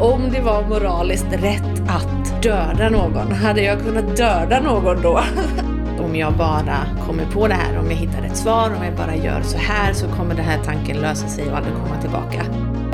Om 0.00 0.30
det 0.32 0.40
var 0.40 0.68
moraliskt 0.68 1.32
rätt 1.32 1.82
att 1.88 2.42
döda 2.42 2.88
någon, 2.88 3.32
hade 3.32 3.62
jag 3.62 3.80
kunnat 3.80 4.16
döda 4.16 4.60
någon 4.60 5.02
då? 5.02 5.20
om 6.04 6.16
jag 6.16 6.32
bara 6.32 6.78
kommer 7.06 7.26
på 7.26 7.48
det 7.48 7.54
här, 7.54 7.78
om 7.78 7.90
jag 7.90 7.96
hittar 7.96 8.22
ett 8.22 8.36
svar, 8.36 8.72
om 8.76 8.84
jag 8.84 8.96
bara 8.96 9.16
gör 9.16 9.42
så 9.42 9.58
här 9.58 9.92
så 9.92 10.06
kommer 10.08 10.34
den 10.34 10.44
här 10.44 10.64
tanken 10.64 10.96
lösa 10.96 11.28
sig 11.28 11.50
och 11.50 11.56
aldrig 11.56 11.74
komma 11.74 12.00
tillbaka. 12.00 12.42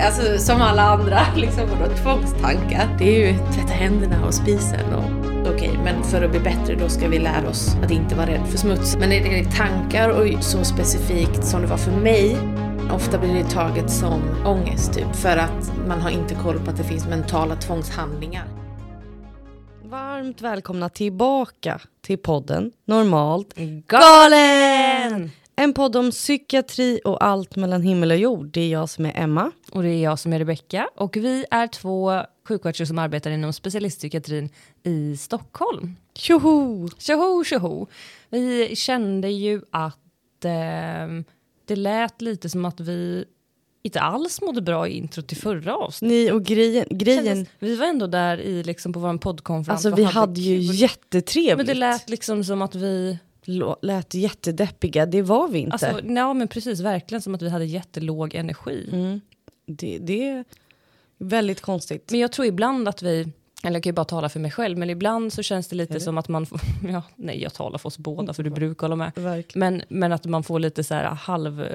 Alltså 0.00 0.38
som 0.38 0.62
alla 0.62 0.82
andra 0.82 1.20
liksom, 1.36 1.62
vadå, 1.70 1.94
tvångstankar. 1.94 2.96
Det 2.98 3.04
är 3.04 3.28
ju 3.28 3.38
tvätta 3.38 3.72
händerna 3.72 4.26
och 4.26 4.34
spisen 4.34 4.94
och 4.94 5.04
okej, 5.54 5.68
okay, 5.68 5.84
men 5.84 6.02
för 6.02 6.22
att 6.22 6.30
bli 6.30 6.40
bättre 6.40 6.74
då 6.74 6.88
ska 6.88 7.08
vi 7.08 7.18
lära 7.18 7.48
oss 7.48 7.76
att 7.84 7.90
inte 7.90 8.14
vara 8.14 8.26
rädd 8.26 8.46
för 8.46 8.58
smuts. 8.58 8.96
Men 8.96 9.12
är 9.12 9.20
det 9.20 9.50
tankar 9.50 10.08
och 10.08 10.44
så 10.44 10.64
specifikt 10.64 11.44
som 11.44 11.62
det 11.62 11.66
var 11.66 11.76
för 11.76 11.92
mig 11.92 12.36
Ofta 12.94 13.18
blir 13.18 13.34
det 13.34 13.50
taget 13.50 13.90
som 13.90 14.22
ångest 14.46 14.94
typ, 14.94 15.16
för 15.16 15.36
att 15.36 15.72
man 15.86 16.00
har 16.00 16.10
inte 16.10 16.34
koll 16.34 16.58
på 16.58 16.70
att 16.70 16.76
det 16.76 16.84
finns 16.84 17.06
mentala 17.06 17.56
tvångshandlingar. 17.56 18.44
Varmt 19.84 20.40
välkomna 20.40 20.88
tillbaka 20.88 21.80
till 22.00 22.18
podden 22.18 22.72
Normalt 22.84 23.54
galen! 23.86 25.30
En 25.56 25.74
podd 25.74 25.96
om 25.96 26.10
psykiatri 26.10 27.00
och 27.04 27.24
allt 27.24 27.56
mellan 27.56 27.82
himmel 27.82 28.10
och 28.10 28.16
jord. 28.16 28.46
Det 28.46 28.60
är 28.60 28.68
jag 28.68 28.88
som 28.88 29.06
är 29.06 29.12
Emma. 29.16 29.52
Och 29.72 29.82
det 29.82 29.88
är 29.88 30.02
jag 30.02 30.18
som 30.18 30.32
är 30.32 30.38
Rebecka. 30.38 30.88
Och 30.96 31.16
vi 31.16 31.44
är 31.50 31.66
två 31.66 32.22
sjuksköterskor 32.48 32.84
som 32.84 32.98
arbetar 32.98 33.30
inom 33.30 33.52
specialistpsykiatrin 33.52 34.50
i 34.82 35.16
Stockholm. 35.16 35.96
Tjoho! 36.14 36.88
Tjoho, 36.98 37.44
tjoho. 37.44 37.86
Vi 38.28 38.76
kände 38.76 39.28
ju 39.28 39.62
att 39.70 40.44
eh, 40.44 41.24
det 41.70 41.76
lät 41.76 42.22
lite 42.22 42.50
som 42.50 42.64
att 42.64 42.80
vi 42.80 43.24
inte 43.82 44.00
alls 44.00 44.40
mådde 44.40 44.62
bra 44.62 44.88
i 44.88 44.92
intro 44.92 45.22
till 45.22 45.36
förra 45.36 45.76
avsnittet. 45.76 46.16
Nej, 46.16 46.32
och 46.32 46.44
grejen... 46.44 46.86
grejen 46.90 47.46
vi 47.58 47.76
var 47.76 47.86
ändå 47.86 48.06
där 48.06 48.40
i 48.40 48.62
liksom 48.62 48.92
på 48.92 49.00
vår 49.00 49.18
poddkonferens. 49.18 49.86
Alltså 49.86 49.96
vi 49.96 50.04
hade, 50.04 50.20
hade 50.20 50.40
ju 50.40 50.58
jättetrevligt. 50.58 51.56
Men 51.56 51.66
det 51.66 51.74
lät 51.74 52.10
liksom 52.10 52.44
som 52.44 52.62
att 52.62 52.74
vi... 52.74 53.18
Lät 53.82 54.14
jättedeppiga, 54.14 55.06
det 55.06 55.22
var 55.22 55.48
vi 55.48 55.58
inte. 55.58 55.72
Alltså, 55.72 56.06
ja 56.06 56.34
men 56.34 56.48
precis, 56.48 56.80
verkligen 56.80 57.22
som 57.22 57.34
att 57.34 57.42
vi 57.42 57.48
hade 57.48 57.64
jättelåg 57.64 58.34
energi. 58.34 58.88
Mm. 58.92 59.20
Det, 59.66 59.98
det 59.98 60.28
är 60.28 60.44
väldigt 61.18 61.60
konstigt. 61.60 62.10
Men 62.10 62.20
jag 62.20 62.32
tror 62.32 62.46
ibland 62.46 62.88
att 62.88 63.02
vi, 63.02 63.28
eller 63.62 63.76
jag 63.76 63.82
kan 63.82 63.90
ju 63.90 63.94
bara 63.94 64.04
tala 64.04 64.28
för 64.28 64.40
mig 64.40 64.50
själv, 64.50 64.78
men 64.78 64.90
ibland 64.90 65.32
så 65.32 65.42
känns 65.42 65.68
det 65.68 65.76
lite 65.76 65.94
det? 65.94 66.00
som 66.00 66.18
att 66.18 66.28
man 66.28 66.46
får, 66.46 66.60
ja, 66.88 67.02
nej 67.16 67.42
jag 67.42 67.54
talar 67.54 67.78
för 67.78 67.86
oss 67.86 67.98
båda 67.98 68.34
för 68.34 68.42
du 68.42 68.50
brukar 68.50 68.86
hålla 68.86 68.96
med. 68.96 69.44
Men, 69.54 69.82
men 69.88 70.12
att 70.12 70.24
man 70.24 70.42
får 70.42 70.58
lite 70.58 70.84
så 70.84 70.94
här 70.94 71.04
halv 71.04 71.66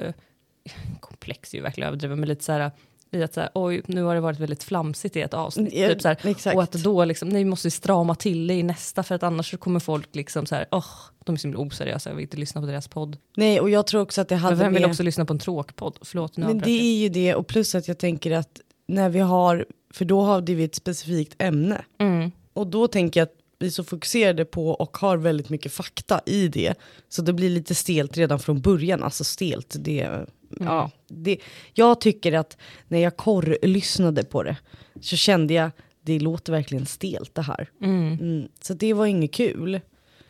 komplex 1.00 1.54
är 1.54 1.58
ju 1.58 1.62
verkligen 1.62 1.88
överdrivet, 1.88 2.18
men 2.18 2.28
lite 2.28 2.44
så 2.44 2.52
här 2.52 2.70
i 3.10 3.22
att 3.22 3.34
så 3.34 3.40
här, 3.40 3.50
oj, 3.54 3.82
nu 3.86 4.02
har 4.02 4.14
det 4.14 4.20
varit 4.20 4.38
väldigt 4.38 4.64
flamsigt 4.64 5.16
i 5.16 5.20
ett 5.20 5.34
avsnitt. 5.34 5.74
Ja, 5.74 5.88
typ 5.88 6.02
så 6.02 6.08
här, 6.08 6.56
och 6.56 6.62
att 6.62 6.72
då 6.72 7.04
liksom, 7.04 7.28
nej, 7.28 7.44
vi 7.44 7.50
måste 7.50 7.70
strama 7.70 8.14
till 8.14 8.46
det 8.46 8.54
i 8.54 8.62
nästa 8.62 9.02
för 9.02 9.14
att 9.14 9.22
annars 9.22 9.50
så 9.50 9.56
kommer 9.56 9.80
folk 9.80 10.14
liksom 10.14 10.46
så 10.46 10.54
här, 10.54 10.66
oh, 10.70 10.84
de 11.24 11.34
är 11.34 11.38
så 11.38 11.48
himla 11.48 11.60
oseriösa, 11.60 12.10
jag 12.10 12.14
vill 12.16 12.22
inte 12.22 12.36
lyssna 12.36 12.60
på 12.60 12.66
deras 12.66 12.88
podd. 12.88 13.16
Nej, 13.36 13.60
och 13.60 13.70
jag 13.70 13.86
tror 13.86 14.00
också 14.00 14.20
att 14.20 14.28
det 14.28 14.36
hade 14.36 14.56
Men 14.56 14.64
vem 14.64 14.72
vill 14.72 14.82
med... 14.82 14.90
också 14.90 15.02
lyssna 15.02 15.24
på 15.24 15.32
en 15.32 15.38
tråkpodd? 15.38 15.98
Förlåt, 16.02 16.36
nu 16.36 16.46
Men 16.46 16.58
det 16.58 16.70
är 16.70 16.96
ju 16.96 17.08
det, 17.08 17.34
och 17.34 17.46
plus 17.46 17.74
att 17.74 17.88
jag 17.88 17.98
tänker 17.98 18.30
att 18.30 18.60
när 18.86 19.08
vi 19.08 19.18
har, 19.18 19.66
för 19.96 20.04
då 20.04 20.20
har 20.22 20.42
vi 20.42 20.64
ett 20.64 20.74
specifikt 20.74 21.34
ämne. 21.38 21.84
Mm. 21.98 22.30
Och 22.52 22.66
då 22.66 22.88
tänker 22.88 23.20
jag 23.20 23.26
att 23.26 23.34
vi 23.58 23.66
är 23.66 23.70
så 23.70 23.84
fokuserade 23.84 24.44
på 24.44 24.70
och 24.70 24.96
har 24.96 25.16
väldigt 25.16 25.48
mycket 25.48 25.72
fakta 25.72 26.20
i 26.26 26.48
det. 26.48 26.74
Så 27.08 27.22
det 27.22 27.32
blir 27.32 27.50
lite 27.50 27.74
stelt 27.74 28.16
redan 28.16 28.38
från 28.38 28.60
början, 28.60 29.02
alltså 29.02 29.24
stelt, 29.24 29.76
det 29.78 30.26
Mm. 30.60 30.72
Ja, 30.72 30.90
det, 31.08 31.38
jag 31.74 32.00
tycker 32.00 32.32
att 32.32 32.56
när 32.88 32.98
jag 32.98 33.16
korr-lyssnade 33.16 34.24
på 34.24 34.42
det 34.42 34.56
så 35.00 35.16
kände 35.16 35.54
jag 35.54 35.70
det 36.02 36.18
låter 36.18 36.52
verkligen 36.52 36.86
stelt 36.86 37.34
det 37.34 37.42
här. 37.42 37.70
Mm. 37.82 38.12
Mm, 38.12 38.48
så 38.60 38.74
det 38.74 38.92
var 38.92 39.06
inget 39.06 39.32
kul. 39.32 39.80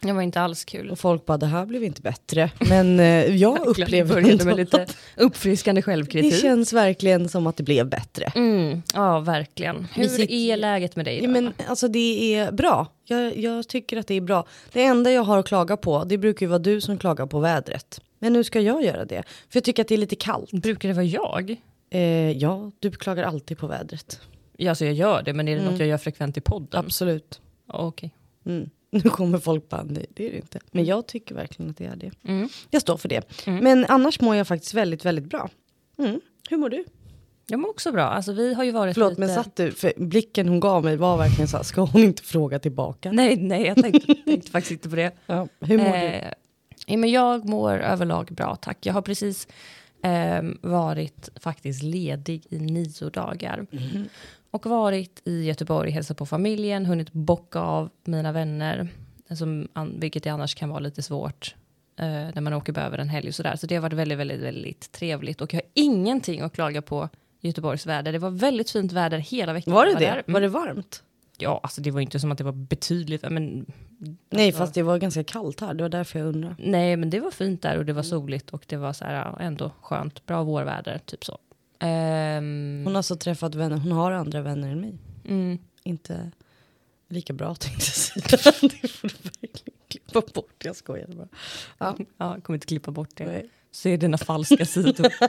Det 0.01 0.12
var 0.12 0.23
inte 0.23 0.41
alls 0.41 0.65
kul. 0.65 0.91
Och 0.91 0.99
folk 0.99 1.27
bara, 1.27 1.39
det 1.39 1.47
här 1.47 1.67
blev 1.67 1.84
inte 1.84 2.03
bättre. 2.03 2.51
Men 2.69 3.01
eh, 3.01 3.37
jag 3.37 3.67
upplever 3.67 4.31
inte 4.31 4.45
med 4.45 4.57
lite 4.57 4.87
uppfriskande 5.17 5.83
självkritik. 5.83 6.33
Det 6.33 6.39
känns 6.39 6.73
verkligen 6.73 7.29
som 7.29 7.47
att 7.47 7.57
det 7.57 7.62
blev 7.62 7.89
bättre. 7.89 8.33
Mm, 8.35 8.83
ja, 8.95 9.21
verkligen. 9.21 9.87
Hur 9.95 10.09
sitter... 10.09 10.35
är 10.35 10.56
läget 10.56 10.97
med 10.97 11.05
dig? 11.05 11.19
Då? 11.19 11.25
Ja, 11.25 11.29
men, 11.29 11.53
alltså, 11.69 11.89
det 11.89 12.35
är 12.35 12.53
bra. 12.53 12.87
Jag, 13.05 13.37
jag, 13.37 13.69
tycker 13.69 13.97
att 13.97 14.06
det 14.06 14.15
är 14.15 14.21
bra. 14.21 14.47
Det 14.73 14.85
enda 14.85 15.12
jag 15.12 15.23
har 15.23 15.39
att 15.39 15.47
klaga 15.49 15.77
på, 15.77 16.05
det 16.05 16.19
brukar 16.19 16.47
ju 16.47 16.51
vara 16.51 16.59
du 16.59 16.81
som 16.81 16.99
klagar 16.99 17.27
på 17.27 17.39
vädret. 17.39 18.01
Men 18.19 18.33
nu 18.33 18.45
ska 18.45 18.61
jag 18.61 18.85
göra 18.85 19.05
det. 19.05 19.23
För 19.27 19.56
jag 19.56 19.65
tycker 19.65 19.83
att 19.83 19.89
det 19.89 19.95
är 19.95 19.99
lite 19.99 20.17
kallt. 20.17 20.53
Brukar 20.53 20.89
det 20.89 20.95
vara 20.95 21.05
jag? 21.05 21.56
Eh, 21.91 22.31
ja, 22.31 22.71
du 22.81 22.91
klagar 22.91 23.23
alltid 23.25 23.59
på 23.59 23.67
vädret. 23.67 24.21
Ja, 24.56 24.71
alltså 24.71 24.85
jag 24.85 24.95
gör 24.95 25.23
det, 25.23 25.33
men 25.33 25.49
är 25.49 25.53
det 25.53 25.61
mm. 25.61 25.73
något 25.73 25.81
jag 25.81 25.89
gör 25.89 25.99
frekvent 25.99 26.37
i 26.37 26.41
podden? 26.41 26.85
Absolut. 26.85 27.41
Okej. 27.67 28.12
Okay. 28.45 28.56
Mm. 28.56 28.71
Nu 29.03 29.11
kommer 29.11 29.39
folk 29.39 29.69
bara, 29.69 29.83
nej 29.83 30.07
det 30.15 30.27
är 30.27 30.31
det 30.31 30.37
inte. 30.37 30.61
Men 30.71 30.85
jag 30.85 31.07
tycker 31.07 31.35
verkligen 31.35 31.71
att 31.71 31.77
det 31.77 31.85
är 31.85 31.97
det. 31.97 32.11
Mm. 32.29 32.49
Jag 32.71 32.83
står 32.83 32.97
för 32.97 33.09
det. 33.09 33.47
Mm. 33.47 33.65
Men 33.65 33.85
annars 33.85 34.21
mår 34.21 34.37
jag 34.37 34.49
faktiskt 34.49 34.75
väldigt, 34.75 35.05
väldigt 35.05 35.25
bra. 35.25 35.51
Mm. 35.99 36.21
Hur 36.51 36.57
mår 36.57 36.71
du? 36.71 36.85
Jag 37.47 37.61
mår 37.61 37.71
också 37.71 37.93
bra. 37.93 38.05
Alltså, 38.05 38.33
vi 38.33 38.55
har 38.55 38.65
ju 38.65 38.71
varit 38.71 38.95
Förlåt, 38.95 39.11
lite... 39.11 39.21
men 39.21 39.35
satt 39.35 39.57
du, 39.57 39.73
för 39.73 39.93
blicken 39.97 40.49
hon 40.49 40.61
gav 40.61 40.85
mig 40.85 40.97
var 40.97 41.17
verkligen 41.17 41.49
så 41.49 41.57
här, 41.57 41.65
ska 41.65 41.81
hon 41.81 42.03
inte 42.03 42.23
fråga 42.23 42.59
tillbaka? 42.59 43.13
Nej, 43.13 43.37
nej, 43.37 43.67
jag 43.67 43.77
tänkte, 43.77 44.15
tänkte 44.25 44.51
faktiskt 44.51 44.71
inte 44.71 44.89
på 44.89 44.97
det. 44.97 45.13
Ja, 45.27 45.49
hur 45.61 45.79
mår 45.79 45.87
eh, 45.87 46.01
du? 46.01 46.31
Ja, 46.87 46.97
men 46.97 47.11
jag 47.11 47.49
mår 47.49 47.79
överlag 47.79 48.27
bra, 48.27 48.57
tack. 48.57 48.87
Jag 48.87 48.95
har 48.95 49.03
precis 49.03 49.49
eh, 50.03 50.43
varit 50.61 51.29
faktiskt 51.41 51.83
ledig 51.83 52.47
i 52.51 52.59
nio 52.59 53.11
dagar. 53.11 53.67
Mm. 53.73 54.09
Och 54.56 54.67
varit 54.67 55.22
i 55.25 55.44
Göteborg, 55.44 55.91
hälsat 55.91 56.17
på 56.17 56.27
familjen, 56.27 56.87
hunnit 56.87 57.12
bocka 57.12 57.61
av 57.61 57.91
mina 58.05 58.33
vänner. 58.33 58.89
Som, 59.39 59.69
vilket 59.99 60.27
annars 60.27 60.55
kan 60.55 60.69
vara 60.69 60.81
lite 60.81 61.03
svårt 61.03 61.55
eh, 61.99 62.06
när 62.06 62.41
man 62.41 62.53
åker 62.53 62.78
över 62.78 62.99
en 62.99 63.09
helg 63.09 63.28
och 63.28 63.34
sådär. 63.34 63.56
Så 63.56 63.67
det 63.67 63.75
har 63.75 63.83
varit 63.83 63.93
väldigt, 63.93 64.19
väldigt, 64.19 64.41
väldigt 64.41 64.93
trevligt. 64.93 65.41
Och 65.41 65.55
jag 65.55 65.61
har 65.61 65.69
ingenting 65.75 66.41
att 66.41 66.53
klaga 66.53 66.83
på 66.83 67.09
Göteborgs 67.41 67.87
väder. 67.87 68.12
Det 68.12 68.19
var 68.19 68.31
väldigt 68.31 68.71
fint 68.71 68.93
väder 68.93 69.19
hela 69.19 69.53
veckan. 69.53 69.75
Var 69.75 69.87
det 69.87 69.93
var 69.93 70.00
det? 70.00 70.06
Mm. 70.06 70.25
Var 70.27 70.41
det 70.41 70.49
varmt? 70.49 71.03
Ja, 71.38 71.61
alltså 71.62 71.81
det 71.81 71.91
var 71.91 72.00
inte 72.00 72.21
som 72.21 72.33
att 72.33 72.38
det 72.38 72.44
var 72.44 72.53
betydligt, 72.53 73.31
men... 73.31 73.67
Nej, 74.31 74.53
fast 74.53 74.75
det 74.75 74.83
var 74.83 74.99
ganska 74.99 75.25
kallt 75.25 75.61
här, 75.61 75.75
det 75.75 75.84
var 75.84 75.88
därför 75.88 76.19
jag 76.19 76.28
undrar. 76.28 76.56
Nej, 76.59 76.97
men 76.97 77.11
det 77.11 77.21
var 77.21 77.31
fint 77.31 77.62
där 77.62 77.78
och 77.78 77.84
det 77.84 77.93
var 77.93 78.03
soligt 78.03 78.50
och 78.50 78.65
det 78.67 78.77
var 78.77 78.93
så 78.93 79.05
här 79.05 79.37
ändå 79.41 79.73
skönt, 79.81 80.27
bra 80.27 80.43
vårväder, 80.43 81.00
typ 81.06 81.25
så. 81.25 81.38
Um... 81.81 82.82
Hon 82.84 82.87
har 82.87 82.97
alltså 82.97 83.16
träffat 83.16 83.54
vänner, 83.54 83.76
hon 83.76 83.92
har 83.92 84.12
andra 84.12 84.41
vänner 84.41 84.72
än 84.72 84.81
mig. 84.81 84.98
Mm. 85.25 85.59
Inte 85.82 86.31
lika 87.09 87.32
bra 87.32 87.54
tänkte 87.60 87.84
jag 87.84 88.41
säga. 88.41 88.53
det 88.60 88.88
får 88.88 89.09
du 89.09 89.14
verkligen 89.22 89.78
klippa 89.88 90.22
bort, 90.34 90.64
jag 90.64 90.76
skojar 90.76 91.06
bara. 91.06 91.28
Ja, 91.78 91.97
ja 92.19 92.41
kommer 92.42 92.56
inte 92.56 92.66
klippa 92.66 92.91
bort 92.91 93.10
det. 93.14 93.26
Nej. 93.26 93.50
Se 93.70 93.97
dina 93.97 94.19
falska 94.19 94.64
sidor. 94.64 95.06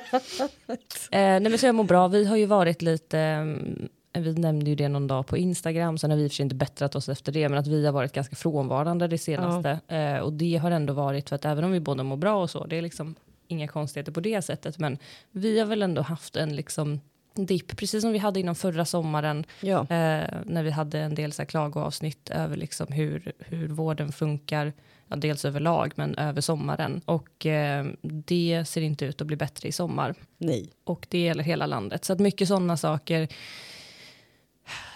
eh, 0.67 0.77
nej 1.11 1.39
men 1.39 1.57
så 1.57 1.65
jag 1.65 1.75
mår 1.75 1.83
bra, 1.83 2.07
vi 2.07 2.25
har 2.25 2.37
ju 2.37 2.45
varit 2.45 2.81
lite 2.81 3.37
um, 3.41 3.89
vi 4.21 4.33
nämnde 4.33 4.69
ju 4.69 4.75
det 4.75 4.89
någon 4.89 5.07
dag 5.07 5.27
på 5.27 5.37
Instagram, 5.37 5.97
sen 5.97 6.11
har 6.11 6.17
vi 6.17 6.23
i 6.23 6.27
och 6.27 6.31
för 6.31 6.35
sig 6.35 6.43
inte 6.43 6.55
bättrat 6.55 6.95
oss 6.95 7.09
efter 7.09 7.31
det, 7.31 7.49
men 7.49 7.59
att 7.59 7.67
vi 7.67 7.85
har 7.85 7.93
varit 7.93 8.13
ganska 8.13 8.35
frånvarande 8.35 9.07
det 9.07 9.17
senaste. 9.17 9.79
Ja. 9.87 9.95
Eh, 9.95 10.19
och 10.19 10.33
det 10.33 10.57
har 10.57 10.71
ändå 10.71 10.93
varit 10.93 11.29
för 11.29 11.35
att 11.35 11.45
även 11.45 11.63
om 11.63 11.71
vi 11.71 11.79
båda 11.79 12.03
mår 12.03 12.17
bra 12.17 12.41
och 12.41 12.49
så, 12.49 12.65
det 12.65 12.77
är 12.77 12.81
liksom 12.81 13.15
inga 13.47 13.67
konstigheter 13.67 14.11
på 14.11 14.19
det 14.19 14.41
sättet, 14.41 14.79
men 14.79 14.97
vi 15.31 15.59
har 15.59 15.65
väl 15.65 15.81
ändå 15.81 16.01
haft 16.01 16.35
en 16.35 16.55
liksom 16.55 16.99
dipp, 17.45 17.77
precis 17.77 18.01
som 18.01 18.11
vi 18.11 18.17
hade 18.17 18.39
inom 18.39 18.55
förra 18.55 18.85
sommaren, 18.85 19.45
ja. 19.61 19.79
eh, 19.79 20.29
när 20.45 20.63
vi 20.63 20.71
hade 20.71 20.99
en 20.99 21.15
del 21.15 21.31
så 21.31 21.41
här 21.41 21.47
klagoavsnitt 21.47 22.29
över 22.29 22.57
liksom 22.57 22.87
hur, 22.87 23.31
hur 23.39 23.67
vården 23.67 24.11
funkar, 24.11 24.73
ja, 25.07 25.15
dels 25.15 25.45
överlag, 25.45 25.91
men 25.95 26.15
över 26.15 26.41
sommaren. 26.41 27.01
Och 27.05 27.45
eh, 27.45 27.85
det 28.01 28.65
ser 28.67 28.81
inte 28.81 29.05
ut 29.05 29.21
att 29.21 29.27
bli 29.27 29.35
bättre 29.35 29.69
i 29.69 29.71
sommar. 29.71 30.15
Nej. 30.38 30.69
Och 30.83 31.07
det 31.09 31.19
gäller 31.19 31.43
hela 31.43 31.65
landet. 31.65 32.05
Så 32.05 32.13
att 32.13 32.19
mycket 32.19 32.47
sådana 32.47 32.77
saker 32.77 33.27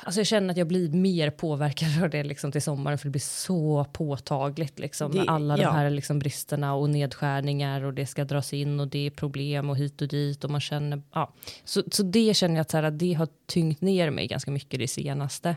Alltså 0.03 0.19
jag 0.19 0.27
känner 0.27 0.51
att 0.51 0.57
jag 0.57 0.67
blir 0.67 0.89
mer 0.89 1.29
påverkad 1.29 2.03
av 2.03 2.09
det 2.09 2.23
liksom 2.23 2.51
till 2.51 2.61
sommaren 2.61 2.97
för 2.97 3.05
det 3.05 3.11
blir 3.11 3.21
så 3.21 3.85
påtagligt 3.93 4.79
liksom, 4.79 5.11
det, 5.11 5.17
med 5.17 5.29
alla 5.29 5.57
ja. 5.57 5.67
de 5.67 5.75
här 5.75 5.89
liksom 5.89 6.19
bristerna 6.19 6.73
och 6.73 6.89
nedskärningar 6.89 7.81
och 7.83 7.93
det 7.93 8.05
ska 8.05 8.25
dras 8.25 8.53
in 8.53 8.79
och 8.79 8.87
det 8.87 9.05
är 9.05 9.09
problem 9.09 9.69
och 9.69 9.77
hit 9.77 10.01
och 10.01 10.07
dit 10.07 10.43
och 10.43 10.49
man 10.49 10.61
känner, 10.61 11.01
ja. 11.13 11.33
Så, 11.63 11.83
så 11.91 12.03
det 12.03 12.33
känner 12.33 12.55
jag 12.55 12.61
att, 12.61 12.71
så 12.71 12.77
här, 12.77 12.83
att 12.83 12.99
det 12.99 13.13
har 13.13 13.27
tyngt 13.45 13.81
ner 13.81 14.09
mig 14.09 14.27
ganska 14.27 14.51
mycket 14.51 14.79
det 14.79 14.87
senaste. 14.87 15.55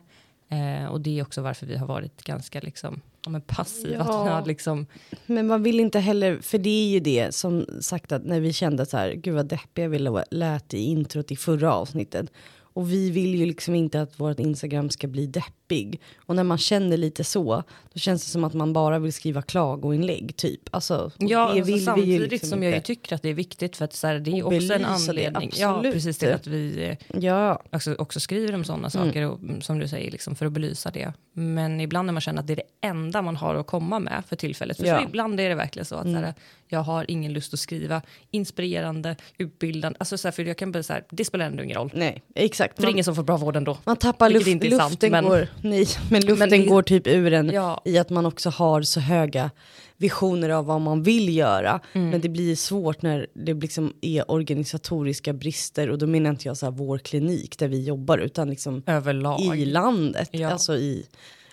Eh, 0.48 0.86
och 0.86 1.00
det 1.00 1.18
är 1.18 1.22
också 1.22 1.42
varför 1.42 1.66
vi 1.66 1.76
har 1.76 1.86
varit 1.86 2.22
ganska 2.22 2.60
liksom, 2.60 3.00
ja, 3.24 3.30
men 3.30 3.40
passiva. 3.40 4.04
Ja. 4.08 4.44
liksom... 4.46 4.86
Men 5.26 5.46
man 5.46 5.62
vill 5.62 5.80
inte 5.80 6.00
heller, 6.00 6.38
för 6.40 6.58
det 6.58 6.70
är 6.70 6.88
ju 6.88 7.00
det 7.00 7.34
som 7.34 7.66
sagt 7.80 8.12
att 8.12 8.24
när 8.24 8.40
vi 8.40 8.52
kände 8.52 8.86
så 8.86 8.96
här, 8.96 9.12
gud 9.12 9.34
vad 9.34 9.46
deppiga 9.46 9.88
vi 9.88 10.22
lät 10.30 10.74
i 10.74 10.78
introt 10.78 11.32
i 11.32 11.36
förra 11.36 11.74
avsnittet 11.74 12.30
och 12.74 12.92
vi 12.92 13.10
vill 13.10 13.34
ju 13.34 13.46
liksom 13.46 13.74
inte 13.74 14.00
att 14.00 14.20
vårt 14.20 14.40
Instagram 14.40 14.90
ska 14.90 15.08
bli 15.08 15.26
deppigt 15.26 15.63
deppig. 15.68 16.00
Och 16.16 16.36
när 16.36 16.44
man 16.44 16.58
känner 16.58 16.96
lite 16.96 17.24
så, 17.24 17.62
då 17.92 17.98
känns 17.98 18.24
det 18.24 18.30
som 18.30 18.44
att 18.44 18.54
man 18.54 18.72
bara 18.72 18.98
vill 18.98 19.12
skriva 19.12 19.42
klagoinlägg 19.42 20.36
typ. 20.36 20.60
Alltså, 20.70 21.10
ja, 21.18 21.38
alltså, 21.38 21.78
samtidigt 21.78 22.30
liksom 22.30 22.48
som 22.48 22.62
jag 22.62 22.74
ju 22.74 22.80
tycker 22.80 23.14
att 23.14 23.22
det 23.22 23.28
är 23.28 23.34
viktigt 23.34 23.76
för 23.76 23.84
att 23.84 23.92
så 23.92 24.06
här, 24.06 24.18
det 24.18 24.30
är 24.30 24.46
också 24.46 24.74
en 24.74 24.84
anledning. 24.84 25.50
Det, 25.50 25.60
ja, 25.60 25.80
precis 25.82 26.18
till 26.18 26.32
att 26.32 26.46
vi 26.46 26.84
eh, 26.84 27.18
ja. 27.20 27.62
också, 27.72 27.94
också 27.94 28.20
skriver 28.20 28.54
om 28.54 28.64
sådana 28.64 28.88
mm. 28.94 29.06
saker, 29.06 29.22
och, 29.22 29.38
mm, 29.38 29.60
som 29.60 29.78
du 29.78 29.88
säger, 29.88 30.10
liksom, 30.10 30.34
för 30.34 30.46
att 30.46 30.52
belysa 30.52 30.90
det. 30.90 31.12
Men 31.32 31.80
ibland 31.80 32.06
när 32.06 32.12
man 32.12 32.20
känner 32.20 32.40
att 32.40 32.46
det 32.46 32.52
är 32.52 32.56
det 32.56 32.88
enda 32.88 33.22
man 33.22 33.36
har 33.36 33.54
att 33.54 33.66
komma 33.66 33.98
med 33.98 34.22
för 34.28 34.36
tillfället. 34.36 34.76
För 34.76 34.86
ja. 34.86 35.02
ibland 35.02 35.40
är 35.40 35.48
det 35.48 35.54
verkligen 35.54 35.86
så 35.86 35.96
att 35.96 36.04
mm. 36.04 36.20
så 36.20 36.26
här, 36.26 36.34
jag 36.68 36.80
har 36.82 37.10
ingen 37.10 37.32
lust 37.32 37.54
att 37.54 37.60
skriva 37.60 38.02
inspirerande, 38.30 39.16
utbildande, 39.38 39.96
alltså 40.00 40.18
så 40.18 40.28
här, 40.28 40.32
för 40.32 40.42
jag 40.42 40.58
kan 40.58 40.72
bara 40.72 40.82
så 40.82 40.92
här, 40.92 41.04
det 41.10 41.24
spelar 41.24 41.46
ändå 41.46 41.62
ingen 41.62 41.76
roll. 41.76 41.90
Nej, 41.94 42.22
exakt. 42.34 42.76
För 42.76 42.82
man, 42.82 42.86
det 42.86 42.92
ingen 42.92 43.04
som 43.04 43.14
får 43.14 43.22
bra 43.22 43.36
vård 43.36 43.56
ändå. 43.56 43.78
Man 43.84 43.96
tappar 43.96 44.30
luft, 44.30 44.46
inte 44.46 44.68
luften 44.68 45.10
men, 45.10 45.24
går, 45.24 45.48
nej, 45.62 45.86
men 46.10 46.22
luften 46.26 46.50
men, 46.50 46.66
går 46.66 46.82
typ 46.82 47.06
ur 47.06 47.32
en 47.32 47.50
ja. 47.50 47.82
i 47.84 47.98
att 47.98 48.10
man 48.10 48.26
också 48.26 48.50
har 48.50 48.82
så 48.82 49.00
höga 49.00 49.50
visioner 49.96 50.50
av 50.50 50.66
vad 50.66 50.80
man 50.80 51.02
vill 51.02 51.36
göra. 51.36 51.80
Mm. 51.92 52.10
Men 52.10 52.20
det 52.20 52.28
blir 52.28 52.56
svårt 52.56 53.02
när 53.02 53.26
det 53.34 53.54
liksom 53.54 53.92
är 54.00 54.30
organisatoriska 54.30 55.32
brister 55.32 55.90
och 55.90 55.98
då 55.98 56.06
menar 56.06 56.30
inte 56.30 56.48
jag 56.48 56.56
så 56.56 56.66
här 56.66 56.70
vår 56.70 56.98
klinik 56.98 57.58
där 57.58 57.68
vi 57.68 57.84
jobbar 57.84 58.18
utan 58.18 58.50
liksom 58.50 58.82
Överlag. 58.86 59.56
i 59.56 59.64
landet. 59.64 60.28
Ja. 60.32 60.52
Alltså 60.52 60.76
i, 60.76 61.06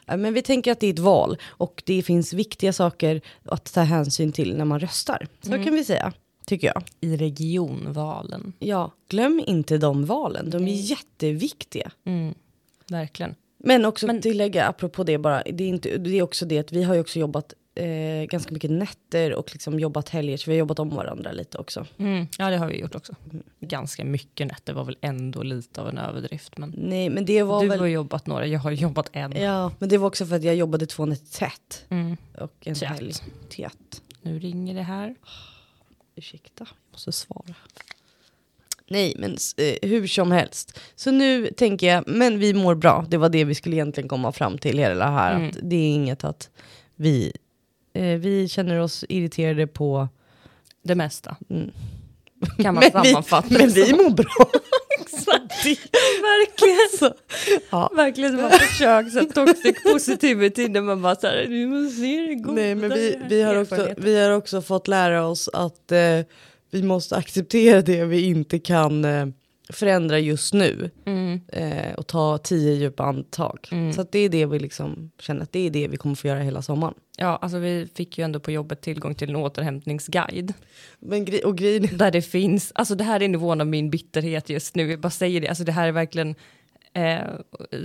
men 0.06 0.34
vi 0.34 0.42
tänker 0.42 0.72
att 0.72 0.80
det 0.80 0.88
är 0.88 0.94
ett 0.94 1.00
val 1.00 1.38
och 1.46 1.84
det 1.86 2.02
finns 2.02 2.34
viktiga 2.34 2.74
saker 2.74 3.22
att 3.46 3.74
ta 3.74 3.82
hänsyn 3.82 4.32
till 4.32 4.58
när 4.58 4.66
man 4.66 4.80
röstar. 4.80 5.28
Så 5.42 5.52
mm. 5.54 5.66
kan 5.66 5.74
vi 5.74 5.84
säga, 5.86 6.14
tycker 6.46 6.68
jag. 6.68 6.84
I 7.02 7.18
regionvalen. 7.18 8.54
Ja, 8.60 8.92
glöm 9.10 9.44
inte 9.48 9.78
de 9.78 10.06
valen. 10.06 10.50
De 10.50 10.68
är 10.68 10.72
jätteviktiga. 10.72 11.92
Mm. 12.06 12.34
Verkligen. 12.88 13.36
Men 13.64 13.86
också 13.86 14.08
Men, 14.08 14.22
tillägga, 14.22 14.68
apropå 14.68 15.04
det 15.04 15.18
bara, 15.18 15.44
det 15.44 15.64
är, 15.64 15.68
inte, 15.68 15.98
det 15.98 16.20
är 16.20 16.24
också 16.24 16.46
det 16.46 16.60
att 16.60 16.72
vi 16.72 16.84
har 16.84 16.94
ju 16.94 17.02
också 17.02 17.20
jobbat 17.20 17.54
eh, 17.76 18.24
ganska 18.30 18.54
mycket 18.54 18.72
nätter 18.72 19.34
och 19.34 19.52
liksom 19.52 19.80
jobbat 19.80 20.10
helger, 20.10 20.38
så 20.38 20.52
vi 20.52 20.56
har 20.56 20.60
jobbat 20.60 20.80
om 20.80 20.90
varandra 20.90 21.32
lite 21.32 21.58
också. 21.58 21.86
Mm. 21.98 22.28
Ja, 22.38 22.50
det 22.50 22.58
har 22.58 22.68
vi 22.68 22.80
gjort 22.80 22.96
också. 22.96 23.16
Ganska 23.60 24.06
mycket 24.06 24.48
nätter 24.48 24.74
var 24.74 24.84
väl 24.84 24.98
ändå 25.02 25.44
lite 25.44 25.82
av 25.82 25.90
en 25.90 25.98
överdrift. 25.98 26.58
Men 26.58 26.74
Nej, 26.78 27.10
men 27.10 27.26
det 27.26 27.44
var 27.44 27.62
du 27.62 27.68
väl... 27.68 27.80
har 27.80 27.88
jobbat 27.88 28.28
några, 28.28 28.48
jag 28.48 28.60
har 28.60 28.72
jobbat 28.72 29.10
en. 29.12 29.32
Ja, 29.32 29.72
men 29.80 29.90
det 29.90 29.98
var 29.98 30.08
också 30.08 30.26
för 30.26 30.36
att 30.36 30.44
jag 30.44 30.56
jobbade 30.56 30.86
två 30.86 31.06
nätter 31.06 31.40
tätt. 31.40 31.86
Mm. 31.90 32.18
Och 32.38 32.68
en 32.68 32.76
helg 32.76 33.14
tätt. 33.50 34.02
Nu 34.22 34.40
ringer 34.40 34.76
det 34.76 34.82
här. 34.82 35.16
Ursäkta, 36.16 36.66
jag 36.68 36.92
måste 36.92 37.12
svara. 37.12 37.56
Nej, 38.92 39.16
men 39.18 39.38
eh, 39.58 39.90
hur 39.90 40.08
som 40.08 40.32
helst. 40.32 40.80
Så 40.96 41.12
nu 41.12 41.48
tänker 41.48 41.88
jag, 41.88 42.04
men 42.08 42.40
vi 42.40 42.54
mår 42.54 42.76
bra. 42.76 43.06
Det 43.10 43.18
var 43.18 43.30
det 43.30 43.44
vi 43.44 43.56
skulle 43.56 43.76
egentligen 43.76 44.08
komma 44.08 44.32
fram 44.32 44.58
till 44.58 44.78
hela 44.78 45.12
här. 45.12 45.36
Mm. 45.36 45.50
Att 45.50 45.58
det 45.62 45.76
är 45.76 45.94
inget 45.94 46.24
att 46.24 46.50
vi 46.96 47.32
Eh, 47.94 48.18
vi 48.18 48.48
känner 48.48 48.80
oss 48.80 49.06
irriterade 49.10 49.68
på... 49.68 50.08
Det 50.84 50.96
mesta. 50.96 51.36
Mm. 51.50 51.72
Kan 52.64 52.76
man 52.76 52.84
men 52.94 53.06
sammanfatta 53.06 53.48
vi, 53.50 53.58
Men 53.58 53.70
vi 53.70 53.94
mår 53.94 54.10
bra. 54.10 54.46
Verkligen. 56.22 57.00
Så, 57.00 57.14
ja. 57.70 57.92
Verkligen 57.96 58.38
som 58.38 58.50
försök 58.50 59.12
så 59.12 59.26
toxic 59.26 59.84
positivity 59.84 60.68
när 60.68 60.82
man 60.82 61.02
bara 61.02 61.16
såhär, 61.16 61.46
du 61.48 61.68
måste 61.68 61.96
se 61.96 62.22
det 62.28 62.36
goda. 62.36 62.54
Nej 62.54 62.76
men 62.76 62.90
vi, 62.90 63.20
vi, 63.30 63.42
har 63.42 63.56
också, 63.56 63.88
vi 63.98 64.20
har 64.20 64.32
också 64.32 64.62
fått 64.62 64.88
lära 64.88 65.26
oss 65.26 65.50
att 65.54 65.92
eh, 65.92 66.20
vi 66.72 66.84
måste 66.84 67.16
acceptera 67.16 67.82
det 67.82 68.06
vi 68.06 68.26
inte 68.26 68.60
kan 68.60 69.06
eh, 69.06 69.26
förändra 69.70 70.20
just 70.20 70.54
nu. 70.54 70.90
Mm. 71.06 71.42
Eh, 71.48 71.94
och 71.94 72.08
ta 72.08 72.38
tio 72.38 72.74
djupa 72.74 73.04
andetag. 73.04 73.68
Mm. 73.72 73.94
Så 73.94 74.06
det 74.12 74.20
är 74.20 74.30
det 74.30 74.46
vi 74.46 74.60
liksom 74.60 75.12
känner 75.20 75.42
att 75.42 75.52
det 75.52 75.68
är 75.68 75.70
det 75.70 75.88
vi 75.88 75.98
kommer 75.98 76.16
få 76.16 76.28
göra 76.28 76.40
hela 76.40 76.62
sommaren. 76.62 76.94
Ja, 77.18 77.38
alltså 77.42 77.58
vi 77.58 77.88
fick 77.96 78.18
ju 78.18 78.24
ändå 78.24 78.40
på 78.40 78.52
jobbet 78.52 78.82
tillgång 78.82 79.16
till 79.16 79.30
en 79.30 79.36
återhämtningsguide. 79.36 80.54
Men 81.00 81.26
gre 81.26 81.40
och 81.40 81.58
grejen... 81.58 81.98
Där 81.98 82.12
det 82.12 82.22
finns, 82.22 82.72
alltså 82.76 82.96
det 82.96 83.04
här 83.04 83.22
är 83.22 83.28
nivån 83.28 83.62
av 83.62 83.68
min 83.68 83.90
bitterhet 83.90 84.50
just 84.50 84.76
nu, 84.76 84.92
jag 84.92 85.00
bara 85.00 85.10
säger 85.10 85.42
det, 85.42 85.48
alltså 85.48 85.64
det 85.64 85.72
här 85.72 85.88
är 85.88 85.92
verkligen, 85.92 86.36
eh, 86.94 87.20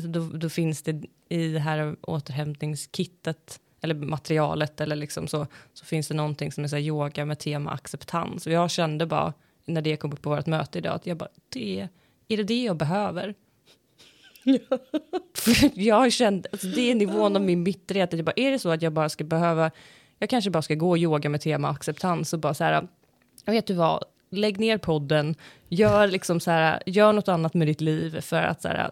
då, 0.04 0.20
då, 0.20 0.48
finns 0.48 0.82
det 0.82 1.02
i 1.28 1.48
det 1.48 1.58
här 1.58 1.96
återhämtningskittet, 2.02 3.60
eller 3.80 3.94
materialet, 3.94 4.80
eller 4.80 4.96
liksom 4.96 5.28
så, 5.28 5.46
så 5.74 5.84
finns 5.84 6.08
det 6.08 6.14
någonting 6.14 6.52
som 6.52 6.64
är 6.64 6.68
så 6.68 6.78
yoga 6.78 7.24
med 7.24 7.38
tema 7.38 7.70
acceptans. 7.70 8.46
Och 8.46 8.52
jag 8.52 8.70
kände 8.70 9.06
bara, 9.06 9.32
när 9.64 9.82
det 9.82 9.96
kom 9.96 10.12
upp 10.12 10.22
på 10.22 10.30
vårt 10.30 10.46
möte 10.46 10.78
idag, 10.78 10.94
att 10.94 11.06
jag 11.06 11.16
bara, 11.16 11.28
det, 11.48 11.88
är 12.28 12.36
det 12.36 12.42
det 12.42 12.64
jag 12.64 12.76
behöver? 12.76 13.34
Ja. 14.48 14.78
jag 15.74 16.12
kände, 16.12 16.48
alltså 16.52 16.66
det 16.66 16.90
är 16.90 16.94
nivån 16.94 17.36
av 17.36 17.42
min 17.42 17.64
bitterhet, 17.64 18.12
att 18.12 18.18
jag 18.18 18.24
bara, 18.24 18.32
är 18.36 18.50
det 18.50 18.58
så 18.58 18.70
att 18.70 18.82
jag 18.82 18.92
bara 18.92 19.08
ska 19.08 19.24
behöva, 19.24 19.70
jag 20.18 20.30
kanske 20.30 20.50
bara 20.50 20.62
ska 20.62 20.74
gå 20.74 20.90
och 20.90 20.98
yoga 20.98 21.28
med 21.28 21.40
tema 21.40 21.68
acceptans 21.68 22.32
och 22.32 22.38
bara 22.38 22.54
så 22.54 22.64
här, 22.64 22.88
jag 23.44 23.52
vet 23.52 23.66
du 23.66 23.74
vad, 23.74 24.04
lägg 24.30 24.60
ner 24.60 24.78
podden, 24.78 25.34
gör 25.68 26.06
liksom 26.06 26.40
så 26.40 26.50
här, 26.50 26.82
gör 26.86 27.12
något 27.12 27.28
annat 27.28 27.54
med 27.54 27.66
ditt 27.66 27.80
liv 27.80 28.20
för 28.20 28.42
att 28.42 28.62
så 28.62 28.68
här, 28.68 28.90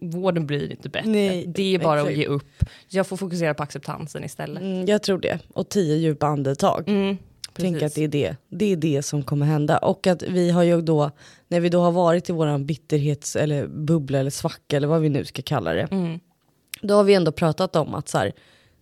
vården 0.00 0.46
blir 0.46 0.70
inte 0.70 0.88
bättre. 0.88 1.10
Nej, 1.10 1.44
det 1.46 1.74
är 1.74 1.78
bara 1.78 2.00
exakt. 2.00 2.12
att 2.12 2.18
ge 2.18 2.26
upp. 2.26 2.64
Jag 2.88 3.06
får 3.06 3.16
fokusera 3.16 3.54
på 3.54 3.62
acceptansen 3.62 4.24
istället. 4.24 4.62
Mm, 4.62 4.86
jag 4.86 5.02
tror 5.02 5.18
det. 5.18 5.38
Och 5.54 5.68
tio 5.68 5.96
djupa 5.96 6.26
andetag. 6.26 6.88
Mm. 6.88 7.16
Tänk 7.56 7.82
att 7.82 7.94
det 7.94 8.04
är 8.04 8.08
det. 8.08 8.36
Det 8.48 8.72
är 8.72 8.76
det 8.76 9.02
som 9.02 9.22
kommer 9.22 9.46
hända. 9.46 9.78
Och 9.78 10.06
att 10.06 10.22
vi 10.22 10.50
har 10.50 10.62
ju 10.62 10.82
då, 10.82 11.10
när 11.48 11.60
vi 11.60 11.68
då 11.68 11.80
har 11.80 11.92
varit 11.92 12.28
i 12.30 12.32
våran 12.32 12.66
bitterhets 12.66 13.36
eller 13.36 13.66
bubbla 13.66 14.18
eller 14.18 14.30
svacka 14.30 14.76
eller 14.76 14.88
vad 14.88 15.00
vi 15.00 15.08
nu 15.08 15.24
ska 15.24 15.42
kalla 15.42 15.72
det. 15.72 15.88
Mm. 15.90 16.20
Då 16.82 16.94
har 16.94 17.04
vi 17.04 17.14
ändå 17.14 17.32
pratat 17.32 17.76
om 17.76 17.94
att 17.94 18.08
så 18.08 18.18
här, 18.18 18.32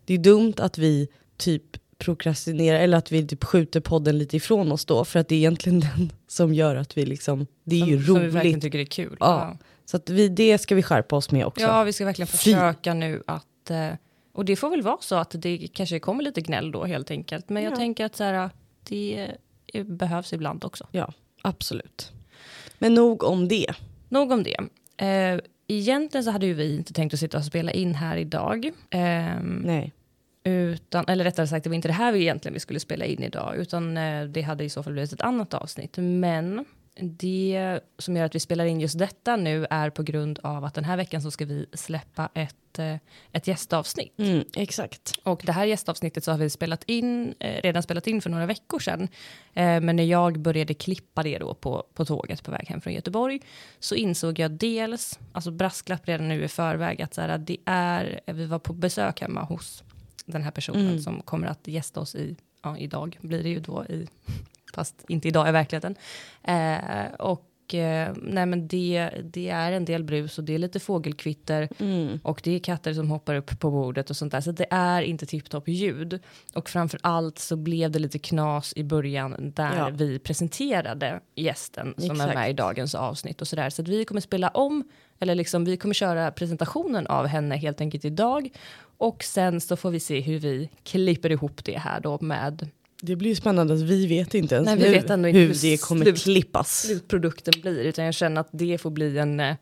det 0.04 0.14
är 0.14 0.18
dumt 0.18 0.54
att 0.58 0.78
vi 0.78 1.08
typ 1.36 1.62
prokrastinerar 1.98 2.80
eller 2.80 2.98
att 2.98 3.12
vi 3.12 3.26
typ 3.26 3.44
skjuter 3.44 3.80
podden 3.80 4.18
lite 4.18 4.36
ifrån 4.36 4.72
oss 4.72 4.84
då. 4.84 5.04
För 5.04 5.18
att 5.20 5.28
det 5.28 5.34
är 5.34 5.38
egentligen 5.38 5.80
den 5.96 6.12
som 6.28 6.54
gör 6.54 6.76
att 6.76 6.96
vi 6.96 7.06
liksom, 7.06 7.46
det 7.64 7.76
är 7.76 7.80
som, 7.80 7.88
ju 7.88 7.96
roligt. 7.96 8.06
Som 8.06 8.20
vi 8.20 8.28
verkligen 8.28 8.60
tycker 8.60 8.78
det 8.78 8.84
är 8.84 8.86
kul. 8.86 9.16
Ja. 9.20 9.56
ja. 9.60 9.66
Så 9.92 9.96
att 9.96 10.10
vi, 10.10 10.28
det 10.28 10.58
ska 10.58 10.74
vi 10.74 10.82
skärpa 10.82 11.16
oss 11.16 11.30
med 11.30 11.46
också. 11.46 11.64
Ja, 11.64 11.84
vi 11.84 11.92
ska 11.92 12.04
verkligen 12.04 12.26
försöka 12.26 12.92
Fy. 12.92 12.98
nu 12.98 13.22
att, 13.26 13.70
eh, 13.70 13.88
och 14.32 14.44
det 14.44 14.56
får 14.56 14.70
väl 14.70 14.82
vara 14.82 14.96
så 15.00 15.14
att 15.14 15.34
det 15.38 15.68
kanske 15.72 15.98
kommer 16.00 16.22
lite 16.22 16.40
gnäll 16.40 16.72
då 16.72 16.84
helt 16.84 17.10
enkelt. 17.10 17.48
Men 17.48 17.62
jag 17.62 17.76
tänker 17.76 18.04
att 18.04 18.16
så 18.16 18.24
här, 18.24 18.50
det 18.82 19.30
behövs 19.84 20.32
ibland 20.32 20.64
också. 20.64 20.86
Ja, 20.92 21.12
absolut. 21.42 22.12
Men 22.78 22.94
nog 22.94 23.22
om 23.22 23.48
det. 23.48 23.74
Nog 24.08 24.32
om 24.32 24.42
det. 24.42 24.56
Eh, 24.96 25.40
egentligen 25.68 26.24
så 26.24 26.30
hade 26.30 26.46
ju 26.46 26.54
vi 26.54 26.76
inte 26.76 26.92
tänkt 26.92 27.14
att 27.14 27.20
sitta 27.20 27.38
och 27.38 27.44
spela 27.44 27.72
in 27.72 27.94
här 27.94 28.16
idag. 28.16 28.66
Eh, 28.90 29.40
Nej. 29.42 29.92
Utan, 30.44 31.04
eller 31.08 31.24
rättare 31.24 31.46
sagt, 31.46 31.64
det 31.64 31.70
var 31.70 31.74
inte 31.74 31.88
det 31.88 31.92
här 31.92 32.12
vi 32.12 32.20
egentligen 32.20 32.54
vi 32.54 32.60
skulle 32.60 32.80
spela 32.80 33.04
in 33.04 33.22
idag, 33.22 33.56
utan 33.56 33.96
eh, 33.96 34.24
det 34.24 34.42
hade 34.42 34.64
i 34.64 34.70
så 34.70 34.82
fall 34.82 34.92
blivit 34.92 35.12
ett 35.12 35.22
annat 35.22 35.54
avsnitt. 35.54 35.96
Men 35.96 36.64
det 37.00 37.80
som 37.98 38.16
gör 38.16 38.24
att 38.24 38.34
vi 38.34 38.40
spelar 38.40 38.64
in 38.64 38.80
just 38.80 38.98
detta 38.98 39.36
nu 39.36 39.66
är 39.70 39.90
på 39.90 40.02
grund 40.02 40.38
av 40.42 40.64
att 40.64 40.74
den 40.74 40.84
här 40.84 40.96
veckan 40.96 41.22
så 41.22 41.30
ska 41.30 41.44
vi 41.44 41.66
släppa 41.72 42.28
ett, 42.34 42.78
eh, 42.78 42.96
ett 43.32 43.46
gästavsnitt. 43.46 44.18
Mm, 44.18 44.44
exakt. 44.56 45.12
Och 45.22 45.42
det 45.46 45.52
här 45.52 45.64
gästavsnittet 45.64 46.24
så 46.24 46.30
har 46.30 46.38
vi 46.38 46.50
spelat 46.50 46.84
in, 46.84 47.34
eh, 47.38 47.62
redan 47.62 47.82
spelat 47.82 48.06
in 48.06 48.22
för 48.22 48.30
några 48.30 48.46
veckor 48.46 48.78
sedan. 48.78 49.02
Eh, 49.54 49.80
men 49.80 49.96
när 49.96 50.04
jag 50.04 50.38
började 50.38 50.74
klippa 50.74 51.22
det 51.22 51.38
då 51.38 51.54
på, 51.54 51.84
på 51.94 52.04
tåget 52.04 52.42
på 52.42 52.50
väg 52.50 52.68
hem 52.68 52.80
från 52.80 52.92
Göteborg 52.92 53.40
så 53.78 53.94
insåg 53.94 54.38
jag 54.38 54.50
dels, 54.50 55.18
alltså 55.32 55.50
brasklapp 55.50 56.08
redan 56.08 56.28
nu 56.28 56.44
i 56.44 56.48
förväg, 56.48 57.02
att 57.02 57.14
så 57.14 57.20
här, 57.20 57.38
det 57.38 57.56
är, 57.64 58.20
vi 58.26 58.46
var 58.46 58.58
på 58.58 58.72
besök 58.72 59.20
hemma 59.20 59.42
hos 59.42 59.82
den 60.26 60.42
här 60.42 60.50
personen 60.50 60.86
mm. 60.86 61.00
som 61.00 61.22
kommer 61.22 61.46
att 61.46 61.68
gästa 61.68 62.00
oss 62.00 62.14
i, 62.14 62.36
ja, 62.62 62.78
idag 62.78 63.18
blir 63.20 63.42
det 63.42 63.48
ju 63.48 63.60
då 63.60 63.84
i 63.84 64.08
fast 64.72 65.04
inte 65.08 65.28
idag 65.28 65.48
i 65.48 65.52
verkligheten. 65.52 65.94
Eh, 66.42 67.14
och 67.18 67.74
eh, 67.74 68.12
nej 68.22 68.46
men 68.46 68.68
det, 68.68 69.10
det 69.24 69.48
är 69.48 69.72
en 69.72 69.84
del 69.84 70.04
brus 70.04 70.38
och 70.38 70.44
det 70.44 70.54
är 70.54 70.58
lite 70.58 70.80
fågelkvitter 70.80 71.68
mm. 71.78 72.20
och 72.22 72.40
det 72.44 72.54
är 72.54 72.58
katter 72.58 72.94
som 72.94 73.10
hoppar 73.10 73.34
upp 73.34 73.60
på 73.60 73.70
bordet 73.70 74.10
och 74.10 74.16
sånt 74.16 74.32
där. 74.32 74.40
Så 74.40 74.52
det 74.52 74.66
är 74.70 75.02
inte 75.02 75.26
tipptopp 75.26 75.68
ljud. 75.68 76.20
Och 76.54 76.68
framför 76.68 77.00
allt 77.02 77.38
så 77.38 77.56
blev 77.56 77.90
det 77.90 77.98
lite 77.98 78.18
knas 78.18 78.72
i 78.76 78.84
början 78.84 79.52
där 79.56 79.76
ja. 79.76 79.90
vi 79.92 80.18
presenterade 80.18 81.20
gästen 81.34 81.94
som 81.98 82.10
Exakt. 82.10 82.30
är 82.30 82.34
med 82.34 82.50
i 82.50 82.52
dagens 82.52 82.94
avsnitt 82.94 83.40
och 83.40 83.48
sådär. 83.48 83.70
Så 83.70 83.82
att 83.82 83.88
vi 83.88 84.04
kommer 84.04 84.20
spela 84.20 84.48
om, 84.48 84.84
eller 85.18 85.34
liksom 85.34 85.64
vi 85.64 85.76
kommer 85.76 85.94
köra 85.94 86.30
presentationen 86.30 87.06
av 87.06 87.26
henne 87.26 87.56
helt 87.56 87.80
enkelt 87.80 88.04
idag. 88.04 88.48
Och 88.98 89.24
sen 89.24 89.60
så 89.60 89.76
får 89.76 89.90
vi 89.90 90.00
se 90.00 90.20
hur 90.20 90.38
vi 90.38 90.70
klipper 90.82 91.32
ihop 91.32 91.64
det 91.64 91.78
här 91.78 92.00
då 92.00 92.18
med 92.20 92.70
det 93.04 93.16
blir 93.16 93.34
spännande 93.34 93.74
att 93.74 93.80
vi 93.80 94.06
vet 94.06 94.34
inte 94.34 94.54
ens 94.54 94.66
Nej, 94.66 94.78
nu 94.78 94.90
vet 94.90 95.10
hur, 95.10 95.32
hur 95.32 95.62
det 95.62 95.80
kommer 95.82 96.04
slut, 96.04 96.22
klippas. 96.22 96.82
Slutprodukten 96.82 97.54
blir, 97.62 97.78
utan 97.78 98.04
jag 98.04 98.14
känner 98.14 98.40
att 98.40 98.48
det 98.50 98.78
får 98.78 98.90
bli 98.90 99.18
en, 99.18 99.40
eh, 99.40 99.56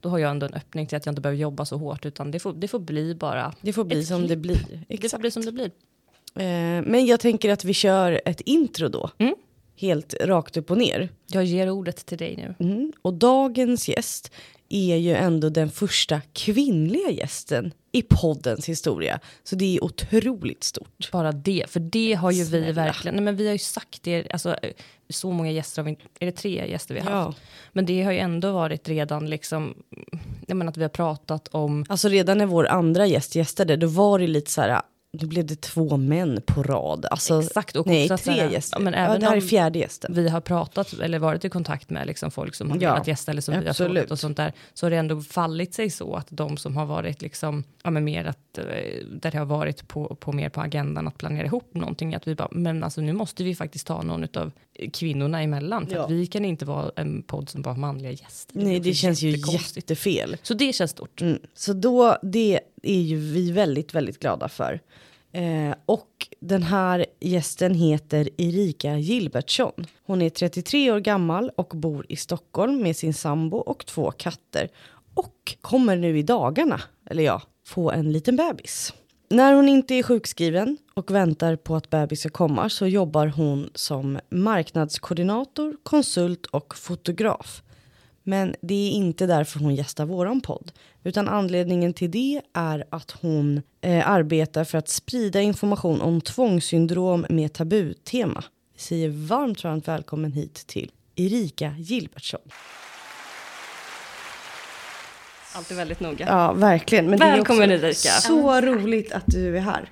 då 0.00 0.08
har 0.08 0.18
jag 0.18 0.30
ändå 0.30 0.46
en 0.46 0.54
öppning 0.54 0.86
till 0.86 0.96
att 0.96 1.06
jag 1.06 1.12
inte 1.12 1.22
behöver 1.22 1.40
jobba 1.40 1.64
så 1.64 1.76
hårt, 1.76 2.06
utan 2.06 2.30
det 2.30 2.38
får, 2.38 2.52
det 2.52 2.68
får 2.68 2.78
bli 2.78 3.14
bara 3.14 3.54
Det 3.60 3.72
får 3.72 3.84
bli 3.84 4.04
som 4.04 4.18
klipp. 4.18 4.28
det 4.28 4.36
blir. 4.36 4.84
Exakt. 4.88 5.02
Det 5.02 5.08
får 5.08 5.18
bli 5.18 5.30
som 5.30 5.44
det 5.44 5.52
blir. 5.52 5.70
Eh, 6.34 6.82
men 6.86 7.06
jag 7.06 7.20
tänker 7.20 7.50
att 7.52 7.64
vi 7.64 7.74
kör 7.74 8.20
ett 8.24 8.40
intro 8.40 8.88
då. 8.88 9.10
Mm. 9.18 9.34
Helt 9.76 10.14
rakt 10.20 10.56
upp 10.56 10.70
och 10.70 10.78
ner. 10.78 11.08
Jag 11.26 11.44
ger 11.44 11.70
ordet 11.70 12.06
till 12.06 12.18
dig 12.18 12.36
nu. 12.36 12.66
Mm. 12.66 12.92
Och 13.02 13.14
dagens 13.14 13.88
gäst 13.88 14.32
är 14.70 14.96
ju 14.96 15.14
ändå 15.14 15.48
den 15.48 15.70
första 15.70 16.20
kvinnliga 16.32 17.10
gästen 17.10 17.72
i 17.92 18.02
poddens 18.02 18.68
historia. 18.68 19.20
Så 19.44 19.56
det 19.56 19.76
är 19.76 19.84
otroligt 19.84 20.64
stort. 20.64 21.10
Bara 21.12 21.32
det, 21.32 21.64
för 21.68 21.80
det 21.80 22.14
har 22.14 22.30
ju 22.30 22.44
Snälla. 22.44 22.66
vi 22.66 22.72
verkligen, 22.72 23.14
nej 23.14 23.24
men 23.24 23.36
vi 23.36 23.46
har 23.46 23.52
ju 23.52 23.58
sagt 23.58 24.02
det, 24.02 24.32
alltså 24.32 24.56
så 25.08 25.30
många 25.30 25.50
gäster, 25.50 25.82
har 25.82 25.90
vi, 25.90 25.96
är 26.20 26.26
det 26.26 26.32
tre 26.32 26.70
gäster 26.70 26.94
vi 26.94 27.00
har 27.00 27.10
ja. 27.10 27.16
haft? 27.16 27.38
Men 27.72 27.86
det 27.86 28.02
har 28.02 28.12
ju 28.12 28.18
ändå 28.18 28.52
varit 28.52 28.88
redan 28.88 29.30
liksom, 29.30 29.74
jag 30.46 30.56
menar 30.56 30.70
att 30.70 30.76
vi 30.76 30.82
har 30.82 30.88
pratat 30.88 31.48
om... 31.48 31.84
Alltså 31.88 32.08
redan 32.08 32.38
när 32.38 32.46
vår 32.46 32.66
andra 32.66 33.06
gäst 33.06 33.34
gästade, 33.34 33.76
då 33.76 33.86
var 33.86 34.18
det 34.18 34.26
lite 34.26 34.50
så 34.50 34.60
här, 34.60 34.82
nu 35.12 35.26
blev 35.26 35.46
det 35.46 35.60
två 35.60 35.96
män 35.96 36.42
på 36.46 36.62
rad. 36.62 37.06
Alltså, 37.10 37.42
Exakt. 37.42 37.76
Och 37.76 37.86
nej, 37.86 38.08
tre 38.08 38.32
här, 38.32 38.50
gäster. 38.50 38.76
Ja, 38.76 38.84
men 38.84 38.94
även 38.94 39.12
ja, 39.12 39.18
det 39.18 39.26
här 39.26 39.36
är 39.36 39.40
fjärde 39.40 39.78
gästen. 39.78 40.14
Vi 40.14 40.28
har 40.28 40.40
pratat 40.40 40.92
eller 40.92 41.18
varit 41.18 41.44
i 41.44 41.48
kontakt 41.48 41.90
med 41.90 42.06
liksom 42.06 42.30
folk 42.30 42.54
som 42.54 42.70
har 42.70 42.78
ja, 42.80 42.92
velat 42.92 43.06
gästa 43.06 43.30
eller 43.30 43.42
som 43.42 43.54
absolut. 43.54 43.78
vi 43.78 43.84
har 43.84 43.94
frågat 43.94 44.10
och 44.10 44.18
sånt 44.18 44.36
där. 44.36 44.52
Så 44.74 44.86
har 44.86 44.90
det 44.90 44.96
ändå 44.96 45.20
fallit 45.20 45.74
sig 45.74 45.90
så 45.90 46.14
att 46.14 46.26
de 46.30 46.56
som 46.56 46.76
har 46.76 46.86
varit 46.86 47.22
liksom, 47.22 47.64
ja 47.82 47.90
men 47.90 48.04
mer 48.04 48.24
att, 48.24 48.58
eh, 48.58 48.64
där 49.10 49.30
det 49.30 49.38
har 49.38 49.46
varit 49.46 49.88
på, 49.88 50.16
på 50.20 50.32
mer 50.32 50.48
på 50.48 50.60
agendan 50.60 51.08
att 51.08 51.18
planera 51.18 51.46
ihop 51.46 51.74
någonting, 51.74 52.14
att 52.14 52.28
vi 52.28 52.34
bara, 52.34 52.48
men 52.50 52.84
alltså 52.84 53.00
nu 53.00 53.12
måste 53.12 53.44
vi 53.44 53.54
faktiskt 53.54 53.86
ta 53.86 54.02
någon 54.02 54.26
av 54.34 54.52
kvinnorna 54.92 55.42
emellan. 55.42 55.86
För 55.86 55.96
ja. 55.96 56.04
att 56.04 56.10
vi 56.10 56.26
kan 56.26 56.44
inte 56.44 56.64
vara 56.64 56.90
en 56.96 57.22
podd 57.22 57.48
som 57.48 57.62
bara 57.62 57.70
har 57.70 57.80
manliga 57.80 58.10
gäster. 58.10 58.58
Nej, 58.58 58.80
det, 58.80 58.90
det 58.90 58.94
känns 58.94 59.22
ju 59.22 59.30
jättefel. 59.30 60.36
Så 60.42 60.54
det 60.54 60.72
känns 60.72 60.90
stort. 60.90 61.20
Mm. 61.20 61.38
Så 61.54 61.72
då, 61.72 62.16
det 62.22 62.60
är 62.82 63.00
ju 63.00 63.16
vi 63.16 63.52
väldigt, 63.52 63.94
väldigt 63.94 64.18
glada 64.18 64.48
för. 64.48 64.80
Eh, 65.32 65.74
och 65.86 66.28
den 66.40 66.62
här 66.62 67.06
gästen 67.20 67.74
heter 67.74 68.28
Erika 68.36 68.98
Gilbertsson. 68.98 69.86
Hon 70.06 70.22
är 70.22 70.30
33 70.30 70.90
år 70.90 71.00
gammal 71.00 71.50
och 71.56 71.68
bor 71.74 72.06
i 72.08 72.16
Stockholm 72.16 72.82
med 72.82 72.96
sin 72.96 73.14
sambo 73.14 73.56
och 73.56 73.86
två 73.86 74.10
katter. 74.10 74.68
Och 75.14 75.56
kommer 75.60 75.96
nu 75.96 76.18
i 76.18 76.22
dagarna, 76.22 76.80
eller 77.06 77.22
ja, 77.22 77.42
få 77.66 77.90
en 77.90 78.12
liten 78.12 78.36
bebis. 78.36 78.94
När 79.28 79.52
hon 79.52 79.68
inte 79.68 79.94
är 79.94 80.02
sjukskriven 80.02 80.78
och 80.94 81.10
väntar 81.10 81.56
på 81.56 81.76
att 81.76 81.90
bebis 81.90 82.20
ska 82.20 82.28
komma 82.28 82.68
så 82.68 82.86
jobbar 82.86 83.26
hon 83.26 83.70
som 83.74 84.18
marknadskoordinator, 84.30 85.76
konsult 85.82 86.46
och 86.46 86.76
fotograf. 86.76 87.62
Men 88.22 88.54
det 88.60 88.74
är 88.74 88.90
inte 88.90 89.26
därför 89.26 89.58
hon 89.60 89.74
gästar 89.74 90.06
våran 90.06 90.40
podd. 90.40 90.72
Utan 91.04 91.28
anledningen 91.28 91.92
till 91.94 92.10
det 92.10 92.40
är 92.52 92.84
att 92.90 93.10
hon 93.10 93.62
eh, 93.80 94.10
arbetar 94.10 94.64
för 94.64 94.78
att 94.78 94.88
sprida 94.88 95.40
information 95.40 96.00
om 96.00 96.20
tvångssyndrom 96.20 97.26
med 97.28 97.52
tabutema. 97.52 98.44
Vi 98.74 98.80
säger 98.80 99.08
varmt, 99.08 99.64
varmt 99.64 99.88
välkommen 99.88 100.32
hit 100.32 100.54
till 100.66 100.90
Erika 101.16 101.74
Gilbertsson. 101.78 102.40
Alltid 105.54 105.76
väldigt 105.76 106.00
noga. 106.00 106.26
Ja, 106.28 106.52
verkligen. 106.52 107.10
Men 107.10 107.18
Välkommen 107.18 107.68
det 107.68 107.74
är 107.74 107.84
Erika. 107.84 108.10
Så 108.10 108.60
roligt 108.60 109.12
att 109.12 109.24
du 109.26 109.56
är 109.56 109.60
här. 109.60 109.90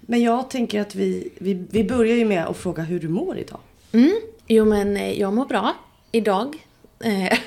Men 0.00 0.22
jag 0.22 0.50
tänker 0.50 0.80
att 0.80 0.94
vi, 0.94 1.32
vi, 1.38 1.66
vi 1.70 1.84
börjar 1.84 2.16
ju 2.16 2.24
med 2.24 2.46
att 2.46 2.56
fråga 2.56 2.82
hur 2.82 3.00
du 3.00 3.08
mår 3.08 3.38
idag. 3.38 3.60
Mm. 3.92 4.20
Jo, 4.46 4.64
men 4.64 4.96
eh, 4.96 5.20
jag 5.20 5.32
mår 5.32 5.46
bra 5.46 5.74
idag. 6.12 6.67
Eh, 7.00 7.38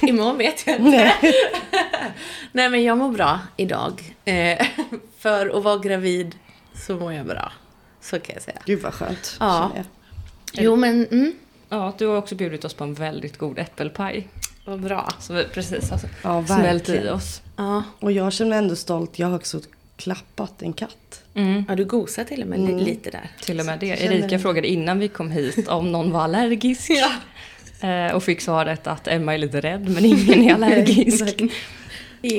imorgon 0.00 0.38
vet 0.38 0.66
jag 0.66 0.76
inte. 0.76 0.90
Nej. 0.90 1.14
Nej 2.52 2.70
men 2.70 2.82
jag 2.82 2.98
mår 2.98 3.12
bra 3.12 3.38
idag. 3.56 4.14
Eh, 4.24 4.66
för 5.18 5.56
att 5.56 5.64
vara 5.64 5.78
gravid 5.78 6.34
så 6.86 6.96
mår 6.96 7.12
jag 7.12 7.26
bra. 7.26 7.52
Så 8.00 8.20
kan 8.20 8.34
jag 8.34 8.42
säga. 8.42 8.58
Gud 8.64 8.82
vad 8.82 8.94
skönt. 8.94 9.36
Ja. 9.40 9.72
Jo 10.52 10.76
men, 10.76 11.06
mm. 11.06 11.32
Ja, 11.68 11.94
du 11.98 12.06
har 12.06 12.16
också 12.16 12.34
bjudit 12.34 12.64
oss 12.64 12.74
på 12.74 12.84
en 12.84 12.94
väldigt 12.94 13.38
god 13.38 13.58
äppelpaj. 13.58 14.28
Vad 14.64 14.80
bra. 14.80 15.12
Som 15.20 15.36
vi 15.36 15.44
precis 15.44 15.90
har 15.90 16.00
ja, 16.22 16.46
smält 16.46 16.88
i 16.88 17.08
oss. 17.08 17.42
Ja. 17.56 17.82
Och 18.00 18.12
jag 18.12 18.32
känner 18.32 18.48
mig 18.48 18.58
ändå 18.58 18.76
stolt. 18.76 19.18
Jag 19.18 19.28
har 19.28 19.36
också 19.36 19.60
klappat 19.96 20.62
en 20.62 20.72
katt. 20.72 21.24
Mm. 21.34 21.64
Ja, 21.68 21.74
du 21.74 21.84
gosar 21.84 22.24
till 22.24 22.42
och 22.42 22.48
med 22.48 22.58
mm. 22.58 22.76
lite 22.76 23.10
där. 23.10 23.30
Till 23.42 23.60
och 23.60 23.66
med 23.66 23.78
det. 23.78 23.86
Erika 23.86 24.38
frågade 24.38 24.68
innan 24.68 24.98
vi 24.98 25.08
kom 25.08 25.30
hit 25.30 25.68
om 25.68 25.92
någon 25.92 26.10
var 26.10 26.20
allergisk. 26.20 26.90
ja. 26.90 27.10
Eh, 27.80 28.14
och 28.14 28.22
fick 28.22 28.40
svaret 28.40 28.86
att 28.86 29.08
Emma 29.08 29.34
är 29.34 29.38
lite 29.38 29.60
rädd 29.60 29.88
men 29.88 30.04
ingen 30.04 30.42
är 30.42 30.54
allergisk. 30.54 31.42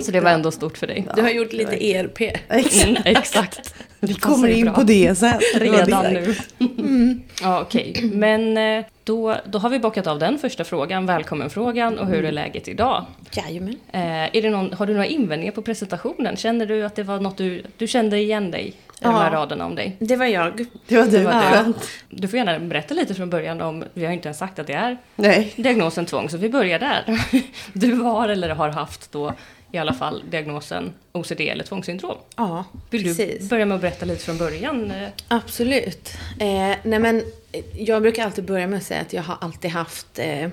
Så 0.04 0.12
det 0.12 0.20
var 0.20 0.32
ändå 0.32 0.52
stort 0.52 0.78
för 0.78 0.88
dig. 0.88 1.08
Du 1.16 1.22
har 1.22 1.30
gjort 1.30 1.54
lite 1.54 1.86
ERP. 1.86 2.22
Mm, 2.50 2.98
exakt. 3.06 3.76
Vi 4.00 4.14
kommer 4.14 4.48
in 4.48 4.74
på 4.74 4.84
det 4.84 5.16
sen. 5.16 5.40
Redan 5.56 6.14
nu. 6.14 6.36
Mm. 6.60 7.22
Ja, 7.42 7.62
Okej, 7.62 7.92
okay. 7.96 8.10
men 8.10 8.58
eh, 8.58 8.86
då, 9.04 9.36
då 9.46 9.60
har 9.60 9.70
vi 9.70 9.80
bockat 9.80 10.08
av 10.08 10.20
den 10.20 10.40
första 10.40 10.64
frågan, 10.64 11.06
välkommen-frågan 11.06 12.00
och 12.00 12.08
hur 12.08 12.26
är 12.26 12.32
läget 12.32 12.68
idag? 12.68 13.06
Jajamän. 13.32 13.76
Eh, 13.92 14.36
är 14.36 14.42
det 14.42 14.50
någon, 14.50 14.74
har 14.74 14.86
du 14.86 14.94
några 14.94 15.06
invändningar 15.06 15.54
på 15.54 15.62
presentationen? 15.62 16.36
Känner 16.36 16.66
du 16.66 16.86
att 16.86 16.96
det 16.96 17.04
var 17.04 17.20
något 17.20 17.38
du, 17.38 17.64
du 17.78 17.88
kände 17.88 18.18
igen 18.18 18.52
dig 18.52 18.74
ja, 19.00 19.08
de 19.08 19.16
här 19.16 19.32
raderna 19.32 19.66
om 19.66 19.76
dig. 19.76 19.96
Det 20.00 20.16
var 20.16 20.26
jag. 20.26 20.66
Det 20.88 20.98
var 20.98 21.06
du. 21.06 21.12
Det 21.12 21.24
var 21.24 21.34
ja. 21.34 21.64
du. 21.64 21.74
du 22.18 22.28
får 22.28 22.38
gärna 22.38 22.60
berätta 22.60 22.94
lite 22.94 23.16
från 23.16 23.30
början 23.30 23.62
om, 23.62 23.84
vi 23.94 24.06
har 24.06 24.14
inte 24.14 24.28
ens 24.28 24.38
sagt 24.38 24.60
att 24.60 24.68
det 24.68 24.74
är 24.74 24.98
Nej. 25.16 25.54
diagnosen 25.56 26.06
tvång, 26.06 26.30
så 26.30 26.38
vi 26.38 26.50
börjar 26.50 26.80
där. 26.80 27.22
Du 27.74 27.94
har 27.94 28.30
eller 28.30 28.50
har 28.50 28.70
haft 28.70 29.12
då 29.12 29.34
i 29.72 29.78
alla 29.78 29.94
fall 29.94 30.24
diagnosen 30.30 30.94
OCD 31.12 31.42
eller 31.42 31.64
tvångssyndrom. 31.64 32.18
Ja, 32.36 32.66
Vill 32.90 33.04
precis. 33.04 33.42
du 33.42 33.48
börja 33.48 33.66
med 33.66 33.76
att 33.76 33.82
berätta 33.82 34.06
lite 34.06 34.26
från 34.26 34.38
början? 34.38 34.94
Absolut. 35.28 36.14
Eh, 36.40 36.76
nej 36.84 37.00
men, 37.00 37.24
jag 37.74 38.02
brukar 38.02 38.26
alltid 38.26 38.46
börja 38.46 38.68
med 38.68 38.78
att 38.78 38.84
säga 38.84 39.02
att 39.02 39.14
jag 39.14 39.24
har 39.24 39.38
alltid 39.42 39.72
haft 39.72 40.20
eh, 40.20 40.50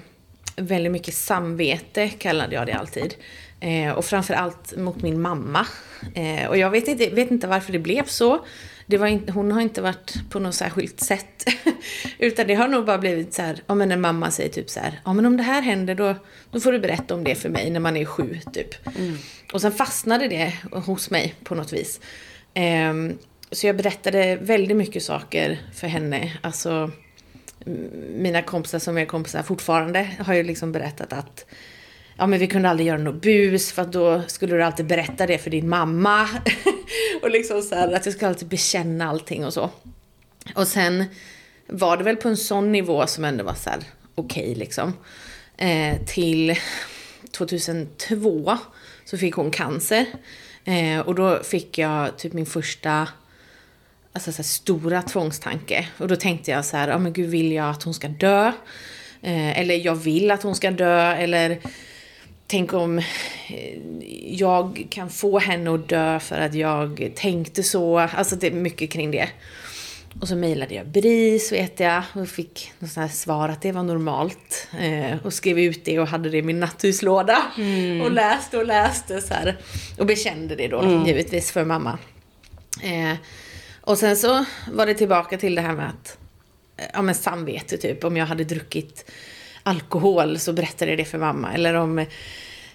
väldigt 0.57 0.93
mycket 0.93 1.15
samvete, 1.15 2.09
kallade 2.09 2.55
jag 2.55 2.67
det 2.67 2.73
alltid. 2.73 3.15
Eh, 3.63 3.93
och 3.93 4.05
framförallt 4.05 4.77
mot 4.77 5.03
min 5.03 5.21
mamma. 5.21 5.67
Eh, 6.15 6.49
och 6.49 6.57
jag 6.57 6.71
vet 6.71 6.89
inte, 6.89 7.11
vet 7.11 7.31
inte 7.31 7.47
varför 7.47 7.73
det 7.73 7.79
blev 7.79 8.05
så. 8.05 8.47
Det 8.87 8.99
var 8.99 9.07
in, 9.07 9.29
hon 9.29 9.53
har 9.53 9.61
inte 9.61 9.83
varit 9.83 10.31
på 10.31 10.39
något 10.39 10.55
särskilt 10.55 11.01
sätt. 11.01 11.45
Utan 12.19 12.47
det 12.47 12.55
har 12.55 12.69
nog 12.69 12.85
bara 12.87 12.99
blivit 12.99 13.35
så 13.35 13.43
här, 13.43 13.63
ja 13.67 13.75
men 13.75 13.89
när 13.89 13.97
mamma 13.97 14.31
säger 14.31 14.51
typ 14.51 14.71
så 14.71 14.81
här, 14.81 15.01
ja 15.05 15.13
men 15.13 15.27
om 15.27 15.37
det 15.37 15.43
här 15.43 15.63
händer 15.63 15.95
då, 15.95 16.15
då 16.51 16.61
får 16.61 16.73
du 16.73 16.79
berätta 16.79 17.15
om 17.15 17.25
det 17.25 17.35
för 17.35 17.49
mig 17.49 17.71
när 17.71 17.81
man 17.81 17.97
är 17.97 18.05
sju 18.05 18.39
typ. 18.53 18.99
Mm. 18.99 19.19
Och 19.53 19.61
sen 19.61 19.73
fastnade 19.73 20.29
det 20.29 20.55
hos 20.73 21.11
mig 21.11 21.35
på 21.45 21.55
något 21.55 21.73
vis. 21.73 22.01
Eh, 22.55 22.95
så 23.51 23.67
jag 23.67 23.77
berättade 23.77 24.37
väldigt 24.37 24.77
mycket 24.77 25.03
saker 25.03 25.61
för 25.75 25.87
henne. 25.87 26.33
Alltså, 26.41 26.91
mina 28.15 28.43
kompisar 28.43 28.79
som 28.79 28.99
är 28.99 29.05
kompisar 29.05 29.43
fortfarande 29.43 30.09
har 30.19 30.35
ju 30.35 30.43
liksom 30.43 30.73
berättat 30.73 31.13
att 31.13 31.47
ja 32.23 32.27
men 32.27 32.39
vi 32.39 32.47
kunde 32.47 32.69
aldrig 32.69 32.89
göra 32.89 32.99
något 32.99 33.23
bus 33.23 33.73
för 33.73 33.83
att 33.83 33.93
då 33.93 34.23
skulle 34.27 34.57
du 34.57 34.63
alltid 34.63 34.87
berätta 34.87 35.27
det 35.27 35.39
för 35.39 35.51
din 35.51 35.69
mamma. 35.69 36.29
och 37.23 37.31
liksom 37.31 37.63
så 37.63 37.75
här, 37.75 37.93
att 37.93 38.07
jag 38.07 38.15
skulle 38.15 38.29
alltid 38.29 38.49
bekänna 38.49 39.09
allting 39.09 39.45
och 39.45 39.53
så. 39.53 39.71
Och 40.55 40.69
sen 40.69 41.05
var 41.67 41.97
det 41.97 42.05
väl 42.05 42.17
på 42.17 42.29
en 42.29 42.37
sån 42.37 42.73
nivå 42.73 43.07
som 43.07 43.25
ändå 43.25 43.45
var 43.45 43.55
så 43.55 43.71
här 43.71 43.79
okej 44.15 44.43
okay, 44.43 44.55
liksom. 44.55 44.93
Eh, 45.57 45.97
till 46.07 46.57
2002 47.31 48.59
så 49.05 49.19
fick 49.19 49.35
hon 49.35 49.51
cancer. 49.51 50.07
Eh, 50.65 51.01
och 51.01 51.15
då 51.15 51.43
fick 51.43 51.79
jag 51.79 52.19
typ 52.19 52.33
min 52.33 52.47
första 52.47 53.09
alltså, 54.13 54.33
så 54.33 54.37
här, 54.37 54.45
stora 54.45 55.03
tvångstanke. 55.03 55.87
Och 55.99 56.09
då 56.09 56.17
tänkte 56.17 56.51
jag 56.51 56.65
så 56.65 56.77
här, 56.77 56.89
ja 56.89 56.99
men 56.99 57.13
gud 57.13 57.31
vill 57.31 57.53
jag 57.53 57.71
att 57.71 57.83
hon 57.83 57.95
ska 57.95 58.09
dö? 58.09 58.47
Eh, 59.23 59.59
eller 59.59 59.75
jag 59.75 59.95
vill 59.95 60.31
att 60.31 60.43
hon 60.43 60.55
ska 60.55 60.71
dö, 60.71 61.15
eller 61.15 61.61
tänk 62.53 62.73
om 62.73 62.99
eh, 62.99 63.05
jag 64.39 64.87
kan 64.91 65.11
få 65.11 65.39
henne 65.39 65.75
att 65.75 65.89
dö 65.89 66.21
för 66.21 66.41
att 66.41 66.55
jag 66.55 67.13
tänkte 67.15 67.63
så. 67.63 67.99
Alltså 67.99 68.37
det 68.37 68.47
är 68.47 68.51
mycket 68.51 68.91
kring 68.91 69.11
det. 69.11 69.29
Och 70.21 70.29
så 70.29 70.37
mejlade 70.37 70.75
jag 70.75 70.87
BRIS 70.87 71.53
vet 71.53 71.81
jag 71.81 72.03
och 72.15 72.29
fick 72.29 72.73
något 72.79 72.91
sånt 72.91 73.15
svar 73.15 73.49
att 73.49 73.63
det 73.63 73.73
var 73.73 73.83
normalt. 73.83 74.69
Eh, 74.81 75.17
och 75.25 75.33
skrev 75.33 75.59
ut 75.59 75.85
det 75.85 75.99
och 75.99 76.07
hade 76.07 76.31
det 76.31 76.39
i 76.39 76.43
min 76.43 76.61
natthuslåda. 76.61 77.43
Mm. 77.59 78.01
Och 78.01 78.13
läste 78.13 78.59
och 78.59 78.67
läste 78.67 79.21
så 79.21 79.35
här. 79.35 79.57
Och 79.99 80.07
bekände 80.07 80.57
det 80.57 80.69
då 80.69 80.81
mm. 80.81 81.07
givetvis 81.07 81.53
för 81.53 81.65
mamma. 81.65 81.99
Eh, 82.83 83.17
och 83.81 83.99
sen 83.99 84.17
så 84.17 84.45
var 84.73 84.87
det 84.87 84.95
tillbaka 84.95 85.39
till 85.39 85.55
det 85.55 85.63
här 85.63 85.75
med 85.75 85.89
att, 85.89 86.19
ja 86.93 87.03
men 87.03 87.15
samvete 87.15 87.77
typ, 87.77 88.05
om 88.05 88.17
jag 88.17 88.27
hade 88.27 88.45
druckit 88.45 89.11
alkohol 89.63 90.39
så 90.39 90.53
berättade 90.53 90.91
jag 90.91 90.99
det 90.99 91.05
för 91.05 91.19
mamma. 91.19 91.53
Eller 91.53 91.75
om, 91.75 92.07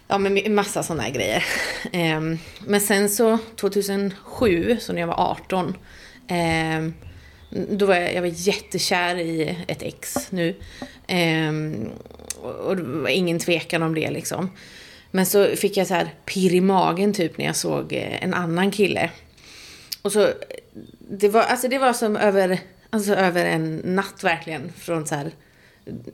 ja 0.07 0.17
men 0.17 0.55
massa 0.55 0.83
sådana 0.83 1.03
här 1.03 1.11
grejer. 1.11 1.45
Eh, 1.91 2.21
men 2.65 2.81
sen 2.81 3.09
så 3.09 3.37
2007, 3.55 4.77
så 4.79 4.93
när 4.93 5.01
jag 5.01 5.07
var 5.07 5.31
18, 5.31 5.75
eh, 6.27 6.89
då 7.49 7.85
var 7.85 7.95
jag, 7.95 8.13
jag 8.13 8.21
var 8.21 8.31
jättekär 8.33 9.15
i 9.15 9.57
ett 9.67 9.81
ex 9.81 10.31
nu. 10.31 10.55
Eh, 11.07 11.51
och 12.41 12.77
det 12.77 12.83
var 12.83 13.09
ingen 13.09 13.39
tvekan 13.39 13.83
om 13.83 13.95
det 13.95 14.11
liksom. 14.11 14.49
Men 15.11 15.25
så 15.25 15.45
fick 15.55 15.77
jag 15.77 15.87
så 15.87 15.93
här 15.93 16.13
pirr 16.25 16.53
i 16.53 16.61
magen 16.61 17.13
typ 17.13 17.37
när 17.37 17.45
jag 17.45 17.55
såg 17.55 17.93
eh, 17.93 18.23
en 18.23 18.33
annan 18.33 18.71
kille. 18.71 19.09
Och 20.01 20.11
så, 20.11 20.29
det 21.09 21.29
var, 21.29 21.41
alltså 21.41 21.67
det 21.67 21.79
var 21.79 21.93
som 21.93 22.17
över, 22.17 22.59
alltså 22.89 23.15
över 23.15 23.45
en 23.45 23.77
natt 23.77 24.23
verkligen. 24.23 24.73
Från 24.77 25.07
så 25.07 25.15
här 25.15 25.31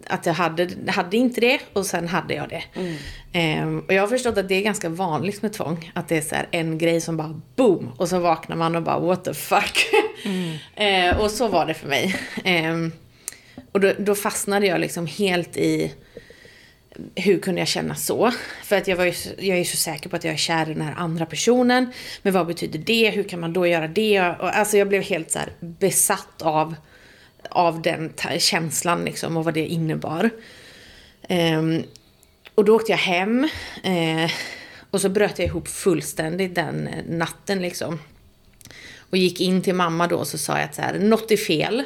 att 0.07 0.25
jag 0.25 0.33
hade, 0.33 0.91
hade 0.91 1.17
inte 1.17 1.41
det 1.41 1.59
och 1.73 1.85
sen 1.85 2.07
hade 2.07 2.33
jag 2.33 2.49
det. 2.49 2.63
Mm. 2.75 2.95
Eh, 3.31 3.85
och 3.85 3.93
jag 3.93 4.01
har 4.01 4.07
förstått 4.07 4.37
att 4.37 4.49
det 4.49 4.55
är 4.55 4.61
ganska 4.61 4.89
vanligt 4.89 5.41
med 5.41 5.53
tvång. 5.53 5.91
Att 5.95 6.07
det 6.07 6.17
är 6.17 6.21
så 6.21 6.35
en 6.51 6.77
grej 6.77 7.01
som 7.01 7.17
bara 7.17 7.41
boom 7.55 7.91
och 7.97 8.09
så 8.09 8.19
vaknar 8.19 8.55
man 8.55 8.75
och 8.75 8.83
bara 8.83 8.99
what 8.99 9.25
the 9.25 9.33
fuck. 9.33 9.85
Mm. 10.25 10.57
eh, 11.11 11.19
och 11.19 11.31
så 11.31 11.47
var 11.47 11.65
det 11.65 11.73
för 11.73 11.87
mig. 11.87 12.15
Eh, 12.43 12.75
och 13.71 13.79
då, 13.79 13.93
då, 13.97 14.15
fastnade 14.15 14.67
jag 14.67 14.79
liksom 14.79 15.07
helt 15.07 15.57
i 15.57 15.93
hur 17.15 17.39
kunde 17.39 17.61
jag 17.61 17.67
känna 17.67 17.95
så? 17.95 18.31
För 18.63 18.77
att 18.77 18.87
jag, 18.87 18.95
var 18.97 19.05
ju, 19.05 19.13
jag 19.37 19.57
är 19.57 19.63
så 19.63 19.77
säker 19.77 20.09
på 20.09 20.15
att 20.15 20.23
jag 20.23 20.33
är 20.33 20.37
kär 20.37 20.69
i 20.69 20.73
den 20.73 20.81
här 20.81 20.95
andra 20.97 21.25
personen. 21.25 21.91
Men 22.21 22.33
vad 22.33 22.47
betyder 22.47 22.79
det? 22.79 23.09
Hur 23.09 23.23
kan 23.23 23.39
man 23.39 23.53
då 23.53 23.67
göra 23.67 23.87
det? 23.87 24.19
Och, 24.19 24.57
alltså 24.57 24.77
jag 24.77 24.87
blev 24.87 25.01
helt 25.01 25.31
så 25.31 25.39
besatt 25.59 26.41
av 26.41 26.75
av 27.49 27.81
den 27.81 28.13
känslan 28.39 29.05
liksom 29.05 29.37
och 29.37 29.45
vad 29.45 29.53
det 29.53 29.67
innebar. 29.67 30.29
Um, 31.29 31.83
och 32.55 32.65
då 32.65 32.75
åkte 32.75 32.91
jag 32.91 32.99
hem 32.99 33.49
eh, 33.83 34.31
och 34.91 35.01
så 35.01 35.09
bröt 35.09 35.39
jag 35.39 35.47
ihop 35.47 35.67
fullständigt 35.67 36.55
den 36.55 36.87
eh, 36.87 37.03
natten 37.07 37.61
liksom. 37.61 37.99
Och 39.09 39.17
gick 39.17 39.41
in 39.41 39.61
till 39.61 39.75
mamma 39.75 40.07
då 40.07 40.15
och 40.15 40.27
så 40.27 40.37
sa 40.37 40.57
jag 40.57 40.65
att 40.65 40.75
så 40.75 40.81
här, 40.81 40.99
något 40.99 41.31
är 41.31 41.37
fel. 41.37 41.83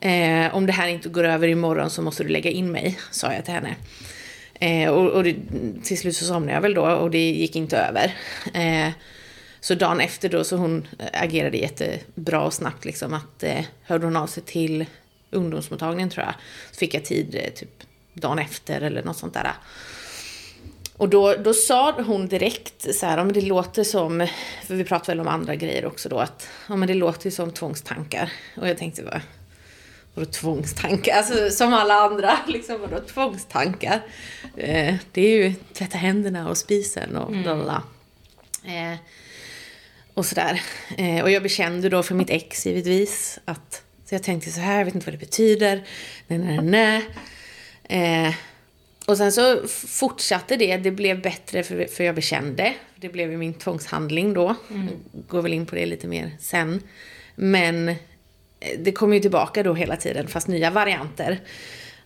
Eh, 0.00 0.54
om 0.54 0.66
det 0.66 0.72
här 0.72 0.88
inte 0.88 1.08
går 1.08 1.24
över 1.24 1.48
imorgon 1.48 1.90
så 1.90 2.02
måste 2.02 2.22
du 2.22 2.28
lägga 2.28 2.50
in 2.50 2.72
mig, 2.72 2.98
sa 3.10 3.32
jag 3.32 3.44
till 3.44 3.54
henne. 3.54 3.76
Eh, 4.54 4.90
och, 4.90 5.10
och 5.10 5.24
det, 5.24 5.36
till 5.82 5.98
slut 5.98 6.16
så 6.16 6.24
somnade 6.24 6.52
jag 6.52 6.60
väl 6.60 6.74
då 6.74 6.86
och 6.86 7.10
det 7.10 7.30
gick 7.30 7.56
inte 7.56 7.78
över. 7.78 8.14
Eh, 8.54 8.92
så 9.66 9.74
dagen 9.74 10.00
efter 10.00 10.28
då 10.28 10.44
så 10.44 10.56
hon 10.56 10.88
eh, 10.98 11.22
agerade 11.22 11.56
jättebra 11.56 12.42
och 12.42 12.52
snabbt 12.52 12.84
liksom 12.84 13.14
att 13.14 13.42
eh, 13.42 13.64
hörde 13.82 14.06
hon 14.06 14.16
av 14.16 14.26
sig 14.26 14.42
till 14.42 14.86
ungdomsmottagningen 15.30 16.10
tror 16.10 16.26
jag. 16.26 16.34
Så 16.70 16.78
fick 16.78 16.94
jag 16.94 17.04
tid 17.04 17.34
eh, 17.34 17.52
typ 17.52 17.82
dagen 18.12 18.38
efter 18.38 18.80
eller 18.80 19.02
något 19.02 19.16
sånt 19.16 19.34
där. 19.34 19.52
Och 20.96 21.08
då, 21.08 21.34
då 21.34 21.54
sa 21.54 21.92
hon 21.92 22.28
direkt 22.28 22.94
så 22.94 23.06
här, 23.06 23.18
om 23.18 23.32
det 23.32 23.40
låter 23.40 23.84
som, 23.84 24.26
för 24.66 24.74
vi 24.74 24.84
pratar 24.84 25.12
väl 25.12 25.20
om 25.20 25.28
andra 25.28 25.54
grejer 25.54 25.86
också 25.86 26.08
då, 26.08 26.18
att 26.18 26.48
men 26.66 26.86
det 26.86 26.94
låter 26.94 27.30
som 27.30 27.52
tvångstankar. 27.52 28.32
Och 28.56 28.68
jag 28.68 28.78
tänkte, 28.78 29.02
vad, 29.02 29.20
vadå 30.14 30.30
tvångstankar? 30.30 31.16
Alltså 31.16 31.50
som 31.50 31.74
alla 31.74 31.94
andra, 31.94 32.38
liksom 32.46 32.80
vadå 32.80 33.00
tvångstankar? 33.00 34.00
Eh, 34.56 34.94
det 35.12 35.20
är 35.20 35.36
ju 35.36 35.54
tvätta 35.72 35.98
händerna 35.98 36.48
och 36.48 36.56
spisen 36.56 37.16
och 37.16 37.32
mm. 37.32 37.70
Eh, 38.64 38.98
och 40.16 40.26
sådär. 40.26 40.62
Eh, 40.98 41.22
och 41.22 41.30
jag 41.30 41.42
bekände 41.42 41.88
då 41.88 42.02
för 42.02 42.14
mitt 42.14 42.30
ex 42.30 42.66
givetvis 42.66 43.38
att 43.44 43.82
så 44.04 44.14
jag 44.14 44.22
tänkte 44.22 44.50
så 44.50 44.60
här, 44.60 44.78
jag 44.78 44.84
vet 44.84 44.94
inte 44.94 45.06
vad 45.06 45.14
det 45.14 45.26
betyder. 45.26 45.84
Nej, 46.26 46.38
nej, 46.38 46.60
nej. 46.62 48.26
Eh, 48.28 48.34
och 49.06 49.16
sen 49.16 49.32
så 49.32 49.68
fortsatte 49.68 50.56
det. 50.56 50.76
Det 50.76 50.90
blev 50.90 51.22
bättre 51.22 51.62
för, 51.62 51.86
för 51.86 52.04
jag 52.04 52.14
bekände. 52.14 52.74
Det 52.96 53.08
blev 53.08 53.30
ju 53.30 53.36
min 53.36 53.54
tvångshandling 53.54 54.34
då. 54.34 54.54
Mm. 54.70 54.88
Går 55.28 55.42
väl 55.42 55.52
in 55.52 55.66
på 55.66 55.74
det 55.74 55.86
lite 55.86 56.06
mer 56.06 56.30
sen. 56.40 56.82
Men 57.34 57.88
eh, 57.88 57.94
det 58.78 58.92
kom 58.92 59.14
ju 59.14 59.20
tillbaka 59.20 59.62
då 59.62 59.74
hela 59.74 59.96
tiden, 59.96 60.28
fast 60.28 60.48
nya 60.48 60.70
varianter. 60.70 61.40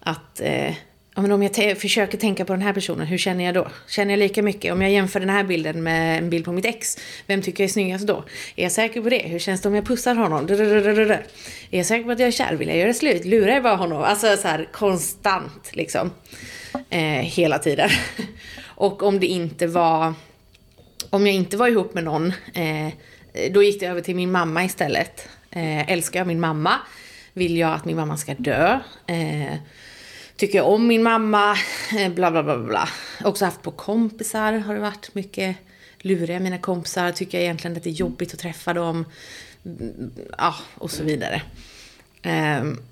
Att 0.00 0.40
eh, 0.40 0.74
ja, 1.14 1.22
men 1.22 1.32
om 1.32 1.42
jag 1.42 1.78
försöker 1.78 2.18
tänka 2.18 2.44
på 2.44 2.52
den 2.52 2.62
här 2.62 2.72
personen, 2.72 3.06
hur 3.06 3.18
känner 3.18 3.44
jag 3.44 3.54
då? 3.54 3.68
Känner 3.88 4.12
jag 4.12 4.18
lika 4.18 4.42
mycket? 4.42 4.72
Om 4.72 4.82
jag 4.82 4.90
jämför 4.90 5.20
den 5.20 5.30
här 5.30 5.44
bilden 5.44 5.82
med 5.82 6.18
en 6.18 6.30
bild 6.30 6.44
på 6.44 6.52
mitt 6.52 6.64
ex, 6.64 6.98
vem 7.26 7.42
tycker 7.42 7.64
jag 7.64 7.68
är 7.68 7.72
snyggast 7.72 8.06
då? 8.06 8.24
Är 8.56 8.62
jag 8.62 8.72
säker 8.72 9.02
på 9.02 9.08
det? 9.08 9.18
Hur 9.18 9.38
känns 9.38 9.60
det 9.60 9.68
om 9.68 9.74
jag 9.74 9.86
pussar 9.86 10.14
honom? 10.14 10.46
Är 10.50 11.26
jag 11.70 11.86
säker 11.86 12.04
på 12.04 12.10
att 12.10 12.18
jag 12.18 12.28
är 12.28 12.32
kär? 12.32 12.54
Vill 12.54 12.68
jag 12.68 12.76
göra 12.76 12.94
slut? 12.94 13.24
Lurar 13.24 13.52
jag 13.52 13.62
bara 13.62 13.76
honom? 13.76 14.02
Alltså 14.02 14.36
så 14.36 14.48
här 14.48 14.68
konstant 14.72 15.70
liksom. 15.72 16.10
Eh, 16.90 17.00
hela 17.00 17.58
tiden. 17.58 17.90
Och 18.64 19.02
om 19.02 19.20
det 19.20 19.26
inte 19.26 19.66
var... 19.66 20.14
Om 21.10 21.26
jag 21.26 21.36
inte 21.36 21.56
var 21.56 21.68
ihop 21.68 21.94
med 21.94 22.04
någon, 22.04 22.32
eh, 22.54 22.88
då 23.50 23.62
gick 23.62 23.80
det 23.80 23.86
över 23.86 24.00
till 24.00 24.16
min 24.16 24.32
mamma 24.32 24.64
istället. 24.64 25.28
Eh, 25.50 25.90
älskar 25.90 26.20
jag 26.20 26.26
min 26.26 26.40
mamma? 26.40 26.74
Vill 27.32 27.56
jag 27.56 27.74
att 27.74 27.84
min 27.84 27.96
mamma 27.96 28.16
ska 28.16 28.34
dö? 28.34 28.78
Eh, 29.06 29.54
tycker 30.40 30.58
jag 30.58 30.68
om 30.68 30.86
min 30.86 31.02
mamma, 31.02 31.56
eh, 31.98 32.12
bla 32.12 32.30
bla 32.30 32.42
bla 32.42 32.58
bla. 32.58 32.88
Också 33.24 33.44
haft 33.44 33.62
på 33.62 33.70
kompisar 33.70 34.52
har 34.52 34.74
det 34.74 34.80
varit 34.80 35.14
mycket 35.14 35.56
luriga 35.98 36.40
mina 36.40 36.58
kompisar, 36.58 37.12
tycker 37.12 37.38
jag 37.38 37.42
egentligen 37.42 37.76
att 37.76 37.82
det 37.82 37.90
är 37.90 37.92
jobbigt 37.92 38.34
att 38.34 38.40
träffa 38.40 38.74
dem. 38.74 39.04
Ja, 40.38 40.54
och 40.74 40.90
så 40.90 41.04
vidare. 41.04 41.42
Um, 42.22 42.82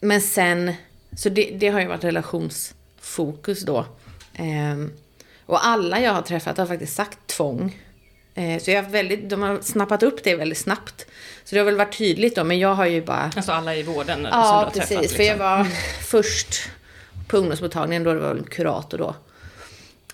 men 0.00 0.20
sen, 0.20 0.72
så 1.16 1.28
det, 1.28 1.50
det, 1.60 1.68
har 1.68 1.80
ju 1.80 1.86
varit 1.86 2.04
relationsfokus 2.04 3.62
då. 3.62 3.86
Um, 4.38 4.92
och 5.46 5.66
alla 5.66 6.00
jag 6.00 6.12
har 6.12 6.22
träffat 6.22 6.58
har 6.58 6.66
faktiskt 6.66 6.94
sagt 6.94 7.26
tvång. 7.26 7.76
Uh, 8.38 8.58
så 8.58 8.70
jag 8.70 8.82
har 8.82 8.90
väldigt, 8.90 9.30
de 9.30 9.42
har 9.42 9.60
snappat 9.62 10.02
upp 10.02 10.24
det 10.24 10.36
väldigt 10.36 10.58
snabbt. 10.58 11.06
Så 11.44 11.54
det 11.54 11.58
har 11.58 11.66
väl 11.66 11.76
varit 11.76 11.98
tydligt 11.98 12.36
då, 12.36 12.44
men 12.44 12.58
jag 12.58 12.74
har 12.74 12.86
ju 12.86 13.02
bara... 13.02 13.32
Alltså 13.36 13.52
alla 13.52 13.74
i 13.74 13.82
vården 13.82 14.28
ja, 14.30 14.70
precis, 14.74 14.88
träffat? 14.88 15.02
Liksom. 15.02 15.16
För 15.16 15.24
jag 15.24 15.36
var 15.36 15.60
mm. 15.60 15.72
först 16.00 16.70
på 17.28 17.36
ungdomsmottagningen 17.36 18.04
då 18.04 18.14
det 18.14 18.20
var 18.20 18.34
en 18.34 18.44
kurator 18.44 18.98
då. 18.98 19.14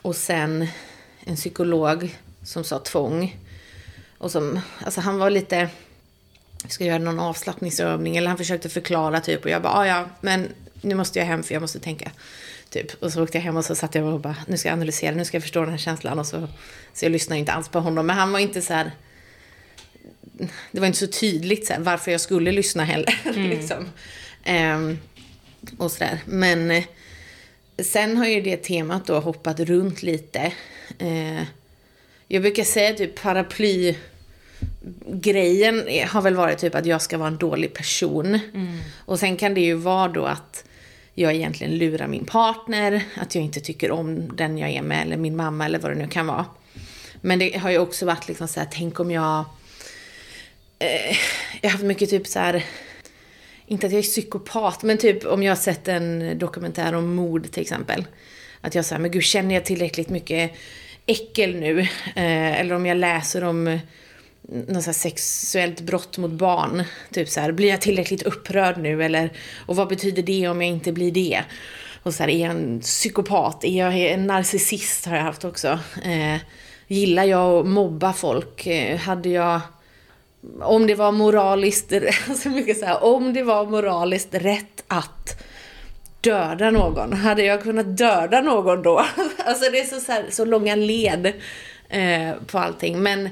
Och 0.03 0.17
sen 0.17 0.69
en 1.25 1.37
psykolog 1.37 2.17
som 2.43 2.65
sa 2.65 2.79
tvång. 2.79 3.41
Och 4.19 4.31
som, 4.31 4.61
alltså 4.85 5.01
han 5.01 5.19
var 5.19 5.31
lite, 5.31 5.69
vi 6.65 6.71
ska 6.71 6.85
göra 6.85 6.99
någon 6.99 7.21
avslappningsövning 7.21 8.17
eller 8.17 8.29
han 8.29 8.39
försökte 8.39 8.69
förklara 8.69 9.21
typ 9.21 9.45
och 9.45 9.51
jag 9.51 9.63
bara, 9.63 9.73
ah, 9.73 9.87
ja 9.87 10.09
men 10.21 10.49
nu 10.81 10.95
måste 10.95 11.19
jag 11.19 11.27
hem 11.27 11.43
för 11.43 11.55
jag 11.55 11.61
måste 11.61 11.79
tänka. 11.79 12.11
Typ. 12.71 13.03
Och 13.03 13.13
så 13.13 13.23
åkte 13.23 13.39
jag 13.39 13.43
hem 13.43 13.57
och 13.57 13.65
så 13.65 13.75
satt 13.75 13.95
jag 13.95 14.05
och 14.05 14.21
bara, 14.21 14.37
nu 14.47 14.57
ska 14.57 14.69
jag 14.69 14.77
analysera, 14.77 15.15
nu 15.15 15.25
ska 15.25 15.37
jag 15.37 15.43
förstå 15.43 15.61
den 15.61 15.71
här 15.71 15.79
känslan. 15.79 16.19
Och 16.19 16.27
så, 16.27 16.49
så 16.95 17.05
jag 17.05 17.13
lyssnade 17.13 17.39
inte 17.39 17.53
alls 17.53 17.69
på 17.69 17.81
honom, 17.81 18.07
men 18.07 18.17
han 18.17 18.33
var 18.33 18.39
inte 18.39 18.63
så 18.63 18.75
här, 18.75 18.91
det 20.73 20.81
var 20.81 20.87
inte 20.87 20.99
så 20.99 21.07
tydligt 21.07 21.67
så 21.67 21.73
här, 21.73 21.81
varför 21.81 22.11
jag 22.11 22.21
skulle 22.21 22.53
lyssna 22.53 22.85
heller. 22.85 23.21
Mm. 23.25 23.51
liksom. 23.51 23.89
um, 24.47 24.99
och 25.79 25.93
sådär. 25.93 26.21
Men 26.25 26.83
sen 27.83 28.17
har 28.17 28.27
ju 28.27 28.41
det 28.41 28.57
temat 28.57 29.07
då 29.07 29.21
hoppat 29.21 29.61
runt 29.61 30.03
lite. 30.03 30.53
Eh, 30.99 31.43
jag 32.29 32.43
brukar 32.43 32.65
säga 32.65 32.93
typ 32.93 33.23
paraply 33.23 33.95
grejen 35.07 35.89
har 36.09 36.23
väl 36.23 36.35
varit 36.35 36.59
typ 36.59 36.75
att 36.75 36.87
jag 36.87 37.03
ska 37.03 37.19
vara 37.19 37.29
en 37.29 37.37
dålig 37.37 37.75
person. 37.75 38.27
Mm. 38.55 38.79
Och 39.05 39.19
sen 39.19 39.37
kan 39.37 39.55
det 39.55 39.61
ju 39.61 39.75
vara 39.75 40.09
då 40.09 40.25
att 40.25 40.65
jag 41.15 41.35
egentligen 41.35 41.79
lurar 41.79 42.07
min 42.07 42.25
partner, 42.25 43.05
att 43.17 43.35
jag 43.35 43.45
inte 43.45 43.61
tycker 43.61 43.91
om 43.91 44.37
den 44.37 44.59
jag 44.59 44.71
är 44.71 44.83
med, 44.83 45.03
eller 45.03 45.17
min 45.17 45.37
mamma 45.37 45.65
eller 45.65 45.79
vad 45.79 45.91
det 45.91 45.95
nu 45.95 46.09
kan 46.09 46.27
vara. 46.27 46.47
Men 47.21 47.39
det 47.39 47.57
har 47.57 47.71
ju 47.71 47.79
också 47.79 48.07
varit 48.07 48.29
liksom 48.29 48.49
så 48.49 48.61
här, 48.61 48.69
tänk 48.73 49.01
om 49.01 49.11
jag... 49.11 49.45
Eh, 50.79 51.17
jag 51.61 51.71
har 51.71 51.71
haft 51.71 51.85
mycket 51.85 52.11
typ 52.11 52.27
så 52.27 52.39
här 52.39 52.65
inte 53.67 53.87
att 53.87 53.93
jag 53.93 53.99
är 53.99 54.03
psykopat, 54.03 54.83
men 54.83 54.99
typ 54.99 55.25
om 55.25 55.43
jag 55.43 55.51
har 55.51 55.57
sett 55.57 55.89
en 55.89 56.39
dokumentär 56.39 56.95
om 56.95 57.15
mord 57.15 57.51
till 57.51 57.63
exempel. 57.63 58.05
Att 58.61 58.75
jag 58.75 58.85
säger, 58.85 59.01
men 59.01 59.11
gud 59.11 59.23
känner 59.23 59.55
jag 59.55 59.65
tillräckligt 59.65 60.09
mycket 60.09 60.53
äckel 61.07 61.57
nu? 61.57 61.81
Eh, 62.17 62.61
eller 62.61 62.75
om 62.75 62.87
jag 62.87 62.97
läser 62.97 63.45
om 63.45 63.67
eh, 63.69 63.79
något 64.49 64.97
sexuellt 64.97 65.81
brott 65.81 66.19
mot 66.19 66.31
barn. 66.31 66.85
Typ 67.13 67.29
så 67.29 67.41
här, 67.41 67.53
blir 67.53 67.69
jag 67.69 67.81
tillräckligt 67.81 68.23
upprörd 68.23 68.79
nu? 68.79 69.05
Eller, 69.05 69.33
och 69.67 69.77
vad 69.77 69.89
betyder 69.89 70.23
det 70.23 70.49
om 70.49 70.63
jag 70.63 70.71
inte 70.71 70.93
blir 70.93 71.13
det? 71.13 71.45
Och 72.03 72.15
så 72.15 72.23
här, 72.23 72.31
är 72.31 72.43
jag 72.43 72.51
en 72.51 72.81
psykopat? 72.81 73.65
Är 73.65 73.79
jag 73.79 73.99
en 73.99 74.27
narcissist? 74.27 75.07
Har 75.07 75.17
jag 75.17 75.23
haft 75.23 75.45
också. 75.45 75.79
Eh, 76.05 76.37
gillar 76.87 77.25
jag 77.25 77.61
att 77.61 77.67
mobba 77.67 78.13
folk? 78.13 78.67
Eh, 78.67 78.99
hade 78.99 79.29
jag 79.29 79.61
om 80.61 80.87
det 80.87 80.95
var 80.95 81.13
moraliskt, 81.13 81.93
alltså 82.29 82.49
mycket 82.49 82.79
så 82.79 82.87
här, 82.87 83.05
om 83.05 83.33
det 83.33 83.43
var 83.43 83.67
moraliskt 83.67 84.35
rätt 84.35 84.85
att 84.89 85.43
döda 86.21 86.71
någon, 86.71 87.13
hade 87.13 87.43
jag 87.43 87.63
kunnat 87.63 87.97
döda 87.97 88.41
någon 88.41 88.83
då? 88.83 88.99
alltså 89.45 89.71
det 89.71 89.81
är 89.81 89.85
så, 89.85 90.01
så, 90.01 90.13
här, 90.13 90.25
så 90.31 90.45
långa 90.45 90.75
led 90.75 91.33
eh, 91.89 92.33
på 92.47 92.59
allting. 92.59 93.03
Men 93.03 93.29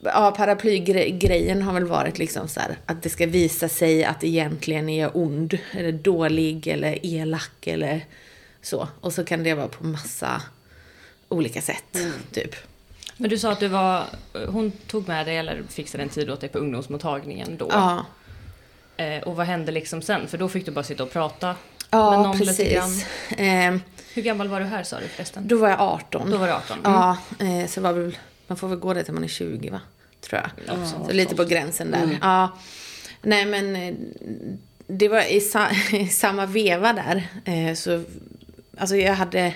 ja, 0.00 0.34
paraplygrejen 0.36 1.62
har 1.62 1.72
väl 1.72 1.84
varit 1.84 2.18
liksom 2.18 2.48
så 2.48 2.60
här, 2.60 2.76
att 2.86 3.02
det 3.02 3.08
ska 3.08 3.26
visa 3.26 3.68
sig 3.68 4.04
att 4.04 4.24
egentligen 4.24 4.88
är 4.88 5.00
jag 5.00 5.16
ond, 5.16 5.58
eller 5.70 5.92
dålig, 5.92 6.66
eller 6.66 6.98
elak, 7.02 7.66
eller 7.66 8.04
så. 8.62 8.88
Och 9.00 9.12
så 9.12 9.24
kan 9.24 9.42
det 9.42 9.54
vara 9.54 9.68
på 9.68 9.84
massa 9.84 10.42
olika 11.28 11.62
sätt, 11.62 11.94
mm. 11.94 12.12
typ. 12.32 12.54
Men 13.16 13.30
du 13.30 13.38
sa 13.38 13.52
att 13.52 13.60
du 13.60 13.68
var, 13.68 14.04
hon 14.48 14.70
tog 14.70 15.08
med 15.08 15.26
dig 15.26 15.36
eller 15.36 15.62
fixade 15.68 16.02
en 16.02 16.08
tid 16.08 16.30
åt 16.30 16.40
dig 16.40 16.48
på 16.48 16.58
ungdomsmottagningen 16.58 17.56
då. 17.56 17.68
Ja. 17.70 18.06
Eh, 18.96 19.22
och 19.22 19.36
vad 19.36 19.46
hände 19.46 19.72
liksom 19.72 20.02
sen? 20.02 20.28
För 20.28 20.38
då 20.38 20.48
fick 20.48 20.66
du 20.66 20.70
bara 20.72 20.84
sitta 20.84 21.02
och 21.02 21.12
prata 21.12 21.54
ja, 21.90 22.10
med 22.10 22.18
någon 22.18 22.38
precis. 22.38 22.58
lite 22.58 22.74
grann. 22.74 22.90
Eh, 23.74 23.80
Hur 24.14 24.22
gammal 24.22 24.48
var 24.48 24.60
du 24.60 24.66
här 24.66 24.82
sa 24.82 25.00
du 25.00 25.08
förresten? 25.08 25.48
Då 25.48 25.56
var 25.56 25.68
jag 25.68 25.80
18. 25.80 26.30
Då 26.30 26.36
var 26.36 26.46
du 26.46 26.52
18? 26.52 26.78
Mm. 26.78 26.92
Ja, 26.92 27.16
eh, 27.38 27.68
så 27.68 27.80
var 27.80 27.92
väl, 27.92 28.18
man 28.46 28.58
får 28.58 28.68
väl 28.68 28.78
gå 28.78 28.94
där 28.94 29.02
till 29.02 29.14
man 29.14 29.24
är 29.24 29.28
20 29.28 29.70
va? 29.70 29.80
Tror 30.20 30.40
jag. 30.40 30.50
Ja, 30.66 30.86
så 30.86 31.12
lite 31.12 31.36
på 31.36 31.44
gränsen 31.44 31.90
där. 31.90 32.02
Mm. 32.02 32.16
Ja. 32.22 32.58
Nej 33.22 33.46
men, 33.46 33.76
eh, 33.76 33.94
det 34.86 35.08
var 35.08 35.32
i, 35.32 35.40
sa, 35.40 35.66
i 35.92 36.08
samma 36.08 36.46
veva 36.46 36.92
där. 36.92 37.28
Eh, 37.44 37.74
så, 37.74 38.04
alltså 38.78 38.96
jag 38.96 39.14
hade 39.14 39.54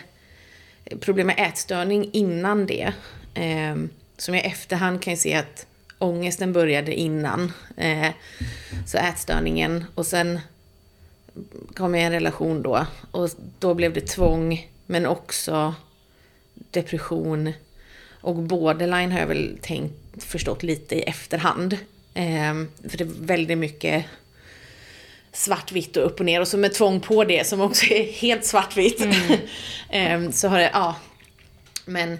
problem 1.01 1.27
med 1.27 1.37
ätstörning 1.38 2.11
innan 2.12 2.66
det. 2.66 2.92
Eh, 3.35 3.77
som 4.16 4.35
jag 4.35 4.45
efterhand 4.45 5.03
kan 5.03 5.16
se 5.16 5.35
att 5.35 5.66
ångesten 5.99 6.53
började 6.53 6.95
innan. 6.95 7.53
Eh, 7.77 8.11
så 8.87 8.99
ätstörningen 8.99 9.85
och 9.95 10.07
sen 10.07 10.40
kom 11.75 11.95
jag 11.95 12.03
i 12.03 12.07
en 12.07 12.12
relation 12.12 12.62
då. 12.62 12.87
Och 13.11 13.31
då 13.59 13.75
blev 13.75 13.93
det 13.93 14.01
tvång 14.01 14.69
men 14.87 15.07
också 15.07 15.75
depression. 16.55 17.53
Och 18.21 18.35
borderline 18.35 19.12
har 19.12 19.21
jag 19.21 19.27
väl 19.27 19.59
tänkt, 19.62 20.25
förstått 20.25 20.62
lite 20.62 20.95
i 20.95 21.03
efterhand. 21.03 21.73
Eh, 22.14 22.55
för 22.88 22.99
det 22.99 23.05
är 23.05 23.27
väldigt 23.27 23.59
mycket 23.59 24.05
svartvitt 25.33 25.97
och 25.97 26.07
upp 26.07 26.21
och 26.21 26.27
ner. 26.27 26.40
Och 26.40 26.49
så 26.49 26.59
med 26.59 26.75
tvång 26.75 27.01
på 27.01 27.25
det 27.25 27.47
som 27.47 27.61
också 27.61 27.87
är 27.87 28.12
helt 28.12 28.45
svartvitt. 28.45 29.01
Mm. 29.01 29.16
eh, 30.27 30.33
så 30.33 30.49
har 30.49 30.59
det, 30.59 30.71
ja. 30.73 30.97
Men, 31.85 32.19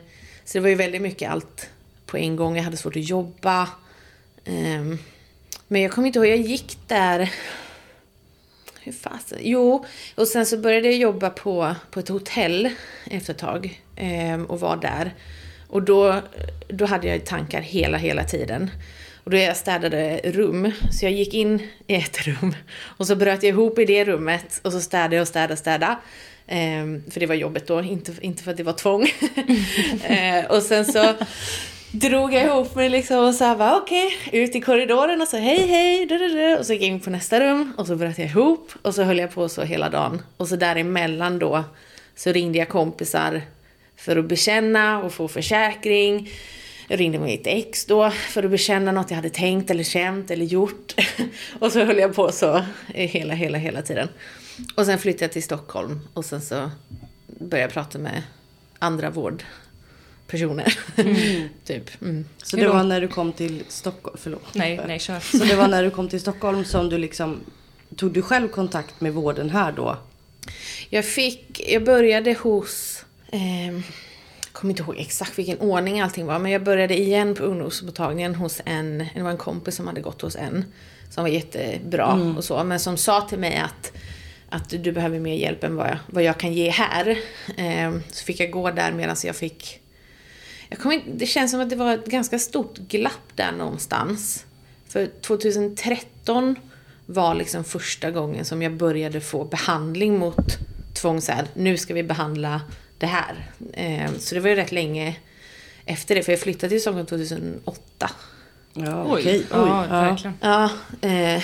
så 0.51 0.59
det 0.59 0.63
var 0.63 0.69
ju 0.69 0.75
väldigt 0.75 1.03
mycket 1.03 1.31
allt 1.31 1.71
på 2.07 2.17
en 2.17 2.37
gång. 2.37 2.57
Jag 2.57 2.63
hade 2.63 2.77
svårt 2.77 2.97
att 2.97 3.09
jobba. 3.09 3.69
Um, 4.47 4.99
men 5.69 5.83
jag 5.83 5.93
kommer 5.93 6.07
inte 6.07 6.19
ihåg, 6.19 6.29
jag 6.29 6.37
gick 6.37 6.79
där 6.87 7.33
hur 8.81 8.93
fasen? 8.93 9.39
Jo, 9.43 9.85
och 10.15 10.29
sen 10.29 10.47
så 10.47 10.59
började 10.59 10.89
jag 10.89 10.97
jobba 10.97 11.31
på, 11.31 11.75
på 11.91 12.01
ett 12.01 12.09
hotell 12.09 12.71
efter 13.11 13.33
ett 13.33 13.39
tag. 13.39 13.83
um, 14.35 14.45
och 14.45 14.61
var 14.61 14.77
där. 14.77 15.15
Och 15.69 15.83
då, 15.83 16.21
då 16.69 16.87
hade 16.87 17.09
jag 17.09 17.27
tankar 17.27 17.61
hela, 17.61 17.99
hela 17.99 18.25
tiden. 18.25 18.71
Och 19.25 19.31
då 19.31 19.37
jag 19.37 19.57
städade 19.57 20.21
rum. 20.25 20.73
Så 20.93 21.05
jag 21.05 21.13
gick 21.13 21.35
in 21.35 21.69
i 21.87 21.95
ett 21.95 22.27
rum. 22.27 22.55
Och 22.81 23.07
så 23.07 23.17
bröt 23.17 23.43
jag 23.43 23.51
ihop 23.51 23.79
i 23.79 23.85
det 23.85 24.05
rummet. 24.05 24.61
Och 24.65 24.73
så 24.73 24.81
städade 24.81 25.17
jag 25.17 25.23
och 25.23 25.29
städade 25.29 25.53
och 25.53 25.59
städade. 25.59 25.97
Eh, 26.51 27.11
för 27.11 27.21
det 27.21 27.27
var 27.27 27.35
jobbet 27.35 27.67
då, 27.67 27.83
inte, 27.83 28.13
inte 28.21 28.43
för 28.43 28.51
att 28.51 28.57
det 28.57 28.63
var 28.63 28.73
tvång. 28.73 29.03
eh, 30.05 30.45
och 30.45 30.63
sen 30.63 30.85
så 30.85 31.15
drog 31.93 32.35
jag 32.35 32.45
ihop 32.45 32.75
mig 32.75 32.89
liksom 32.89 33.25
och 33.25 33.35
så 33.35 33.55
bara 33.55 33.77
okej, 33.77 34.07
okay, 34.27 34.41
ut 34.41 34.57
i 34.57 34.61
korridoren 34.61 35.23
och 35.23 35.29
så 35.29 35.37
hej 35.37 35.67
hej, 35.67 36.07
du, 36.07 36.19
du, 36.19 36.29
du. 36.29 36.57
och 36.57 36.67
så 36.67 36.73
gick 36.73 36.83
jag 36.83 36.89
in 36.89 37.01
på 37.01 37.11
nästa 37.11 37.41
rum 37.41 37.73
och 37.77 37.87
så 37.87 37.97
bröt 37.97 38.19
jag 38.19 38.29
ihop 38.29 38.73
och 38.83 38.95
så 38.95 39.03
höll 39.03 39.19
jag 39.19 39.35
på 39.35 39.49
så 39.49 39.63
hela 39.63 39.89
dagen. 39.89 40.23
Och 40.37 40.49
så 40.49 40.57
däremellan 40.57 41.39
då 41.39 41.65
så 42.17 42.33
ringde 42.33 42.59
jag 42.59 42.69
kompisar 42.69 43.43
för 43.97 44.17
att 44.17 44.25
bekänna 44.25 45.03
och 45.03 45.13
få 45.13 45.29
försäkring. 45.29 46.31
Jag 46.89 47.01
ringde 47.01 47.19
mitt 47.19 47.47
ex 47.47 47.87
då 47.87 48.11
för 48.11 48.43
att 48.43 48.51
bekänna 48.51 48.93
något 48.93 49.11
jag 49.11 49.17
hade 49.17 49.31
tänkt 49.31 49.71
eller 49.71 49.85
känt 49.85 50.31
eller 50.31 50.45
gjort. 50.45 50.95
och 51.59 51.73
så 51.73 51.85
höll 51.85 51.99
jag 51.99 52.15
på 52.15 52.33
så 52.33 52.65
hela, 52.89 53.35
hela, 53.35 53.59
hela 53.59 53.83
tiden. 53.83 54.09
Och 54.75 54.87
sen 54.87 54.99
flyttade 54.99 55.25
jag 55.25 55.33
till 55.33 55.43
Stockholm 55.43 56.01
och 56.15 56.25
sen 56.25 56.41
så 56.41 56.71
började 57.27 57.61
jag 57.61 57.73
prata 57.73 57.99
med 57.99 58.23
andra 58.79 59.11
vård 59.11 59.45
personer. 60.27 60.79
Mm. 60.97 61.49
typ. 61.65 62.03
Mm. 62.03 62.25
Så 62.43 62.57
det 62.57 62.69
var 62.69 62.85
när 62.85 63.01
du 63.01 63.09
kom 63.09 63.33
till 63.33 63.65
Stockholm, 63.69 64.17
förlåt. 64.21 64.55
Nej, 64.55 64.81
nej, 64.87 64.99
kör. 64.99 65.21
Så 65.21 65.45
det 65.45 65.57
var 65.57 65.69
när 65.69 65.83
du 65.83 65.91
kom 65.91 66.09
till 66.09 66.21
Stockholm 66.21 66.65
som 66.65 66.89
du 66.89 66.99
liksom, 66.99 67.41
tog 67.97 68.13
du 68.13 68.23
själv 68.23 68.49
kontakt 68.49 69.01
med 69.01 69.15
vården 69.15 69.51
här 69.51 69.73
då? 69.73 69.99
Jag 70.91 71.05
fick, 71.05 71.61
jag 71.69 71.85
började 71.85 72.33
hos, 72.33 73.05
eh, 73.33 73.73
jag 73.73 73.83
kommer 74.53 74.73
inte 74.73 74.83
ihåg 74.83 74.97
exakt 74.99 75.39
vilken 75.39 75.59
ordning 75.59 76.01
allting 76.01 76.27
var, 76.27 76.39
men 76.39 76.53
jag 76.53 76.65
började 76.65 76.99
igen 76.99 77.35
på 77.35 77.43
ungdomsmottagningen 77.43 78.35
hos 78.35 78.61
en, 78.65 78.99
det 79.15 79.23
var 79.23 79.31
en 79.31 79.37
kompis 79.37 79.77
som 79.77 79.87
hade 79.87 80.01
gått 80.01 80.23
hos 80.23 80.37
en, 80.37 80.65
som 81.11 81.25
var 81.25 81.29
jättebra 81.29 82.13
mm. 82.13 82.37
och 82.37 82.45
så, 82.45 82.65
men 82.65 82.81
som 82.81 82.97
sa 82.97 83.21
till 83.21 83.39
mig 83.39 83.57
att 83.57 83.93
att 84.51 84.71
du 84.71 84.93
behöver 84.93 85.21
mer 85.21 85.35
hjälp 85.35 85.65
än 85.65 85.77
vad 85.77 85.89
jag, 85.89 85.99
vad 86.07 86.23
jag 86.23 86.39
kan 86.39 86.53
ge 86.53 86.71
här. 86.71 87.19
Eh, 87.57 87.95
så 88.11 88.25
fick 88.25 88.41
jag 88.41 88.51
gå 88.51 88.71
där 88.71 88.93
medan 88.93 89.17
jag 89.25 89.37
fick 89.37 89.81
jag 90.71 90.79
kommer, 90.79 91.03
det 91.15 91.27
känns 91.27 91.51
som 91.51 91.61
att 91.61 91.71
det 91.71 91.77
var 91.77 91.95
ett 91.95 92.07
ganska 92.07 92.39
stort 92.39 92.79
glapp 92.79 93.37
där 93.37 93.53
någonstans. 93.53 94.47
För 94.89 95.07
2013 95.21 96.57
var 97.07 97.35
liksom 97.35 97.65
första 97.65 98.11
gången 98.11 98.45
som 98.45 98.63
jag 98.63 98.77
började 98.77 99.21
få 99.21 99.45
behandling 99.45 100.19
mot 100.19 100.59
tvång. 100.95 101.21
Så 101.21 101.33
här, 101.33 101.47
nu 101.55 101.77
ska 101.77 101.95
vi 101.95 102.03
behandla 102.03 102.61
det 102.99 103.07
här. 103.07 103.51
Eh, 103.73 104.11
så 104.19 104.35
det 104.35 104.41
var 104.41 104.49
ju 104.49 104.55
rätt 104.55 104.73
länge 104.73 105.17
efter 105.85 106.15
det, 106.15 106.23
för 106.23 106.33
jag 106.33 106.41
flyttade 106.41 106.69
till 106.69 106.81
Stockholm 106.81 107.07
2008. 107.07 108.11
Ja, 108.73 109.05
okej. 109.05 109.21
Okay. 109.21 109.39
Oj, 109.39 109.69
ja, 109.69 109.87
verkligen. 109.91 110.35
Ja, 110.41 110.71
eh, 111.01 111.43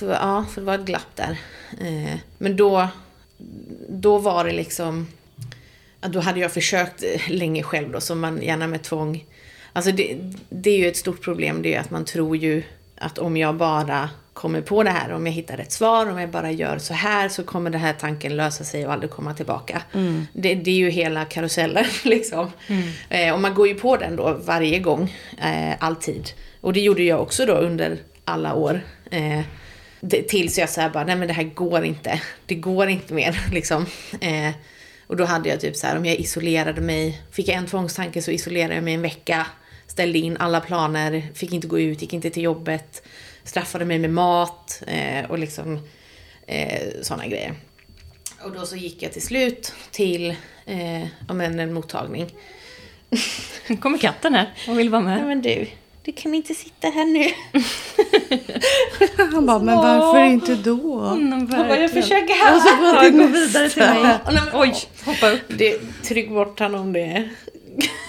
så 0.00 0.06
ja, 0.06 0.44
för 0.50 0.60
det 0.60 0.66
var 0.66 0.74
ett 0.74 0.84
glapp 0.84 1.16
där. 1.16 1.38
Eh, 1.80 2.18
men 2.38 2.56
då, 2.56 2.88
då 3.88 4.18
var 4.18 4.44
det 4.44 4.52
liksom 4.52 5.06
då 6.00 6.20
hade 6.20 6.40
jag 6.40 6.52
försökt 6.52 7.02
eh, 7.02 7.30
länge 7.30 7.62
själv 7.62 7.90
då, 7.90 8.00
som 8.00 8.20
man 8.20 8.42
gärna 8.42 8.66
med 8.66 8.82
tvång. 8.82 9.24
Alltså 9.72 9.92
det, 9.92 10.16
det 10.48 10.70
är 10.70 10.78
ju 10.78 10.88
ett 10.88 10.96
stort 10.96 11.22
problem, 11.22 11.62
det 11.62 11.74
är 11.74 11.80
att 11.80 11.90
man 11.90 12.04
tror 12.04 12.36
ju 12.36 12.62
att 12.96 13.18
om 13.18 13.36
jag 13.36 13.54
bara 13.54 14.10
kommer 14.32 14.60
på 14.60 14.82
det 14.82 14.90
här, 14.90 15.12
om 15.12 15.26
jag 15.26 15.32
hittar 15.32 15.58
ett 15.58 15.72
svar, 15.72 16.10
om 16.10 16.18
jag 16.18 16.30
bara 16.30 16.50
gör 16.50 16.78
så 16.78 16.94
här 16.94 17.28
så 17.28 17.44
kommer 17.44 17.70
den 17.70 17.80
här 17.80 17.92
tanken 17.92 18.36
lösa 18.36 18.64
sig 18.64 18.86
och 18.86 18.92
aldrig 18.92 19.10
komma 19.10 19.34
tillbaka. 19.34 19.82
Mm. 19.92 20.26
Det, 20.32 20.54
det, 20.54 20.70
är 20.70 20.74
ju 20.74 20.90
hela 20.90 21.24
karusellen 21.24 21.84
liksom. 22.04 22.50
Mm. 22.66 22.88
Eh, 23.08 23.34
och 23.34 23.40
man 23.40 23.54
går 23.54 23.68
ju 23.68 23.74
på 23.74 23.96
den 23.96 24.16
då 24.16 24.40
varje 24.44 24.78
gång, 24.78 25.14
eh, 25.42 25.74
alltid. 25.78 26.30
Och 26.60 26.72
det 26.72 26.80
gjorde 26.80 27.02
jag 27.02 27.22
också 27.22 27.46
då 27.46 27.54
under 27.54 27.98
alla 28.24 28.54
år. 28.54 28.80
Eh, 29.10 29.40
tills 30.28 30.58
jag 30.58 30.70
sa 30.70 30.88
bara, 30.88 31.04
nej 31.04 31.16
men 31.16 31.28
det 31.28 31.34
här 31.34 31.44
går 31.44 31.84
inte. 31.84 32.20
Det 32.46 32.54
går 32.54 32.88
inte 32.88 33.14
mer 33.14 33.40
liksom. 33.52 33.86
Eh, 34.20 34.50
och 35.06 35.16
då 35.16 35.24
hade 35.24 35.48
jag 35.48 35.60
typ 35.60 35.76
så 35.76 35.86
här, 35.86 35.96
om 35.96 36.06
jag 36.06 36.16
isolerade 36.16 36.80
mig, 36.80 37.22
fick 37.32 37.48
jag 37.48 37.56
en 37.56 37.66
tvångstanke 37.66 38.22
så 38.22 38.30
isolerade 38.30 38.74
jag 38.74 38.84
mig 38.84 38.94
en 38.94 39.02
vecka, 39.02 39.46
ställde 39.86 40.18
in 40.18 40.36
alla 40.36 40.60
planer, 40.60 41.28
fick 41.34 41.52
inte 41.52 41.66
gå 41.66 41.80
ut, 41.80 42.02
gick 42.02 42.12
inte 42.12 42.30
till 42.30 42.42
jobbet, 42.42 43.02
straffade 43.44 43.84
mig 43.84 43.98
med 43.98 44.10
mat 44.10 44.82
eh, 44.86 45.30
och 45.30 45.38
liksom 45.38 45.78
eh, 46.46 46.88
sådana 47.02 47.26
grejer. 47.26 47.54
Och 48.44 48.52
då 48.52 48.66
så 48.66 48.76
gick 48.76 49.02
jag 49.02 49.12
till 49.12 49.22
slut 49.22 49.74
till 49.90 50.30
eh, 50.66 51.02
en 51.28 51.74
mottagning. 51.74 52.34
kommer 53.80 53.98
katten 53.98 54.34
här 54.34 54.54
och 54.68 54.78
vill 54.78 54.90
vara 54.90 55.02
med. 55.02 55.20
Ja, 55.20 55.26
men 55.26 55.42
du, 55.42 55.66
du 56.04 56.12
kan 56.12 56.34
inte 56.34 56.54
sitta 56.54 56.88
här 56.88 57.04
nu. 57.04 57.30
Han 59.32 59.46
bara, 59.46 59.58
men 59.58 59.76
varför 59.76 60.24
inte 60.24 60.54
då? 60.54 61.00
Mm, 61.00 61.32
Han 61.32 61.46
bara, 61.46 61.80
jag 61.80 61.90
försöker 61.90 62.34
här. 62.34 62.56
Och 62.56 62.62
så 62.62 62.76
går 62.76 62.94
han 62.94 63.18
gå 63.18 63.26
vidare 63.26 63.68
till 63.68 63.82
mig. 63.82 64.18
Oj, 64.52 64.74
hoppa 65.04 65.30
upp. 65.30 65.40
Det, 65.48 65.80
tryck 66.02 66.30
bort 66.30 66.58
honom 66.58 66.80
om 66.80 66.92
det. 66.92 67.28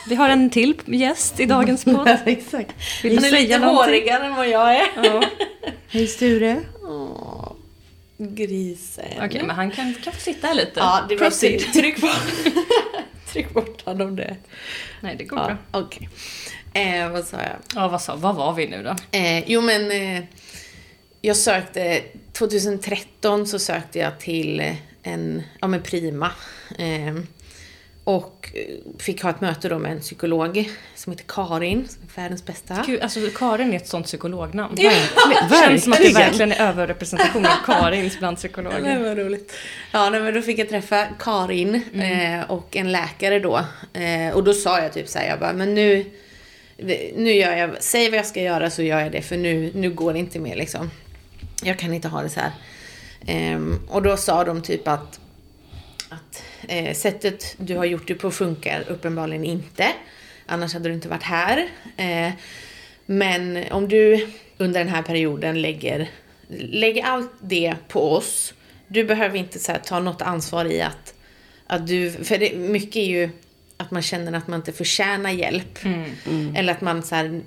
Vi 0.07 0.15
har 0.15 0.29
en 0.29 0.49
till 0.49 0.75
gäst 0.85 1.39
i 1.39 1.45
dagens 1.45 1.83
podd. 1.85 2.07
Ja, 2.07 2.17
exakt. 2.25 3.03
Vill 3.03 3.15
Han 3.15 3.25
är 3.25 3.31
lite 3.31 3.57
hårigare 3.57 4.25
än 4.25 4.35
vad 4.35 4.49
jag 4.49 4.75
är. 4.75 4.87
Ja. 5.03 5.23
Hej 5.87 6.07
Sture. 6.07 6.61
Åh, 6.83 7.53
grisen. 8.17 9.05
Okej, 9.15 9.27
okay, 9.27 9.43
men 9.43 9.55
han 9.55 9.71
kan, 9.71 9.93
kan 9.93 10.13
få 10.13 10.19
sitta 10.19 10.47
här 10.47 10.55
lite. 10.55 10.71
Ja, 10.75 11.05
det 11.09 11.15
var 11.15 11.29
tryck 11.73 12.01
bort. 12.01 12.53
tryck 13.33 13.53
bort 13.53 13.85
honom 13.85 14.15
det. 14.15 14.35
Nej, 15.01 15.15
det 15.15 15.23
går 15.23 15.39
ja, 15.39 15.45
bra. 15.45 15.81
Okay. 15.81 16.07
Eh, 16.73 17.09
vad 17.09 17.25
sa 17.25 17.37
jag? 17.37 17.55
Ja, 17.75 17.87
vad, 17.87 18.01
sa, 18.01 18.15
vad 18.15 18.35
var 18.35 18.53
vi 18.53 18.67
nu 18.67 18.83
då? 18.83 19.17
Eh, 19.17 19.49
jo, 19.49 19.61
men 19.61 19.91
eh, 19.91 20.23
jag 21.21 21.37
sökte, 21.37 22.01
2013 22.33 23.47
så 23.47 23.59
sökte 23.59 23.99
jag 23.99 24.19
till 24.19 24.75
en, 25.03 25.43
ja 25.59 25.67
men 25.67 25.81
Prima. 25.81 26.31
Eh, 26.77 27.15
och 28.03 28.49
fick 28.99 29.23
ha 29.23 29.29
ett 29.29 29.41
möte 29.41 29.69
då 29.69 29.79
med 29.79 29.91
en 29.91 29.99
psykolog 29.99 30.69
som 30.95 31.11
heter 31.11 31.25
Karin, 31.27 31.87
som 31.87 32.01
är 32.03 32.21
världens 32.21 32.45
bästa. 32.45 32.83
Gud, 32.87 33.01
alltså 33.01 33.19
Karin 33.35 33.73
är 33.73 33.77
ett 33.77 33.87
sånt 33.87 34.05
psykolognamn. 34.05 34.75
Ja. 34.77 34.91
Det 35.49 35.55
känns 35.55 35.83
som 35.83 35.93
att 35.93 35.99
det 35.99 36.13
verkligen 36.13 36.51
är 36.51 36.67
överrepresentation 36.69 37.45
av 37.45 37.65
Karins 37.65 38.19
bland 38.19 38.37
psykologer. 38.37 38.97
Det 38.99 39.03
var 39.03 39.15
roligt. 39.15 39.53
Ja, 39.91 40.09
nej, 40.09 40.21
men 40.21 40.33
då 40.33 40.41
fick 40.41 40.59
jag 40.59 40.69
träffa 40.69 41.05
Karin 41.19 41.81
mm. 41.93 42.39
eh, 42.39 42.51
och 42.51 42.75
en 42.75 42.91
läkare 42.91 43.39
då. 43.39 43.65
Eh, 43.93 44.33
och 44.33 44.43
då 44.43 44.53
sa 44.53 44.79
jag 44.79 44.93
typ 44.93 45.07
så 45.07 45.19
här, 45.19 45.27
jag 45.27 45.39
bara, 45.39 45.53
men 45.53 45.73
nu 45.73 46.05
nu 47.15 47.31
gör 47.31 47.55
jag, 47.55 47.71
säg 47.79 48.09
vad 48.09 48.19
jag 48.19 48.25
ska 48.25 48.41
göra 48.41 48.69
så 48.69 48.83
gör 48.83 48.99
jag 48.99 49.11
det 49.11 49.21
för 49.21 49.37
nu, 49.37 49.71
nu 49.75 49.89
går 49.89 50.13
det 50.13 50.19
inte 50.19 50.39
mer 50.39 50.55
liksom. 50.55 50.91
Jag 51.63 51.79
kan 51.79 51.93
inte 51.93 52.07
ha 52.07 52.21
det 52.21 52.29
så 52.29 52.39
här. 52.39 52.51
Um, 53.55 53.79
och 53.89 54.01
då 54.01 54.17
sa 54.17 54.43
de 54.43 54.61
typ 54.61 54.87
att, 54.87 55.19
att 56.09 56.43
eh, 56.67 56.93
sättet 56.93 57.55
du 57.57 57.77
har 57.77 57.85
gjort 57.85 58.07
det 58.07 58.15
på 58.15 58.31
funkar 58.31 58.83
uppenbarligen 58.87 59.45
inte. 59.45 59.87
Annars 60.45 60.73
hade 60.73 60.89
du 60.89 60.93
inte 60.93 61.09
varit 61.09 61.23
här. 61.23 61.69
Eh, 61.97 62.31
men 63.05 63.63
om 63.71 63.87
du 63.87 64.27
under 64.57 64.79
den 64.79 64.89
här 64.89 65.01
perioden 65.01 65.61
lägger, 65.61 66.09
lägger 66.57 67.03
allt 67.03 67.31
det 67.41 67.75
på 67.87 68.13
oss. 68.13 68.53
Du 68.87 69.03
behöver 69.03 69.37
inte 69.37 69.59
så 69.59 69.71
här, 69.71 69.79
ta 69.79 69.99
något 69.99 70.21
ansvar 70.21 70.65
i 70.65 70.81
att, 70.81 71.13
att 71.67 71.87
du, 71.87 72.11
för 72.11 72.37
det, 72.37 72.55
mycket 72.55 72.95
är 72.95 73.05
ju 73.05 73.29
att 73.81 73.91
man 73.91 74.01
känner 74.01 74.33
att 74.33 74.47
man 74.47 74.59
inte 74.59 74.71
förtjänar 74.71 75.29
hjälp. 75.29 75.85
Mm. 75.85 76.11
Mm. 76.25 76.55
Eller 76.55 76.73
att 76.73 76.81
man 76.81 77.03
så 77.03 77.15
här, 77.15 77.41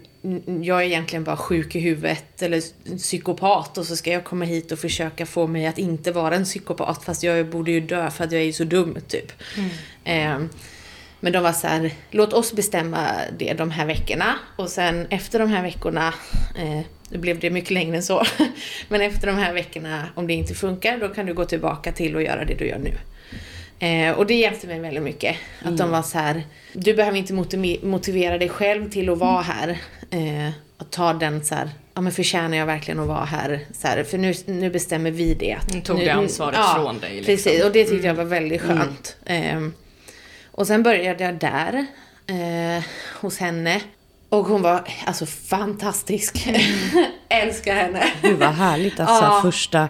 jag 0.63 0.81
är 0.83 0.87
egentligen 0.87 1.25
bara 1.25 1.37
sjuk 1.37 1.77
i 1.77 1.81
huvudet 1.81 2.43
eller 2.43 2.61
psykopat 2.97 3.79
och 3.79 3.87
så 3.87 3.97
ska 3.97 4.11
jag 4.11 4.25
komma 4.25 4.45
hit 4.45 4.73
och 4.73 4.79
försöka 4.79 5.27
få 5.27 5.47
mig 5.47 5.67
att 5.67 5.79
inte 5.79 6.13
vara 6.13 6.35
en 6.35 6.45
psykopat 6.45 7.05
fast 7.05 7.23
jag 7.23 7.51
borde 7.51 7.71
ju 7.71 7.81
dö 7.81 8.11
för 8.11 8.25
att 8.25 8.33
jag 8.33 8.43
är 8.43 8.53
så 8.53 8.65
dum 8.65 8.99
typ. 9.09 9.33
Mm. 9.57 9.71
Eh, 10.05 10.49
men 11.21 11.33
de 11.33 11.43
var 11.43 11.53
så 11.53 11.67
här, 11.67 11.91
låt 12.11 12.33
oss 12.33 12.53
bestämma 12.53 13.09
det 13.39 13.53
de 13.53 13.71
här 13.71 13.87
veckorna 13.87 14.35
och 14.57 14.69
sen 14.69 15.07
efter 15.11 15.39
de 15.39 15.49
här 15.49 15.63
veckorna, 15.63 16.15
eh, 16.59 16.81
det 17.09 17.19
blev 17.19 17.39
det 17.41 17.51
mycket 17.51 17.71
längre 17.71 17.97
än 17.97 18.03
så, 18.03 18.23
men 18.89 19.01
efter 19.01 19.27
de 19.27 19.37
här 19.37 19.53
veckorna 19.53 20.09
om 20.15 20.27
det 20.27 20.33
inte 20.33 20.55
funkar 20.55 20.99
då 20.99 21.09
kan 21.09 21.27
du 21.27 21.35
gå 21.35 21.45
tillbaka 21.45 21.93
till 21.93 22.17
och 22.17 22.23
göra 22.23 22.45
det 22.45 22.55
du 22.55 22.67
gör 22.67 22.79
nu. 22.79 22.99
Eh, 23.85 24.19
och 24.19 24.27
det 24.27 24.35
hjälpte 24.35 24.67
mig 24.67 24.81
väldigt 24.81 25.03
mycket. 25.03 25.37
Att 25.59 25.67
mm. 25.67 25.77
de 25.77 25.91
var 25.91 26.03
så 26.03 26.19
här, 26.19 26.43
du 26.73 26.95
behöver 26.95 27.19
inte 27.19 27.57
motivera 27.87 28.39
dig 28.39 28.49
själv 28.49 28.91
till 28.91 29.09
att 29.09 29.19
vara 29.19 29.43
här. 29.43 29.79
Eh, 30.11 30.53
och 30.79 30.91
ta 30.91 31.13
den 31.13 31.45
så 31.45 31.55
här, 31.55 31.71
ja 31.95 32.01
men 32.01 32.13
förtjänar 32.13 32.57
jag 32.57 32.67
verkligen 32.67 33.01
att 33.01 33.09
vara 33.09 33.25
här? 33.25 33.61
Så 33.73 33.89
här, 33.89 34.05
för 34.05 34.19
nu, 34.19 34.35
nu 34.47 34.71
bestämmer 34.71 35.11
vi 35.11 35.35
det. 35.35 35.53
Att, 35.53 35.75
nu 35.75 35.81
tog 35.81 35.99
det 35.99 36.11
ansvaret 36.11 36.59
ja, 36.59 36.75
från 36.75 36.99
dig. 36.99 37.11
Liksom. 37.11 37.35
Precis, 37.35 37.65
och 37.65 37.73
det 37.73 37.85
tyckte 37.85 38.07
jag 38.07 38.15
var 38.15 38.25
väldigt 38.25 38.63
mm. 38.63 38.79
skönt. 38.79 39.17
Mm. 39.25 39.67
Eh, 39.67 39.73
och 40.51 40.67
sen 40.67 40.83
började 40.83 41.25
jag 41.25 41.35
där, 41.35 41.87
eh, 42.27 42.85
hos 43.21 43.39
henne. 43.39 43.81
Och 44.29 44.47
hon 44.47 44.63
var 44.63 44.89
alltså 45.07 45.27
fantastisk. 45.27 46.47
Mm. 46.47 46.61
Älskar 47.29 47.75
henne. 47.75 48.05
Gud 48.23 48.39
vad 48.39 48.49
härligt 48.49 49.01
alltså 49.01 49.25
ja. 49.25 49.41
första 49.43 49.89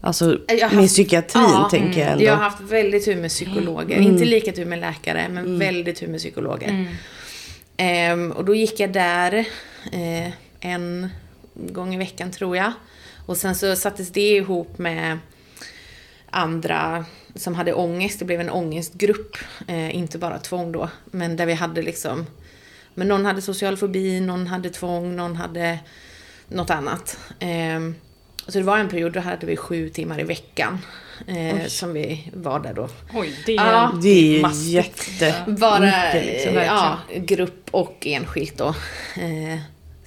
Alltså 0.00 0.38
haft, 0.62 0.74
med 0.74 0.88
psykiatrin 0.88 1.42
ja, 1.42 1.68
tänker 1.70 2.00
jag 2.00 2.12
ändå. 2.12 2.24
Jag 2.24 2.32
har 2.32 2.42
haft 2.42 2.60
väldigt 2.60 3.04
tur 3.04 3.16
med 3.16 3.30
psykologer. 3.30 3.96
Mm. 3.96 4.12
Inte 4.12 4.24
lika 4.24 4.52
tur 4.52 4.64
med 4.64 4.78
läkare, 4.78 5.28
men 5.28 5.46
mm. 5.46 5.58
väldigt 5.58 5.96
tur 5.96 6.06
med 6.06 6.18
psykologer. 6.18 6.68
Mm. 7.76 8.12
Um, 8.12 8.32
och 8.32 8.44
då 8.44 8.54
gick 8.54 8.80
jag 8.80 8.92
där 8.92 9.34
uh, 9.94 10.32
en 10.60 11.08
gång 11.54 11.94
i 11.94 11.98
veckan 11.98 12.30
tror 12.30 12.56
jag. 12.56 12.72
Och 13.26 13.36
sen 13.36 13.54
så 13.54 13.76
sattes 13.76 14.10
det 14.10 14.36
ihop 14.36 14.78
med 14.78 15.18
andra 16.30 17.04
som 17.34 17.54
hade 17.54 17.72
ångest. 17.72 18.18
Det 18.18 18.24
blev 18.24 18.40
en 18.40 18.50
ångestgrupp. 18.50 19.36
Uh, 19.68 19.96
inte 19.96 20.18
bara 20.18 20.38
tvång 20.38 20.72
då, 20.72 20.90
men 21.04 21.36
där 21.36 21.46
vi 21.46 21.52
hade 21.52 21.82
liksom 21.82 22.26
men 22.94 23.08
någon 23.08 23.24
hade 23.24 23.42
social 23.42 23.76
fobi, 23.76 24.20
någon 24.20 24.46
hade 24.46 24.70
tvång, 24.70 25.16
någon 25.16 25.36
hade 25.36 25.78
något 26.48 26.70
annat. 26.70 27.18
Så 28.48 28.58
det 28.58 28.64
var 28.64 28.78
en 28.78 28.88
period 28.88 29.12
då 29.12 29.20
hade 29.20 29.46
vi 29.46 29.56
sju 29.56 29.88
timmar 29.88 30.20
i 30.20 30.24
veckan. 30.24 30.78
Eh, 31.26 31.66
som 31.66 31.92
vi 31.92 32.30
var 32.32 32.60
där 32.60 32.74
då. 32.74 32.88
Oj, 33.14 33.34
det 33.46 33.52
är, 33.52 33.66
ja, 33.66 33.92
det 34.02 34.40
är 34.40 34.68
jätte... 34.68 35.34
Bara 35.46 36.12
liksom, 36.14 36.54
ja, 36.54 36.98
grupp 37.16 37.68
och 37.70 38.06
enskilt 38.06 38.58
då. 38.58 38.68
Eh, 39.16 39.58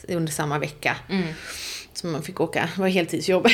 under 0.08 0.32
samma 0.32 0.60
vecka. 0.60 0.96
Mm. 1.10 1.28
Som 1.94 2.12
man 2.12 2.24
fick 2.24 2.40
åka. 2.40 2.70
Det 2.76 2.82
var 2.82 2.88
heltidsjobb. 2.88 3.48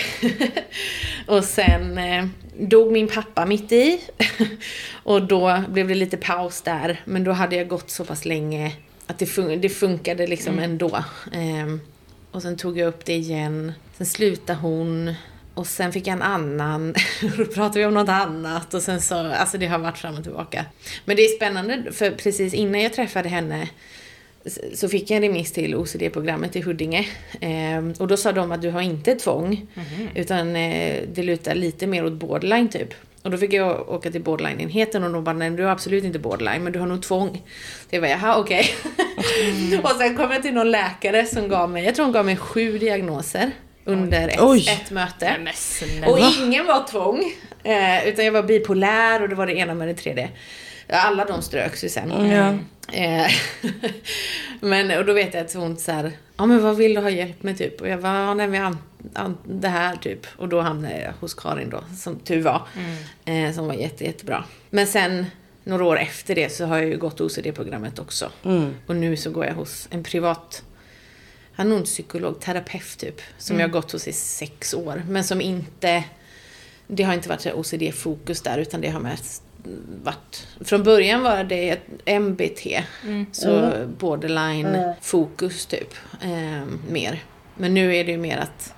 och 1.28 1.44
sen 1.44 1.98
eh, 1.98 2.26
dog 2.60 2.92
min 2.92 3.08
pappa 3.08 3.46
mitt 3.46 3.72
i. 3.72 4.02
och 5.04 5.28
då 5.28 5.64
blev 5.70 5.88
det 5.88 5.96
lite 5.96 6.18
paus 6.18 6.62
där. 6.62 7.02
Men 7.06 7.24
då 7.24 7.32
hade 7.32 7.56
jag 7.56 7.68
gått 7.68 7.90
så 7.90 8.06
pass 8.06 8.26
länge 8.26 8.72
att 9.08 9.20
det, 9.20 9.26
fun 9.26 9.62
det 9.62 9.70
funkade 9.70 10.28
liksom 10.28 10.54
mm. 10.54 10.64
ändå. 10.64 10.96
Eh, 11.32 11.78
och 12.38 12.44
sen 12.44 12.58
tog 12.58 12.78
jag 12.78 12.88
upp 12.88 13.06
det 13.06 13.16
igen. 13.16 13.74
Sen 13.98 14.06
slutade 14.06 14.60
hon. 14.60 15.14
Och 15.54 15.68
sen 15.68 15.92
fick 15.92 16.08
jag 16.08 16.14
en 16.14 16.22
annan. 16.22 16.96
Då 17.38 17.46
pratade 17.46 17.80
vi 17.80 17.86
om 17.86 17.94
något 17.94 18.10
annat. 18.10 18.74
Och 18.74 18.82
sen 18.82 19.02
så, 19.02 19.16
alltså 19.16 19.58
det 19.58 19.68
har 19.68 19.80
varit 19.80 19.98
fram 19.98 20.16
och 20.18 20.24
tillbaka. 20.24 20.66
Men 21.06 21.16
det 21.16 21.22
är 21.22 21.36
spännande, 21.36 21.92
för 21.92 22.12
precis 22.12 22.54
innan 22.54 22.82
jag 22.82 22.94
träffade 22.94 23.30
henne 23.30 23.70
så 24.74 24.90
fick 24.90 25.10
jag 25.10 25.18
en 25.18 25.24
remiss 25.24 25.52
till 25.52 25.76
OCD-programmet 25.76 26.56
i 26.56 26.62
Huddinge. 26.62 27.08
Eh, 27.42 27.88
och 28.00 28.08
då 28.08 28.18
sa 28.18 28.32
de 28.32 28.52
att 28.52 28.62
du 28.62 28.70
har 28.70 28.82
inte 28.82 29.16
tvång. 29.16 29.68
Mm. 29.76 30.10
Utan 30.16 30.56
eh, 30.56 31.04
det 31.14 31.24
lutar 31.24 31.56
lite 31.56 31.88
mer 31.88 32.06
åt 32.06 32.14
borderline 32.14 32.70
typ. 32.70 32.94
Och 33.24 33.32
då 33.32 33.38
fick 33.38 33.54
jag 33.54 33.90
åka 33.90 34.12
till 34.12 34.22
borderline-enheten 34.22 35.04
och 35.04 35.12
de 35.12 35.24
bara, 35.24 35.36
nej 35.36 35.50
du 35.50 35.64
har 35.64 35.72
absolut 35.72 36.04
inte 36.04 36.20
borderline 36.20 36.64
men 36.64 36.74
du 36.74 36.80
har 36.80 36.88
nog 36.88 37.04
tvång. 37.04 37.42
Så 37.90 37.96
jag 37.96 38.02
bara, 38.02 38.12
jaha 38.12 38.40
okej. 38.40 38.70
Okay. 38.84 39.50
Mm. 39.50 39.80
och 39.84 39.92
sen 39.92 40.18
kom 40.18 40.32
jag 40.32 40.42
till 40.42 40.54
någon 40.54 40.72
läkare 40.72 41.26
som 41.26 41.50
gav 41.50 41.70
mig, 41.70 41.86
jag 41.86 41.96
tror 41.96 42.06
hon 42.06 42.14
gav 42.14 42.26
mig 42.26 42.38
sju 42.38 42.78
diagnoser 42.78 43.52
under 43.86 44.28
ett, 44.28 44.40
ett 44.68 44.92
möte. 44.92 45.38
och 46.08 46.20
ingen 46.20 46.66
var 46.66 46.88
tvång. 46.88 47.34
Eh, 47.64 48.08
utan 48.08 48.26
jag 48.26 48.32
var 48.32 48.44
bipolär 48.44 49.22
och 49.22 49.30
det 49.30 49.36
var 49.36 49.48
det 49.48 49.54
ena 49.54 49.74
med 49.74 49.88
det 49.88 49.94
tredje. 49.94 50.30
Alla 50.90 51.26
de 51.26 51.42
ströks 51.42 51.84
ju 51.84 51.90
sen. 51.90 52.12
Mm. 52.12 52.60
Eh, 52.94 53.32
men, 54.60 54.98
och 54.98 55.06
då 55.06 55.14
vet 55.14 55.34
jag 55.34 55.46
att 55.46 55.54
hon 55.54 55.78
så 55.78 55.92
här, 55.92 56.12
ja 56.38 56.46
men 56.46 56.64
vad 56.64 56.76
vill 56.76 56.94
du 56.94 57.02
ha 57.02 57.10
hjälp 57.10 57.44
med 57.44 57.58
typ? 57.58 57.82
Och 57.82 57.88
jag 57.88 57.98
var, 57.98 58.10
ja 58.10 58.34
nej 58.34 58.48
men 58.48 58.78
det 59.44 59.68
här 59.68 59.96
typ. 59.96 60.28
Och 60.38 60.50
då 60.50 60.62
hamnade 60.62 61.02
jag 61.02 61.14
hos 61.20 61.34
Karin 61.34 61.70
då, 61.70 61.84
som 61.98 62.20
tur 62.20 62.42
var. 62.42 62.68
Mm. 62.76 63.48
Eh, 63.48 63.56
som 63.56 63.68
var 63.68 63.74
jätte, 63.74 64.04
jättebra. 64.04 64.44
Men 64.70 64.88
sen 64.88 65.26
några 65.64 65.86
år 65.86 66.00
efter 66.00 66.36
det 66.36 66.50
så 66.50 66.66
har 66.66 66.78
jag 66.78 66.88
ju 66.88 66.98
gått 66.98 67.22
OCD-programmet 67.22 68.00
också. 68.00 68.32
Mm. 68.46 68.76
Och 68.88 68.96
nu 68.96 69.18
så 69.18 69.32
går 69.32 69.46
jag 69.46 69.54
hos 69.54 69.88
en 69.92 70.04
privat 70.04 70.64
han 71.58 71.72
är 71.72 71.76
nog 71.76 71.86
psykolog, 71.86 72.40
terapeut 72.40 72.98
typ. 72.98 73.22
Som 73.38 73.56
mm. 73.56 73.62
jag 73.62 73.68
har 73.68 73.74
gått 73.82 73.92
hos 73.92 74.08
i 74.08 74.14
sex 74.14 74.74
år. 74.74 75.04
Men 75.10 75.24
som 75.24 75.42
inte... 75.42 76.04
Det 76.88 77.04
har 77.04 77.14
inte 77.14 77.30
varit 77.30 77.46
OCD-fokus 77.54 78.42
där 78.42 78.58
utan 78.58 78.82
det 78.82 78.90
har 78.90 79.00
mest 79.00 79.44
varit... 80.04 80.48
Från 80.62 80.84
början 80.84 81.24
var 81.24 81.44
det 81.44 81.70
ett 81.70 82.22
MBT. 82.22 82.84
Mm. 83.04 83.26
Så 83.32 83.58
mm. 83.58 83.96
borderline-fokus 83.98 85.66
typ. 85.66 85.94
Eh, 86.22 86.64
mer. 86.90 87.24
Men 87.56 87.74
nu 87.74 87.96
är 87.96 88.04
det 88.04 88.12
ju 88.12 88.18
mer 88.18 88.38
att 88.38 88.74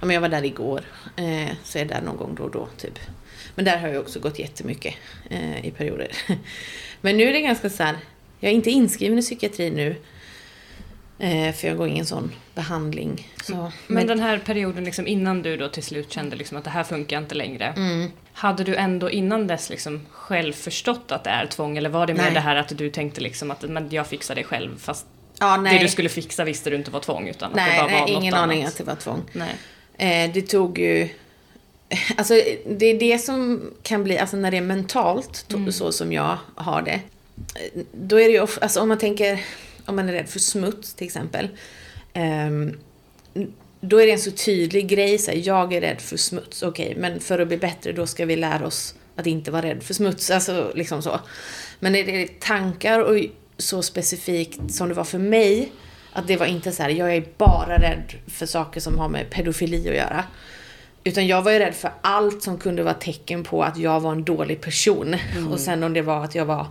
men 0.00 0.14
jag 0.14 0.20
var 0.20 0.28
där 0.28 0.44
igår. 0.44 0.84
Eh, 1.16 1.52
så 1.64 1.78
är 1.78 1.82
jag 1.82 1.88
där 1.88 2.00
någon 2.00 2.16
gång 2.16 2.34
då 2.34 2.42
och 2.42 2.50
då, 2.50 2.68
typ. 2.76 2.98
Men 3.54 3.64
där 3.64 3.78
har 3.78 3.88
jag 3.88 4.00
också 4.02 4.20
gått 4.20 4.38
jättemycket 4.38 4.94
eh, 5.30 5.66
i 5.66 5.70
perioder. 5.70 6.08
men 7.00 7.16
nu 7.16 7.24
är 7.24 7.32
det 7.32 7.40
ganska 7.40 7.70
så 7.70 7.82
här, 7.82 7.96
jag 8.40 8.50
är 8.50 8.54
inte 8.54 8.70
inskriven 8.70 9.18
i 9.18 9.22
psykiatri 9.22 9.70
nu. 9.70 9.96
Eh, 11.18 11.54
för 11.54 11.68
jag 11.68 11.76
går 11.76 11.88
ingen 11.88 12.06
sån 12.06 12.32
behandling. 12.54 13.32
Så. 13.44 13.54
Men, 13.54 13.72
men, 13.86 14.06
den 14.06 14.20
här 14.20 14.38
perioden 14.38 14.84
liksom 14.84 15.06
innan 15.06 15.42
du 15.42 15.56
då 15.56 15.68
till 15.68 15.82
slut 15.82 16.12
kände 16.12 16.36
liksom 16.36 16.58
att 16.58 16.64
det 16.64 16.70
här 16.70 16.84
funkar 16.84 17.18
inte 17.18 17.34
längre. 17.34 17.64
Mm. 17.76 18.10
Hade 18.32 18.64
du 18.64 18.76
ändå 18.76 19.10
innan 19.10 19.46
dess 19.46 19.70
liksom 19.70 20.06
själv 20.10 20.52
förstått 20.52 21.12
att 21.12 21.24
det 21.24 21.30
är 21.30 21.46
tvång? 21.46 21.76
Eller 21.76 21.90
var 21.90 22.06
det 22.06 22.14
mer 22.14 22.30
det 22.30 22.40
här 22.40 22.56
att 22.56 22.78
du 22.78 22.90
tänkte 22.90 23.20
liksom 23.20 23.50
att 23.50 23.62
men 23.62 23.90
jag 23.90 24.06
fixar 24.06 24.34
det 24.34 24.44
själv 24.44 24.78
fast 24.78 25.06
ja, 25.38 25.56
det 25.56 25.78
du 25.78 25.88
skulle 25.88 26.08
fixa 26.08 26.44
visste 26.44 26.70
du 26.70 26.76
inte 26.76 26.90
var 26.90 27.00
tvång? 27.00 27.28
Utan 27.28 27.52
nej, 27.54 27.64
att 27.64 27.86
det 27.86 27.92
bara 27.92 28.00
var 28.00 28.06
nej, 28.06 28.16
ingen 28.16 28.34
aning 28.34 28.64
att 28.64 28.78
det 28.78 28.84
var 28.84 28.94
tvång. 28.94 29.22
Nej. 29.32 29.54
Eh, 30.24 30.32
det 30.32 30.42
tog 30.42 30.78
ju... 30.78 31.08
Alltså 32.16 32.34
det 32.66 32.86
är 32.86 32.98
det 32.98 33.18
som 33.18 33.70
kan 33.82 34.04
bli, 34.04 34.18
alltså 34.18 34.36
när 34.36 34.50
det 34.50 34.56
är 34.56 34.60
mentalt, 34.60 35.52
mm. 35.52 35.72
så 35.72 35.92
som 35.92 36.12
jag 36.12 36.38
har 36.54 36.82
det. 36.82 37.00
Då 37.92 38.20
är 38.20 38.24
det 38.24 38.32
ju, 38.32 38.46
alltså 38.60 38.80
om 38.80 38.88
man 38.88 38.98
tänker, 38.98 39.40
om 39.86 39.96
man 39.96 40.08
är 40.08 40.12
rädd 40.12 40.28
för 40.28 40.38
smuts 40.38 40.94
till 40.94 41.06
exempel. 41.06 41.48
Eh, 42.12 42.50
då 43.80 44.00
är 44.00 44.06
det 44.06 44.12
en 44.12 44.18
så 44.18 44.30
tydlig 44.30 44.88
grej, 44.88 45.18
så 45.18 45.30
här, 45.30 45.38
jag 45.44 45.72
är 45.72 45.80
rädd 45.80 46.00
för 46.00 46.16
smuts, 46.16 46.62
okej, 46.62 46.86
okay, 46.86 47.00
men 47.00 47.20
för 47.20 47.38
att 47.38 47.48
bli 47.48 47.56
bättre 47.56 47.92
då 47.92 48.06
ska 48.06 48.24
vi 48.26 48.36
lära 48.36 48.66
oss 48.66 48.94
att 49.16 49.26
inte 49.26 49.50
vara 49.50 49.62
rädd 49.62 49.82
för 49.82 49.94
smuts, 49.94 50.30
alltså 50.30 50.72
liksom 50.74 51.02
så. 51.02 51.20
Men 51.80 51.94
är 51.94 52.04
det 52.04 52.40
tankar 52.40 53.00
och 53.00 53.18
så 53.58 53.82
specifikt 53.82 54.74
som 54.74 54.88
det 54.88 54.94
var 54.94 55.04
för 55.04 55.18
mig, 55.18 55.72
att 56.12 56.26
det 56.26 56.36
var 56.36 56.46
inte 56.46 56.72
så 56.72 56.82
här, 56.82 56.90
jag 56.90 57.16
är 57.16 57.24
bara 57.36 57.78
rädd 57.78 58.14
för 58.26 58.46
saker 58.46 58.80
som 58.80 58.98
har 58.98 59.08
med 59.08 59.30
pedofili 59.30 59.88
att 59.88 59.96
göra. 59.96 60.24
Utan 61.04 61.26
jag 61.26 61.42
var 61.42 61.52
ju 61.52 61.58
rädd 61.58 61.74
för 61.74 61.90
allt 62.00 62.42
som 62.42 62.58
kunde 62.58 62.82
vara 62.82 62.94
tecken 62.94 63.44
på 63.44 63.62
att 63.62 63.76
jag 63.76 64.00
var 64.00 64.12
en 64.12 64.24
dålig 64.24 64.60
person. 64.60 65.14
Mm. 65.36 65.52
Och 65.52 65.60
sen 65.60 65.82
om 65.82 65.92
det 65.92 66.02
var 66.02 66.24
att 66.24 66.34
jag 66.34 66.44
var 66.44 66.66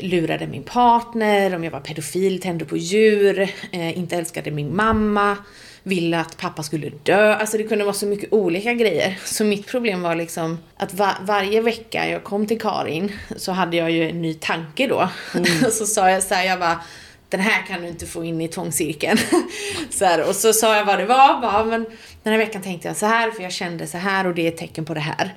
lurade 0.00 0.46
min 0.46 0.62
partner, 0.62 1.54
om 1.54 1.64
jag 1.64 1.70
var 1.70 1.80
pedofil, 1.80 2.40
tände 2.40 2.64
på 2.64 2.76
djur, 2.76 3.40
eh, 3.72 3.98
inte 3.98 4.16
älskade 4.16 4.50
min 4.50 4.76
mamma, 4.76 5.36
ville 5.82 6.20
att 6.20 6.36
pappa 6.36 6.62
skulle 6.62 6.90
dö. 7.02 7.34
Alltså 7.34 7.58
det 7.58 7.64
kunde 7.64 7.84
vara 7.84 7.94
så 7.94 8.06
mycket 8.06 8.32
olika 8.32 8.74
grejer. 8.74 9.18
Så 9.24 9.44
mitt 9.44 9.66
problem 9.66 10.02
var 10.02 10.14
liksom 10.14 10.58
att 10.76 10.94
va 10.94 11.16
varje 11.22 11.60
vecka 11.60 12.08
jag 12.08 12.24
kom 12.24 12.46
till 12.46 12.60
Karin 12.60 13.12
så 13.36 13.52
hade 13.52 13.76
jag 13.76 13.90
ju 13.90 14.10
en 14.10 14.22
ny 14.22 14.34
tanke 14.34 14.86
då. 14.86 15.08
Mm. 15.34 15.70
så 15.70 15.86
sa 15.86 16.10
jag 16.10 16.22
så 16.22 16.34
här, 16.34 16.46
jag 16.46 16.58
bara 16.58 16.80
den 17.28 17.40
här 17.40 17.66
kan 17.66 17.82
du 17.82 17.88
inte 17.88 18.06
få 18.06 18.24
in 18.24 18.40
i 18.40 18.48
tvångscirkeln. 18.48 19.18
så 19.90 20.04
här, 20.04 20.28
och 20.28 20.36
så 20.36 20.52
sa 20.52 20.76
jag 20.76 20.84
vad 20.84 20.98
det 20.98 21.06
var. 21.06 21.40
Bara, 21.40 21.64
men 21.64 21.86
den 22.22 22.32
här 22.32 22.38
veckan 22.38 22.62
tänkte 22.62 22.88
jag 22.88 22.96
så 22.96 23.06
här 23.06 23.30
för 23.30 23.42
jag 23.42 23.52
kände 23.52 23.86
så 23.86 23.98
här 23.98 24.26
och 24.26 24.34
det 24.34 24.42
är 24.42 24.48
ett 24.48 24.56
tecken 24.56 24.84
på 24.84 24.94
det 24.94 25.00
här. 25.00 25.34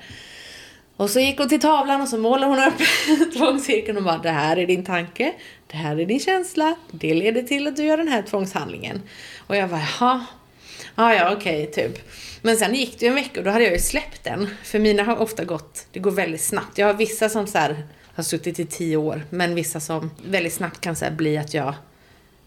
Och 0.96 1.10
så 1.10 1.20
gick 1.20 1.38
hon 1.38 1.48
till 1.48 1.60
tavlan 1.60 2.00
och 2.00 2.08
så 2.08 2.18
målade 2.18 2.46
hon 2.46 2.58
upp 2.58 3.32
tvångscirkeln 3.36 3.96
och 3.96 4.04
bara 4.04 4.18
det 4.18 4.30
här 4.30 4.56
är 4.56 4.66
din 4.66 4.84
tanke, 4.84 5.32
det 5.66 5.76
här 5.76 6.00
är 6.00 6.06
din 6.06 6.20
känsla, 6.20 6.74
det 6.90 7.14
leder 7.14 7.42
till 7.42 7.66
att 7.66 7.76
du 7.76 7.84
gör 7.84 7.96
den 7.96 8.08
här 8.08 8.22
tvångshandlingen. 8.22 9.02
Och 9.46 9.56
jag 9.56 9.70
bara 9.70 9.80
jaha, 10.00 10.26
ja 10.94 11.14
ja 11.14 11.32
okej 11.32 11.68
okay, 11.68 11.88
typ. 11.88 12.10
Men 12.42 12.56
sen 12.56 12.74
gick 12.74 12.98
det 12.98 13.06
ju 13.06 13.08
en 13.08 13.14
vecka 13.14 13.40
och 13.40 13.44
då 13.44 13.50
hade 13.50 13.64
jag 13.64 13.72
ju 13.72 13.78
släppt 13.78 14.24
den. 14.24 14.48
För 14.64 14.78
mina 14.78 15.02
har 15.02 15.16
ofta 15.16 15.44
gått, 15.44 15.86
det 15.92 15.98
går 15.98 16.10
väldigt 16.10 16.42
snabbt. 16.42 16.78
Jag 16.78 16.86
har 16.86 16.94
vissa 16.94 17.28
som 17.28 17.46
så 17.46 17.58
här 17.58 17.86
har 18.14 18.22
suttit 18.22 18.60
i 18.60 18.64
tio 18.64 18.96
år. 18.96 19.22
Men 19.30 19.54
vissa 19.54 19.80
som 19.80 20.10
väldigt 20.26 20.52
snabbt 20.52 20.80
kan 20.80 20.96
så 20.96 21.10
bli 21.10 21.38
att 21.38 21.54
jag 21.54 21.74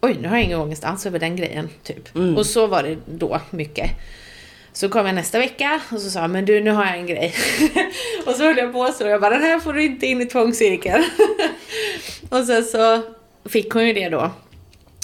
Oj, 0.01 0.17
nu 0.21 0.27
har 0.27 0.35
jag 0.35 0.45
ingen 0.45 0.59
ångest 0.59 0.83
alls 0.83 1.05
över 1.05 1.19
den 1.19 1.35
grejen. 1.35 1.69
Typ. 1.83 2.15
Mm. 2.15 2.37
Och 2.37 2.45
så 2.45 2.67
var 2.67 2.83
det 2.83 2.97
då 3.05 3.41
mycket. 3.49 3.91
Så 4.75 4.89
kom 4.89 5.05
jag 5.05 5.15
nästa 5.15 5.39
vecka 5.39 5.81
och 5.91 6.01
så 6.01 6.09
sa 6.09 6.19
jag, 6.21 6.29
men 6.29 6.45
du 6.45 6.61
nu 6.61 6.71
har 6.71 6.85
jag 6.85 6.97
en 6.97 7.07
grej. 7.07 7.33
och 8.25 8.35
så 8.35 8.43
höll 8.43 8.57
jag 8.57 8.73
på 8.73 8.91
så 8.91 9.03
och 9.03 9.09
jag 9.09 9.21
bara, 9.21 9.33
den 9.33 9.43
här 9.43 9.59
får 9.59 9.73
du 9.73 9.83
inte 9.83 10.05
in 10.05 10.21
i 10.21 10.25
tvångscirkeln. 10.25 11.03
och 12.29 12.45
sen 12.45 12.63
så 12.63 13.01
fick 13.45 13.73
hon 13.73 13.87
ju 13.87 13.93
det 13.93 14.09
då. 14.09 14.31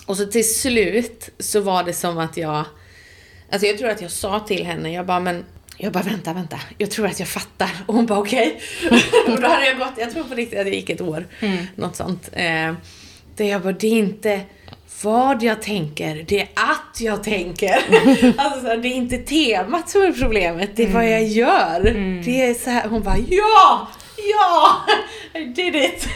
Och 0.05 0.17
så 0.17 0.25
till 0.25 0.55
slut 0.55 1.29
så 1.39 1.61
var 1.61 1.83
det 1.83 1.93
som 1.93 2.17
att 2.17 2.37
jag, 2.37 2.65
alltså 3.51 3.67
jag 3.67 3.77
tror 3.77 3.89
att 3.89 4.01
jag 4.01 4.11
sa 4.11 4.39
till 4.39 4.65
henne, 4.65 4.93
jag 4.93 5.05
bara, 5.05 5.19
men 5.19 5.45
jag 5.77 5.93
bara 5.93 6.03
vänta, 6.03 6.33
vänta, 6.33 6.59
jag 6.77 6.91
tror 6.91 7.07
att 7.07 7.19
jag 7.19 7.27
fattar. 7.27 7.71
Och 7.85 7.93
hon 7.93 8.05
bara 8.05 8.19
okej. 8.19 8.61
Okay. 8.85 9.01
och 9.33 9.41
då 9.41 9.47
hade 9.47 9.65
jag 9.65 9.77
gått, 9.77 9.93
jag 9.97 10.11
tror 10.11 10.23
på 10.23 10.35
riktigt 10.35 10.59
att 10.59 10.65
det 10.65 10.75
gick 10.75 10.89
ett 10.89 11.01
år. 11.01 11.27
Mm. 11.39 11.65
Något 11.75 11.95
sånt. 11.95 12.29
Eh, 12.33 12.73
där 13.35 13.45
jag 13.45 13.61
bara, 13.61 13.73
det 13.73 13.87
är 13.87 13.99
inte 13.99 14.41
vad 15.03 15.43
jag 15.43 15.61
tänker, 15.61 16.25
det 16.27 16.41
är 16.41 16.47
att 16.55 17.01
jag 17.01 17.23
tänker. 17.23 17.75
alltså, 18.37 18.77
det 18.77 18.87
är 18.87 18.93
inte 18.93 19.17
temat 19.17 19.89
som 19.89 20.01
är 20.01 20.11
problemet, 20.11 20.69
det 20.75 20.83
är 20.83 20.87
mm. 20.87 20.97
vad 20.97 21.11
jag 21.11 21.23
gör. 21.23 21.87
Mm. 21.87 22.21
Det 22.25 22.41
är 22.41 22.53
så 22.53 22.69
här, 22.69 22.87
hon 22.87 23.03
bara 23.03 23.17
ja! 23.17 23.87
Ja! 24.17 24.81
I 25.39 25.45
did 25.45 25.75
it! 25.75 26.07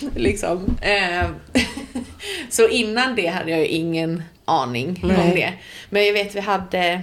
liksom. 0.16 0.76
Eh, 0.80 1.26
så 2.48 2.68
innan 2.68 3.16
det 3.16 3.26
hade 3.26 3.50
jag 3.50 3.60
ju 3.60 3.66
ingen 3.66 4.22
aning 4.44 5.00
Nej. 5.02 5.16
om 5.16 5.30
det. 5.30 5.52
Men 5.90 6.06
jag 6.06 6.12
vet 6.12 6.34
vi 6.34 6.40
hade 6.40 7.02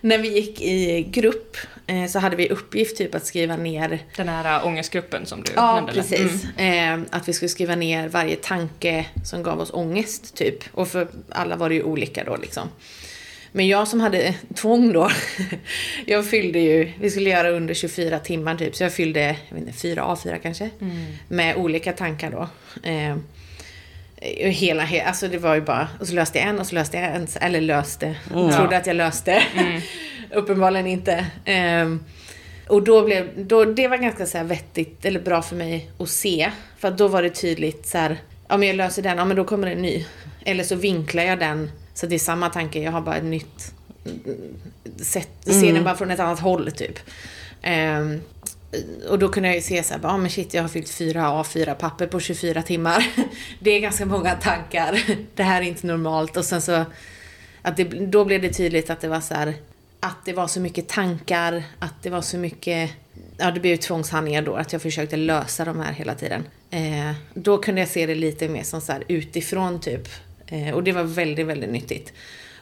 när 0.00 0.18
vi 0.18 0.28
gick 0.28 0.60
i 0.60 1.02
grupp 1.02 1.56
eh, 1.86 2.06
så 2.06 2.18
hade 2.18 2.36
vi 2.36 2.48
uppgift 2.48 2.96
typ 2.96 3.14
att 3.14 3.26
skriva 3.26 3.56
ner 3.56 3.98
Den 4.16 4.28
här 4.28 4.66
ångestgruppen 4.66 5.26
som 5.26 5.42
du 5.42 5.52
ja, 5.54 5.74
nämnde? 5.74 5.92
Ja, 5.96 6.02
precis. 6.02 6.46
Mm. 6.56 7.02
Eh, 7.02 7.06
att 7.10 7.28
vi 7.28 7.32
skulle 7.32 7.48
skriva 7.48 7.74
ner 7.74 8.08
varje 8.08 8.36
tanke 8.36 9.06
som 9.24 9.42
gav 9.42 9.60
oss 9.60 9.70
ångest 9.72 10.34
typ. 10.36 10.64
Och 10.72 10.88
för 10.88 11.08
alla 11.28 11.56
var 11.56 11.68
det 11.68 11.74
ju 11.74 11.82
olika 11.82 12.24
då 12.24 12.36
liksom. 12.36 12.68
Men 13.52 13.68
jag 13.68 13.88
som 13.88 14.00
hade 14.00 14.34
tvång 14.54 14.92
då, 14.92 15.10
jag 16.06 16.26
fyllde 16.26 16.58
ju, 16.58 16.92
vi 17.00 17.10
skulle 17.10 17.30
göra 17.30 17.50
under 17.50 17.74
24 17.74 18.18
timmar 18.18 18.56
typ, 18.56 18.76
så 18.76 18.82
jag 18.82 18.92
fyllde, 18.92 19.20
jag 19.20 19.56
vet 19.56 19.66
inte, 19.66 19.72
4 19.72 20.02
A4 20.02 20.38
kanske. 20.42 20.70
Mm. 20.80 21.06
Med 21.28 21.56
olika 21.56 21.92
tankar 21.92 22.30
då. 22.30 22.48
Eh, 24.20 24.50
Hela, 24.50 24.88
alltså 25.06 25.28
det 25.28 25.38
var 25.38 25.54
ju 25.54 25.60
bara, 25.60 25.88
och 26.00 26.08
så 26.08 26.14
löste 26.14 26.38
jag 26.38 26.48
en 26.48 26.58
och 26.58 26.66
så 26.66 26.74
löste 26.74 26.96
jag 26.96 27.14
en, 27.14 27.26
eller 27.40 27.60
löste, 27.60 28.16
mm. 28.34 28.52
trodde 28.52 28.76
att 28.76 28.86
jag 28.86 28.96
löste. 28.96 29.42
Mm. 29.54 29.80
Uppenbarligen 30.34 30.86
inte. 30.86 31.26
Um, 31.82 32.04
och 32.68 32.82
då 32.82 33.04
blev, 33.04 33.46
då, 33.46 33.64
det 33.64 33.88
var 33.88 33.96
ganska 33.96 34.26
så 34.26 34.38
här 34.38 34.44
vettigt, 34.44 35.04
eller 35.04 35.20
bra 35.20 35.42
för 35.42 35.56
mig 35.56 35.90
att 35.98 36.08
se. 36.08 36.50
För 36.78 36.88
att 36.88 36.98
då 36.98 37.08
var 37.08 37.22
det 37.22 37.30
tydligt 37.30 37.86
så 37.86 37.98
här, 37.98 38.18
ja 38.48 38.56
men 38.56 38.68
jag 38.68 38.76
löser 38.76 39.02
den, 39.02 39.18
ja 39.18 39.24
men 39.24 39.36
då 39.36 39.44
kommer 39.44 39.66
det 39.66 39.72
en 39.72 39.82
ny. 39.82 40.06
Eller 40.44 40.64
så 40.64 40.74
vinklar 40.74 41.22
jag 41.22 41.38
den 41.38 41.70
så 41.94 42.06
det 42.06 42.14
är 42.14 42.18
samma 42.18 42.48
tanke, 42.48 42.82
jag 42.82 42.92
har 42.92 43.00
bara 43.00 43.16
ett 43.16 43.24
nytt 43.24 43.74
sätt, 44.96 45.30
ser 45.40 45.52
mm. 45.52 45.74
den 45.74 45.84
bara 45.84 45.96
från 45.96 46.10
ett 46.10 46.20
annat 46.20 46.40
håll 46.40 46.72
typ. 46.72 46.98
Um, 47.64 48.20
och 49.08 49.18
då 49.18 49.28
kunde 49.28 49.48
jag 49.48 49.56
ju 49.56 49.62
se 49.62 49.82
såhär, 49.82 50.00
ja 50.02 50.08
ah, 50.08 50.16
men 50.16 50.30
shit 50.30 50.54
jag 50.54 50.62
har 50.62 50.68
fyllt 50.68 50.90
fyra 50.90 51.22
A4 51.22 51.74
papper 51.74 52.06
på 52.06 52.20
24 52.20 52.62
timmar. 52.62 53.06
Det 53.60 53.70
är 53.70 53.80
ganska 53.80 54.06
många 54.06 54.34
tankar. 54.34 55.02
Det 55.34 55.42
här 55.42 55.62
är 55.62 55.66
inte 55.66 55.86
normalt. 55.86 56.36
Och 56.36 56.44
sen 56.44 56.62
så, 56.62 56.84
att 57.62 57.76
det, 57.76 57.84
då 57.84 58.24
blev 58.24 58.42
det 58.42 58.52
tydligt 58.52 58.90
att 58.90 59.00
det 59.00 59.08
var 59.08 59.20
så 59.20 59.34
här, 59.34 59.54
att 60.00 60.24
det 60.24 60.32
var 60.32 60.46
så 60.46 60.60
mycket 60.60 60.88
tankar, 60.88 61.62
att 61.78 62.02
det 62.02 62.10
var 62.10 62.20
så 62.20 62.38
mycket, 62.38 62.90
ja 63.36 63.50
det 63.50 63.60
blev 63.60 63.72
ju 63.72 63.76
tvångshandlingar 63.76 64.42
då, 64.42 64.54
att 64.54 64.72
jag 64.72 64.82
försökte 64.82 65.16
lösa 65.16 65.64
de 65.64 65.80
här 65.80 65.92
hela 65.92 66.14
tiden. 66.14 66.44
Eh, 66.70 67.12
då 67.34 67.58
kunde 67.58 67.80
jag 67.80 67.88
se 67.88 68.06
det 68.06 68.14
lite 68.14 68.48
mer 68.48 68.62
som 68.62 68.80
så 68.80 68.92
här 68.92 69.04
utifrån 69.08 69.80
typ. 69.80 70.08
Eh, 70.46 70.74
och 70.74 70.84
det 70.84 70.92
var 70.92 71.02
väldigt, 71.02 71.46
väldigt 71.46 71.70
nyttigt. 71.70 72.12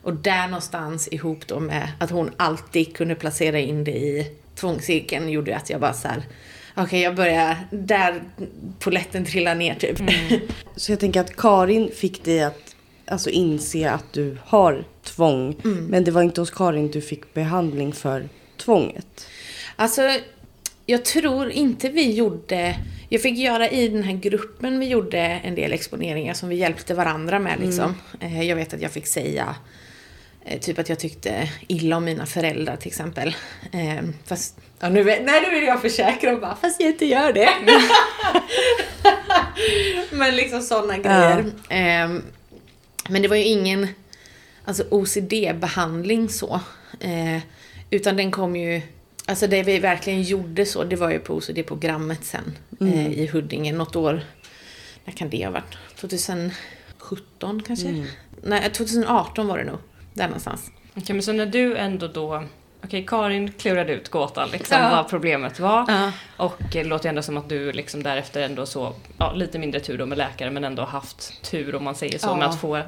Och 0.02 0.14
där 0.14 0.46
någonstans 0.48 1.08
ihop 1.10 1.46
då 1.46 1.60
med 1.60 1.92
att 1.98 2.10
hon 2.10 2.30
alltid 2.36 2.96
kunde 2.96 3.14
placera 3.14 3.58
in 3.58 3.84
det 3.84 3.96
i 3.96 4.32
tvångscirkeln 4.60 5.28
gjorde 5.28 5.56
att 5.56 5.70
jag 5.70 5.80
bara 5.80 5.92
så 5.92 6.08
här, 6.08 6.22
okej 6.72 6.84
okay, 6.84 7.00
jag 7.00 7.14
börjar 7.14 7.56
där 7.70 8.22
poletten 8.78 9.24
trillar 9.24 9.54
ner 9.54 9.74
typ. 9.74 10.00
Mm. 10.00 10.14
Så 10.76 10.92
jag 10.92 11.00
tänker 11.00 11.20
att 11.20 11.36
Karin 11.36 11.90
fick 11.94 12.24
dig 12.24 12.42
att 12.42 12.76
alltså, 13.06 13.30
inse 13.30 13.90
att 13.90 14.12
du 14.12 14.38
har 14.44 14.84
tvång. 15.02 15.56
Mm. 15.64 15.86
Men 15.86 16.04
det 16.04 16.10
var 16.10 16.22
inte 16.22 16.40
hos 16.40 16.50
Karin 16.50 16.90
du 16.90 17.00
fick 17.00 17.34
behandling 17.34 17.92
för 17.92 18.28
tvånget. 18.56 19.26
Alltså, 19.76 20.02
jag 20.86 21.04
tror 21.04 21.50
inte 21.50 21.88
vi 21.88 22.12
gjorde... 22.12 22.76
Jag 23.10 23.22
fick 23.22 23.38
göra 23.38 23.68
i 23.68 23.88
den 23.88 24.02
här 24.02 24.12
gruppen, 24.12 24.80
vi 24.80 24.86
gjorde 24.86 25.18
en 25.18 25.54
del 25.54 25.72
exponeringar 25.72 26.34
som 26.34 26.48
vi 26.48 26.56
hjälpte 26.56 26.94
varandra 26.94 27.38
med 27.38 27.60
liksom. 27.60 27.94
Mm. 28.20 28.46
Jag 28.46 28.56
vet 28.56 28.74
att 28.74 28.80
jag 28.80 28.90
fick 28.90 29.06
säga 29.06 29.56
Eh, 29.56 29.56
typ 30.60 30.78
att 30.78 30.88
jag 30.88 30.98
tyckte 30.98 31.50
illa 31.66 31.96
om 31.96 32.04
mina 32.04 32.26
föräldrar 32.26 32.76
till 32.76 32.88
exempel. 32.88 33.36
Eh, 33.72 34.04
fast, 34.24 34.56
ja, 34.80 34.88
nu, 34.88 35.04
nej, 35.04 35.42
nu 35.42 35.50
vill 35.50 35.64
jag 35.64 35.82
försäkra 35.82 36.32
och 36.32 36.40
bara, 36.40 36.56
fast 36.56 36.80
jag 36.80 36.90
inte 36.90 37.06
gör 37.06 37.32
det. 37.32 37.50
men 40.16 40.36
liksom 40.36 40.60
sådana 40.60 40.98
grejer. 40.98 41.52
Ja. 41.68 41.76
Eh, 41.76 42.08
men 43.08 43.22
det 43.22 43.28
var 43.28 43.36
ju 43.36 43.44
ingen 43.44 43.88
alltså 44.64 44.84
OCD-behandling 44.90 46.28
så. 46.28 46.60
Eh, 47.00 47.42
utan 47.90 48.16
den 48.16 48.30
kom 48.30 48.56
ju, 48.56 48.82
alltså 49.26 49.46
det 49.46 49.62
vi 49.62 49.78
verkligen 49.78 50.22
gjorde 50.22 50.66
så, 50.66 50.84
det 50.84 50.96
var 50.96 51.10
ju 51.10 51.18
på 51.18 51.34
OCD-programmet 51.34 52.24
sen 52.24 52.56
mm. 52.80 52.94
eh, 52.94 53.18
i 53.18 53.26
Huddinge 53.26 53.72
något 53.72 53.96
år. 53.96 54.24
När 55.04 55.12
kan 55.12 55.30
det 55.30 55.44
ha 55.44 55.50
varit? 55.50 55.76
2017 55.96 57.62
kanske? 57.66 57.88
Mm. 57.88 58.06
Nej, 58.42 58.70
2018 58.72 59.46
var 59.46 59.58
det 59.58 59.64
nog. 59.64 59.78
Där 60.18 60.26
någonstans. 60.26 60.70
Okej, 60.90 61.02
okay, 61.02 61.14
men 61.14 61.22
så 61.22 61.32
när 61.32 61.46
du 61.46 61.76
ändå 61.76 62.08
då 62.08 62.44
Okej, 62.84 63.04
Karin 63.06 63.52
klurade 63.52 63.92
ut 63.92 64.08
gåtan, 64.08 64.48
liksom, 64.52 64.78
ja. 64.80 64.90
vad 64.90 65.08
problemet 65.08 65.60
var. 65.60 65.84
Ja. 65.88 66.12
Och 66.36 66.56
det 66.72 66.84
låter 66.84 67.08
ändå 67.08 67.22
som 67.22 67.36
att 67.36 67.48
du 67.48 67.72
liksom 67.72 68.02
därefter 68.02 68.42
ändå 68.42 68.66
så, 68.66 68.92
ja, 69.18 69.32
lite 69.32 69.58
mindre 69.58 69.80
tur 69.80 69.98
då 69.98 70.06
med 70.06 70.18
läkare, 70.18 70.50
men 70.50 70.64
ändå 70.64 70.82
haft 70.82 71.42
tur 71.50 71.74
om 71.74 71.84
man 71.84 71.94
säger 71.94 72.18
så, 72.18 72.28
ja. 72.28 72.36
med 72.36 72.48
att 72.48 72.60
få 72.60 72.76
eh, 72.76 72.82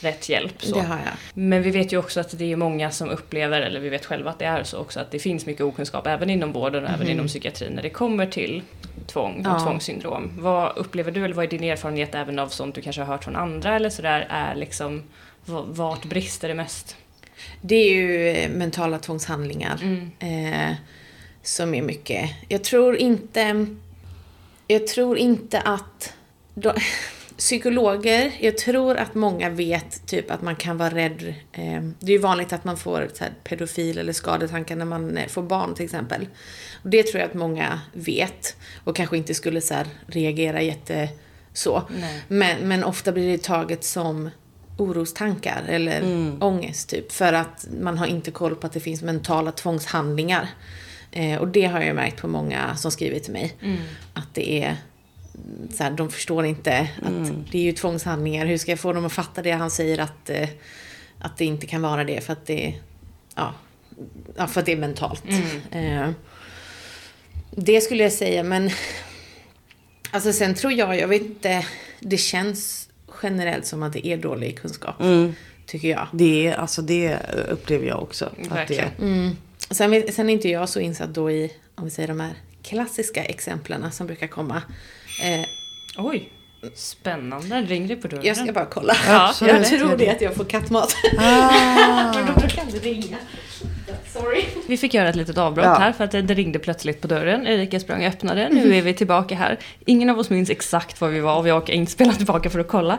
rätt 0.00 0.28
hjälp. 0.28 0.62
Så. 0.62 0.74
Det 0.74 0.82
har 0.82 0.96
jag. 0.96 1.14
Men 1.34 1.62
vi 1.62 1.70
vet 1.70 1.92
ju 1.92 1.98
också 1.98 2.20
att 2.20 2.38
det 2.38 2.52
är 2.52 2.56
många 2.56 2.90
som 2.90 3.08
upplever, 3.08 3.60
eller 3.60 3.80
vi 3.80 3.88
vet 3.88 4.06
själva 4.06 4.30
att 4.30 4.38
det 4.38 4.44
är 4.44 4.64
så 4.64 4.78
också, 4.78 5.00
att 5.00 5.10
det 5.10 5.18
finns 5.18 5.46
mycket 5.46 5.62
okunskap 5.62 6.06
även 6.06 6.30
inom 6.30 6.52
vården 6.52 6.84
och 6.84 6.88
mm. 6.88 6.94
även 6.94 7.06
mhm. 7.06 7.12
inom 7.12 7.26
psykiatrin 7.26 7.72
när 7.72 7.82
det 7.82 7.90
kommer 7.90 8.26
till 8.26 8.62
tvång 9.06 9.46
och 9.46 9.62
tvångssyndrom. 9.62 10.30
Vad 10.38 10.76
upplever 10.76 11.12
du, 11.12 11.24
eller 11.24 11.34
vad 11.34 11.44
är 11.44 11.48
din 11.48 11.64
erfarenhet 11.64 12.14
även 12.14 12.38
av 12.38 12.48
sånt 12.48 12.74
du 12.74 12.82
kanske 12.82 13.02
har 13.02 13.06
hört 13.06 13.24
från 13.24 13.36
andra 13.36 13.76
eller 13.76 13.90
sådär, 13.90 14.26
är 14.30 14.54
liksom 14.54 15.02
vart 15.46 16.04
brister 16.04 16.48
det 16.48 16.54
mest? 16.54 16.96
Det 17.60 17.74
är 17.74 17.94
ju 17.94 18.28
eh, 18.28 18.50
mentala 18.50 18.98
tvångshandlingar. 18.98 19.80
Mm. 19.82 20.10
Eh, 20.18 20.76
som 21.42 21.74
är 21.74 21.82
mycket. 21.82 22.30
Jag 22.48 22.64
tror 22.64 22.96
inte... 22.96 23.66
Jag 24.66 24.86
tror 24.86 25.18
inte 25.18 25.60
att... 25.60 26.14
Då, 26.54 26.74
psykologer, 27.36 28.32
jag 28.40 28.58
tror 28.58 28.96
att 28.96 29.14
många 29.14 29.50
vet 29.50 30.06
typ 30.06 30.30
att 30.30 30.42
man 30.42 30.56
kan 30.56 30.78
vara 30.78 30.94
rädd. 30.94 31.34
Eh, 31.52 31.82
det 31.98 32.12
är 32.12 32.16
ju 32.16 32.18
vanligt 32.18 32.52
att 32.52 32.64
man 32.64 32.76
får 32.76 33.08
så 33.14 33.24
här, 33.24 33.32
pedofil 33.44 33.98
eller 33.98 34.12
skadetankar 34.12 34.76
när 34.76 34.84
man 34.84 35.16
eh, 35.16 35.28
får 35.28 35.42
barn 35.42 35.74
till 35.74 35.84
exempel. 35.84 36.28
Och 36.82 36.90
det 36.90 37.02
tror 37.02 37.20
jag 37.20 37.28
att 37.28 37.34
många 37.34 37.80
vet. 37.92 38.56
Och 38.84 38.96
kanske 38.96 39.16
inte 39.16 39.34
skulle 39.34 39.60
så 39.60 39.74
här, 39.74 39.86
reagera 40.06 40.62
jätte 40.62 41.08
så. 41.52 41.82
Men, 42.28 42.68
men 42.68 42.84
ofta 42.84 43.12
blir 43.12 43.28
det 43.30 43.42
taget 43.42 43.84
som 43.84 44.30
orostankar 44.80 45.64
eller 45.68 46.00
mm. 46.00 46.42
ångest 46.42 46.88
typ. 46.88 47.12
För 47.12 47.32
att 47.32 47.66
man 47.80 47.98
har 47.98 48.06
inte 48.06 48.30
koll 48.30 48.56
på 48.56 48.66
att 48.66 48.72
det 48.72 48.80
finns 48.80 49.02
mentala 49.02 49.52
tvångshandlingar. 49.52 50.48
Eh, 51.12 51.38
och 51.38 51.48
det 51.48 51.64
har 51.64 51.80
jag 51.80 51.96
märkt 51.96 52.20
på 52.20 52.28
många 52.28 52.76
som 52.76 52.90
skriver 52.90 53.18
till 53.18 53.32
mig. 53.32 53.56
Mm. 53.62 53.78
Att 54.14 54.34
det 54.34 54.62
är 54.62 54.76
så 55.70 55.82
här, 55.82 55.90
de 55.90 56.10
förstår 56.10 56.44
inte 56.44 56.88
att 57.02 57.08
mm. 57.08 57.44
det 57.50 57.58
är 57.58 57.62
ju 57.62 57.72
tvångshandlingar. 57.72 58.46
Hur 58.46 58.58
ska 58.58 58.72
jag 58.72 58.80
få 58.80 58.92
dem 58.92 59.06
att 59.06 59.12
fatta 59.12 59.42
det 59.42 59.50
han 59.50 59.70
säger 59.70 59.98
att, 59.98 60.30
eh, 60.30 60.48
att 61.18 61.36
det 61.36 61.44
inte 61.44 61.66
kan 61.66 61.82
vara 61.82 62.04
det 62.04 62.20
för 62.20 62.32
att 62.32 62.46
det, 62.46 62.74
ja, 63.34 63.54
ja 64.36 64.46
för 64.46 64.60
att 64.60 64.66
det 64.66 64.72
är 64.72 64.76
mentalt. 64.76 65.24
Mm. 65.70 66.04
Eh, 66.04 66.10
det 67.50 67.80
skulle 67.80 68.02
jag 68.02 68.12
säga, 68.12 68.42
men 68.42 68.70
alltså 70.10 70.32
sen 70.32 70.54
tror 70.54 70.72
jag, 70.72 70.98
jag 70.98 71.08
vet 71.08 71.22
inte, 71.22 71.66
det 72.00 72.16
känns 72.16 72.89
generellt 73.22 73.66
som 73.66 73.82
att 73.82 73.92
det 73.92 74.06
är 74.06 74.16
dålig 74.16 74.58
kunskap. 74.60 75.00
Mm. 75.00 75.34
Tycker 75.66 75.88
jag. 75.88 76.08
Det, 76.12 76.46
är, 76.46 76.54
alltså 76.54 76.82
det 76.82 77.18
upplever 77.48 77.86
jag 77.86 78.02
också. 78.02 78.24
Att 78.50 78.68
det 78.68 78.90
mm. 78.98 79.36
sen, 79.70 80.02
sen 80.12 80.28
är 80.28 80.32
inte 80.32 80.48
jag 80.48 80.68
så 80.68 80.80
insatt 80.80 81.14
då 81.14 81.30
i, 81.30 81.52
om 81.74 81.84
vi 81.84 81.90
säger 81.90 82.08
de 82.08 82.20
här 82.20 82.34
klassiska 82.62 83.24
exemplen 83.24 83.92
som 83.92 84.06
brukar 84.06 84.26
komma. 84.26 84.62
Eh, 85.22 85.46
Oj! 85.98 86.32
Spännande. 86.74 87.60
Ring 87.60 87.86
det 87.88 87.96
på 87.96 88.08
dörren. 88.08 88.24
Jag 88.24 88.36
ska 88.36 88.52
bara 88.52 88.66
kolla. 88.66 88.94
Ja, 89.06 89.34
jag 89.40 89.64
tror 89.66 89.96
det 89.96 90.08
att 90.10 90.20
jag 90.20 90.34
får 90.34 90.44
kattmat. 90.44 90.94
Ah. 91.18 92.12
Men 92.24 92.34
då 92.34 92.48
kan 92.48 92.66
det 92.72 92.78
ringa. 92.78 93.16
Sorry. 94.12 94.44
Vi 94.68 94.76
fick 94.76 94.94
göra 94.94 95.08
ett 95.08 95.16
litet 95.16 95.38
avbrott 95.38 95.64
Ja. 95.66 95.74
här 95.74 95.92
för 95.92 96.04
att 96.04 96.10
det 96.10 96.20
ringde 96.22 96.58
plötsligt 96.58 97.00
på 97.00 97.08
dörren. 97.08 97.46
Erika 97.46 97.80
sprang 97.80 98.00
och 98.00 98.08
öppnade. 98.08 98.48
Nu 98.48 98.74
är 98.76 98.82
vi 98.82 98.94
tillbaka 98.94 99.34
här. 99.34 99.58
Ingen 99.86 100.10
av 100.10 100.18
oss 100.18 100.30
minns 100.30 100.50
exakt 100.50 101.00
var 101.00 101.08
vi 101.08 101.20
var 101.20 101.36
och 101.36 101.46
vi 101.46 101.50
orkar 101.50 101.74
inte 101.74 101.92
spela 101.92 102.12
tillbaka 102.12 102.50
för 102.50 102.58
att 102.58 102.68
kolla. 102.68 102.98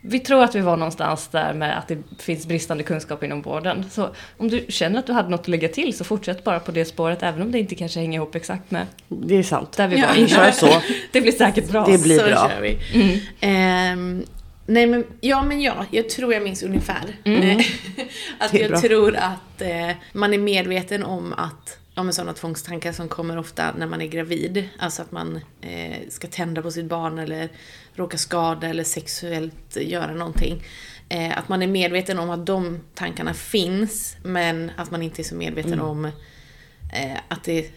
Vi 0.00 0.18
tror 0.20 0.42
att 0.44 0.54
vi 0.54 0.60
var 0.60 0.76
någonstans 0.76 1.28
där 1.28 1.54
med 1.54 1.78
att 1.78 1.88
det 1.88 1.98
finns 2.18 2.46
bristande 2.46 2.82
kunskap 2.84 3.22
inom 3.24 3.42
vården. 3.42 3.84
Så 3.90 4.08
om 4.36 4.48
du 4.48 4.64
känner 4.68 4.98
att 4.98 5.06
du 5.06 5.12
hade 5.12 5.28
något 5.28 5.40
att 5.40 5.48
lägga 5.48 5.68
till 5.68 5.96
så 5.96 6.04
fortsätt 6.04 6.44
bara 6.44 6.60
på 6.60 6.72
det 6.72 6.84
spåret 6.84 7.22
även 7.22 7.42
om 7.42 7.52
det 7.52 7.58
inte 7.58 7.74
kanske 7.74 8.00
hänger 8.00 8.18
ihop 8.18 8.34
exakt 8.34 8.70
med 8.70 8.86
Det 9.08 9.34
är 9.36 9.42
sant. 9.42 9.72
där 9.76 9.88
vi 9.88 9.98
Ja. 10.00 10.06
var 10.08 10.26
kör 10.26 10.50
så. 10.50 10.68
Det 11.12 11.20
blir 11.20 11.32
säkert 11.32 11.68
bra. 11.70 11.86
Det 11.86 12.02
blir 12.02 12.18
så 12.18 12.24
bra. 12.24 12.50
kör 12.50 12.60
vi. 12.62 12.78
Mm. 12.94 13.18
Ehm, 13.40 14.24
nej 14.66 14.86
men, 14.86 15.04
ja 15.20 15.42
men 15.42 15.60
ja, 15.60 15.86
jag 15.90 16.08
tror 16.08 16.32
jag 16.34 16.42
minns 16.42 16.62
ungefär. 16.62 17.04
Mm. 17.24 17.58
Att 18.38 18.54
jag 18.54 18.70
bra. 18.70 18.80
tror 18.80 19.16
att 19.16 19.60
eh, 19.62 19.90
man 20.12 20.34
är 20.34 20.38
medveten 20.38 21.02
om 21.04 21.32
att 21.32 21.78
ja, 21.98 22.02
men 22.02 22.12
sådana 22.14 22.32
tvångstankar 22.32 22.92
som 22.92 23.08
kommer 23.08 23.38
ofta 23.38 23.72
när 23.78 23.86
man 23.86 24.00
är 24.00 24.06
gravid. 24.06 24.68
Alltså 24.78 25.02
att 25.02 25.12
man 25.12 25.40
eh, 25.60 26.08
ska 26.08 26.28
tända 26.28 26.62
på 26.62 26.70
sitt 26.70 26.84
barn 26.84 27.18
eller 27.18 27.48
råka 27.94 28.18
skada 28.18 28.66
eller 28.68 28.84
sexuellt 28.84 29.76
göra 29.76 30.14
någonting. 30.14 30.62
Eh, 31.08 31.38
att 31.38 31.48
man 31.48 31.62
är 31.62 31.66
medveten 31.66 32.18
om 32.18 32.30
att 32.30 32.46
de 32.46 32.80
tankarna 32.94 33.34
finns 33.34 34.16
men 34.22 34.70
att 34.76 34.90
man 34.90 35.02
inte 35.02 35.22
är 35.22 35.24
så 35.24 35.34
medveten 35.34 35.72
Mm. 35.72 35.84
om 35.84 36.04
eh, 36.04 37.18
att 37.28 37.44
det 37.44 37.70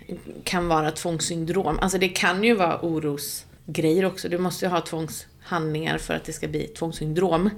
kan 0.43 0.67
vara 0.67 0.91
tvångssyndrom. 0.91 1.80
Alltså 1.80 1.97
det 1.97 2.09
kan 2.09 2.43
ju 2.43 2.55
vara 2.55 2.80
orosgrejer 2.82 4.05
också. 4.05 4.30
Du 4.30 4.38
måste 4.38 4.65
ju 4.65 4.72
ha 4.72 4.82
tvångshandlingar 4.82 5.97
för 5.97 6.13
att 6.13 6.24
det 6.24 6.34
ska 6.34 6.47
bli 6.47 6.67
tvångssyndrom. 6.67 7.49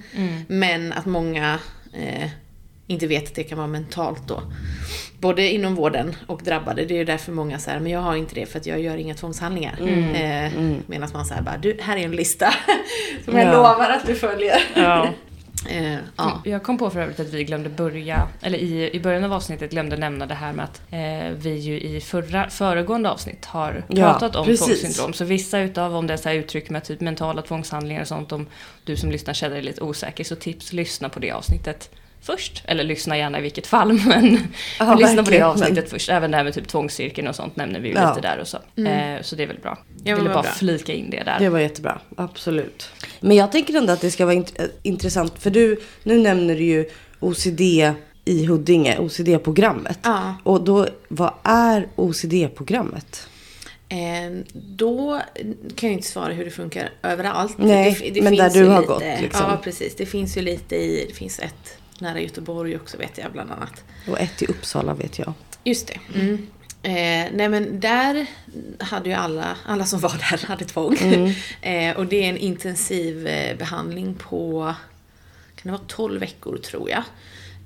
Men 0.47 0.93
att 0.93 1.05
många 1.05 1.59
eh, 1.93 2.29
inte 2.87 3.07
vet 3.07 3.27
att 3.27 3.35
det 3.35 3.43
kan 3.43 3.57
vara 3.57 3.67
mentalt 3.67 4.27
då. 4.27 4.41
Både 5.19 5.49
inom 5.53 5.75
vården 5.75 6.15
och 6.27 6.41
drabbade. 6.43 6.85
Det 6.85 6.93
är 6.93 6.97
ju 6.97 7.05
därför 7.05 7.31
många 7.31 7.59
säger 7.59 7.79
men 7.79 7.91
jag 7.91 7.99
har 7.99 8.15
inte 8.15 8.35
det 8.35 8.45
för 8.45 8.59
att 8.59 8.65
jag 8.65 8.79
gör 8.81 8.97
inga 8.97 9.13
tvångshandlingar. 9.15 9.73
Eh, 9.81 10.51
Medan 10.87 11.09
man 11.13 11.25
säger 11.25 11.41
bara, 11.41 11.57
du, 11.57 11.77
här 11.81 11.97
är 11.97 12.01
en 12.05 12.11
lista 12.11 12.53
som 13.25 13.37
jag 13.37 13.47
Ja. 13.47 13.51
lovar 13.53 13.89
att 13.89 14.07
du 14.07 14.15
följer. 14.15 14.57
Ja. 14.75 15.09
Eh, 15.69 15.95
ja. 16.17 16.41
Jag 16.45 16.63
kom 16.63 16.77
på 16.77 16.89
för 16.89 16.99
övrigt 16.99 17.19
att 17.19 17.33
vi 17.33 17.43
glömde 17.43 17.69
börja, 17.69 18.27
eller 18.41 18.57
i, 18.57 18.89
i 18.95 18.99
början 18.99 19.23
av 19.23 19.33
avsnittet 19.33 19.71
glömde 19.71 19.97
nämna 19.97 20.25
det 20.25 20.33
här 20.33 20.53
med 20.53 20.65
att 20.65 20.81
eh, 20.91 21.31
vi 21.37 21.55
ju 21.55 21.79
i 21.81 22.01
förra, 22.01 22.49
föregående 22.49 23.09
avsnitt 23.09 23.45
har 23.45 23.83
Ja, 23.87 23.95
pratat 23.95 24.35
om 24.35 24.45
precis. 24.45 24.65
tvångssyndrom. 24.81 25.13
Så 25.13 25.25
vissa 25.25 25.59
utav, 25.59 25.95
om 25.95 26.07
det 26.07 26.13
är 26.13 26.17
så 26.17 26.31
uttryck 26.31 26.69
med 26.69 26.83
typ 26.83 26.99
mentala 27.01 27.41
tvångshandlingar 27.41 28.01
och 28.01 28.07
sånt, 28.07 28.31
om 28.31 28.47
du 28.83 28.95
som 28.95 29.11
lyssnar 29.11 29.33
känner 29.33 29.55
dig 29.55 29.63
lite 29.63 29.81
osäker, 29.81 30.23
så 30.23 30.35
tips 30.35 30.73
lyssna 30.73 31.09
på 31.09 31.19
det 31.19 31.31
avsnittet 31.31 31.89
först. 32.23 32.63
Eller 32.65 32.83
lyssna 32.83 33.17
gärna 33.17 33.39
i 33.39 33.41
vilket 33.41 33.67
fall, 33.67 33.93
men 34.07 34.39
Ja, 34.79 34.95
lyssna 34.95 35.23
på 35.23 35.31
det 35.31 35.41
avsnittet 35.41 35.89
först. 35.89 36.09
Även 36.09 36.31
det 36.31 36.37
här 36.37 36.43
med 36.43 36.53
typ 36.53 36.67
tvångscirkeln 36.67 37.27
och 37.27 37.35
sånt 37.35 37.55
nämner 37.55 37.79
vi 37.79 37.87
ju 37.89 37.93
Ja. 37.95 38.09
lite 38.15 38.27
där 38.27 38.37
och 38.39 38.47
så. 38.47 38.57
Eh, 38.57 39.21
så 39.21 39.35
det 39.35 39.43
är 39.43 39.47
väl 39.47 39.59
bra. 39.59 39.77
Ja, 39.95 40.01
Jag 40.09 40.15
ville 40.17 40.29
bara 40.29 40.41
bra. 40.43 40.51
flika 40.51 40.93
in 40.93 41.09
det 41.09 41.23
där. 41.23 41.39
Det 41.39 41.49
var 41.49 41.59
jättebra, 41.59 41.99
absolut. 42.17 42.89
Men 43.19 43.37
jag 43.37 43.51
tänker 43.51 43.73
ändå 43.77 43.93
att 43.93 44.01
det 44.01 44.11
ska 44.11 44.25
vara 44.25 44.35
int- 44.35 44.61
eh, 44.61 44.65
intressant, 44.83 45.33
för 45.39 45.49
du, 45.49 45.79
nu 46.03 46.17
nämner 46.17 46.55
du 46.55 46.63
ju 46.63 46.89
OCD 47.19 47.61
i 48.25 48.45
Huddinge, 48.45 48.97
OCD-programmet. 48.99 49.99
Ja. 50.03 50.35
Och 50.43 50.61
då, 50.63 50.87
vad 51.07 51.33
är 51.43 51.87
OCD-programmet? 51.95 53.27
Eh, 53.89 53.97
då 54.53 55.21
kan 55.75 55.89
jag 55.89 55.93
inte 55.97 56.07
svara 56.07 56.33
hur 56.33 56.45
det 56.45 56.51
funkar 56.51 56.89
överallt. 57.03 57.57
Nej, 57.57 58.19
men 58.23 58.35
där 58.35 58.49
du 58.49 58.65
har 58.65 58.79
lite, 58.81 58.87
gått, 58.93 59.03
liksom. 59.21 59.45
Ja, 59.49 59.57
precis. 59.63 59.95
Det 59.95 60.05
finns 60.05 60.37
ju 60.37 60.41
lite 60.41 60.75
i, 60.75 61.05
det 61.09 61.13
finns 61.15 61.39
ett 61.39 61.77
nära 62.03 62.21
Göteborg 62.21 62.75
också 62.75 62.97
vet 62.97 63.17
jag 63.17 63.31
bland 63.31 63.51
annat. 63.51 63.83
Och 64.07 64.19
ett 64.19 64.41
i 64.41 64.45
Uppsala 64.45 64.93
vet 64.93 65.19
jag. 65.19 65.33
Just 65.63 65.87
det. 65.87 66.19
Mm. 66.19 66.47
Eh, 66.83 67.31
nej 67.33 67.49
men 67.49 67.79
där 67.79 68.25
hade 68.79 69.09
ju 69.09 69.15
alla, 69.15 69.57
alla 69.65 69.85
som 69.85 69.99
var 69.99 70.09
där 70.29 70.47
hade 70.47 70.65
tvång. 70.65 70.97
eh, 71.61 71.97
och 71.97 72.05
det 72.05 72.25
är 72.25 72.29
en 72.29 72.37
intensiv 72.37 73.27
eh, 73.27 73.57
behandling 73.57 74.15
på, 74.15 74.73
kan 75.55 75.71
det 75.71 75.71
vara 75.71 75.87
12 75.87 76.19
veckor 76.19 76.57
tror 76.57 76.89
jag. 76.89 77.03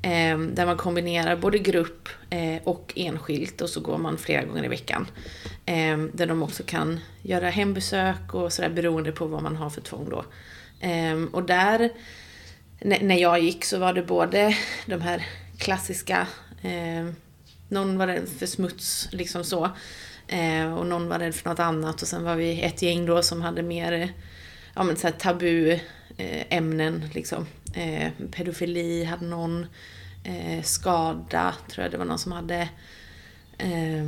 Eh, 0.02 0.40
där 0.40 0.66
man 0.66 0.78
kombinerar 0.78 1.36
både 1.36 1.58
grupp 1.58 2.10
eh, 2.30 2.58
och 2.64 2.94
enskilt 2.96 3.62
och 3.62 3.70
så 3.70 3.80
går 3.80 3.98
man 3.98 4.18
flera 4.18 4.44
gånger 4.44 4.66
i 4.66 4.68
veckan. 4.68 5.08
Eh, 5.66 5.98
där 6.14 6.26
de 6.26 6.44
också 6.44 6.64
kan 6.64 7.00
göra 7.22 7.50
hembesök 7.50 8.34
och 8.34 8.54
sådär 8.54 8.70
beroende 8.70 9.12
på 9.12 9.26
vad 9.26 9.44
man 9.44 9.56
har 9.56 9.70
för 9.70 9.82
tvång 9.82 10.10
då. 10.10 10.26
Eh, 10.88 11.24
och 11.32 11.44
där, 11.44 11.90
när 12.82 13.18
jag 13.18 13.40
gick 13.40 13.66
så 13.66 13.80
var 13.80 13.94
det 13.94 14.04
både 14.04 14.58
de 14.86 15.02
här 15.02 15.26
klassiska 15.58 16.28
eh, 16.62 17.10
någon 17.70 17.98
var 17.98 18.08
rädd 18.08 18.30
för 18.40 18.46
smuts, 18.46 19.08
liksom 19.12 19.44
så. 19.44 19.72
Eh, 20.28 20.74
och 20.74 20.86
någon 20.86 21.10
var 21.10 21.20
rädd 21.20 21.36
för 21.36 21.50
något 21.50 21.60
annat. 21.60 22.02
Och 22.02 22.08
sen 22.08 22.24
var 22.24 22.36
vi 22.36 22.62
ett 22.62 22.82
gäng 22.82 23.06
då 23.06 23.22
som 23.22 23.42
hade 23.42 23.64
mer 23.64 24.14
ja, 24.76 24.84
men 24.84 24.98
så 24.98 25.08
här 25.08 25.14
tabu 25.14 25.72
eh, 26.18 26.46
ämnen. 26.50 27.10
Liksom. 27.14 27.46
Eh, 27.74 28.12
pedofili 28.32 29.04
hade 29.04 29.26
någon. 29.26 29.66
Eh, 30.24 30.64
skada 30.64 31.56
tror 31.70 31.84
jag 31.84 31.92
det 31.92 31.98
var 31.98 32.06
någon 32.06 32.20
som 32.20 32.32
hade. 32.32 32.70
Eh, 33.58 34.06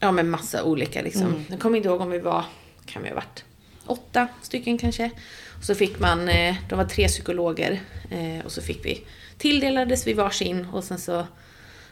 ja 0.00 0.12
men 0.12 0.30
massa 0.30 0.64
olika 0.64 1.02
liksom. 1.02 1.44
Jag 1.50 1.60
kommer 1.60 1.76
inte 1.76 1.88
ihåg 1.88 2.00
om 2.00 2.10
vi 2.10 2.18
var, 2.18 2.44
kan 2.86 3.02
vi 3.02 3.08
ha 3.08 3.14
varit 3.14 3.44
åtta 3.86 4.28
stycken 4.42 4.78
kanske. 4.78 5.10
Och 5.58 5.64
så 5.64 5.74
fick 5.74 5.98
man, 6.00 6.28
eh, 6.28 6.54
de 6.68 6.74
var 6.78 6.84
tre 6.84 7.08
psykologer. 7.08 7.80
Eh, 8.10 8.44
och 8.44 8.52
så 8.52 8.62
fick 8.62 8.84
vi, 8.84 9.04
tilldelades 9.38 10.06
vi 10.06 10.12
varsin 10.12 10.66
och 10.72 10.84
sen 10.84 10.98
så 10.98 11.26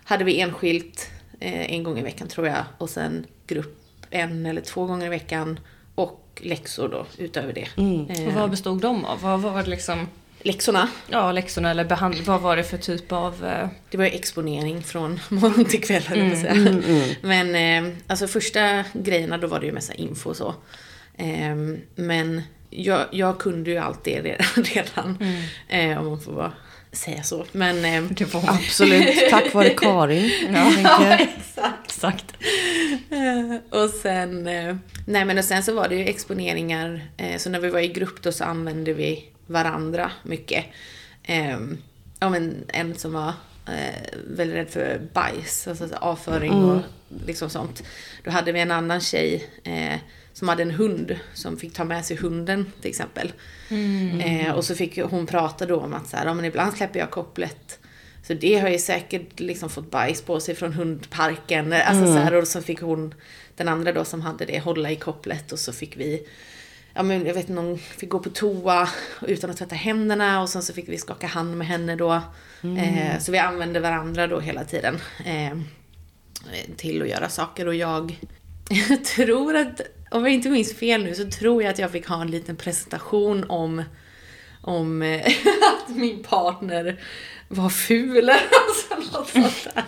hade 0.05 0.25
vi 0.25 0.41
enskilt 0.41 1.11
eh, 1.41 1.73
en 1.73 1.83
gång 1.83 1.99
i 1.99 2.03
veckan 2.03 2.29
tror 2.29 2.47
jag. 2.47 2.65
Och 2.79 2.91
sen 2.91 3.27
grupp 3.47 3.83
en 4.11 4.47
eller 4.47 4.61
två 4.61 4.87
gånger 4.87 5.07
i 5.07 5.09
veckan. 5.09 5.61
Och 5.95 6.23
läxor 6.45 6.89
då 6.89 7.07
utöver 7.19 7.53
det. 7.53 7.69
Och 7.77 8.11
Eh, 8.21 8.35
vad 8.35 8.51
bestod 8.51 8.81
de 8.81 9.05
av? 9.05 9.21
Vad 9.21 9.41
var 9.41 9.63
det 9.63 9.71
liksom, 9.71 10.09
läxorna, 10.43 10.89
ja 11.11 11.33
läxorna 11.33 11.71
eller 11.71 11.85
behand- 11.85 12.25
vad 12.25 12.41
var 12.41 12.57
det 12.57 12.65
för 12.65 12.79
typ 12.79 13.13
av... 13.13 13.41
Det 13.91 13.97
var 13.99 14.05
ju 14.05 14.11
exponering 14.11 14.83
från 14.83 15.21
morgon 15.29 15.65
till 15.65 15.83
kväll 15.83 16.03
höll 16.03 16.19
jag 16.19 16.29
på 16.31 16.35
att 16.35 16.41
säga. 16.41 16.53
Mm, 16.53 17.53
Men 17.55 17.97
alltså 18.07 18.27
första 18.27 18.85
grejerna 18.93 19.39
då 19.39 19.47
var 19.47 19.61
det 19.61 19.67
ju 19.67 19.73
mest 19.73 19.93
info 19.95 20.31
och 20.31 20.37
så. 20.37 20.55
Eh, 21.15 21.57
men 21.95 22.43
jag, 22.77 23.07
jag 23.11 23.39
kunde 23.39 23.71
ju 23.71 23.77
allt 23.79 24.05
det 24.05 24.21
redan, 24.23 24.65
redan 24.65 25.19
eh, 25.69 25.99
om 25.99 26.07
man 26.07 26.21
får 26.21 26.33
bara 26.33 26.53
säga 26.93 27.23
så. 27.23 27.47
Men 27.53 27.85
eh, 27.85 28.11
det 28.11 28.35
var 28.35 28.45
Absolut, 28.49 29.31
tack 29.31 29.55
vare 29.55 29.71
Karin. 29.71 30.31
Ja. 30.53 30.73
jag. 31.01 31.21
exakt. 31.21 31.85
exakt. 31.85 32.35
Eh, 33.11 33.81
och 33.81 33.91
sen, 33.91 34.47
eh, 34.47 34.77
nej 35.07 35.25
men 35.25 35.39
och 35.39 35.45
sen 35.45 35.63
så 35.63 35.75
var 35.75 35.89
det 35.89 35.95
ju 35.95 36.05
exponeringar, 36.05 37.09
eh, 37.17 37.39
så 37.39 37.51
när 37.51 37.61
vi 37.61 37.71
var 37.71 37.81
i 37.81 37.89
grupp 37.89 38.23
då 38.23 38.33
så 38.33 38.45
använde 38.45 38.93
vi 38.93 39.25
varandra 39.47 40.11
mycket. 40.23 40.65
Eh, 41.23 41.59
ja 42.21 42.29
men 42.29 42.65
en 42.69 42.95
som 42.95 43.13
var 43.13 43.33
eh, 43.67 44.19
väldigt 44.27 44.57
rädd 44.57 44.71
för 44.71 45.01
bajs, 45.13 45.69
alltså 45.69 45.89
så 45.89 45.95
avföring 45.97 46.53
och 46.53 46.81
liksom 47.27 47.51
sånt. 47.51 47.83
Då 48.25 48.31
hade 48.31 48.53
vi 48.53 48.61
en 48.61 48.71
annan 48.71 49.01
tjej 49.01 49.51
eh, 49.65 49.99
som 50.37 50.49
hade 50.49 50.63
en 50.63 50.71
hund 50.71 51.19
som 51.35 51.57
fick 51.57 51.75
ta 51.75 51.85
med 51.85 52.05
sig 52.05 52.17
hunden 52.17 52.73
till 52.81 52.91
exempel. 52.91 53.33
Eh, 54.21 54.53
och 54.53 54.65
så 54.65 54.75
fick 54.75 54.99
hon 54.99 55.27
prata 55.27 55.67
då 55.67 55.81
om 55.81 55.95
att 55.95 56.09
så 56.09 56.17
här, 56.17 56.27
ja, 56.27 56.35
men 56.35 56.45
ibland 56.45 56.77
släpper 56.77 56.99
jag 56.99 57.11
kopplet 57.11 57.79
så 58.23 58.35
det 58.35 58.59
har 58.59 58.69
ju 58.69 58.79
säkert 58.79 59.41
liksom 59.41 59.71
fått 59.71 59.91
bajs 59.91 60.23
på 60.23 60.41
sig 60.41 60.55
från 60.55 60.73
hundparken. 60.73 61.73
Alltså 61.73 62.07
så 62.07 62.19
här, 62.19 62.35
och 62.35 62.49
så 62.49 62.63
fick 62.63 62.81
hon, 62.81 63.15
den 63.57 63.69
andra 63.69 63.93
då 63.93 64.05
som 64.05 64.21
hade 64.21 64.45
det, 64.45 64.61
hålla 64.61 64.91
i 64.91 64.97
kopplet 64.97 65.53
och 65.53 65.59
så 65.59 65.73
fick 65.73 65.97
vi 65.97 66.27
Ja 66.95 67.03
men 67.03 67.27
jag 67.27 67.35
vet 67.35 67.49
någon 67.49 67.79
fick 67.79 68.09
gå 68.09 68.19
på 68.19 68.31
toa 68.31 68.89
utan 69.27 69.51
att 69.51 69.57
tvätta 69.57 69.75
händerna 69.75 70.43
och 70.43 70.49
sen 70.49 70.63
så 70.63 70.73
fick 70.73 70.89
vi 70.89 70.99
skaka 70.99 71.27
hand 71.27 71.59
med 71.59 71.67
henne 71.67 71.97
då. 71.97 72.13
Eh, 72.63 73.19
så 73.19 73.33
vi 73.33 73.39
använde 73.39 73.81
varandra 73.81 74.27
då 74.27 74.41
hela 74.41 74.65
tiden. 74.65 74.99
Eh, 75.25 75.59
till 76.77 77.03
att 77.03 77.09
göra 77.09 77.29
saker 77.29 77.67
och 77.69 77.75
jag, 77.75 78.19
jag 78.69 79.05
tror 79.17 79.57
att, 79.57 79.81
om 80.11 80.25
jag 80.25 80.33
inte 80.33 80.51
minns 80.51 80.75
fel 80.75 81.05
nu, 81.05 81.15
så 81.15 81.31
tror 81.31 81.63
jag 81.63 81.71
att 81.71 81.79
jag 81.79 81.91
fick 81.91 82.07
ha 82.07 82.23
en 82.23 82.31
liten 82.31 82.57
presentation 82.57 83.45
om 83.49 83.83
om 84.61 85.03
eh, 85.03 85.27
att 85.89 85.97
min 85.97 86.23
partner 86.23 87.01
var 87.49 87.69
ful 87.69 88.31
alltså 88.31 89.19
något 89.19 89.29
sånt 89.29 89.69
där. 89.75 89.85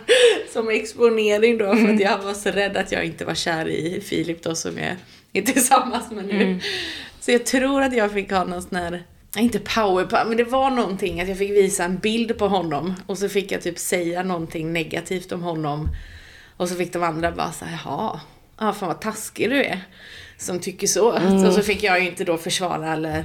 Som 0.52 0.68
exponering 0.68 1.58
då 1.58 1.76
för 1.76 1.94
att 1.94 2.00
jag 2.00 2.18
var 2.18 2.34
så 2.34 2.50
rädd 2.50 2.76
att 2.76 2.92
jag 2.92 3.04
inte 3.04 3.24
var 3.24 3.34
kär 3.34 3.68
i 3.68 4.00
Filip 4.00 4.42
då 4.42 4.54
som 4.54 4.78
jag 4.78 4.96
är 5.32 5.42
tillsammans 5.42 6.10
med 6.10 6.24
nu. 6.24 6.60
Så 7.20 7.30
jag 7.30 7.46
tror 7.46 7.82
att 7.82 7.96
jag 7.96 8.12
fick 8.12 8.30
ha 8.30 8.44
någon 8.44 8.62
sån 8.62 8.76
här 8.76 9.02
inte 9.36 9.58
power, 9.58 10.24
men 10.24 10.36
det 10.36 10.44
var 10.44 10.70
någonting 10.70 11.20
att 11.20 11.28
jag 11.28 11.38
fick 11.38 11.50
visa 11.50 11.84
en 11.84 11.98
bild 11.98 12.38
på 12.38 12.48
honom 12.48 12.94
och 13.06 13.18
så 13.18 13.28
fick 13.28 13.52
jag 13.52 13.62
typ 13.62 13.78
säga 13.78 14.22
någonting 14.22 14.72
negativt 14.72 15.32
om 15.32 15.42
honom. 15.42 15.88
Och 16.56 16.68
så 16.68 16.74
fick 16.74 16.92
de 16.92 17.02
andra 17.02 17.32
bara 17.32 17.52
säga 17.52 17.78
jaha, 17.84 18.20
ja 18.58 18.72
fan 18.72 18.88
vad 18.88 19.00
taskig 19.00 19.50
du 19.50 19.64
är. 19.64 19.80
Som 20.38 20.60
tycker 20.60 20.86
så. 20.86 21.12
Och 21.46 21.52
så 21.52 21.62
fick 21.62 21.82
jag 21.82 22.00
ju 22.00 22.06
inte 22.06 22.24
då 22.24 22.38
försvara 22.38 22.92
eller 22.92 23.24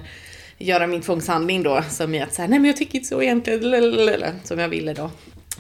göra 0.58 0.88
min 0.88 1.02
tvångshandling 1.02 1.64
då, 1.64 1.84
som 1.90 2.16
i 2.16 2.22
att 2.22 2.34
säga 2.34 2.48
nej 2.48 2.60
men 2.60 2.68
jag 2.68 2.78
tycker 2.78 2.96
inte 2.96 3.08
så 3.08 3.22
egentligen, 3.22 4.40
som 4.44 4.60
jag 4.60 4.70
ville 4.70 4.94
då. 4.94 5.12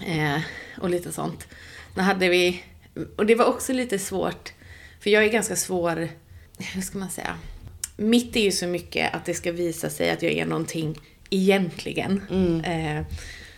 Eh, 0.07 0.39
och 0.81 0.89
lite 0.89 1.11
sånt. 1.11 1.47
Då 1.95 2.01
hade 2.01 2.29
vi, 2.29 2.63
och 3.15 3.25
det 3.25 3.35
var 3.35 3.45
också 3.45 3.73
lite 3.73 3.99
svårt, 3.99 4.53
för 4.99 5.09
jag 5.09 5.23
är 5.23 5.29
ganska 5.29 5.55
svår, 5.55 6.09
hur 6.73 6.81
ska 6.81 6.97
man 6.97 7.09
säga? 7.09 7.37
Mitt 7.97 8.35
är 8.35 8.41
ju 8.41 8.51
så 8.51 8.67
mycket 8.67 9.13
att 9.13 9.25
det 9.25 9.33
ska 9.33 9.51
visa 9.51 9.89
sig 9.89 10.09
att 10.09 10.21
jag 10.21 10.31
är 10.31 10.45
någonting 10.45 10.99
egentligen. 11.29 12.21
Mm. 12.29 12.61
Eh, 12.61 13.05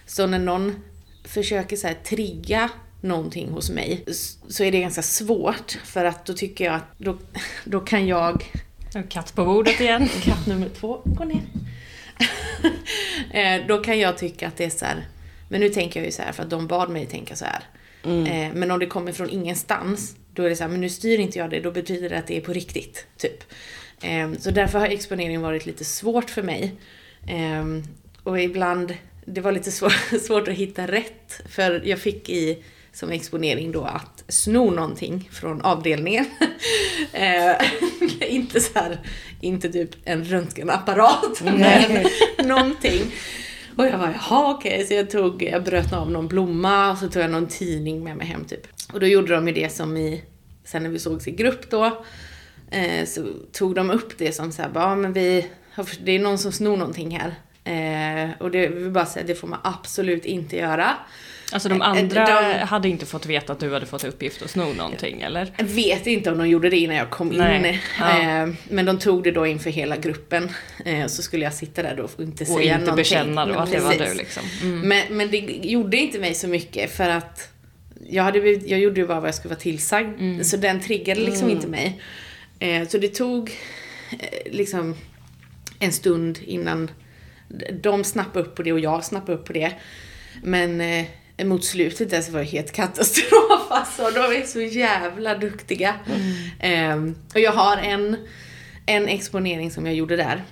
så 0.06 0.28
när 0.28 0.40
någon 0.40 0.84
försöker 1.24 1.76
så 1.76 1.88
här 1.88 1.94
trigga 1.94 2.70
någonting 3.06 3.50
hos 3.50 3.70
mig 3.70 4.04
så 4.48 4.64
är 4.64 4.72
det 4.72 4.80
ganska 4.80 5.02
svårt 5.02 5.72
för 5.84 6.06
att 6.06 6.26
då 6.26 6.34
tycker 6.34 6.66
jag 6.66 6.76
att 6.76 6.86
då, 6.98 7.18
då 7.64 7.80
kan 7.80 8.08
jag... 8.08 8.46
Katt 9.10 9.36
på 9.36 9.46
bordet 9.46 9.80
igen. 9.80 10.10
Katt 10.24 10.48
nummer 10.48 10.70
två, 10.70 11.02
gå 11.06 11.24
ner. 11.24 11.42
Eh, 13.32 13.68
då 13.68 13.78
kan 13.78 14.00
jag 14.00 14.18
tycka 14.18 14.48
att 14.48 14.58
det 14.58 14.66
är 14.66 14.70
så 14.70 14.86
här, 14.86 15.06
men 15.50 15.62
nu 15.62 15.70
tänker 15.70 16.00
jag 16.00 16.06
ju 16.06 16.12
så 16.12 16.22
här 16.22 16.32
för 16.32 16.44
att 16.44 16.50
de 16.50 16.68
bad 16.68 16.90
mig 16.90 17.06
tänka 17.06 17.36
så 17.36 17.46
här. 17.46 17.64
Mm. 18.04 18.26
Eh, 18.26 18.54
men 18.56 18.72
om 18.72 18.80
det 18.80 18.86
kommer 18.86 19.12
från 19.12 19.30
ingenstans, 19.30 20.16
då 20.34 20.44
är 20.44 20.50
det 20.50 20.56
så 20.56 20.64
här, 20.64 20.72
men 20.72 20.82
nu 20.82 20.90
styr 20.90 21.20
inte 21.20 21.40
jag 21.40 21.50
det, 21.50 21.60
då 21.60 21.72
betyder 21.72 22.10
det 22.10 22.18
att 22.18 22.28
det 22.28 22.38
är 22.38 22.42
på 22.42 22.54
riktigt. 22.54 23.08
Typ. 23.18 23.44
Eh, 24.02 24.32
så 24.40 24.52
därför 24.52 24.80
har 24.80 24.88
exponering 24.88 25.42
varit 25.42 25.66
lite 25.66 25.86
svårt 25.86 26.30
för 26.30 26.44
mig. 26.44 26.76
Och 28.24 28.42
ibland, 28.42 28.94
det 29.26 29.42
var 29.42 29.52
lite 29.52 29.72
svårt 30.20 30.48
att 30.48 30.54
hitta 30.54 30.88
rätt. 30.88 31.42
För 31.50 31.82
jag 31.86 32.00
fick 32.00 32.30
i 32.30 32.64
som 32.96 33.12
exponering 33.12 33.72
då 33.72 33.84
att 33.84 34.24
sno 34.28 34.72
någonting 34.72 35.30
från 35.32 35.62
avdelningen. 35.62 36.26
eh, 37.14 37.56
inte 38.34 38.62
så 38.62 38.80
här, 38.80 39.00
inte 39.42 39.70
typ 39.70 39.90
en 40.06 40.24
röntgenapparat, 40.24 41.42
men 41.44 42.08
någonting. 42.48 43.02
Och 43.78 43.86
jag 43.86 44.00
bara, 44.00 44.14
jaha 44.14 44.54
okej, 44.54 44.74
okay. 44.74 44.86
så 44.86 44.94
jag 44.94 45.10
tog, 45.10 45.44
jag 45.44 45.64
bröt 45.64 45.94
av 45.94 46.12
någon 46.12 46.28
blomma 46.28 46.92
och 46.92 46.98
så 46.98 47.10
tog 47.10 47.24
jag 47.24 47.32
någon 47.32 47.48
tidning 47.48 48.04
med 48.04 48.18
mig 48.18 48.28
hem 48.28 48.46
typ. 48.46 48.68
Och 48.94 49.00
då 49.00 49.08
gjorde 49.08 49.36
de 49.36 49.48
ju 49.48 49.54
det 49.54 49.70
som 49.70 49.98
i, 49.98 50.24
sen 50.64 50.84
när 50.84 50.90
vi 50.90 51.00
sågs 51.00 51.28
i 51.28 51.32
grupp 51.32 51.70
då, 51.70 52.04
eh, 52.72 53.06
så 53.06 53.26
tog 53.52 53.76
de 53.76 53.92
upp 53.92 54.18
det 54.18 54.32
som 54.32 54.52
såhär, 54.52 54.96
men 54.96 55.14
vi, 55.14 55.48
det 56.04 56.12
är 56.12 56.20
någon 56.20 56.38
som 56.38 56.52
snor 56.52 56.78
någonting 56.78 57.20
här. 57.20 57.36
Eh, 57.64 58.30
och 58.40 58.52
det 58.52 58.68
vill 58.68 58.92
bara 58.92 59.06
säga, 59.06 59.26
det 59.26 59.36
får 59.36 59.48
man 59.48 59.60
absolut 59.64 60.26
inte 60.26 60.58
göra. 60.58 60.98
Alltså 61.52 61.70
de 61.70 61.82
eh, 61.82 61.88
andra 61.88 62.26
de, 62.26 62.66
hade 62.66 62.90
inte 62.90 63.06
fått 63.06 63.26
veta 63.26 63.54
att 63.54 63.60
du 63.60 63.74
hade 63.74 63.86
fått 63.86 64.04
uppgift 64.04 64.42
att 64.42 64.50
sno 64.50 64.74
någonting 64.74 65.22
eller? 65.22 65.54
Jag 65.58 65.66
vet 65.66 66.08
inte 66.08 66.32
om 66.32 66.38
de 66.38 66.50
gjorde 66.50 66.70
det 66.70 66.78
innan 66.78 66.96
jag 66.96 67.10
kom 67.10 67.28
Nej. 67.28 67.70
in. 67.70 67.80
Ja. 68.00 68.44
Eh, 68.44 68.50
men 68.70 68.86
de 68.86 69.00
tog 69.00 69.24
det 69.24 69.32
då 69.32 69.48
inför 69.48 69.70
hela 69.70 69.98
gruppen. 69.98 70.50
Eh, 70.86 71.08
så 71.08 71.22
skulle 71.22 71.44
jag 71.44 71.54
sitta 71.54 71.84
där 71.84 71.96
då 71.96 72.04
och 72.04 72.20
inte 72.20 72.44
och 72.44 72.48
säga 72.48 72.76
inte 72.76 72.86
någonting. 72.86 72.94
Och 72.94 73.00
inte 73.00 73.16
bekänna 73.16 73.46
då 73.46 73.54
att 73.54 73.72
det 73.72 73.80
var 73.80 73.94
du 73.94 74.14
liksom. 74.14 74.44
Mm. 74.62 74.80
Men, 74.80 75.18
men 75.18 75.32
det 75.32 75.38
gjorde 75.64 75.98
inte 75.98 76.20
mig 76.20 76.34
så 76.34 76.48
mycket 76.48 76.96
för 76.96 77.10
att 77.10 77.50
jag, 78.10 78.24
hade, 78.24 78.40
jag 78.50 78.80
gjorde 78.80 79.02
ju 79.02 79.08
bara 79.08 79.20
vad 79.20 79.28
jag 79.28 79.36
skulle 79.36 79.50
vara 79.50 79.60
tillsagd. 79.60 80.20
Mm. 80.20 80.44
Så 80.44 80.58
den 80.58 80.82
triggade 80.82 81.22
liksom 81.22 81.44
mm. 81.44 81.56
inte 81.56 81.68
mig. 81.68 82.02
Så 82.88 82.98
det 82.98 83.08
tog 83.08 83.52
liksom 84.46 84.96
en 85.80 85.92
stund 85.92 86.40
innan 86.46 86.92
de 87.82 88.04
snappade 88.04 88.46
upp 88.46 88.56
på 88.56 88.64
det 88.64 88.74
och 88.74 88.80
jag 88.80 89.06
snappade 89.06 89.38
upp 89.38 89.46
på 89.46 89.54
det. 89.54 89.72
Men 90.44 90.82
mot 91.44 91.66
slutet 91.66 92.10
där 92.10 92.22
så 92.22 92.32
var 92.32 92.40
det 92.40 92.46
helt 92.46 92.72
katastrof 92.72 93.62
alltså. 93.70 94.12
De 94.14 94.20
är 94.20 94.46
så 94.46 94.62
jävla 94.62 95.38
duktiga. 95.38 95.96
Mm. 96.62 97.00
Um, 97.00 97.16
och 97.34 97.40
jag 97.40 97.52
har 97.52 97.78
en, 97.78 98.18
en 98.86 99.08
exponering 99.08 99.72
som 99.72 99.86
jag 99.86 99.96
gjorde 99.96 100.16
där. 100.16 100.44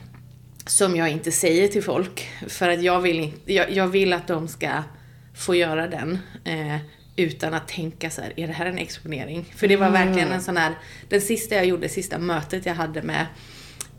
Som 0.66 0.96
jag 0.96 1.10
inte 1.10 1.32
säger 1.32 1.68
till 1.68 1.84
folk. 1.84 2.30
För 2.48 2.70
att 2.70 2.82
jag 2.82 3.02
vill, 3.02 3.32
jag, 3.46 3.72
jag 3.72 3.88
vill 3.88 4.14
att 4.14 4.28
de 4.28 4.48
ska 4.48 4.84
få 5.36 5.56
göra 5.56 5.88
den. 5.88 6.20
Uh, 6.48 6.78
utan 7.16 7.54
att 7.54 7.68
tänka 7.68 8.10
så 8.10 8.22
här, 8.22 8.34
är 8.36 8.48
det 8.48 8.54
här 8.54 8.66
en 8.66 8.78
exponering? 8.78 9.46
För 9.56 9.68
det 9.68 9.78
var 9.78 9.88
mm. 9.88 10.06
verkligen 10.06 10.32
en 10.32 10.42
sån 10.42 10.58
här, 10.58 10.74
den 11.10 11.22
sista 11.22 11.56
jag 11.56 11.66
gjorde, 11.66 11.90
sista 11.90 12.20
mötet 12.20 12.66
jag 12.66 12.74
hade 12.76 13.02
med 13.02 13.26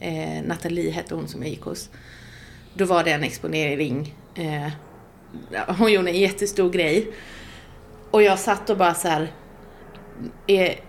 eh, 0.00 0.42
Nathalie 0.44 0.90
hette 0.90 1.14
hon 1.14 1.28
som 1.28 1.42
jag 1.42 1.50
gick 1.50 1.62
hos. 1.62 1.90
Då 2.74 2.84
var 2.84 3.04
det 3.04 3.12
en 3.12 3.24
exponering 3.24 4.14
eh, 4.34 4.68
hon 5.78 5.92
gjorde 5.92 6.10
en 6.10 6.20
jättestor 6.20 6.70
grej. 6.70 7.08
Och 8.10 8.22
jag 8.22 8.38
satt 8.38 8.70
och 8.70 8.76
bara 8.76 8.94
så 8.94 9.08
här, 9.08 9.32
är, 10.46 10.80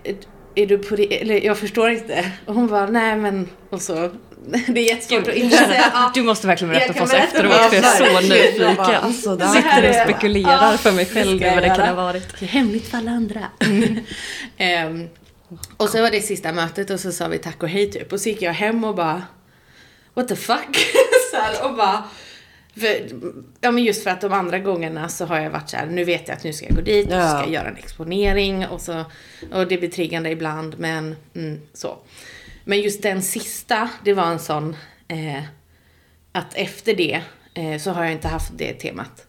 är 0.54 0.66
du 0.66 0.78
på 0.78 0.96
det? 0.96 1.20
Eller 1.20 1.44
jag 1.44 1.58
förstår 1.58 1.90
inte. 1.90 2.32
Och 2.46 2.54
hon 2.54 2.66
bara, 2.66 2.86
nej 2.86 3.16
men, 3.16 3.48
och 3.70 3.82
så. 3.82 4.10
Det 4.68 4.80
är 4.80 4.84
jättesvårt 4.84 5.28
att 5.28 5.34
inte 5.34 5.56
säga. 5.56 6.10
Du 6.14 6.22
måste 6.22 6.46
verkligen 6.46 6.74
berätta 6.74 6.92
för 6.92 7.02
oss 7.02 7.12
efteråt 7.12 7.52
för 7.52 7.76
jag 7.76 7.84
är 7.84 8.20
så 8.20 8.20
nyfiken. 8.20 8.94
Alltså, 8.94 9.38
Sitter 9.38 9.88
och 9.88 9.94
spekulerar 9.94 10.72
ja, 10.72 10.78
för 10.78 10.92
mig 10.92 11.06
själv 11.06 11.42
vad 11.42 11.62
det 11.62 11.74
kan 11.76 11.88
ha 11.88 11.94
varit. 11.94 12.40
Det 12.40 12.46
är 12.46 12.48
hemligt 12.48 12.88
för 12.88 12.98
alla 12.98 13.10
andra. 13.10 13.40
um, 14.86 15.08
och 15.76 15.88
så 15.88 16.02
var 16.02 16.10
det 16.10 16.20
sista 16.20 16.52
mötet 16.52 16.90
och 16.90 17.00
så 17.00 17.12
sa 17.12 17.28
vi 17.28 17.38
tack 17.38 17.62
och 17.62 17.68
hej 17.68 17.90
typ. 17.90 18.12
Och 18.12 18.20
så 18.20 18.28
gick 18.28 18.42
jag 18.42 18.52
hem 18.52 18.84
och 18.84 18.94
bara, 18.94 19.22
what 20.14 20.28
the 20.28 20.36
fuck? 20.36 20.86
så 21.30 21.36
här, 21.36 21.64
och 21.64 21.76
bara, 21.76 22.04
för, 22.80 23.10
ja 23.60 23.70
men 23.70 23.84
just 23.84 24.02
för 24.02 24.10
att 24.10 24.20
de 24.20 24.32
andra 24.32 24.58
gångerna 24.58 25.08
så 25.08 25.24
har 25.24 25.40
jag 25.40 25.50
varit 25.50 25.70
så 25.70 25.76
här, 25.76 25.86
nu 25.86 26.04
vet 26.04 26.28
jag 26.28 26.36
att 26.36 26.44
nu 26.44 26.52
ska 26.52 26.66
jag 26.66 26.74
gå 26.74 26.80
dit, 26.80 27.06
ja. 27.10 27.24
och 27.24 27.30
ska 27.30 27.40
jag 27.40 27.50
göra 27.50 27.68
en 27.68 27.76
exponering 27.76 28.66
och 28.66 28.80
så, 28.80 29.04
och 29.52 29.68
det 29.68 29.78
blir 29.78 29.88
triggande 29.88 30.30
ibland 30.30 30.74
men 30.78 31.16
mm, 31.34 31.60
så. 31.72 31.98
Men 32.64 32.80
just 32.80 33.02
den 33.02 33.22
sista, 33.22 33.90
det 34.04 34.12
var 34.12 34.26
en 34.26 34.38
sån, 34.38 34.76
eh, 35.08 35.42
att 36.32 36.54
efter 36.54 36.94
det 36.94 37.20
eh, 37.54 37.78
så 37.78 37.90
har 37.90 38.04
jag 38.04 38.12
inte 38.12 38.28
haft 38.28 38.52
det 38.56 38.72
temat. 38.72 39.26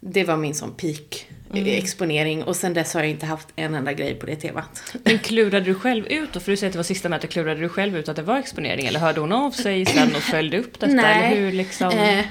Det 0.00 0.24
var 0.24 0.36
min 0.36 0.54
sån 0.54 0.74
peak 0.74 1.26
mm. 1.54 1.78
exponering 1.78 2.42
och 2.42 2.56
sen 2.56 2.74
dess 2.74 2.94
har 2.94 3.00
jag 3.00 3.10
inte 3.10 3.26
haft 3.26 3.48
en 3.56 3.74
enda 3.74 3.92
grej 3.92 4.14
på 4.14 4.26
det 4.26 4.36
temat. 4.36 4.94
Men 5.04 5.18
klurade 5.18 5.66
du 5.66 5.74
själv 5.74 6.06
ut 6.06 6.32
då? 6.32 6.40
För 6.40 6.50
du 6.50 6.56
säger 6.56 6.68
att 6.68 6.72
det 6.72 6.78
var 6.78 6.84
sista 6.84 7.08
mötet, 7.08 7.30
klurade 7.30 7.60
du 7.60 7.68
själv 7.68 7.96
ut 7.96 8.08
att 8.08 8.16
det 8.16 8.22
var 8.22 8.38
exponering? 8.38 8.86
Eller 8.86 9.00
hörde 9.00 9.20
hon 9.20 9.32
av 9.32 9.50
sig 9.50 9.86
sen 9.86 10.16
och 10.16 10.22
följde 10.22 10.58
upp 10.58 10.80
detta? 10.80 10.92
Nej. 10.92 11.26
Eller 11.26 11.40
hur 11.40 11.52
liksom? 11.52 11.90
Eh, 11.90 12.24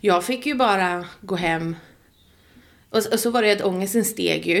jag 0.00 0.24
fick 0.24 0.46
ju 0.46 0.54
bara 0.54 1.04
gå 1.20 1.36
hem. 1.36 1.76
Och, 2.90 3.02
och 3.12 3.20
så 3.20 3.30
var 3.30 3.42
det 3.42 3.52
att 3.52 3.64
ångesten 3.64 4.04
steg 4.04 4.46
ju, 4.46 4.58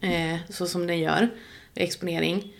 eh, 0.00 0.38
så 0.48 0.66
som 0.66 0.86
den 0.86 0.98
gör 0.98 1.28
vid 1.74 1.84
exponering. 1.84 2.52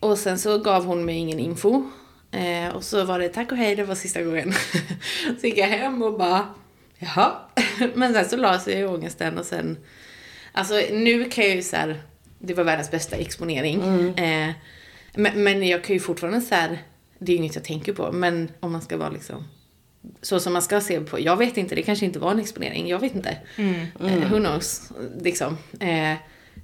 Och 0.00 0.18
sen 0.18 0.38
så 0.38 0.58
gav 0.58 0.84
hon 0.84 1.04
mig 1.04 1.16
ingen 1.16 1.38
info. 1.38 1.90
Eh, 2.30 2.68
och 2.68 2.84
så 2.84 3.04
var 3.04 3.18
det 3.18 3.28
tack 3.28 3.52
och 3.52 3.58
hej, 3.58 3.76
det 3.76 3.84
var 3.84 3.94
sista 3.94 4.22
gången. 4.22 4.52
så 5.40 5.46
gick 5.46 5.58
jag 5.58 5.66
hem 5.66 6.02
och 6.02 6.18
bara, 6.18 6.54
jaha. 6.98 7.32
Men 7.94 8.14
sen 8.14 8.28
så 8.28 8.36
la 8.36 8.60
sig 8.60 8.86
ångesten 8.86 9.38
och 9.38 9.46
sen, 9.46 9.78
alltså 10.52 10.74
nu 10.92 11.30
kan 11.30 11.44
jag 11.44 11.56
ju 11.56 11.62
så 11.62 11.76
här, 11.76 12.00
det 12.38 12.54
var 12.54 12.64
världens 12.64 12.90
bästa 12.90 13.16
exponering. 13.16 13.82
Mm. 13.82 14.14
Eh, 14.14 14.54
men, 15.14 15.42
men 15.42 15.68
jag 15.68 15.84
kan 15.84 15.94
ju 15.94 16.00
fortfarande 16.00 16.40
så 16.40 16.54
här, 16.54 16.78
det 17.18 17.32
är 17.32 17.36
ju 17.36 17.42
inget 17.42 17.54
jag 17.54 17.64
tänker 17.64 17.92
på, 17.92 18.12
men 18.12 18.48
om 18.60 18.72
man 18.72 18.82
ska 18.82 18.96
vara 18.96 19.10
liksom 19.10 19.44
så 20.22 20.40
som 20.40 20.52
man 20.52 20.62
ska 20.62 20.80
se 20.80 21.00
på. 21.00 21.20
Jag 21.20 21.36
vet 21.36 21.56
inte, 21.56 21.74
det 21.74 21.82
kanske 21.82 22.06
inte 22.06 22.18
var 22.18 22.30
en 22.30 22.40
exponering. 22.40 22.88
Jag 22.88 22.98
vet 22.98 23.14
inte. 23.14 23.36
Mm. 23.56 23.86
Mm. 24.00 24.22
Uh, 24.22 24.30
who 24.30 24.38
knows? 24.38 24.92
Liksom. 25.20 25.58
Uh, 25.82 26.14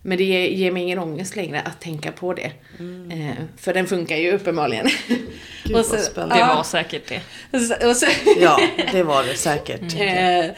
men 0.03 0.19
det 0.19 0.25
ger, 0.25 0.49
ger, 0.49 0.71
mig 0.71 0.83
ingen 0.83 0.99
ångest 0.99 1.37
längre 1.37 1.61
att 1.61 1.81
tänka 1.81 2.13
på 2.13 2.35
det. 2.35 2.53
Mm. 2.79 3.11
Uh, 3.11 3.35
för 3.57 3.75
den 3.75 3.87
funkar 3.87 4.17
ju 4.17 4.33
uppenbarligen. 4.33 4.87
Gud 5.65 5.77
och 5.77 5.85
så, 5.85 5.97
vad 5.97 6.05
spännande. 6.05 6.35
Det 6.35 6.55
var 6.55 6.63
säkert 6.63 7.09
det. 7.09 7.59
Så, 7.59 7.89
och 7.89 7.97
så, 7.97 8.07
ja, 8.41 8.61
det 8.93 9.03
var 9.03 9.25
det 9.25 9.37
säkert. 9.37 9.95
Mm. 9.95 10.55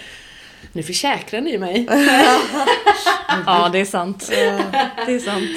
nu 0.73 0.83
försäkrar 0.83 1.41
ni 1.41 1.59
mig. 1.59 1.87
ja, 3.47 3.71
det 3.73 3.79
är 3.79 3.85
sant. 3.85 4.27
det 5.07 5.13
är 5.13 5.19
sant. 5.19 5.51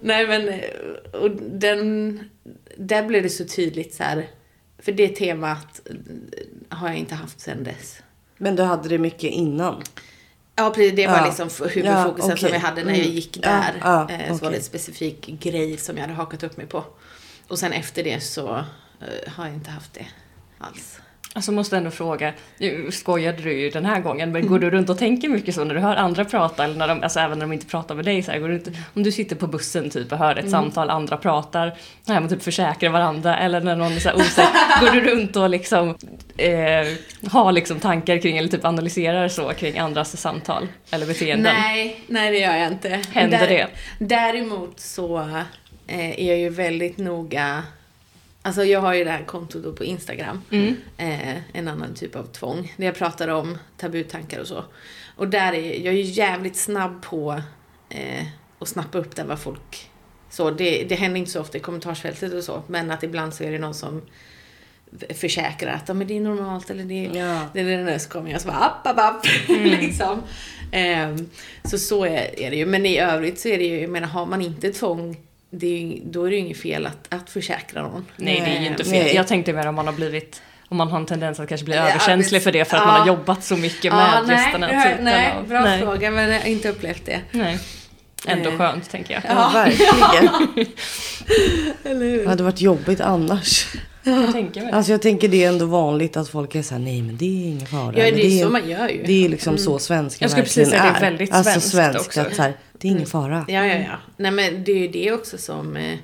nej 0.00 0.26
men, 0.26 0.60
och 1.12 1.30
den, 1.40 2.30
där 2.76 3.02
blev 3.02 3.22
det 3.22 3.28
så 3.28 3.44
tydligt 3.44 3.94
så 3.94 4.02
här 4.02 4.26
för 4.84 4.92
det 4.92 5.08
temat 5.08 5.80
har 6.68 6.88
jag 6.88 6.96
inte 6.96 7.14
haft 7.14 7.40
sedan 7.40 7.64
dess. 7.64 7.98
Men 8.36 8.56
du 8.56 8.62
hade 8.62 8.88
det 8.88 8.98
mycket 8.98 9.30
innan? 9.30 9.82
Ja, 10.56 10.70
precis. 10.70 10.96
Det 10.96 11.06
var 11.06 11.18
ja. 11.18 11.24
liksom 11.26 11.68
huvudfokusen 11.68 12.28
ja, 12.28 12.34
okay. 12.34 12.36
som 12.36 12.48
jag 12.48 12.60
hade 12.60 12.84
när 12.84 12.90
jag 12.90 13.00
mm. 13.00 13.14
gick 13.14 13.42
där. 13.42 13.74
Ja, 13.80 14.08
ja, 14.28 14.38
så 14.38 14.44
var 14.44 14.50
det 14.50 14.56
en 14.56 14.62
specifik 14.62 15.26
grej 15.26 15.76
som 15.76 15.96
jag 15.96 16.02
hade 16.02 16.14
hakat 16.14 16.42
upp 16.42 16.56
mig 16.56 16.66
på. 16.66 16.84
Och 17.48 17.58
sen 17.58 17.72
efter 17.72 18.04
det 18.04 18.20
så 18.20 18.56
uh, 18.56 19.32
har 19.32 19.46
jag 19.46 19.54
inte 19.54 19.70
haft 19.70 19.94
det 19.94 20.06
alls. 20.58 21.00
Alltså 21.36 21.52
måste 21.52 21.76
ändå 21.76 21.90
fråga, 21.90 22.32
nu 22.58 22.90
skojade 22.90 23.42
du 23.42 23.52
ju 23.52 23.70
den 23.70 23.84
här 23.84 24.00
gången, 24.00 24.32
men 24.32 24.46
går 24.46 24.58
du 24.58 24.70
runt 24.70 24.90
och 24.90 24.98
tänker 24.98 25.28
mycket 25.28 25.54
så 25.54 25.64
när 25.64 25.74
du 25.74 25.80
hör 25.80 25.96
andra 25.96 26.24
prata, 26.24 26.64
eller 26.64 26.74
när 26.74 26.88
de, 26.88 27.02
alltså 27.02 27.20
även 27.20 27.38
när 27.38 27.46
de 27.46 27.52
inte 27.52 27.66
pratar 27.66 27.94
med 27.94 28.04
dig 28.04 28.22
så 28.22 28.32
här, 28.32 28.38
går 28.38 28.48
du 28.48 28.54
inte, 28.54 28.72
om 28.94 29.02
du 29.02 29.12
sitter 29.12 29.36
på 29.36 29.46
bussen 29.46 29.90
typ 29.90 30.12
och 30.12 30.18
hör 30.18 30.32
ett 30.32 30.38
mm. 30.38 30.50
samtal, 30.50 30.90
andra 30.90 31.16
pratar, 31.16 31.74
när 32.06 32.20
man 32.20 32.28
typ 32.28 32.42
försäkrar 32.42 32.90
varandra, 32.90 33.38
eller 33.38 33.60
när 33.60 33.76
någon 33.76 33.92
är 33.92 34.00
så 34.00 34.12
osäker, 34.14 34.80
går 34.80 34.90
du 34.90 35.00
runt 35.00 35.36
och 35.36 35.50
liksom 35.50 35.94
eh, 36.36 36.86
har 37.30 37.52
liksom 37.52 37.80
tankar 37.80 38.18
kring, 38.18 38.36
eller 38.36 38.48
typ 38.48 38.64
analyserar 38.64 39.28
så 39.28 39.52
kring 39.52 39.78
andras 39.78 40.16
samtal 40.16 40.68
eller 40.90 41.06
beteenden? 41.06 41.54
Nej, 41.54 42.00
nej 42.06 42.30
det 42.30 42.38
gör 42.38 42.56
jag 42.56 42.68
inte. 42.68 43.00
Händer 43.12 43.38
Där, 43.38 43.48
det? 43.48 43.68
Däremot 43.98 44.80
så 44.80 45.18
eh, 45.86 46.20
är 46.20 46.28
jag 46.28 46.38
ju 46.38 46.48
väldigt 46.48 46.98
noga 46.98 47.62
Alltså 48.46 48.64
jag 48.64 48.80
har 48.80 48.94
ju 48.94 49.04
det 49.04 49.10
här 49.10 49.24
kontot 49.24 49.62
då 49.62 49.72
på 49.72 49.84
Instagram. 49.84 50.42
Mm. 50.50 50.76
Eh, 50.96 51.36
en 51.52 51.68
annan 51.68 51.94
typ 51.94 52.16
av 52.16 52.24
tvång. 52.24 52.72
Där 52.76 52.86
jag 52.86 52.94
pratar 52.94 53.28
om 53.28 53.58
tabutankar 53.76 54.40
och 54.40 54.46
så. 54.46 54.64
Och 55.16 55.28
där 55.28 55.52
är 55.52 55.84
jag 55.84 55.94
är 55.94 55.98
jävligt 55.98 56.56
snabb 56.56 57.02
på 57.02 57.42
eh, 57.88 58.24
att 58.58 58.68
snappa 58.68 58.98
upp 58.98 59.16
där 59.16 59.24
vad 59.24 59.38
folk... 59.38 59.90
Så 60.30 60.50
det, 60.50 60.84
det 60.84 60.94
händer 60.94 61.20
inte 61.20 61.30
så 61.30 61.40
ofta 61.40 61.58
i 61.58 61.60
kommentarsfältet 61.60 62.32
och 62.32 62.44
så. 62.44 62.62
Men 62.66 62.90
att 62.90 63.02
ibland 63.02 63.34
så 63.34 63.44
är 63.44 63.52
det 63.52 63.58
någon 63.58 63.74
som 63.74 64.02
försäkrar 65.14 65.72
att 65.72 65.88
ja, 65.88 65.94
men 65.94 66.06
det 66.06 66.16
är 66.16 66.20
normalt 66.20 66.70
eller 66.70 66.84
det, 66.84 67.18
ja. 67.18 67.40
det 67.52 67.60
är 67.60 67.64
det 67.64 67.84
där 67.84 67.98
så 67.98 68.08
kommer 68.08 68.30
jag 68.30 68.40
så 68.40 68.48
bara 68.48 68.58
app, 68.58 68.86
app, 68.86 68.98
app. 68.98 69.26
Mm. 69.48 69.80
liksom. 69.80 70.22
Um, 70.72 71.30
så 71.64 71.78
så 71.78 72.04
är, 72.04 72.40
är, 72.40 72.50
det 72.50 72.56
ju. 72.56 72.66
Men 72.66 72.86
i 72.86 72.98
övrigt 72.98 73.40
så 73.40 73.48
är 73.48 73.58
det 73.58 73.64
ju, 73.64 73.80
jag 73.80 73.90
menar 73.90 74.08
har 74.08 74.26
man 74.26 74.42
inte 74.42 74.72
tvång 74.72 75.16
det 75.58 75.66
är, 75.66 76.00
då 76.04 76.24
är 76.24 76.30
det 76.30 76.36
ju 76.36 76.42
inget 76.42 76.60
fel 76.60 76.86
att, 76.86 77.14
att 77.14 77.30
försäkra 77.30 77.82
någon. 77.82 78.06
Nej, 78.16 78.42
det 78.44 78.56
är 78.56 78.60
ju 78.60 78.66
inte 78.66 78.84
fel. 78.84 78.92
Nej. 78.92 79.14
Jag 79.14 79.26
tänkte 79.26 79.52
mer 79.52 79.66
om 79.66 79.74
man 79.74 79.86
har 79.86 79.94
blivit 79.94 80.42
om 80.68 80.76
man 80.76 80.88
har 80.88 80.98
en 80.98 81.06
tendens 81.06 81.40
att 81.40 81.48
kanske 81.48 81.64
bli 81.64 81.76
ja, 81.76 81.88
överkänslig 81.88 82.42
för 82.42 82.52
det 82.52 82.64
för 82.64 82.76
att 82.76 82.82
ja. 82.82 82.86
man 82.86 83.00
har 83.00 83.06
jobbat 83.06 83.44
så 83.44 83.56
mycket 83.56 83.84
ja, 83.84 83.96
med 83.96 84.26
nej, 84.26 84.36
just 84.36 84.52
den 84.52 84.62
här 84.62 84.90
typen 84.90 85.04
nej, 85.04 85.32
av... 85.32 85.48
Bra 85.48 85.60
nej. 85.60 85.80
fråga, 85.80 86.10
men 86.10 86.30
jag 86.30 86.40
har 86.40 86.46
inte 86.46 86.68
upplevt 86.68 87.06
det. 87.06 87.20
Nej. 87.30 87.58
Ändå 88.26 88.48
nej. 88.50 88.58
skönt, 88.58 88.90
tänker 88.90 89.14
jag. 89.14 89.22
Ja, 89.28 89.50
verkligen. 89.54 90.28
Eller 91.84 92.10
hur? 92.10 92.22
Det 92.22 92.28
hade 92.28 92.42
varit 92.42 92.60
jobbigt 92.60 93.00
annars. 93.00 93.66
Jag 94.02 94.32
tänker 94.32 94.62
mig. 94.62 94.72
Alltså 94.72 94.92
jag 94.92 95.02
tänker 95.02 95.28
det 95.28 95.44
är 95.44 95.48
ändå 95.48 95.66
vanligt 95.66 96.16
att 96.16 96.28
folk 96.28 96.54
är 96.54 96.62
såhär, 96.62 96.80
nej 96.80 97.02
men 97.02 97.16
det 97.16 97.24
är 97.24 97.48
ingen 97.48 97.66
fara. 97.66 97.98
Ja, 97.98 98.14
det 98.14 98.40
är, 98.40 98.44
så 98.44 98.50
man 98.50 98.68
gör 98.68 98.88
ju. 98.88 99.02
Det 99.06 99.24
är 99.24 99.28
liksom 99.28 99.50
mm. 99.50 99.64
så 99.64 99.78
svenska 99.78 100.24
Jag 100.24 100.30
skulle 100.30 100.44
precis 100.44 100.68
säga 100.68 100.82
att 100.82 101.00
det 101.00 101.06
är 101.06 101.10
väldigt 101.10 101.28
svenskt 101.28 101.48
alltså, 101.48 101.70
svenskt 101.70 102.06
också. 102.06 102.20
Att 102.20 102.34
så 102.34 102.42
här, 102.42 102.52
det 102.78 102.88
är 102.88 102.92
ingen 102.92 103.06
fara. 103.06 103.44
Ja, 103.48 103.66
ja, 103.66 103.74
ja. 103.74 103.98
Nej 104.16 104.30
men 104.30 104.64
det 104.64 104.72
är 104.72 104.78
ju 104.78 104.88
det 104.88 105.12
också 105.12 105.38
som... 105.38 105.76
Eh, 105.76 105.98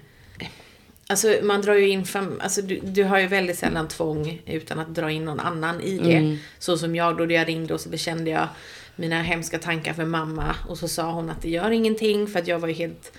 alltså 1.06 1.36
man 1.42 1.62
drar 1.62 1.74
ju 1.74 1.88
in 1.88 2.04
fem, 2.04 2.40
alltså 2.42 2.62
du, 2.62 2.80
du, 2.82 3.04
har 3.04 3.18
ju 3.18 3.26
väldigt 3.26 3.58
sällan 3.58 3.88
tvång 3.88 4.42
utan 4.46 4.78
att 4.78 4.94
dra 4.94 5.10
in 5.10 5.24
någon 5.24 5.40
annan 5.40 5.80
i 5.80 5.98
det. 5.98 6.16
Mm. 6.16 6.36
Så 6.58 6.78
som 6.78 6.96
jag 6.96 7.16
då, 7.16 7.26
då 7.26 7.32
jag 7.32 7.48
ringde 7.48 7.74
och 7.74 7.80
så 7.80 7.88
bekände 7.88 8.30
jag 8.30 8.48
mina 8.96 9.22
hemska 9.22 9.58
tankar 9.58 9.92
för 9.92 10.04
mamma. 10.04 10.54
Och 10.68 10.78
så 10.78 10.88
sa 10.88 11.12
hon 11.12 11.30
att 11.30 11.42
det 11.42 11.50
gör 11.50 11.70
ingenting 11.70 12.26
för 12.26 12.38
att 12.38 12.48
jag 12.48 12.58
var 12.58 12.68
ju 12.68 12.74
helt 12.74 13.12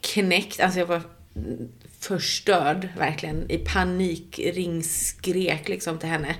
knäckt. 0.00 0.60
Alltså 0.60 0.78
jag 0.78 0.86
var 0.86 1.02
förstörd, 2.00 2.88
verkligen. 2.98 3.50
I 3.50 3.58
panik 3.58 4.40
ringskrek 4.54 5.68
liksom 5.68 5.98
till 5.98 6.08
henne. 6.08 6.34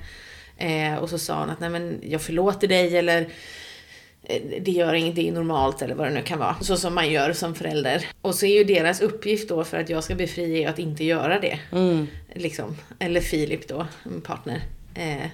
Eh, 0.56 0.94
och 0.94 1.10
så 1.10 1.18
sa 1.18 1.40
hon 1.40 1.50
att 1.50 1.60
nej 1.60 1.70
men 1.70 2.00
jag 2.02 2.22
förlåter 2.22 2.68
dig 2.68 2.96
eller 2.96 3.28
det 4.60 4.70
gör 4.70 4.94
inget, 4.94 5.14
det 5.14 5.28
är 5.28 5.32
normalt 5.32 5.82
eller 5.82 5.94
vad 5.94 6.06
det 6.06 6.14
nu 6.14 6.22
kan 6.22 6.38
vara. 6.38 6.56
Så 6.60 6.76
som 6.76 6.94
man 6.94 7.10
gör 7.10 7.32
som 7.32 7.54
förälder. 7.54 8.06
Och 8.20 8.34
så 8.34 8.46
är 8.46 8.58
ju 8.58 8.64
deras 8.64 9.00
uppgift 9.00 9.48
då 9.48 9.64
för 9.64 9.80
att 9.80 9.88
jag 9.88 10.04
ska 10.04 10.14
bli 10.14 10.26
fri 10.26 10.66
att 10.66 10.78
inte 10.78 11.04
göra 11.04 11.40
det. 11.40 11.58
Mm. 11.72 12.06
Liksom. 12.34 12.76
Eller 12.98 13.20
Filip 13.20 13.68
då, 13.68 13.86
min 14.04 14.20
partner. 14.20 14.62
Eh, 14.94 15.28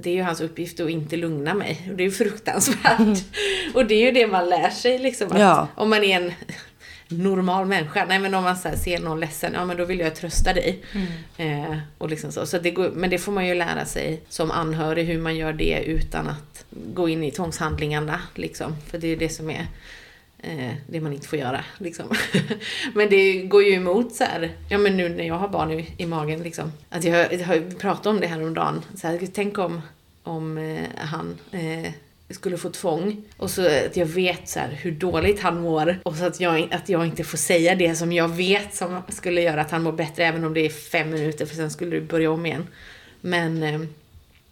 det 0.00 0.10
är 0.10 0.14
ju 0.14 0.22
hans 0.22 0.40
uppgift 0.40 0.80
att 0.80 0.90
inte 0.90 1.16
lugna 1.16 1.54
mig. 1.54 1.88
Och 1.90 1.96
det 1.96 2.02
är 2.02 2.04
ju 2.04 2.10
fruktansvärt. 2.10 2.98
Mm. 2.98 3.16
Och 3.74 3.86
det 3.86 3.94
är 3.94 4.06
ju 4.06 4.12
det 4.12 4.26
man 4.26 4.48
lär 4.48 4.70
sig 4.70 4.98
liksom. 4.98 5.32
Att 5.32 5.40
ja. 5.40 5.68
Om 5.74 5.90
man 5.90 6.04
är 6.04 6.20
en 6.20 6.32
normal 7.08 7.66
människa. 7.66 8.04
Nej 8.08 8.18
men 8.18 8.34
om 8.34 8.44
man 8.44 8.56
så 8.56 8.68
ser 8.76 8.98
någon 8.98 9.20
ledsen, 9.20 9.52
ja 9.54 9.64
men 9.64 9.76
då 9.76 9.84
vill 9.84 9.98
jag 9.98 10.14
trösta 10.14 10.52
dig. 10.52 10.82
Mm. 10.92 11.72
Eh, 11.72 11.78
och 11.98 12.08
liksom 12.08 12.32
så. 12.32 12.46
så 12.46 12.58
det 12.58 12.70
går, 12.70 12.90
men 12.90 13.10
det 13.10 13.18
får 13.18 13.32
man 13.32 13.46
ju 13.46 13.54
lära 13.54 13.84
sig 13.84 14.22
som 14.28 14.50
anhörig 14.50 15.06
hur 15.06 15.18
man 15.18 15.36
gör 15.36 15.52
det 15.52 15.82
utan 15.86 16.28
att 16.28 16.51
gå 16.94 17.08
in 17.08 17.24
i 17.24 17.30
tvångshandlingarna. 17.30 18.20
Liksom. 18.34 18.76
För 18.86 18.98
det 18.98 19.08
är 19.08 19.16
det 19.16 19.28
som 19.28 19.50
är 19.50 19.66
eh, 20.38 20.74
det 20.86 21.00
man 21.00 21.12
inte 21.12 21.28
får 21.28 21.38
göra. 21.38 21.64
Liksom. 21.78 22.06
men 22.94 23.10
det 23.10 23.42
går 23.42 23.62
ju 23.62 23.72
emot 23.72 24.14
så 24.14 24.24
här, 24.24 24.50
ja 24.68 24.78
men 24.78 24.96
nu 24.96 25.08
när 25.08 25.24
jag 25.24 25.34
har 25.34 25.48
barn 25.48 25.70
i, 25.70 25.94
i 25.96 26.06
magen 26.06 26.42
liksom. 26.42 26.72
Att 26.90 27.04
jag, 27.04 27.32
jag 27.32 27.46
har 27.46 27.78
pratat 27.78 28.06
om 28.06 28.20
det 28.20 28.26
här 28.26 28.42
om 28.42 28.54
dagen. 28.54 28.84
Så 28.94 29.06
här, 29.06 29.28
tänk 29.32 29.58
om, 29.58 29.82
om 30.22 30.58
eh, 30.58 30.86
han 30.96 31.38
eh, 31.50 31.92
skulle 32.30 32.56
få 32.56 32.70
tvång. 32.70 33.24
Och 33.36 33.50
så 33.50 33.66
att 33.66 33.96
jag 33.96 34.06
vet 34.06 34.48
så 34.48 34.60
hur 34.60 34.92
dåligt 34.92 35.40
han 35.40 35.60
mår. 35.60 35.98
Och 36.02 36.16
så 36.16 36.24
att 36.24 36.40
jag, 36.40 36.68
att 36.72 36.88
jag 36.88 37.06
inte 37.06 37.24
får 37.24 37.38
säga 37.38 37.74
det 37.74 37.94
som 37.94 38.12
jag 38.12 38.28
vet 38.28 38.74
som 38.74 39.02
skulle 39.08 39.40
göra 39.40 39.60
att 39.60 39.70
han 39.70 39.82
mår 39.82 39.92
bättre 39.92 40.24
även 40.24 40.44
om 40.44 40.54
det 40.54 40.60
är 40.60 40.70
fem 40.70 41.10
minuter 41.10 41.46
för 41.46 41.56
sen 41.56 41.70
skulle 41.70 41.90
du 41.90 42.00
börja 42.00 42.30
om 42.30 42.46
igen. 42.46 42.66
Men 43.20 43.62
eh, 43.62 43.80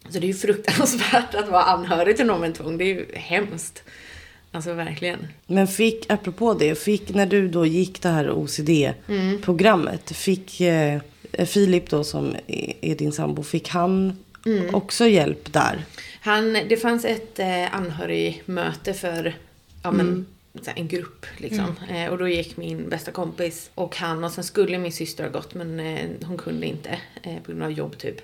så 0.09 0.19
det 0.19 0.27
är 0.27 0.29
ju 0.29 0.35
fruktansvärt 0.35 1.35
att 1.35 1.49
vara 1.49 1.63
anhörig 1.63 2.17
till 2.17 2.27
någon 2.27 2.41
med 2.41 2.55
tvång. 2.55 2.79
Det 2.79 2.85
är 2.85 2.95
ju 2.95 3.07
hemskt. 3.15 3.83
Alltså 4.53 4.73
verkligen. 4.73 5.27
Men 5.47 5.67
fick, 5.67 6.11
apropå 6.11 6.55
det, 6.55 6.75
fick 6.75 7.15
när 7.15 7.27
du 7.27 7.49
då 7.49 7.67
gick 7.67 8.03
det 8.03 8.09
här 8.09 8.31
OCD-programmet, 8.31 10.11
mm. 10.11 10.15
fick 10.15 10.61
eh, 10.61 11.01
Filip 11.47 11.91
då 11.91 12.05
som 12.05 12.37
är 12.81 12.95
din 12.95 13.13
sambo, 13.13 13.43
fick 13.43 13.69
han 13.69 14.19
mm. 14.47 14.75
också 14.75 15.07
hjälp 15.07 15.53
där? 15.53 15.85
Han, 16.21 16.53
det 16.53 16.77
fanns 16.77 17.05
ett 17.05 17.39
eh, 17.39 17.75
anhörigmöte 17.75 18.95
för 18.95 19.35
ja, 19.83 19.91
men, 19.91 20.07
mm. 20.07 20.27
en 20.75 20.89
grupp. 20.89 21.27
Liksom. 21.37 21.77
Mm. 21.89 22.07
Eh, 22.07 22.13
och 22.13 22.19
då 22.19 22.29
gick 22.29 22.57
min 22.57 22.89
bästa 22.89 23.11
kompis 23.11 23.71
och 23.75 23.97
han 23.97 24.25
och 24.25 24.31
sen 24.31 24.45
skulle 24.45 24.79
min 24.79 24.93
syster 24.93 25.25
ha 25.25 25.31
gått 25.31 25.55
men 25.55 25.81
eh, 25.81 26.11
hon 26.25 26.39
kunde 26.39 26.67
inte 26.67 27.01
eh, 27.23 27.37
på 27.45 27.53
grund 27.53 27.63
av 27.63 27.73
jobb 27.73 27.99
typ. 27.99 28.21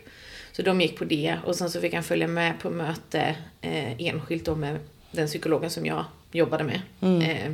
Så 0.56 0.62
de 0.62 0.80
gick 0.80 0.98
på 0.98 1.04
det 1.04 1.36
och 1.44 1.56
sen 1.56 1.70
så 1.70 1.80
fick 1.80 1.94
han 1.94 2.02
följa 2.02 2.28
med 2.28 2.60
på 2.60 2.70
möte 2.70 3.36
eh, 3.60 4.06
enskilt 4.06 4.44
då 4.44 4.54
med 4.54 4.78
den 5.10 5.26
psykologen 5.26 5.70
som 5.70 5.86
jag 5.86 6.04
jobbade 6.32 6.64
med. 6.64 6.80
Mm. 7.00 7.20
Eh, 7.22 7.52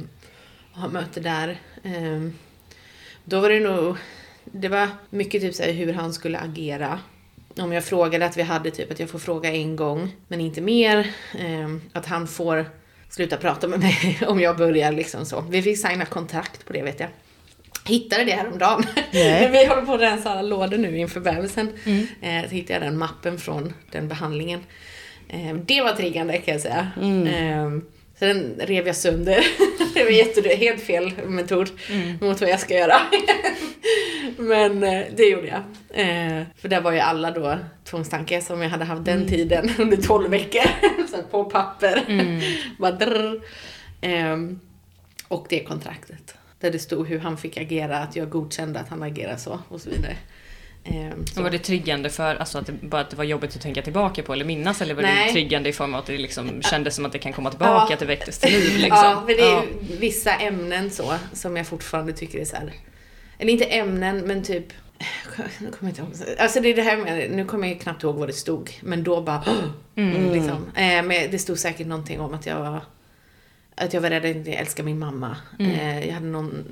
ha 0.81 0.89
möte 0.89 1.21
där. 1.21 1.61
Eh, 1.83 2.29
då 3.25 3.41
var 3.41 3.49
det 3.49 3.61
nog, 3.61 3.97
det 4.45 4.69
var 4.69 4.89
mycket 5.11 5.43
typ 5.43 5.55
såhär 5.55 5.73
hur 5.73 5.93
han 5.93 6.13
skulle 6.13 6.39
agera 6.39 6.99
om 7.57 7.73
jag 7.73 7.85
frågade 7.85 8.27
att 8.27 8.37
vi 8.37 8.43
hade 8.43 8.71
typ 8.71 8.91
att 8.91 9.01
jag 9.01 9.11
får 9.11 9.19
fråga 9.19 9.53
en 9.53 9.77
gång, 9.77 10.17
men 10.29 10.41
inte 10.41 10.61
mer. 10.61 10.99
Eh, 11.39 11.77
att 11.93 12.07
han 12.07 12.29
får 12.29 12.67
sluta 13.09 13.37
prata 13.37 13.69
med 13.69 13.81
mig 13.81 14.21
om 14.27 14.41
jag 14.41 14.57
börjar 14.57 14.93
liksom 14.93 15.27
så. 15.27 15.41
Vi 15.41 15.63
fick 15.63 15.89
signa 15.89 16.05
kontrakt 16.05 16.67
på 16.67 16.73
det 16.73 16.83
vet 16.83 17.01
jag. 17.01 17.09
Hittade 17.85 18.25
det 18.25 18.33
häromdagen. 18.33 18.85
Nej. 19.13 19.51
vi 19.53 19.67
håller 19.67 19.83
på 19.83 19.95
att 19.95 20.01
rensa 20.01 20.31
alla 20.31 20.43
lådor 20.43 20.79
nu 20.79 20.99
inför 20.99 21.21
bebisen. 21.21 21.73
Mm. 21.85 22.07
Eh, 22.23 22.49
så 22.49 22.55
hittade 22.55 22.73
jag 22.73 22.83
den 22.83 22.99
mappen 22.99 23.39
från 23.39 23.75
den 23.91 24.09
behandlingen. 24.09 24.61
Eh, 25.29 25.55
det 25.55 25.83
var 25.83 25.93
triggande 25.93 26.39
kan 26.39 26.55
jag 26.55 26.61
säga. 26.61 26.91
Mm. 27.01 27.27
Eh, 27.27 27.83
så 28.19 28.25
den 28.25 28.55
rev 28.59 28.87
jag 28.87 28.97
sönder. 28.97 29.45
det 29.95 30.05
var 30.05 30.11
jätte, 30.11 30.55
helt 30.55 30.83
fel 30.83 31.13
metod 31.27 31.71
mm. 31.91 32.19
mot 32.21 32.41
vad 32.41 32.51
jag 32.51 32.61
ska 32.61 32.75
göra. 32.75 32.97
Men 34.37 34.81
det 35.17 35.23
gjorde 35.23 35.47
jag. 35.47 35.63
För 36.57 36.69
där 36.69 36.81
var 36.81 36.93
ju 36.93 36.99
alla 36.99 37.31
då 37.31 37.59
tvångstankar 37.85 38.41
som 38.41 38.63
jag 38.63 38.71
hade 38.71 38.85
haft 38.85 39.05
den 39.05 39.17
mm. 39.17 39.29
tiden 39.29 39.71
under 39.79 39.97
12 39.97 40.31
veckor. 40.31 40.63
så 41.11 41.23
på 41.23 41.45
papper. 41.45 42.03
Mm. 42.09 42.41
Bara 42.79 42.93
drr. 42.93 43.43
Eh, 44.01 44.37
och 45.29 45.47
det 45.49 45.65
kontraktet. 45.65 46.35
Där 46.63 46.71
det 46.71 46.79
stod 46.79 47.07
hur 47.07 47.19
han 47.19 47.37
fick 47.37 47.57
agera, 47.57 47.99
att 47.99 48.17
jag 48.17 48.31
godkände 48.31 48.81
att 48.81 48.89
han 48.89 49.03
agerade 49.03 49.39
så 49.39 49.61
och 49.69 49.81
så 49.81 49.91
vidare. 49.91 50.17
Um, 50.85 51.25
var 51.43 51.51
det 51.51 51.59
triggande 51.59 52.11
för 52.11 52.35
alltså 52.35 52.59
att 52.59 52.67
det, 52.67 52.73
bara 52.73 53.01
att 53.01 53.11
det 53.11 53.17
var 53.17 53.25
jobbigt 53.25 53.57
att 53.57 53.63
tänka 53.63 53.83
tillbaka 53.83 54.23
på 54.23 54.33
eller 54.33 54.45
minnas? 54.45 54.83
Eller 54.83 54.95
var 54.95 55.03
Nej. 55.03 55.27
det 55.27 55.33
triggande 55.33 55.69
i 55.69 55.73
form 55.73 55.95
av 55.95 56.01
att 56.01 56.07
det 56.07 56.19
liksom 56.19 56.63
kändes 56.63 56.95
som 56.95 57.05
att 57.05 57.13
det 57.13 57.19
kan 57.19 57.33
komma 57.33 57.51
tillbaka, 57.51 57.87
ja. 57.89 57.93
att 57.93 58.01
det 58.01 58.07
väcktes 58.07 58.39
till 58.39 58.53
liv? 58.53 58.63
Liksom? 58.79 58.99
Ja, 59.05 59.23
för 59.27 59.35
det 59.35 59.43
är 59.43 59.53
ja. 59.53 59.63
vissa 60.01 60.35
ämnen 60.35 60.91
så 60.91 61.15
som 61.33 61.57
jag 61.57 61.67
fortfarande 61.67 62.13
tycker 62.13 62.39
är 62.39 62.45
så 62.45 62.57
här, 62.57 62.73
Eller 63.39 63.53
inte 63.53 63.65
ämnen, 63.65 64.21
men 64.21 64.43
typ 64.43 64.67
nu 65.59 65.71
kommer 65.71 65.73
jag 65.81 65.89
inte 65.89 66.01
ihåg. 66.01 66.39
Alltså 66.39 66.61
det 66.61 66.69
är 66.69 66.77
det 66.77 66.83
här 66.83 66.97
med, 66.97 67.31
nu 67.31 67.45
kommer 67.45 67.69
jag 67.69 67.81
knappt 67.81 68.03
ihåg 68.03 68.17
vad 68.17 68.29
det 68.29 68.33
stod. 68.33 68.71
Men 68.81 69.05
då 69.05 69.21
bara, 69.21 69.45
mm. 69.97 70.33
liksom. 70.33 70.71
Eh, 70.77 71.03
men 71.03 71.31
det 71.31 71.39
stod 71.39 71.59
säkert 71.59 71.87
någonting 71.87 72.21
om 72.21 72.35
att 72.35 72.47
jag 72.47 72.61
var 72.61 72.81
att 73.75 73.95
jag 73.95 74.01
var 74.01 74.11
rädd 74.11 74.19
att 74.19 74.29
jag 74.29 74.37
inte 74.37 74.53
älskar 74.53 74.85
min 74.85 74.99
mamma. 74.99 75.37
Mm. 75.59 75.73
Eh, 75.73 76.07
jag 76.07 76.15
hade 76.15 76.27
någon, 76.27 76.65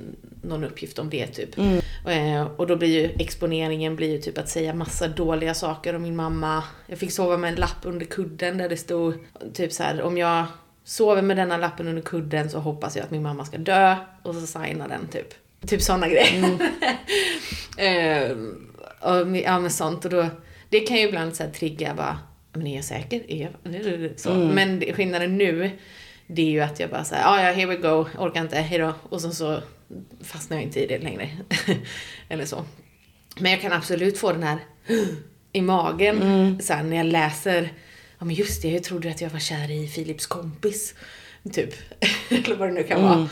någon 0.42 0.64
uppgift 0.64 0.98
om 0.98 1.10
det 1.10 1.26
typ. 1.26 1.58
Mm. 1.58 1.80
Eh, 2.06 2.46
och 2.56 2.66
då 2.66 2.76
blir 2.76 3.00
ju 3.00 3.10
exponeringen 3.18 3.96
blir 3.96 4.10
ju 4.12 4.18
typ 4.18 4.38
att 4.38 4.48
säga 4.48 4.74
massa 4.74 5.08
dåliga 5.08 5.54
saker 5.54 5.94
om 5.94 6.02
min 6.02 6.16
mamma. 6.16 6.64
Jag 6.86 6.98
fick 6.98 7.12
sova 7.12 7.36
med 7.36 7.48
en 7.52 7.60
lapp 7.60 7.78
under 7.82 8.06
kudden 8.06 8.58
där 8.58 8.68
det 8.68 8.76
stod 8.76 9.14
typ 9.54 9.72
så 9.72 9.82
här, 9.82 10.02
om 10.02 10.18
jag 10.18 10.46
sover 10.84 11.22
med 11.22 11.36
denna 11.36 11.56
lappen 11.56 11.88
under 11.88 12.02
kudden 12.02 12.50
så 12.50 12.58
hoppas 12.58 12.96
jag 12.96 13.04
att 13.04 13.10
min 13.10 13.22
mamma 13.22 13.44
ska 13.44 13.58
dö. 13.58 13.96
Och 14.22 14.34
så 14.34 14.46
signar 14.46 14.88
den 14.88 15.08
typ. 15.08 15.34
Typ 15.66 15.82
sådana 15.82 16.08
grejer. 16.08 16.36
Mm. 16.36 16.58
eh, 18.30 18.36
och, 19.00 19.36
ja 19.36 19.58
men 19.58 19.70
sånt 19.70 20.04
och 20.04 20.10
då, 20.10 20.26
det 20.68 20.80
kan 20.80 20.96
ju 20.96 21.08
ibland 21.08 21.36
så 21.36 21.42
här 21.42 21.50
trigga 21.50 21.94
bara, 21.94 22.18
men 22.52 22.66
är 22.66 22.76
jag 22.76 22.84
säker? 22.84 23.30
Är 23.32 23.42
jag? 23.42 24.10
Så. 24.16 24.30
Mm. 24.30 24.48
Men 24.48 24.94
skillnaden 24.94 25.38
nu 25.38 25.70
det 26.32 26.42
är 26.42 26.50
ju 26.50 26.60
att 26.60 26.80
jag 26.80 26.90
bara 26.90 27.04
säger 27.04 27.22
ja 27.22 27.42
ja, 27.42 27.52
here 27.52 27.66
we 27.66 27.76
go, 27.76 28.06
orkar 28.18 28.40
inte, 28.40 28.56
hejdå. 28.56 28.94
Och 29.02 29.20
så, 29.20 29.30
så 29.30 29.62
fastnar 30.20 30.56
jag 30.56 30.64
inte 30.64 30.80
i 30.80 30.86
det 30.86 30.98
längre. 30.98 31.30
Eller 32.28 32.44
så. 32.44 32.64
Men 33.38 33.50
jag 33.50 33.60
kan 33.60 33.72
absolut 33.72 34.18
få 34.18 34.32
den 34.32 34.42
här 34.42 34.58
i 35.52 35.60
magen 35.60 36.22
mm. 36.22 36.60
sen 36.60 36.90
när 36.90 36.96
jag 36.96 37.06
läser, 37.06 37.72
ja 38.18 38.24
men 38.24 38.34
just 38.34 38.62
det, 38.62 38.68
jag 38.68 38.84
trodde 38.84 39.10
att 39.10 39.20
jag 39.20 39.30
var 39.30 39.38
kär 39.38 39.70
i 39.70 39.88
Philips 39.88 40.26
kompis. 40.26 40.94
Typ. 41.52 41.74
Eller 42.28 42.56
vad 42.56 42.68
det 42.68 42.74
nu 42.74 42.82
kan 42.82 42.98
mm. 42.98 43.10
vara. 43.10 43.28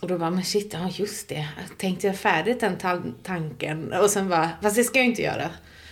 och 0.00 0.08
då 0.08 0.18
bara, 0.18 0.30
men 0.30 0.44
shit, 0.44 0.72
ja 0.72 0.90
just 0.92 1.28
det. 1.28 1.48
Tänkte 1.78 2.06
jag 2.06 2.16
färdigt 2.16 2.60
den 2.60 2.78
ta 2.78 3.02
tanken? 3.22 3.92
Och 3.92 4.10
sen 4.10 4.28
bara, 4.28 4.50
fast 4.62 4.76
det 4.76 4.84
ska 4.84 4.98
jag 4.98 5.06
inte 5.06 5.22
göra. 5.22 5.50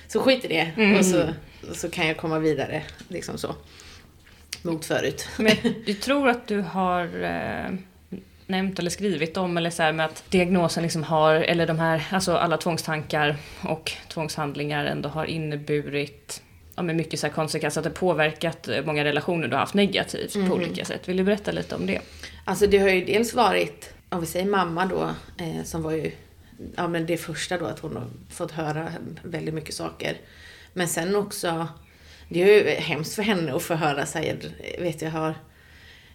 Så 0.09 0.21
skit 0.21 0.45
i 0.45 0.49
det. 0.49 0.73
Mm. 0.77 0.99
Och 0.99 1.05
så, 1.05 1.29
så 1.75 1.91
kan 1.91 2.07
jag 2.07 2.16
komma 2.16 2.39
vidare. 2.39 2.83
Liksom 3.09 3.39
så. 3.39 3.55
Mot 4.63 4.85
förut. 4.85 5.29
Men 5.39 5.57
jag 5.87 6.01
tror 6.01 6.29
att 6.29 6.47
du 6.47 6.61
har 6.61 7.25
eh, 7.25 7.75
nämnt 8.47 8.79
eller 8.79 8.91
skrivit 8.91 9.37
om, 9.37 9.57
eller 9.57 9.71
så 9.71 9.83
här 9.83 9.93
med 9.93 10.07
att 10.07 10.25
diagnosen 10.31 10.83
liksom 10.83 11.03
har, 11.03 11.35
eller 11.35 11.67
de 11.67 11.79
här, 11.79 12.07
alltså 12.11 12.37
alla 12.37 12.57
tvångstankar 12.57 13.37
och 13.63 13.93
tvångshandlingar 14.09 14.85
ändå 14.85 15.09
har 15.09 15.25
inneburit 15.25 16.43
ja, 16.77 16.83
med 16.83 16.97
mycket 16.97 17.21
så 17.21 17.27
här 17.27 17.35
konsekvenser, 17.35 17.81
att 17.81 17.85
det 17.85 17.91
påverkat 17.91 18.69
många 18.85 19.05
relationer 19.05 19.49
du 19.49 19.55
har 19.55 19.61
haft 19.61 19.75
negativt 19.75 20.35
mm. 20.35 20.49
på 20.49 20.55
olika 20.55 20.85
sätt. 20.85 21.09
Vill 21.09 21.17
du 21.17 21.25
berätta 21.25 21.53
lite 21.53 21.75
om 21.75 21.87
det? 21.87 22.01
Alltså 22.45 22.67
det 22.67 22.79
har 22.79 22.89
ju 22.89 23.05
dels 23.05 23.35
varit, 23.35 23.93
om 24.09 24.21
vi 24.21 24.27
säger 24.27 24.47
mamma 24.47 24.87
då, 24.87 25.11
eh, 25.45 25.65
som 25.65 25.83
var 25.83 25.93
ju 25.93 26.13
ja, 26.77 26.89
men 26.89 27.07
det 27.07 27.17
första 27.17 27.59
då, 27.59 27.67
att 27.67 27.79
hon 27.79 27.97
har 27.97 28.07
fått 28.31 28.53
höra 28.53 28.93
väldigt 29.23 29.55
mycket 29.55 29.75
saker. 29.75 30.17
Men 30.73 30.89
sen 30.89 31.17
också, 31.17 31.69
det 32.29 32.43
är 32.43 32.64
ju 32.64 32.70
hemskt 32.70 33.14
för 33.14 33.22
henne 33.22 33.55
att 33.55 33.62
få 33.62 33.74
höra, 33.74 34.07
så 34.07 34.18
här, 34.18 34.39
vet 34.79 35.03
jag 35.03 35.11
har, 35.11 35.35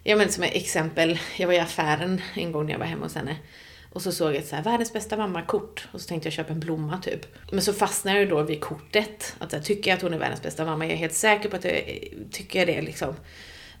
ja 0.02 0.16
men 0.16 0.28
som 0.28 0.42
ett 0.42 0.54
exempel, 0.54 1.18
jag 1.36 1.46
var 1.46 1.54
i 1.54 1.58
affären 1.58 2.20
en 2.34 2.52
gång 2.52 2.66
när 2.66 2.72
jag 2.72 2.78
var 2.78 2.86
hemma 2.86 3.04
hos 3.04 3.14
henne. 3.14 3.36
Och 3.94 4.02
så 4.02 4.12
såg 4.12 4.28
jag 4.28 4.36
ett 4.36 4.48
så 4.48 4.56
här, 4.56 4.62
världens 4.62 4.92
bästa 4.92 5.16
mamma-kort. 5.16 5.88
Och 5.92 6.00
så 6.00 6.08
tänkte 6.08 6.26
jag 6.26 6.32
köpa 6.32 6.52
en 6.52 6.60
blomma 6.60 6.98
typ. 6.98 7.26
Men 7.50 7.62
så 7.62 7.72
fastnade 7.72 8.16
jag 8.16 8.24
ju 8.24 8.30
då 8.30 8.42
vid 8.42 8.60
kortet. 8.60 9.36
Att 9.38 9.52
jag 9.52 9.64
tycker 9.64 9.94
att 9.94 10.02
hon 10.02 10.14
är 10.14 10.18
världens 10.18 10.42
bästa 10.42 10.64
mamma. 10.64 10.84
Jag 10.84 10.92
är 10.92 10.96
helt 10.96 11.14
säker 11.14 11.48
på 11.48 11.56
att 11.56 11.64
jag 11.64 11.82
tycker 12.30 12.66
det 12.66 12.82
liksom. 12.82 13.14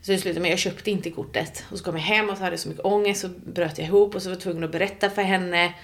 Så 0.02 0.12
det 0.12 0.18
slutade 0.18 0.40
med 0.40 0.50
jag 0.50 0.58
köpte 0.58 0.90
inte 0.90 1.10
kortet. 1.10 1.64
Och 1.70 1.78
så 1.78 1.84
kom 1.84 1.96
jag 1.96 2.02
hem 2.02 2.30
och 2.30 2.36
så 2.36 2.42
hade 2.42 2.52
jag 2.52 2.60
så 2.60 2.68
mycket 2.68 2.84
ångest 2.84 3.20
så 3.20 3.28
bröt 3.28 3.78
jag 3.78 3.86
ihop 3.86 4.14
och 4.14 4.22
så 4.22 4.28
var 4.28 4.36
jag 4.36 4.42
tvungen 4.42 4.64
att 4.64 4.72
berätta 4.72 5.10
för 5.10 5.22
henne 5.22 5.74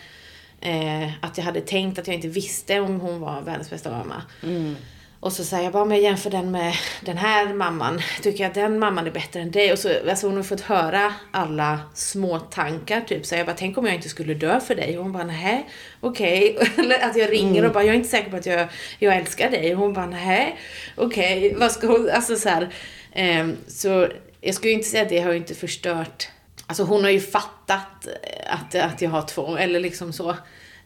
eh, 0.61 1.25
att 1.25 1.39
jag 1.39 1.45
hade 1.45 1.61
tänkt 1.61 1.99
att 1.99 2.07
jag 2.07 2.17
inte 2.17 2.29
visste 2.29 2.81
om 2.81 3.01
hon 3.01 3.21
var 3.21 3.43
världens 3.43 3.71
bästa 3.71 3.91
mamma. 3.91 4.23
Mm. 4.43 4.77
Och 5.21 5.33
så 5.33 5.45
säger 5.45 5.65
jag 5.65 5.73
bara, 5.73 5.83
om 5.83 5.91
jag 5.91 6.01
jämför 6.01 6.31
den 6.31 6.51
med 6.51 6.75
den 7.01 7.17
här 7.17 7.55
mamman, 7.55 8.01
tycker 8.23 8.45
jag 8.45 8.49
att 8.49 8.55
den 8.55 8.79
mamman 8.79 9.07
är 9.07 9.11
bättre 9.11 9.41
än 9.41 9.51
dig? 9.51 9.73
Och 9.73 9.79
så, 9.79 9.89
alltså 10.11 10.27
hon 10.27 10.37
har 10.37 10.43
fått 10.43 10.61
höra 10.61 11.15
alla 11.31 11.81
små 11.95 12.39
tankar 12.39 13.01
typ. 13.01 13.27
Så 13.27 13.35
jag 13.35 13.47
bara, 13.47 13.57
tänk 13.57 13.79
om 13.79 13.87
jag 13.87 13.95
inte 13.95 14.09
skulle 14.09 14.35
dö 14.35 14.61
för 14.61 14.75
dig? 14.75 14.99
Och 14.99 15.05
hon 15.05 15.13
bara, 15.13 15.25
nej, 15.25 15.69
okej. 16.01 16.57
Okay. 16.57 16.69
Eller 16.85 17.05
att 17.05 17.17
jag 17.17 17.33
ringer 17.33 17.59
mm. 17.59 17.65
och 17.65 17.73
bara, 17.73 17.85
jag 17.85 17.93
är 17.93 17.97
inte 17.97 18.09
säker 18.09 18.31
på 18.31 18.37
att 18.37 18.47
jag, 18.47 18.69
jag 18.99 19.17
älskar 19.17 19.51
dig. 19.51 19.75
Och 19.75 19.81
hon 19.81 19.93
bara, 19.93 20.07
nej, 20.07 20.59
okej. 20.97 21.47
Okay. 21.47 21.59
Vad 21.59 21.73
ska 21.73 21.87
hon, 21.87 22.11
alltså 22.11 22.37
så 22.37 22.49
här. 22.49 22.75
Eh, 23.13 23.49
så 23.67 24.09
jag 24.41 24.55
skulle 24.55 24.73
inte 24.73 24.89
säga 24.89 25.03
att 25.03 25.09
det 25.09 25.21
har 25.21 25.33
inte 25.33 25.55
förstört. 25.55 26.29
Alltså 26.67 26.83
hon 26.83 27.05
har 27.05 27.11
ju 27.11 27.21
fattat 27.21 28.09
att, 28.47 28.75
att 28.75 29.03
jag 29.03 29.11
har 29.11 29.23
två, 29.23 29.57
eller 29.57 29.81
liksom 29.81 30.13
så. 30.13 30.31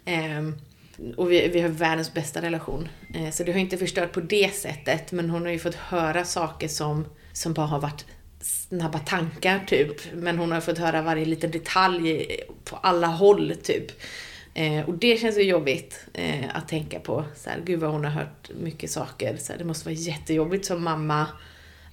Eh, 0.04 0.42
och 1.16 1.32
vi, 1.32 1.48
vi 1.48 1.60
har 1.60 1.68
världens 1.68 2.14
bästa 2.14 2.42
relation. 2.42 2.88
Eh, 3.14 3.30
så 3.30 3.44
det 3.44 3.52
har 3.52 3.58
inte 3.58 3.76
förstört 3.76 4.12
på 4.12 4.20
det 4.20 4.54
sättet, 4.54 5.12
men 5.12 5.30
hon 5.30 5.42
har 5.42 5.52
ju 5.52 5.58
fått 5.58 5.74
höra 5.74 6.24
saker 6.24 6.68
som, 6.68 7.06
som 7.32 7.52
bara 7.52 7.66
har 7.66 7.80
varit 7.80 8.04
snabba 8.40 8.98
tankar 8.98 9.64
typ. 9.66 10.12
Men 10.14 10.38
hon 10.38 10.52
har 10.52 10.60
fått 10.60 10.78
höra 10.78 11.02
varje 11.02 11.24
liten 11.24 11.50
detalj 11.50 12.26
på 12.64 12.76
alla 12.76 13.06
håll 13.06 13.54
typ. 13.62 13.86
Eh, 14.54 14.88
och 14.88 14.94
det 14.94 15.20
känns 15.20 15.38
ju 15.38 15.42
jobbigt 15.42 16.06
eh, 16.12 16.44
att 16.54 16.68
tänka 16.68 17.00
på. 17.00 17.24
Så 17.36 17.50
här, 17.50 17.60
gud 17.64 17.80
vad 17.80 17.90
hon 17.90 18.04
har 18.04 18.10
hört 18.10 18.50
mycket 18.60 18.90
saker. 18.90 19.36
Så 19.36 19.52
här, 19.52 19.58
det 19.58 19.64
måste 19.64 19.84
vara 19.84 19.94
jättejobbigt 19.94 20.64
som 20.64 20.84
mamma 20.84 21.26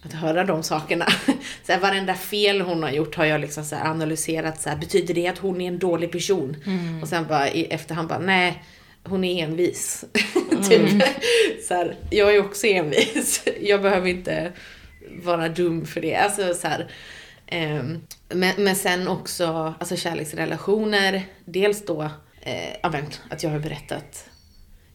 att 0.01 0.13
höra 0.13 0.43
de 0.43 0.63
sakerna. 0.63 1.05
Så 1.63 1.71
här, 1.71 1.79
varenda 1.79 2.13
fel 2.13 2.61
hon 2.61 2.83
har 2.83 2.91
gjort 2.91 3.15
har 3.15 3.25
jag 3.25 3.41
liksom 3.41 3.63
så 3.63 3.75
analyserat. 3.75 4.61
Så 4.61 4.69
här, 4.69 4.77
betyder 4.77 5.13
det 5.13 5.27
att 5.27 5.37
hon 5.37 5.61
är 5.61 5.67
en 5.67 5.79
dålig 5.79 6.11
person? 6.11 6.55
Mm. 6.65 7.01
Och 7.01 7.07
sen 7.07 7.27
bara 7.27 7.49
i 7.49 7.65
efterhand 7.65 8.07
bara, 8.07 8.19
nej 8.19 8.63
hon 9.03 9.23
är 9.23 9.43
envis. 9.43 10.05
typ. 10.69 10.91
Mm. 10.91 11.01
så 11.67 11.73
här, 11.73 11.95
jag 12.09 12.35
är 12.35 12.39
också 12.39 12.67
envis. 12.67 13.43
jag 13.61 13.81
behöver 13.81 14.07
inte 14.07 14.51
vara 15.23 15.49
dum 15.49 15.85
för 15.85 16.01
det. 16.01 16.15
Alltså, 16.15 16.53
så 16.53 16.67
här, 16.67 16.91
eh, 17.47 17.83
men, 18.29 18.63
men 18.63 18.75
sen 18.75 19.07
också 19.07 19.75
alltså 19.79 19.95
kärleksrelationer. 19.95 21.23
Dels 21.45 21.85
då 21.85 22.01
eh, 22.41 22.77
att 23.29 23.43
jag 23.43 23.49
har 23.49 23.59
berättat 23.59 24.27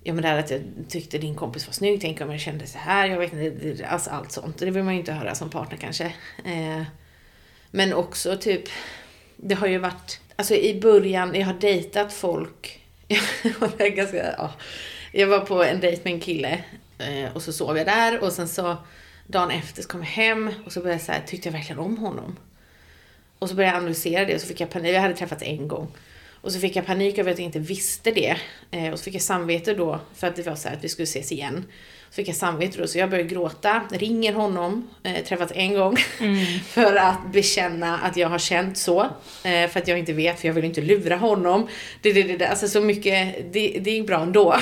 Ja 0.06 0.12
men 0.12 0.22
det 0.22 0.28
här 0.28 0.38
att 0.38 0.50
jag 0.50 0.60
tyckte 0.88 1.18
din 1.18 1.34
kompis 1.34 1.66
var 1.66 1.72
snygg, 1.72 2.00
tänk 2.00 2.20
om 2.20 2.30
jag 2.30 2.40
kände 2.40 2.66
så 2.66 2.78
här, 2.78 3.08
jag 3.08 3.18
vet 3.18 3.32
inte, 3.32 3.86
alltså 3.86 4.10
allt 4.10 4.32
sånt. 4.32 4.58
Det 4.58 4.70
vill 4.70 4.82
man 4.82 4.94
ju 4.94 5.00
inte 5.00 5.12
höra 5.12 5.34
som 5.34 5.50
partner 5.50 5.78
kanske. 5.78 6.04
Eh, 6.44 6.82
men 7.70 7.92
också 7.94 8.36
typ, 8.36 8.62
det 9.36 9.54
har 9.54 9.66
ju 9.66 9.78
varit, 9.78 10.20
alltså 10.36 10.54
i 10.54 10.80
början, 10.80 11.34
jag 11.34 11.46
har 11.46 11.54
dejtat 11.54 12.12
folk 12.12 12.85
jag 13.42 13.60
var 13.60 13.88
ganska, 13.88 14.16
ja. 14.16 14.52
Jag 15.12 15.26
var 15.26 15.40
på 15.40 15.64
en 15.64 15.80
dejt 15.80 16.00
med 16.04 16.12
en 16.12 16.20
kille 16.20 16.64
eh, 16.98 17.36
och 17.36 17.42
så 17.42 17.52
sov 17.52 17.76
jag 17.76 17.86
där 17.86 18.22
och 18.22 18.32
sen 18.32 18.48
så 18.48 18.76
dagen 19.26 19.50
efter 19.50 19.82
så 19.82 19.88
kom 19.88 20.00
jag 20.00 20.08
hem 20.08 20.50
och 20.66 20.72
så 20.72 20.80
började 20.80 20.94
jag 20.94 21.06
så 21.06 21.12
här, 21.12 21.22
tyckte 21.26 21.48
jag 21.48 21.52
verkligen 21.52 21.78
om 21.78 21.98
honom? 21.98 22.36
Och 23.38 23.48
så 23.48 23.54
började 23.54 23.74
jag 23.74 23.80
analysera 23.80 24.24
det 24.24 24.34
och 24.34 24.40
så 24.40 24.46
fick 24.46 24.60
jag 24.60 24.70
panik. 24.70 24.94
Jag 24.94 25.00
hade 25.00 25.14
träffats 25.14 25.42
en 25.42 25.68
gång. 25.68 25.88
Och 26.40 26.52
så 26.52 26.60
fick 26.60 26.76
jag 26.76 26.86
panik 26.86 27.18
över 27.18 27.32
att 27.32 27.38
jag 27.38 27.44
inte 27.44 27.58
visste 27.58 28.10
det. 28.10 28.36
Eh, 28.70 28.92
och 28.92 28.98
så 28.98 29.04
fick 29.04 29.14
jag 29.14 29.22
samvete 29.22 29.74
då 29.74 30.00
för 30.14 30.26
att 30.26 30.36
det 30.36 30.42
var 30.42 30.56
så 30.56 30.68
att 30.68 30.84
vi 30.84 30.88
skulle 30.88 31.04
ses 31.04 31.32
igen. 31.32 31.64
Fick 32.16 32.28
jag 32.28 32.36
samvete 32.36 32.78
då, 32.78 32.86
så 32.86 32.98
jag 32.98 33.10
började 33.10 33.28
gråta, 33.28 33.82
ringer 33.90 34.32
honom, 34.32 34.88
eh, 35.02 35.24
träffats 35.24 35.52
en 35.54 35.74
gång, 35.74 35.96
mm. 36.20 36.60
för 36.60 36.96
att 36.96 37.32
bekänna 37.32 37.98
att 37.98 38.16
jag 38.16 38.28
har 38.28 38.38
känt 38.38 38.78
så. 38.78 39.00
Eh, 39.44 39.68
för 39.70 39.78
att 39.78 39.88
jag 39.88 39.98
inte 39.98 40.12
vet, 40.12 40.40
för 40.40 40.48
jag 40.48 40.54
vill 40.54 40.64
inte 40.64 40.80
lura 40.80 41.16
honom. 41.16 41.68
Det, 42.02 42.12
det, 42.12 42.22
det, 42.22 42.48
alltså 42.48 42.68
så 42.68 42.80
mycket, 42.80 43.36
det, 43.52 43.78
det 43.80 43.90
gick 43.90 44.06
bra 44.06 44.22
ändå. 44.22 44.56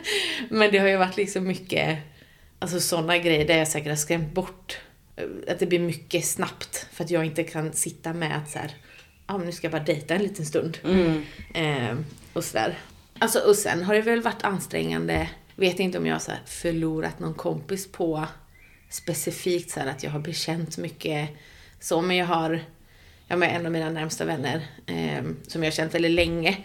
Men 0.48 0.72
det 0.72 0.78
har 0.78 0.88
ju 0.88 0.96
varit 0.96 1.16
liksom 1.16 1.46
mycket, 1.46 1.98
alltså 2.58 2.80
sådana 2.80 3.18
grejer 3.18 3.46
där 3.46 3.58
jag 3.58 3.68
säkert 3.68 3.88
har 3.88 3.96
skrämt 3.96 4.32
bort. 4.32 4.78
Eh, 5.16 5.52
att 5.52 5.58
det 5.58 5.66
blir 5.66 5.80
mycket 5.80 6.24
snabbt, 6.24 6.86
för 6.92 7.04
att 7.04 7.10
jag 7.10 7.24
inte 7.24 7.44
kan 7.44 7.72
sitta 7.72 8.12
med 8.12 8.36
att 8.36 8.50
så 8.50 8.58
här, 8.58 8.70
ah, 9.26 9.38
nu 9.38 9.52
ska 9.52 9.64
jag 9.64 9.72
bara 9.72 9.82
dejta 9.84 10.14
en 10.14 10.22
liten 10.22 10.46
stund. 10.46 10.78
Mm. 10.84 11.24
Eh, 11.54 11.96
och 12.32 12.44
sådär. 12.44 12.78
Alltså, 13.18 13.38
och 13.38 13.56
sen 13.56 13.82
har 13.82 13.94
det 13.94 14.00
väl 14.00 14.22
varit 14.22 14.42
ansträngande 14.42 15.28
vet 15.60 15.80
inte 15.80 15.98
om 15.98 16.06
jag 16.06 16.14
har 16.14 16.20
så 16.20 16.32
förlorat 16.46 17.18
någon 17.18 17.34
kompis 17.34 17.92
på 17.92 18.26
specifikt 18.90 19.70
så 19.70 19.80
att 19.80 20.02
jag 20.02 20.10
har 20.10 20.20
bekänt 20.20 20.78
mycket 20.78 21.28
så, 21.80 22.00
men 22.00 22.16
jag 22.16 22.26
har, 22.26 22.64
jag 23.26 23.36
har 23.36 23.44
en 23.44 23.66
av 23.66 23.72
mina 23.72 23.90
närmsta 23.90 24.24
vänner 24.24 24.66
eh, 24.86 25.22
som 25.46 25.62
jag 25.62 25.70
har 25.70 25.76
känt 25.76 25.94
väldigt 25.94 26.10
länge. 26.10 26.56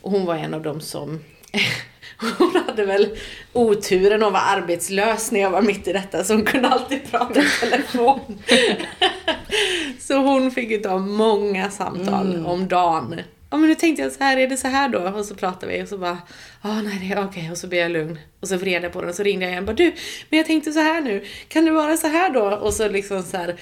Och 0.00 0.10
hon 0.10 0.24
var 0.24 0.36
en 0.36 0.54
av 0.54 0.62
dem 0.62 0.80
som 0.80 1.20
hon 2.38 2.62
hade 2.66 2.84
väl 2.84 3.16
oturen 3.52 4.22
att 4.22 4.32
vara 4.32 4.42
arbetslös 4.42 5.32
när 5.32 5.40
jag 5.40 5.50
var 5.50 5.62
mitt 5.62 5.88
i 5.88 5.92
detta 5.92 6.24
så 6.24 6.34
hon 6.34 6.44
kunde 6.44 6.68
alltid 6.68 7.10
prata 7.10 7.40
i 7.40 7.46
telefon. 7.60 8.20
så 9.98 10.16
hon 10.16 10.50
fick 10.50 10.70
ju 10.70 10.78
ta 10.78 10.98
många 10.98 11.70
samtal 11.70 12.34
mm. 12.34 12.46
om 12.46 12.68
dagen 12.68 13.20
ja 13.52 13.58
men 13.58 13.68
nu 13.68 13.74
tänkte 13.74 14.02
jag 14.02 14.12
så 14.12 14.24
här, 14.24 14.36
är 14.36 14.48
det 14.48 14.56
så 14.56 14.68
här 14.68 14.88
då? 14.88 14.98
Och 14.98 15.24
så 15.24 15.34
pratade 15.34 15.72
vi 15.72 15.82
och 15.82 15.88
så 15.88 15.98
bara, 15.98 16.18
ja 16.62 16.70
ah, 16.70 16.82
nej 16.82 16.98
det 17.00 17.14
är 17.14 17.24
okej. 17.24 17.40
Okay. 17.40 17.50
Och 17.50 17.58
så 17.58 17.66
blev 17.66 17.80
jag 17.80 17.90
lugn. 17.90 18.18
Och 18.40 18.48
så 18.48 18.56
vred 18.56 18.84
jag 18.84 18.92
på 18.92 19.00
den 19.00 19.10
och 19.10 19.16
så 19.16 19.22
ringde 19.22 19.44
jag 19.44 19.50
igen 19.50 19.62
och 19.62 19.66
bara, 19.66 19.76
du, 19.76 19.92
men 20.28 20.36
jag 20.36 20.46
tänkte 20.46 20.72
så 20.72 20.80
här 20.80 21.00
nu, 21.00 21.24
kan 21.48 21.64
det 21.64 21.70
vara 21.70 21.96
så 21.96 22.06
här 22.06 22.30
då? 22.30 22.44
Och 22.44 22.74
så 22.74 22.88
liksom 22.88 23.22
så 23.22 23.36
här, 23.36 23.56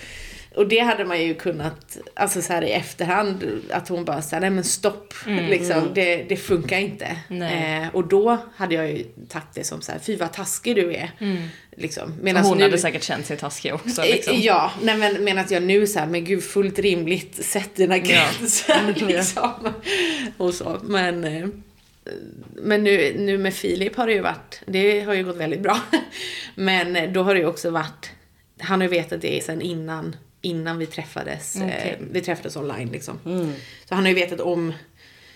och 0.54 0.68
det 0.68 0.78
hade 0.78 1.04
man 1.04 1.22
ju 1.22 1.34
kunnat, 1.34 1.98
alltså 2.14 2.42
så 2.42 2.52
här 2.52 2.62
i 2.62 2.72
efterhand, 2.72 3.44
att 3.70 3.88
hon 3.88 4.04
bara 4.04 4.22
sa 4.22 4.40
nej 4.40 4.50
men 4.50 4.64
stopp, 4.64 5.14
mm, 5.26 5.46
liksom, 5.46 5.78
mm. 5.78 5.94
Det, 5.94 6.22
det 6.28 6.36
funkar 6.36 6.78
inte. 6.78 7.06
Eh, 7.28 7.94
och 7.94 8.08
då 8.08 8.38
hade 8.56 8.74
jag 8.74 8.90
ju 8.90 9.04
tagit 9.28 9.54
det 9.54 9.64
som 9.64 9.82
så 9.82 9.92
här, 9.92 9.98
fy 9.98 10.16
vad 10.16 10.32
taskig 10.32 10.76
du 10.76 10.94
är. 10.94 11.10
Mm. 11.18 11.42
Liksom. 11.76 12.14
Medan 12.22 12.44
hon 12.44 12.58
nu, 12.58 12.64
hade 12.64 12.78
säkert 12.78 13.02
känt 13.02 13.26
sig 13.26 13.36
taskig 13.36 13.74
också. 13.74 14.02
Liksom. 14.02 14.36
Ja, 14.40 14.72
nej 14.82 14.96
men 14.96 15.24
medan 15.24 15.44
jag 15.50 15.62
nu 15.62 15.86
så 15.86 15.98
här, 15.98 16.06
men 16.06 16.24
gud 16.24 16.44
fullt 16.44 16.78
rimligt, 16.78 17.44
sätt 17.44 17.76
dina 17.76 17.98
gränser. 17.98 18.94
Ja. 18.96 19.06
liksom. 19.06 19.72
Och 20.36 20.54
så, 20.54 20.78
men 20.82 21.24
eh, 21.24 21.48
men 22.54 22.84
nu, 22.84 23.14
nu 23.18 23.38
med 23.38 23.54
Filip 23.54 23.96
har 23.96 24.06
det 24.06 24.12
ju 24.12 24.20
varit, 24.20 24.62
det 24.66 25.00
har 25.00 25.14
ju 25.14 25.24
gått 25.24 25.36
väldigt 25.36 25.60
bra. 25.60 25.80
Men 26.54 27.12
då 27.12 27.22
har 27.22 27.34
det 27.34 27.40
ju 27.40 27.46
också 27.46 27.70
varit, 27.70 28.10
han 28.58 28.80
har 28.80 28.88
ju 28.88 28.90
vetat 28.90 29.20
det 29.20 29.44
sen 29.44 29.60
innan 29.60 30.16
innan 30.40 30.78
vi 30.78 30.86
träffades. 30.86 31.56
Okay. 31.56 31.68
Eh, 31.68 31.96
vi 32.10 32.20
träffades 32.20 32.56
online 32.56 32.88
liksom. 32.88 33.18
Mm. 33.26 33.52
Så 33.88 33.94
han 33.94 34.04
har 34.04 34.08
ju 34.08 34.14
vetat 34.14 34.40
om, 34.40 34.72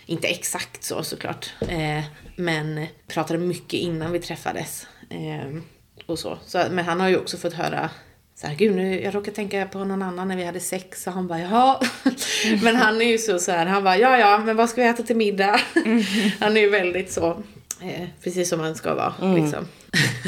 inte 0.07 0.29
exakt 0.29 0.85
så 0.85 1.03
såklart, 1.03 1.53
eh, 1.61 2.05
men 2.37 2.87
pratade 3.07 3.39
mycket 3.39 3.81
innan 3.81 4.13
vi 4.13 4.19
träffades. 4.19 4.87
Eh, 5.11 5.61
och 6.07 6.19
så. 6.19 6.39
så. 6.47 6.65
Men 6.71 6.85
han 6.85 7.01
har 7.01 7.09
ju 7.09 7.17
också 7.17 7.37
fått 7.37 7.53
höra 7.53 7.91
så 8.37 8.47
här, 8.47 8.55
gud 8.55 8.77
nu, 8.77 9.03
jag 9.03 9.15
råkade 9.15 9.37
tänka 9.37 9.67
på 9.67 9.85
någon 9.85 10.03
annan 10.03 10.29
när 10.29 10.37
vi 10.37 10.45
hade 10.45 10.61
sex 10.61 11.07
och 11.07 11.13
han 11.13 11.27
bara 11.27 11.41
jaha. 11.41 11.81
men 12.63 12.77
han 12.77 13.01
är 13.01 13.05
ju 13.05 13.19
så, 13.19 13.39
så 13.39 13.53
här, 13.53 13.67
han 13.67 13.85
bara 13.85 13.97
ja 13.97 14.19
ja, 14.19 14.39
men 14.39 14.57
vad 14.57 14.71
ska 14.71 14.83
vi 14.83 14.89
äta 14.89 15.03
till 15.03 15.17
middag? 15.17 15.61
Mm. 15.77 16.03
han 16.41 16.57
är 16.57 16.61
ju 16.61 16.71
väldigt 16.71 17.13
så, 17.13 17.43
eh, 17.81 18.09
precis 18.23 18.49
som 18.49 18.59
man 18.59 18.75
ska 18.75 18.95
vara 18.95 19.15
mm. 19.23 19.45
liksom. 19.45 19.69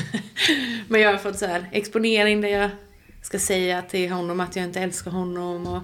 men 0.89 1.01
jag 1.01 1.11
har 1.11 1.19
fått 1.19 1.39
så 1.39 1.47
här 1.47 1.69
exponering 1.73 2.41
där 2.41 2.49
jag 2.49 2.71
ska 3.27 3.39
säga 3.39 3.83
till 3.83 4.13
honom 4.13 4.41
att 4.41 4.57
jag 4.57 4.65
inte 4.65 4.81
älskar 4.81 5.11
honom 5.11 5.67
och 5.67 5.83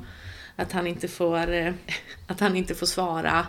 att 0.56 0.72
han 0.72 0.86
inte 0.86 1.08
får, 1.08 1.52
eh, 1.52 1.72
att 2.26 2.40
han 2.40 2.56
inte 2.56 2.74
får 2.74 2.86
svara. 2.86 3.46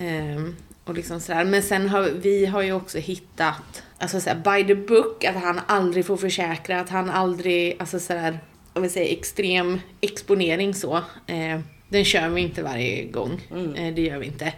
Um, 0.00 0.56
och 0.84 0.94
liksom 0.94 1.20
sådär. 1.20 1.44
Men 1.44 1.62
sen 1.62 1.88
har 1.88 2.02
vi 2.02 2.46
har 2.46 2.62
ju 2.62 2.72
också 2.72 2.98
hittat, 2.98 3.82
alltså 3.98 4.20
såhär 4.20 4.36
by 4.36 4.66
the 4.66 4.74
book, 4.74 5.24
att 5.24 5.34
han 5.34 5.60
aldrig 5.66 6.06
får 6.06 6.16
försäkra, 6.16 6.80
att 6.80 6.88
han 6.88 7.10
aldrig, 7.10 7.76
alltså 7.78 8.00
sådär, 8.00 8.38
jag 8.74 8.80
vill 8.80 8.90
säga 8.90 9.12
extrem 9.12 9.80
exponering 10.00 10.74
så. 10.74 10.96
Eh, 11.26 11.60
den 11.88 12.04
kör 12.04 12.28
vi 12.28 12.40
inte 12.40 12.62
varje 12.62 13.04
gång. 13.04 13.40
Mm. 13.50 13.74
Eh, 13.74 13.94
det 13.94 14.02
gör 14.02 14.18
vi 14.18 14.26
inte. 14.26 14.52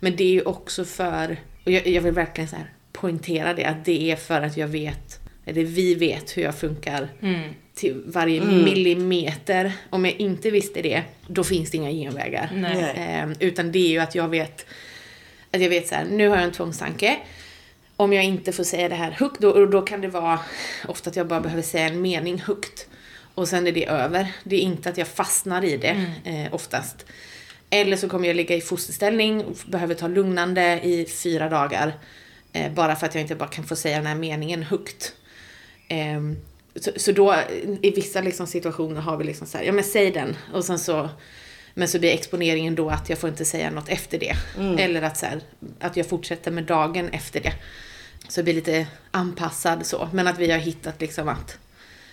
Men 0.00 0.16
det 0.16 0.24
är 0.24 0.32
ju 0.32 0.42
också 0.42 0.84
för, 0.84 1.36
och 1.64 1.70
jag, 1.70 1.86
jag 1.86 2.02
vill 2.02 2.14
verkligen 2.14 2.48
så 2.48 2.56
poängtera 2.92 3.54
det, 3.54 3.64
att 3.64 3.84
det 3.84 4.10
är 4.10 4.16
för 4.16 4.42
att 4.42 4.56
jag 4.56 4.68
vet, 4.68 5.20
eller 5.44 5.64
vi 5.64 5.94
vet 5.94 6.36
hur 6.36 6.42
jag 6.42 6.54
funkar 6.54 7.08
mm. 7.22 7.50
Till 7.74 8.02
varje 8.06 8.42
mm. 8.42 8.64
millimeter. 8.64 9.72
Om 9.90 10.04
jag 10.04 10.14
inte 10.14 10.50
visste 10.50 10.82
det, 10.82 11.02
då 11.26 11.44
finns 11.44 11.70
det 11.70 11.76
inga 11.76 11.90
genvägar. 11.90 12.50
Eh, 12.96 13.36
utan 13.48 13.72
det 13.72 13.78
är 13.78 13.88
ju 13.88 13.98
att 13.98 14.14
jag 14.14 14.28
vet, 14.28 14.66
att 15.50 15.60
jag 15.60 15.68
vet 15.68 15.88
så 15.88 15.94
här, 15.94 16.04
nu 16.04 16.28
har 16.28 16.36
jag 16.36 16.44
en 16.44 16.52
tvångstanke. 16.52 17.16
Om 17.96 18.12
jag 18.12 18.24
inte 18.24 18.52
får 18.52 18.64
säga 18.64 18.88
det 18.88 18.94
här 18.94 19.10
högt, 19.10 19.40
då, 19.40 19.66
då 19.66 19.82
kan 19.82 20.00
det 20.00 20.08
vara 20.08 20.40
ofta 20.88 21.10
att 21.10 21.16
jag 21.16 21.26
bara 21.26 21.40
behöver 21.40 21.62
säga 21.62 21.86
en 21.86 22.02
mening 22.02 22.38
högt. 22.40 22.88
Och 23.34 23.48
sen 23.48 23.66
är 23.66 23.72
det 23.72 23.86
över. 23.86 24.32
Det 24.44 24.56
är 24.56 24.60
inte 24.60 24.88
att 24.88 24.98
jag 24.98 25.08
fastnar 25.08 25.64
i 25.64 25.76
det 25.76 26.14
mm. 26.24 26.46
eh, 26.46 26.54
oftast. 26.54 27.06
Eller 27.70 27.96
så 27.96 28.08
kommer 28.08 28.28
jag 28.28 28.36
ligga 28.36 28.56
i 28.56 28.60
fosterställning 28.60 29.44
och 29.44 29.56
behöver 29.66 29.94
ta 29.94 30.08
lugnande 30.08 30.80
i 30.82 31.06
fyra 31.22 31.48
dagar. 31.48 31.92
Eh, 32.52 32.72
bara 32.72 32.96
för 32.96 33.06
att 33.06 33.14
jag 33.14 33.22
inte 33.22 33.34
bara 33.34 33.48
kan 33.48 33.64
få 33.64 33.76
säga 33.76 33.96
den 33.96 34.06
här 34.06 34.14
meningen 34.14 34.62
högt. 34.62 35.12
Eh, 35.88 36.20
så, 36.76 36.90
så, 36.96 37.12
då 37.12 37.36
i 37.82 37.90
vissa 37.90 38.20
liksom, 38.20 38.46
situationer 38.46 39.00
har 39.00 39.16
vi 39.16 39.24
liksom 39.24 39.46
så 39.46 39.58
här, 39.58 39.64
ja 39.64 39.72
men 39.72 39.84
säg 39.84 40.10
den. 40.10 40.36
Och 40.52 40.64
sen 40.64 40.78
så, 40.78 41.08
men 41.74 41.88
så 41.88 41.98
blir 41.98 42.10
exponeringen 42.10 42.74
då 42.74 42.90
att 42.90 43.08
jag 43.08 43.18
får 43.18 43.30
inte 43.30 43.44
säga 43.44 43.70
något 43.70 43.88
efter 43.88 44.18
det. 44.18 44.36
Mm. 44.58 44.78
Eller 44.78 45.02
att, 45.02 45.16
så 45.16 45.26
här, 45.26 45.40
att 45.80 45.96
jag 45.96 46.06
fortsätter 46.06 46.50
med 46.50 46.64
dagen 46.64 47.08
efter 47.08 47.40
det. 47.40 47.52
Så 48.28 48.40
det 48.40 48.44
blir 48.44 48.54
lite 48.54 48.86
anpassad 49.10 49.86
så. 49.86 50.08
Men 50.12 50.26
att 50.26 50.38
vi 50.38 50.50
har 50.50 50.58
hittat 50.58 51.00
liksom 51.00 51.28
att 51.28 51.58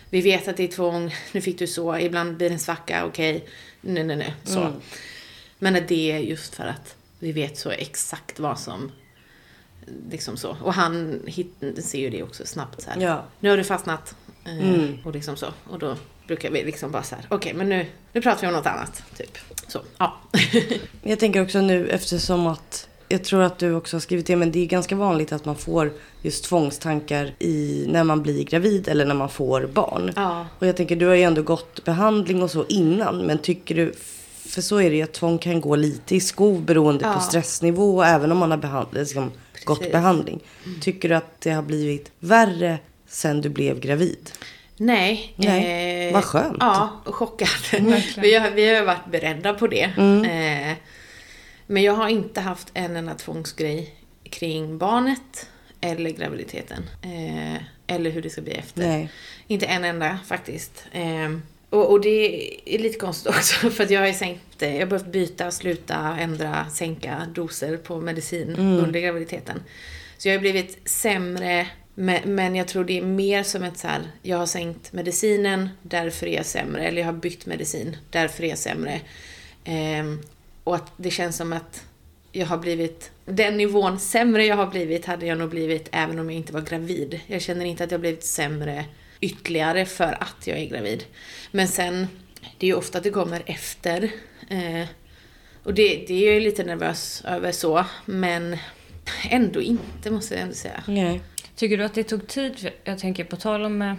vi 0.10 0.22
vet 0.22 0.47
att 0.47 0.57
det 0.57 0.64
är 0.64 0.68
tvång, 0.68 1.16
nu 1.32 1.41
fick 1.41 1.60
du 1.60 1.68
så, 1.68 1.97
ibland 1.97 2.38
blir 2.38 2.49
det 2.49 2.55
en 2.55 2.60
svacka, 2.60 3.05
okej, 3.05 3.36
okay. 3.36 3.49
nej, 3.82 4.03
nej, 4.03 4.16
nej, 4.16 4.34
så. 4.43 4.60
Mm. 4.60 4.74
Men 5.60 5.76
att 5.76 5.88
det 5.88 6.12
är 6.12 6.20
just 6.20 6.55
för 6.55 6.64
att 6.64 6.95
vi 7.20 7.32
vet 7.32 7.57
så 7.57 7.70
exakt 7.70 8.39
vad 8.39 8.60
som 8.60 8.91
liksom 10.12 10.38
så. 10.38 10.57
Och 10.64 10.74
han 10.74 11.22
hit, 11.28 11.53
ser 11.84 11.99
ju 11.99 12.10
det 12.10 12.24
också 12.24 12.45
snabbt 12.45 12.82
så 12.82 12.89
här. 12.89 13.01
Ja. 13.01 13.26
Nu 13.39 13.49
har 13.49 13.57
du 13.57 13.64
fastnat. 13.64 14.16
Eh, 14.46 14.70
mm. 14.70 14.98
Och 15.04 15.14
liksom 15.14 15.36
så. 15.36 15.48
Och 15.70 15.80
då 15.80 15.96
brukar 16.28 16.52
vi 16.52 16.64
liksom 16.64 16.92
bara 16.92 17.04
så 17.04 17.16
här, 17.16 17.26
okej 17.30 17.38
okay, 17.38 17.54
men 17.54 17.70
nu, 17.70 17.86
nu 18.14 18.22
pratar 18.22 18.42
vi 18.42 18.48
om 18.48 18.54
något 18.54 18.66
annat. 18.66 19.04
Typ. 19.18 19.38
Så, 19.68 19.82
ja. 19.98 20.18
jag 21.04 21.20
tänker 21.20 21.42
också 21.42 21.62
nu 21.62 21.90
eftersom 21.90 22.48
att 22.48 22.90
jag 23.12 23.24
tror 23.24 23.42
att 23.42 23.60
du 23.60 23.76
också 23.76 23.96
har 23.96 24.02
skrivit 24.02 24.26
det, 24.26 24.36
men 24.36 24.52
det 24.52 24.60
är 24.60 24.66
ganska 24.66 24.96
vanligt 24.96 25.32
att 25.32 25.46
man 25.46 25.56
får 25.56 25.92
just 26.22 26.44
tvångstankar 26.44 27.34
i, 27.40 27.86
när 27.90 28.04
man 28.04 28.22
blir 28.22 28.44
gravid 28.44 28.88
eller 28.88 29.06
när 29.06 29.16
man 29.16 29.30
får 29.30 29.68
barn. 29.74 30.12
Ja. 30.16 30.46
Och 30.60 30.68
jag 30.68 30.78
tänker, 30.78 30.96
du 30.96 31.08
har 31.08 31.16
ju 31.16 31.24
ändå 31.24 31.42
gått 31.42 31.86
behandling 31.86 32.44
och 32.44 32.52
så 32.52 32.66
innan, 32.70 33.18
men 33.18 33.38
tycker 33.38 33.76
du, 33.76 33.94
för 34.46 34.62
så 34.62 34.78
är 34.78 34.90
det 34.90 34.96
ju 34.96 35.02
att 35.02 35.14
tvång 35.14 35.38
kan 35.38 35.62
gå 35.62 35.76
lite 35.76 36.16
i 36.16 36.20
skov 36.20 36.62
beroende 36.62 37.06
ja. 37.06 37.14
på 37.14 37.20
stressnivå, 37.20 38.04
även 38.04 38.32
om 38.32 38.38
man 38.38 38.52
har 38.52 38.58
behand, 38.58 38.88
liksom, 38.92 39.32
gått 39.66 39.92
behandling. 39.92 40.40
Mm. 40.66 40.80
Tycker 40.80 41.10
du 41.10 41.16
att 41.16 41.42
det 41.42 41.52
har 41.52 41.64
blivit 41.64 42.12
värre 42.20 42.80
sen 43.10 43.41
du 43.41 43.49
blev 43.49 43.80
gravid? 43.80 44.32
Nej. 44.78 45.34
Nej. 45.36 46.07
Eh, 46.07 46.14
Vad 46.14 46.24
skönt. 46.24 46.57
Ja, 46.60 47.01
chockad. 47.05 47.49
vi, 48.18 48.36
har, 48.36 48.51
vi 48.51 48.76
har 48.76 48.86
varit 48.86 49.12
beredda 49.12 49.53
på 49.53 49.68
det. 49.68 49.91
Mm. 49.97 50.24
Eh, 50.24 50.78
men 51.68 51.84
jag 51.84 51.93
har 51.93 52.10
inte 52.10 52.41
haft 52.41 52.72
en 52.74 52.95
enda 52.95 53.14
tvångsgrej 53.14 53.95
kring 54.24 54.78
barnet 54.78 55.49
eller 55.82 56.10
graviditeten. 56.10 56.84
Eh, 57.01 57.62
eller 57.88 58.10
hur 58.10 58.22
det 58.22 58.30
ska 58.30 58.41
bli 58.41 58.53
efter. 58.53 58.88
Nej. 58.88 59.10
Inte 59.47 59.66
en 59.66 59.86
enda 59.86 60.20
faktiskt. 60.26 60.86
Eh, 60.91 61.38
och, 61.70 61.91
och, 61.91 62.01
det 62.01 62.49
är 62.76 62.80
lite 62.80 62.99
konstigt 62.99 63.28
också 63.36 63.70
för 63.70 63.84
att 63.84 63.89
jag 63.89 64.01
har 64.01 64.14
sänkt, 64.14 64.41
jag 64.57 64.80
har 64.80 64.86
behövt 64.86 65.12
byta, 65.12 65.51
sluta, 65.51 66.18
ändra, 66.20 66.70
sänka 66.70 67.28
doser 67.34 67.78
på 67.78 68.01
medicin 68.01 68.55
mm. 68.55 68.78
under 68.78 68.99
graviditeten. 68.99 69.64
Så 70.18 70.28
jag 70.28 70.36
har 70.36 70.39
blivit 70.39 70.89
sämre 70.89 71.68
men 72.26 72.56
jag 72.56 72.68
tror 72.68 72.84
det 72.84 72.97
är 72.97 73.02
mer 73.02 73.43
som 73.43 73.64
ett 73.64 73.78
så 73.78 73.88
här, 73.88 74.02
jag 74.22 74.38
har 74.38 74.45
sänkt 74.45 74.93
medicinen, 74.93 75.70
därför 75.82 76.28
är 76.28 76.36
jag 76.36 76.45
sämre. 76.45 76.84
Eller 76.84 77.02
jag 77.02 77.06
har 77.06 77.14
bytt 77.14 77.45
medicin, 77.45 77.97
därför 78.10 78.43
är 78.43 78.47
jag 78.47 78.58
sämre. 78.58 79.02
Eh, 79.64 80.04
och 80.64 80.76
att 80.76 80.91
det 80.97 81.12
känns 81.12 81.38
som 81.38 81.54
att 81.54 81.84
jag 82.32 82.45
har 82.45 82.58
blivit, 82.58 83.12
den 83.26 83.58
nivån 83.58 84.00
sämre 84.00 84.45
jag 84.45 84.56
har 84.56 84.68
blivit 84.68 85.06
hade 85.06 85.26
jag 85.26 85.38
nog 85.38 85.50
blivit 85.50 85.89
även 85.91 86.20
om 86.20 86.30
jag 86.30 86.38
inte 86.38 86.54
var 86.54 86.62
gravid. 86.62 87.20
Jag 87.28 87.41
känner 87.41 87.66
inte 87.66 87.84
att 87.84 87.91
jag 87.91 88.00
blivit 88.00 88.24
sämre 88.24 88.86
ytterligare 89.22 89.86
för 89.86 90.24
att 90.24 90.47
jag 90.47 90.60
är 90.60 90.66
gravid. 90.66 91.04
Men 91.52 91.68
sen, 91.68 92.08
det 92.58 92.66
är 92.66 92.70
ju 92.70 92.76
ofta 92.76 92.97
att 92.97 93.04
det 93.04 93.10
kommer 93.10 93.43
efter. 93.45 94.04
Eh, 94.50 94.88
och 95.64 95.74
det, 95.74 96.06
det 96.08 96.14
är 96.14 96.26
jag 96.26 96.34
ju 96.34 96.39
lite 96.39 96.64
nervös 96.64 97.24
över 97.28 97.52
så, 97.52 97.86
men 98.06 98.58
ändå 99.30 99.62
inte 99.62 100.12
måste 100.12 100.34
jag 100.34 100.43
ändå 100.43 100.56
säga. 100.56 100.84
Nej. 100.88 101.22
Tycker 101.60 101.78
du 101.78 101.84
att 101.84 101.93
det 101.93 102.03
tog 102.03 102.28
tid? 102.28 102.72
Jag 102.84 102.99
tänker 102.99 103.24
på 103.24 103.36
tal 103.36 103.66
om 103.66 103.82
eh, 103.82 103.93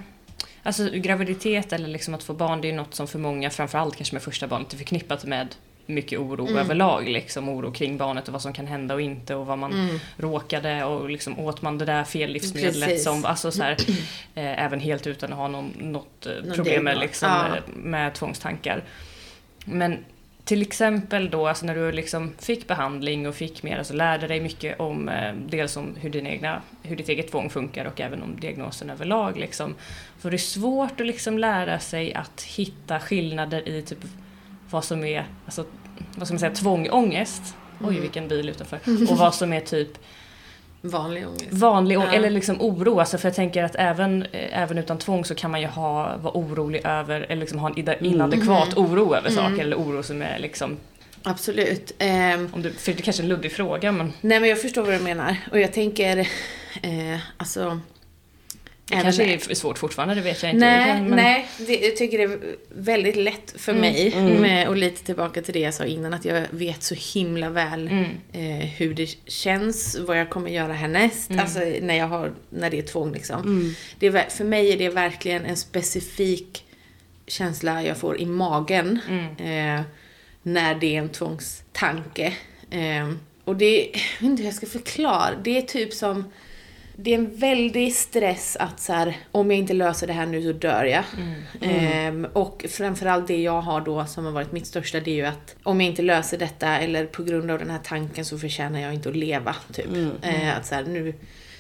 Alltså 0.63 0.91
graviditet 0.93 1.73
eller 1.73 1.89
liksom 1.89 2.15
att 2.15 2.23
få 2.23 2.35
barn, 2.35 2.61
det 2.61 2.69
är 2.69 2.71
ju 2.71 2.77
något 2.77 2.95
som 2.95 3.07
för 3.07 3.19
många, 3.19 3.51
framförallt 3.51 3.97
kanske 3.97 4.15
med 4.15 4.23
första 4.23 4.47
barnet, 4.47 4.73
är 4.73 4.77
förknippat 4.77 5.25
med 5.25 5.55
mycket 5.87 6.19
oro 6.19 6.47
mm. 6.47 6.59
överlag. 6.59 7.09
Liksom, 7.09 7.49
oro 7.49 7.73
kring 7.73 7.97
barnet 7.97 8.29
och 8.29 8.33
vad 8.33 8.43
som 8.43 8.53
kan 8.53 8.67
hända 8.67 8.95
och 8.95 9.01
inte 9.01 9.35
och 9.35 9.47
vad 9.47 9.59
man 9.59 9.73
mm. 9.73 10.01
råkade 10.17 10.85
och 10.85 11.11
liksom 11.11 11.39
åt 11.39 11.63
man 11.63 11.79
det 11.79 11.85
där 11.85 12.05
fel 12.05 12.31
livsmedlet 12.31 13.03
som, 13.03 13.25
alltså 13.25 13.51
så 13.51 13.63
här, 13.63 13.77
eh, 14.35 14.65
även 14.65 14.81
helt 14.81 15.07
utan 15.07 15.33
att 15.33 15.39
ha 15.39 15.49
någon, 15.49 15.73
något 15.79 16.27
eh, 16.27 16.33
någon 16.45 16.55
problem 16.55 16.85
med, 16.85 16.99
liksom, 16.99 17.29
ja. 17.29 17.73
med 17.75 18.15
tvångstankar. 18.15 18.85
Men 19.65 20.05
till 20.51 20.63
exempel 20.63 21.31
då, 21.31 21.49
alltså 21.49 21.67
när 21.67 21.75
du 21.75 21.93
liksom 21.93 22.33
fick 22.39 22.67
behandling 22.67 23.29
och 23.29 23.35
fick 23.35 23.63
mer, 23.63 23.79
alltså 23.79 23.95
lärde 23.95 24.27
dig 24.27 24.41
mycket 24.41 24.81
om 24.81 25.09
eh, 25.09 25.35
dels 25.35 25.77
om 25.77 25.97
hur, 26.01 26.11
din 26.11 26.27
egna, 26.27 26.63
hur 26.83 26.97
ditt 26.97 27.09
eget 27.09 27.31
tvång 27.31 27.51
funkar 27.51 27.85
och 27.85 28.01
även 28.01 28.23
om 28.23 28.41
diagnosen 28.41 28.91
överlag. 28.91 29.37
Liksom. 29.39 29.75
För 30.19 30.31
det 30.31 30.37
är 30.37 30.39
svårt 30.39 31.01
att 31.01 31.07
liksom 31.07 31.39
lära 31.39 31.79
sig 31.79 32.15
att 32.15 32.43
hitta 32.43 33.01
skillnader 33.01 33.69
i 33.69 33.83
typ 33.83 33.99
vad 34.71 34.85
som 34.85 35.05
är 35.05 35.27
alltså, 35.45 35.65
vad 36.17 36.27
ska 36.27 36.35
man 36.35 36.41
säga, 36.41 36.55
tvångångest. 36.55 37.55
Mm. 37.81 37.91
Oj 37.91 38.01
vilken 38.01 38.29
bil 38.29 38.49
utanför. 38.49 38.79
Och 39.11 39.19
vad 39.19 39.35
som 39.35 39.53
är 39.53 39.61
typ 39.61 39.99
Vanlig 40.83 41.29
ångest. 41.29 41.53
Vanlig 41.53 41.99
ångest, 41.99 42.13
ja. 42.13 42.19
eller 42.19 42.31
liksom 42.31 42.61
oro. 42.61 43.01
Alltså 43.01 43.19
för 43.19 43.29
jag 43.29 43.35
tänker 43.35 43.65
att 43.65 43.75
även, 43.75 44.23
eh, 44.23 44.63
även 44.63 44.79
utan 44.79 44.99
tvång 44.99 45.25
så 45.25 45.35
kan 45.35 45.51
man 45.51 45.61
ju 45.61 45.67
ha, 45.67 46.17
vara 46.17 46.35
orolig 46.35 46.81
över, 46.85 47.21
eller 47.21 47.41
liksom 47.41 47.59
ha 47.59 47.69
en 47.71 47.89
mm. 47.89 48.05
inadekvat 48.05 48.77
mm. 48.77 48.91
oro 48.93 49.15
över 49.15 49.31
mm. 49.31 49.45
saker. 49.45 49.63
Eller 49.63 49.77
oro 49.77 50.03
som 50.03 50.23
är 50.23 50.39
liksom 50.39 50.77
Absolut. 51.23 51.93
Um, 52.01 52.51
Om 52.55 52.63
du, 52.63 52.73
för 52.73 52.93
det 52.93 52.99
är 52.99 53.03
kanske 53.03 53.23
är 53.23 53.25
en 53.25 53.29
luddig 53.29 53.53
fråga 53.53 53.93
men... 53.93 54.13
Nej 54.21 54.41
men 54.41 54.49
jag 54.49 54.63
förstår 54.63 54.83
vad 54.83 54.95
du 54.95 54.99
menar. 54.99 55.37
Och 55.51 55.61
jag 55.61 55.73
tänker, 55.73 56.19
eh, 56.83 57.19
alltså 57.37 57.81
det 58.91 59.03
kanske 59.03 59.25
är 59.25 59.55
svårt 59.55 59.79
fortfarande, 59.79 60.15
det 60.15 60.21
vet 60.21 60.43
jag 60.43 60.53
inte. 60.53 60.67
Nej, 60.67 61.03
men... 61.03 61.17
nej 61.17 61.49
det, 61.59 61.77
jag 61.77 61.97
tycker 61.97 62.19
det 62.19 62.25
är 62.25 62.41
väldigt 62.69 63.17
lätt 63.17 63.55
för 63.57 63.73
mm, 63.73 63.81
mig. 63.81 64.13
Mm. 64.13 64.41
Med, 64.41 64.69
och 64.69 64.77
lite 64.77 65.05
tillbaka 65.05 65.43
till 65.43 65.55
det 65.55 65.61
jag 65.61 65.75
sa 65.75 65.85
innan, 65.85 66.15
att 66.15 66.25
jag 66.25 66.47
vet 66.51 66.83
så 66.83 66.95
himla 66.95 67.51
väl 67.51 67.89
mm. 67.89 68.05
eh, 68.33 68.67
hur 68.67 68.95
det 68.95 69.07
känns, 69.27 69.99
vad 70.01 70.19
jag 70.19 70.31
kommer 70.31 70.51
göra 70.51 70.73
härnäst. 70.73 71.31
Mm. 71.31 71.41
Alltså 71.41 71.59
när, 71.81 71.95
jag 71.95 72.07
har, 72.07 72.33
när 72.51 72.71
det 72.71 72.79
är 72.79 72.83
tvång 72.83 73.13
liksom. 73.13 73.41
Mm. 73.41 73.75
Det 73.99 74.07
är, 74.07 74.31
för 74.31 74.45
mig 74.45 74.73
är 74.73 74.79
det 74.79 74.89
verkligen 74.89 75.45
en 75.45 75.57
specifik 75.57 76.65
känsla 77.27 77.83
jag 77.83 77.97
får 77.97 78.21
i 78.21 78.27
magen. 78.27 79.01
Mm. 79.09 79.79
Eh, 79.79 79.83
när 80.43 80.75
det 80.75 80.97
är 80.97 80.99
en 80.99 81.09
tvångstanke. 81.09 82.33
Eh, 82.71 83.13
och 83.45 83.57
det, 83.57 83.91
jag 83.93 84.21
vet 84.21 84.23
inte 84.23 84.43
hur 84.43 84.49
jag 84.49 84.55
ska 84.55 84.67
förklara. 84.67 85.31
Det 85.45 85.59
är 85.59 85.63
typ 85.63 85.93
som 85.93 86.25
det 87.03 87.15
är 87.15 87.19
en 87.19 87.37
väldig 87.37 87.95
stress 87.95 88.57
att 88.61 88.81
så 88.81 88.93
här, 88.93 89.17
om 89.33 89.51
jag 89.51 89.59
inte 89.59 89.75
löser 89.75 90.07
det 90.07 90.13
här 90.13 90.27
nu 90.27 90.43
så 90.43 90.53
dör 90.53 90.85
jag. 90.85 91.05
Mm. 91.17 91.35
Mm. 91.61 92.25
Ehm, 92.25 92.27
och 92.33 92.67
framförallt 92.69 93.27
det 93.27 93.43
jag 93.43 93.61
har 93.61 93.81
då 93.81 94.07
som 94.07 94.25
har 94.25 94.33
varit 94.33 94.53
mitt 94.53 94.67
största 94.67 95.01
det 95.01 95.11
är 95.11 95.15
ju 95.15 95.27
att 95.27 95.57
om 95.63 95.81
jag 95.81 95.91
inte 95.91 96.03
löser 96.03 96.39
detta 96.39 96.79
eller 96.79 97.07
på 97.07 97.23
grund 97.23 97.51
av 97.51 97.59
den 97.59 97.71
här 97.71 97.81
tanken 97.85 98.25
så 98.25 98.39
förtjänar 98.39 98.81
jag 98.81 98.95
inte 98.95 99.09
att 99.09 99.17
leva. 99.17 99.57
Typ. 99.73 99.87
Mm. 99.87 100.11
Ehm, 100.23 100.59
att 100.59 100.67
så 100.67 100.75
här, 100.75 100.85
nu, 100.85 101.15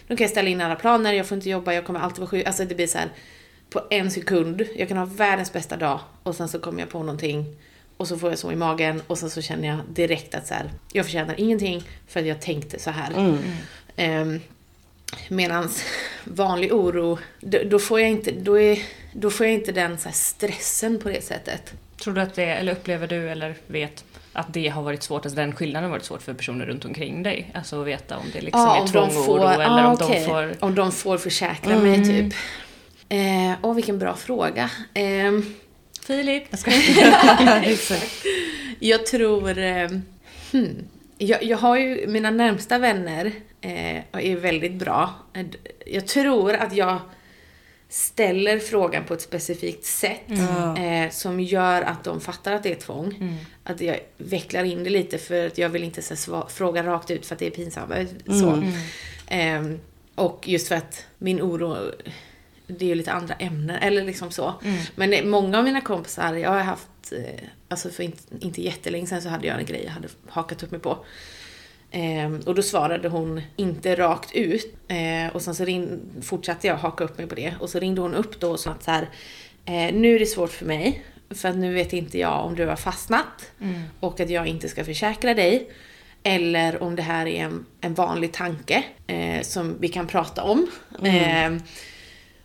nu 0.06 0.16
kan 0.16 0.24
jag 0.24 0.30
ställa 0.30 0.48
in 0.48 0.60
alla 0.60 0.76
planer, 0.76 1.12
jag 1.12 1.26
får 1.26 1.36
inte 1.36 1.50
jobba, 1.50 1.72
jag 1.72 1.84
kommer 1.84 2.00
alltid 2.00 2.18
vara 2.18 2.30
sjuk. 2.30 2.46
Alltså 2.46 2.64
det 2.64 2.74
blir 2.74 2.86
så 2.86 2.98
här, 2.98 3.08
på 3.70 3.82
en 3.90 4.10
sekund, 4.10 4.66
jag 4.76 4.88
kan 4.88 4.96
ha 4.96 5.04
världens 5.04 5.52
bästa 5.52 5.76
dag 5.76 6.00
och 6.22 6.34
sen 6.34 6.48
så 6.48 6.58
kommer 6.58 6.80
jag 6.80 6.90
på 6.90 6.98
någonting 6.98 7.56
och 7.96 8.08
så 8.08 8.18
får 8.18 8.30
jag 8.30 8.38
så 8.38 8.52
i 8.52 8.56
magen 8.56 9.02
och 9.06 9.18
sen 9.18 9.30
så 9.30 9.42
känner 9.42 9.68
jag 9.68 9.78
direkt 9.88 10.34
att 10.34 10.46
så 10.46 10.54
här, 10.54 10.70
jag 10.92 11.04
förtjänar 11.04 11.34
ingenting 11.40 11.82
för 12.08 12.20
att 12.20 12.26
jag 12.26 12.40
tänkte 12.40 12.78
så 12.78 12.90
här. 12.90 13.38
Um, 13.96 14.40
Medan 15.28 15.68
vanlig 16.24 16.72
oro, 16.72 17.18
då, 17.40 17.58
då, 17.64 17.78
får 17.78 18.00
jag 18.00 18.10
inte, 18.10 18.30
då 18.30 18.60
är, 18.60 18.78
då 19.12 19.30
får 19.30 19.46
jag 19.46 19.54
inte 19.54 19.72
den 19.72 19.98
så 19.98 20.08
stressen 20.12 20.98
på 21.00 21.08
det 21.08 21.24
sättet. 21.24 21.72
Tror 22.02 22.14
du 22.14 22.20
att 22.20 22.34
det, 22.34 22.44
eller 22.44 22.72
upplever 22.72 23.06
du 23.06 23.28
eller 23.28 23.54
vet 23.66 24.04
att 24.32 24.54
det 24.54 24.68
har 24.68 24.82
varit 24.82 25.02
svårt, 25.02 25.24
alltså 25.24 25.36
den 25.36 25.54
skillnaden 25.54 25.90
har 25.90 25.90
varit 25.90 26.04
svårt 26.04 26.22
för 26.22 26.34
personer 26.34 26.66
runt 26.66 26.84
omkring 26.84 27.22
dig? 27.22 27.50
Alltså 27.54 27.80
att 27.80 27.86
veta 27.86 28.16
om 28.16 28.26
det 28.32 28.40
liksom 28.40 28.60
ja, 28.60 28.82
är 28.82 28.86
tvång 28.86 29.16
och 29.16 29.28
oro 29.28 29.48
eller 29.48 29.64
ah, 29.64 29.86
om 29.86 29.92
okay. 29.92 30.18
de 30.18 30.26
får... 30.26 30.64
Om 30.64 30.74
de 30.74 30.92
får 30.92 31.18
försäkra 31.18 31.72
mm. 31.72 31.90
mig 31.90 32.04
typ. 32.04 32.34
Eh, 33.08 33.58
åh, 33.62 33.74
vilken 33.74 33.98
bra 33.98 34.16
fråga. 34.16 34.70
Eh, 34.94 35.32
Filip! 36.06 36.44
Jag, 36.66 37.76
jag 38.78 39.06
tror... 39.06 39.58
Eh, 39.58 39.90
hmm. 40.52 40.88
jag, 41.18 41.42
jag 41.42 41.58
har 41.58 41.76
ju 41.76 42.06
mina 42.06 42.30
närmsta 42.30 42.78
vänner 42.78 43.32
eh, 43.60 43.96
är 44.12 44.36
väldigt 44.36 44.74
bra. 44.74 45.14
Jag 45.86 46.06
tror 46.06 46.52
att 46.52 46.72
jag 46.72 46.98
ställer 47.88 48.58
frågan 48.58 49.04
på 49.04 49.14
ett 49.14 49.22
specifikt 49.22 49.84
sätt 49.84 50.28
mm. 50.28 51.04
eh, 51.04 51.10
som 51.10 51.40
gör 51.40 51.82
att 51.82 52.04
de 52.04 52.20
fattar 52.20 52.52
att 52.52 52.62
det 52.62 52.72
är 52.72 52.80
tvång. 52.80 53.14
Mm. 53.20 53.36
Att 53.64 53.80
jag 53.80 54.00
vecklar 54.16 54.64
in 54.64 54.84
det 54.84 54.90
lite 54.90 55.18
för 55.18 55.46
att 55.46 55.58
jag 55.58 55.68
vill 55.68 55.84
inte 55.84 56.02
så, 56.02 56.48
fråga 56.48 56.82
rakt 56.82 57.10
ut 57.10 57.26
för 57.26 57.34
att 57.34 57.38
det 57.38 57.46
är 57.46 57.50
pinsamt. 57.50 57.92
Så. 58.26 58.62
Eh, 59.34 59.62
och 60.14 60.48
just 60.48 60.68
för 60.68 60.74
att 60.74 61.06
min 61.18 61.42
oro 61.42 61.76
det 62.78 62.84
är 62.84 62.88
ju 62.88 62.94
lite 62.94 63.12
andra 63.12 63.34
ämnen, 63.34 63.76
eller 63.76 64.04
liksom 64.04 64.30
så. 64.30 64.54
Mm. 64.64 64.78
Men 64.94 65.10
det, 65.10 65.24
många 65.24 65.58
av 65.58 65.64
mina 65.64 65.80
kompisar, 65.80 66.34
jag 66.34 66.50
har 66.50 66.60
haft, 66.60 67.12
eh, 67.12 67.44
alltså 67.68 67.90
för 67.90 68.02
inte, 68.02 68.22
inte 68.40 68.62
jättelänge 68.62 69.06
sedan 69.06 69.22
så 69.22 69.28
hade 69.28 69.46
jag 69.46 69.58
en 69.58 69.66
grej 69.66 69.82
jag 69.84 69.92
hade 69.92 70.08
hakat 70.28 70.62
upp 70.62 70.70
mig 70.70 70.80
på. 70.80 71.04
Eh, 71.90 72.32
och 72.46 72.54
då 72.54 72.62
svarade 72.62 73.08
hon 73.08 73.40
inte 73.56 73.94
rakt 73.94 74.32
ut. 74.32 74.74
Eh, 74.88 75.34
och 75.34 75.42
sen 75.42 75.54
så 75.54 75.64
ring, 75.64 76.00
fortsatte 76.22 76.66
jag 76.66 76.76
haka 76.76 77.04
upp 77.04 77.18
mig 77.18 77.26
på 77.26 77.34
det. 77.34 77.54
Och 77.60 77.70
så 77.70 77.78
ringde 77.78 78.00
hon 78.00 78.14
upp 78.14 78.40
då 78.40 78.50
och 78.50 78.60
sa 78.60 78.70
att 78.70 78.82
så 78.82 78.90
här, 78.90 79.08
eh, 79.64 79.94
nu 79.94 80.14
är 80.14 80.18
det 80.18 80.26
svårt 80.26 80.50
för 80.50 80.66
mig. 80.66 81.04
För 81.30 81.48
att 81.48 81.56
nu 81.56 81.74
vet 81.74 81.92
inte 81.92 82.18
jag 82.18 82.44
om 82.44 82.54
du 82.54 82.66
har 82.66 82.76
fastnat. 82.76 83.52
Mm. 83.60 83.82
Och 84.00 84.20
att 84.20 84.30
jag 84.30 84.46
inte 84.46 84.68
ska 84.68 84.84
försäkra 84.84 85.34
dig. 85.34 85.70
Eller 86.22 86.82
om 86.82 86.96
det 86.96 87.02
här 87.02 87.26
är 87.26 87.44
en, 87.44 87.66
en 87.80 87.94
vanlig 87.94 88.32
tanke 88.32 88.84
eh, 89.06 89.42
som 89.42 89.76
vi 89.80 89.88
kan 89.88 90.06
prata 90.06 90.42
om. 90.42 90.66
Mm. 90.98 91.14
Ehm, 91.14 91.62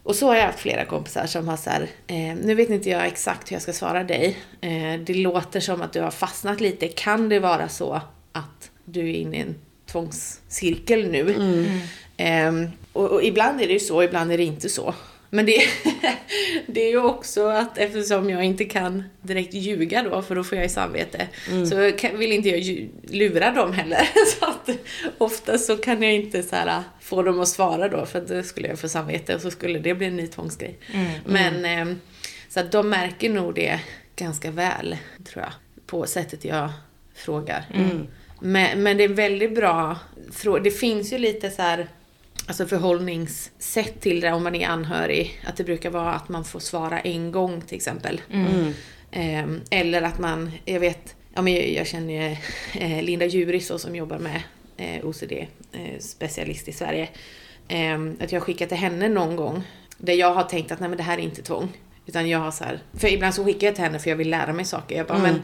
och 0.04 0.16
så 0.16 0.28
har 0.28 0.36
jag 0.36 0.46
haft 0.46 0.60
flera 0.60 0.86
kompisar 0.86 1.26
som 1.26 1.48
har 1.48 1.58
så 1.58 1.70
här, 1.70 1.88
eh, 2.08 2.36
nu 2.43 2.56
vet 2.56 2.70
inte 2.70 2.89
jag 2.89 3.06
exakt 3.06 3.52
hur 3.52 3.56
jag 3.56 3.62
ska 3.62 3.74
svara 3.74 4.04
dig. 4.04 4.38
Eh, 4.62 5.00
det 5.00 5.14
låter 5.14 5.60
som 5.60 5.82
att 5.82 5.93
du 5.93 6.02
har 6.02 6.12
fastnat 6.12 6.62
lite. 6.62 6.88
Kan 6.88 7.30
det 7.30 7.39
vara 7.39 7.70
så 7.70 8.02
att 8.32 8.72
du 8.86 9.00
är 9.10 9.14
inne 9.14 9.38
i 9.38 9.40
en 9.40 9.56
tvångscirkel 9.86 11.12
nu? 11.12 11.36
Mm. 11.36 11.80
Eh, 12.18 12.70
och, 12.94 13.12
och, 13.12 13.24
ibland 13.24 13.62
är 13.62 13.68
det 13.68 13.74
ju 13.74 13.80
så, 13.80 14.04
ibland 14.04 14.32
är 14.32 14.38
det 14.38 14.44
inte 14.44 14.70
så. 14.70 14.94
Men 15.30 15.46
det, 15.46 15.62
det 16.68 16.82
är 16.82 16.90
ju 16.90 17.02
också 17.02 17.48
att 17.48 17.78
eftersom 17.78 18.30
jag 18.30 18.44
inte 18.44 18.66
kan 18.66 19.04
direkt 19.22 19.54
ljuga 19.54 20.04
då, 20.04 20.22
för 20.22 20.36
då 20.36 20.44
får 20.44 20.58
jag 20.58 20.66
ju 20.66 20.70
samvete, 20.70 21.28
mm. 21.52 21.66
så 21.66 21.76
vill 22.18 22.32
inte 22.32 22.50
jag 22.50 22.90
lura 23.04 23.52
dem 23.52 23.74
heller. 23.74 24.10
Så 24.40 24.46
att 24.46 24.70
ofta 25.18 25.58
så 25.58 25.78
kan 25.78 26.04
jag 26.04 26.14
inte 26.14 26.44
så 26.44 26.56
här, 26.56 26.84
få 27.02 27.22
dem 27.22 27.40
att 27.40 27.48
svara 27.48 27.90
då, 27.90 28.06
för 28.06 28.22
då 28.22 28.44
skulle 28.44 28.68
jag 28.68 28.80
få 28.80 28.90
samvete 28.90 29.36
och 29.36 29.42
så 29.42 29.52
skulle 29.52 29.80
det 29.80 29.96
bli 29.96 30.08
en 30.08 30.16
ny 30.16 30.28
tvångsgrej. 30.28 30.78
Mm. 30.94 31.12
Men, 31.26 31.90
eh, 31.90 31.96
så 32.50 32.60
att 32.60 32.72
de 32.72 32.90
märker 32.90 33.30
nog 33.30 33.56
det 33.56 33.80
ganska 34.16 34.52
väl, 34.52 34.98
tror 35.26 35.44
jag, 35.44 35.54
på 35.86 36.06
sättet 36.06 36.46
jag 36.46 36.70
frågar. 37.16 37.66
Mm. 37.74 38.08
Men, 38.46 38.84
men 38.84 38.98
det 38.98 39.04
är 39.04 39.08
väldigt 39.08 39.56
bra, 39.56 39.98
det 40.64 40.72
finns 40.72 41.14
ju 41.14 41.18
lite 41.18 41.50
så 41.50 41.62
här 41.62 41.88
alltså 42.48 42.66
förhållningssätt 42.66 44.02
till 44.02 44.20
det 44.20 44.32
om 44.32 44.43
man 44.43 44.56
är 44.56 44.68
anhörig. 44.68 45.41
Att 45.46 45.58
det 45.58 45.64
brukar 45.64 45.89
vara 45.89 46.14
att 46.14 46.30
man 46.30 46.46
får 46.46 46.60
svara 46.60 47.00
en 47.00 47.32
gång 47.32 47.62
till 47.62 47.76
exempel. 47.76 48.22
Mm. 48.32 48.74
Eh, 49.12 49.80
eller 49.80 50.02
att 50.02 50.20
man, 50.20 50.52
jag 50.66 50.80
vet, 50.80 51.16
ja, 51.34 51.41
men 51.41 51.54
jag, 51.54 51.70
jag 51.70 51.88
känner 51.88 52.14
ju 52.14 52.38
eh, 52.82 53.04
Linda 53.04 53.26
Juris 53.26 53.72
som 53.78 53.96
jobbar 53.96 54.20
med 54.20 54.41
eh, 54.78 55.06
OCD-specialist 55.06 56.68
eh, 56.68 56.70
i 56.70 56.74
Sverige. 56.74 57.10
Ehm, 57.68 58.18
att 58.22 58.32
jag 58.32 58.39
har 58.39 58.46
skickat 58.46 58.70
till 58.70 58.78
henne 58.78 59.10
någon 59.10 59.36
gång 59.36 59.64
där 59.98 60.14
jag 60.14 60.34
har 60.34 60.43
tänkt 60.43 60.72
att 60.72 60.80
nej 60.80 60.89
men 60.89 60.98
det 60.98 61.04
här 61.04 61.18
är 61.18 61.22
inte 61.22 61.41
tvång. 61.41 61.70
Utan 62.06 62.30
jag 62.30 62.39
har 62.39 62.52
så 62.52 62.64
här, 62.64 62.80
för 62.93 63.08
ibland 63.08 63.36
så 63.36 63.46
skickar 63.46 63.68
jag 63.68 63.76
till 63.76 63.84
henne 63.84 64.00
för 64.00 64.10
jag 64.10 64.18
vill 64.18 64.30
lära 64.30 64.54
mig 64.54 64.66
saker. 64.66 64.98
Jag 64.98 65.08
bara, 65.08 65.18
mm. 65.18 65.32
men, 65.32 65.41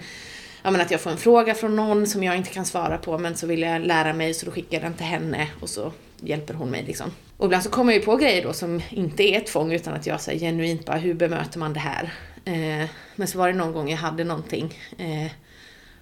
ja, 0.64 0.72
men 0.72 0.82
att 0.82 0.91
jag 0.91 1.01
får 1.01 1.12
en 1.12 1.18
fråga 1.18 1.53
från 1.53 1.76
någon 1.76 2.07
som 2.07 2.24
jag 2.24 2.38
inte 2.38 2.49
kan 2.49 2.66
svara 2.66 2.97
på 2.97 3.18
men 3.18 3.38
så 3.38 3.47
vill 3.47 3.62
jag 3.62 3.82
lära 3.82 4.14
mig 4.14 4.34
så 4.34 4.45
då 4.45 4.51
skickar 4.51 4.78
jag 4.78 4.84
den 4.84 4.93
till 4.93 5.05
henne 5.05 5.47
och 5.59 5.70
så 5.70 5.91
hjälper 6.20 6.53
hon 6.53 6.70
mig 6.70 6.84
liksom. 6.88 7.12
Och 7.38 7.45
ibland 7.45 7.64
så 7.64 7.70
kommer 7.70 7.93
jag 7.93 7.99
ju 7.99 8.05
på 8.05 8.16
grejer 8.16 8.43
då 8.43 8.53
som 8.53 8.82
inte 8.89 9.24
är 9.24 9.39
tvång 9.39 9.74
utan 9.74 9.93
att 9.93 10.07
jag 10.07 10.22
säger 10.22 10.39
genuint 10.39 10.86
bara 10.86 10.97
hur 10.97 11.14
bemöter 11.14 11.59
man 11.59 11.74
det 11.74 11.80
här? 11.80 12.14
Eh, 12.45 12.89
men 13.16 13.28
så 13.28 13.38
var 13.38 13.47
det 13.47 13.53
någon 13.53 13.74
gång 13.74 13.89
jag 13.89 13.97
hade 13.97 14.24
någonting 14.24 14.80
eh, 14.97 15.32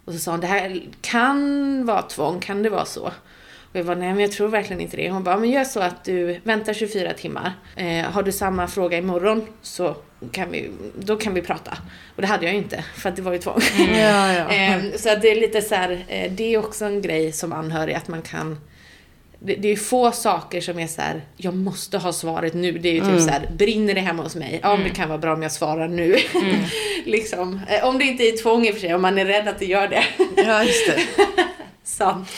och 0.05 0.13
så 0.13 0.19
sa 0.19 0.31
hon 0.31 0.39
det 0.39 0.47
här 0.47 0.81
kan 1.01 1.85
vara 1.85 2.01
tvång, 2.01 2.39
kan 2.39 2.63
det 2.63 2.69
vara 2.69 2.85
så? 2.85 3.11
Och 3.71 3.75
jag 3.75 3.83
var 3.83 3.95
nej 3.95 4.13
men 4.13 4.19
jag 4.19 4.31
tror 4.31 4.47
verkligen 4.47 4.81
inte 4.81 4.97
det. 4.97 5.09
Hon 5.09 5.23
bara, 5.23 5.37
men 5.37 5.49
gör 5.49 5.63
så 5.63 5.79
att 5.79 6.03
du 6.03 6.39
väntar 6.43 6.73
24 6.73 7.13
timmar. 7.13 7.53
Eh, 7.75 8.05
har 8.05 8.23
du 8.23 8.31
samma 8.31 8.67
fråga 8.67 8.97
imorgon 8.97 9.47
så 9.61 9.95
kan 10.31 10.51
vi, 10.51 10.71
då 10.99 11.15
kan 11.15 11.33
vi 11.33 11.41
prata. 11.41 11.77
Och 12.15 12.21
det 12.21 12.27
hade 12.27 12.45
jag 12.45 12.53
ju 12.53 12.59
inte, 12.59 12.83
för 12.95 13.09
att 13.09 13.15
det 13.15 13.21
var 13.21 13.33
ju 13.33 13.39
tvång. 13.39 13.61
Mm. 13.77 13.99
Ja, 13.99 14.33
ja. 14.33 14.53
eh, 14.55 14.97
så 14.97 15.09
att 15.09 15.21
det 15.21 15.31
är 15.31 15.41
lite 15.41 15.61
så 15.61 15.75
här, 15.75 16.05
eh, 16.07 16.31
det 16.31 16.53
är 16.53 16.57
också 16.57 16.85
en 16.85 17.01
grej 17.01 17.31
som 17.31 17.53
anhörig, 17.53 17.93
att 17.93 18.07
man 18.07 18.21
kan 18.21 18.57
det, 19.39 19.55
det 19.55 19.67
är 19.67 19.75
få 19.75 20.11
saker 20.11 20.61
som 20.61 20.79
är 20.79 20.87
så 20.87 21.01
här, 21.01 21.21
jag 21.37 21.55
måste 21.55 21.97
ha 21.97 22.13
svaret 22.13 22.53
nu. 22.53 22.71
Det 22.71 22.89
är 22.89 22.93
ju 22.93 22.99
typ 22.99 23.09
mm. 23.09 23.21
så 23.21 23.29
här, 23.29 23.49
brinner 23.57 23.93
det 23.93 24.01
hemma 24.01 24.23
hos 24.23 24.35
mig? 24.35 24.59
Ja, 24.63 24.73
mm. 24.73 24.83
det 24.83 24.95
kan 24.95 25.09
vara 25.09 25.17
bra 25.17 25.33
om 25.33 25.41
jag 25.41 25.51
svarar 25.51 25.87
nu. 25.87 26.17
Mm. 26.35 26.55
liksom. 27.05 27.61
Eh, 27.69 27.87
om 27.87 27.97
det 27.97 28.03
inte 28.03 28.23
är 28.23 28.37
tvång 28.37 28.65
i 28.65 28.69
och 28.69 28.73
för 28.73 28.81
sig, 28.81 28.95
om 28.95 29.01
man 29.01 29.17
är 29.17 29.25
rädd 29.25 29.47
att 29.47 29.59
det 29.59 29.65
gör 29.65 29.87
det. 29.87 30.03
ja, 30.35 30.63
just 30.63 30.87
det. 30.87 31.01
Sant. 31.83 32.29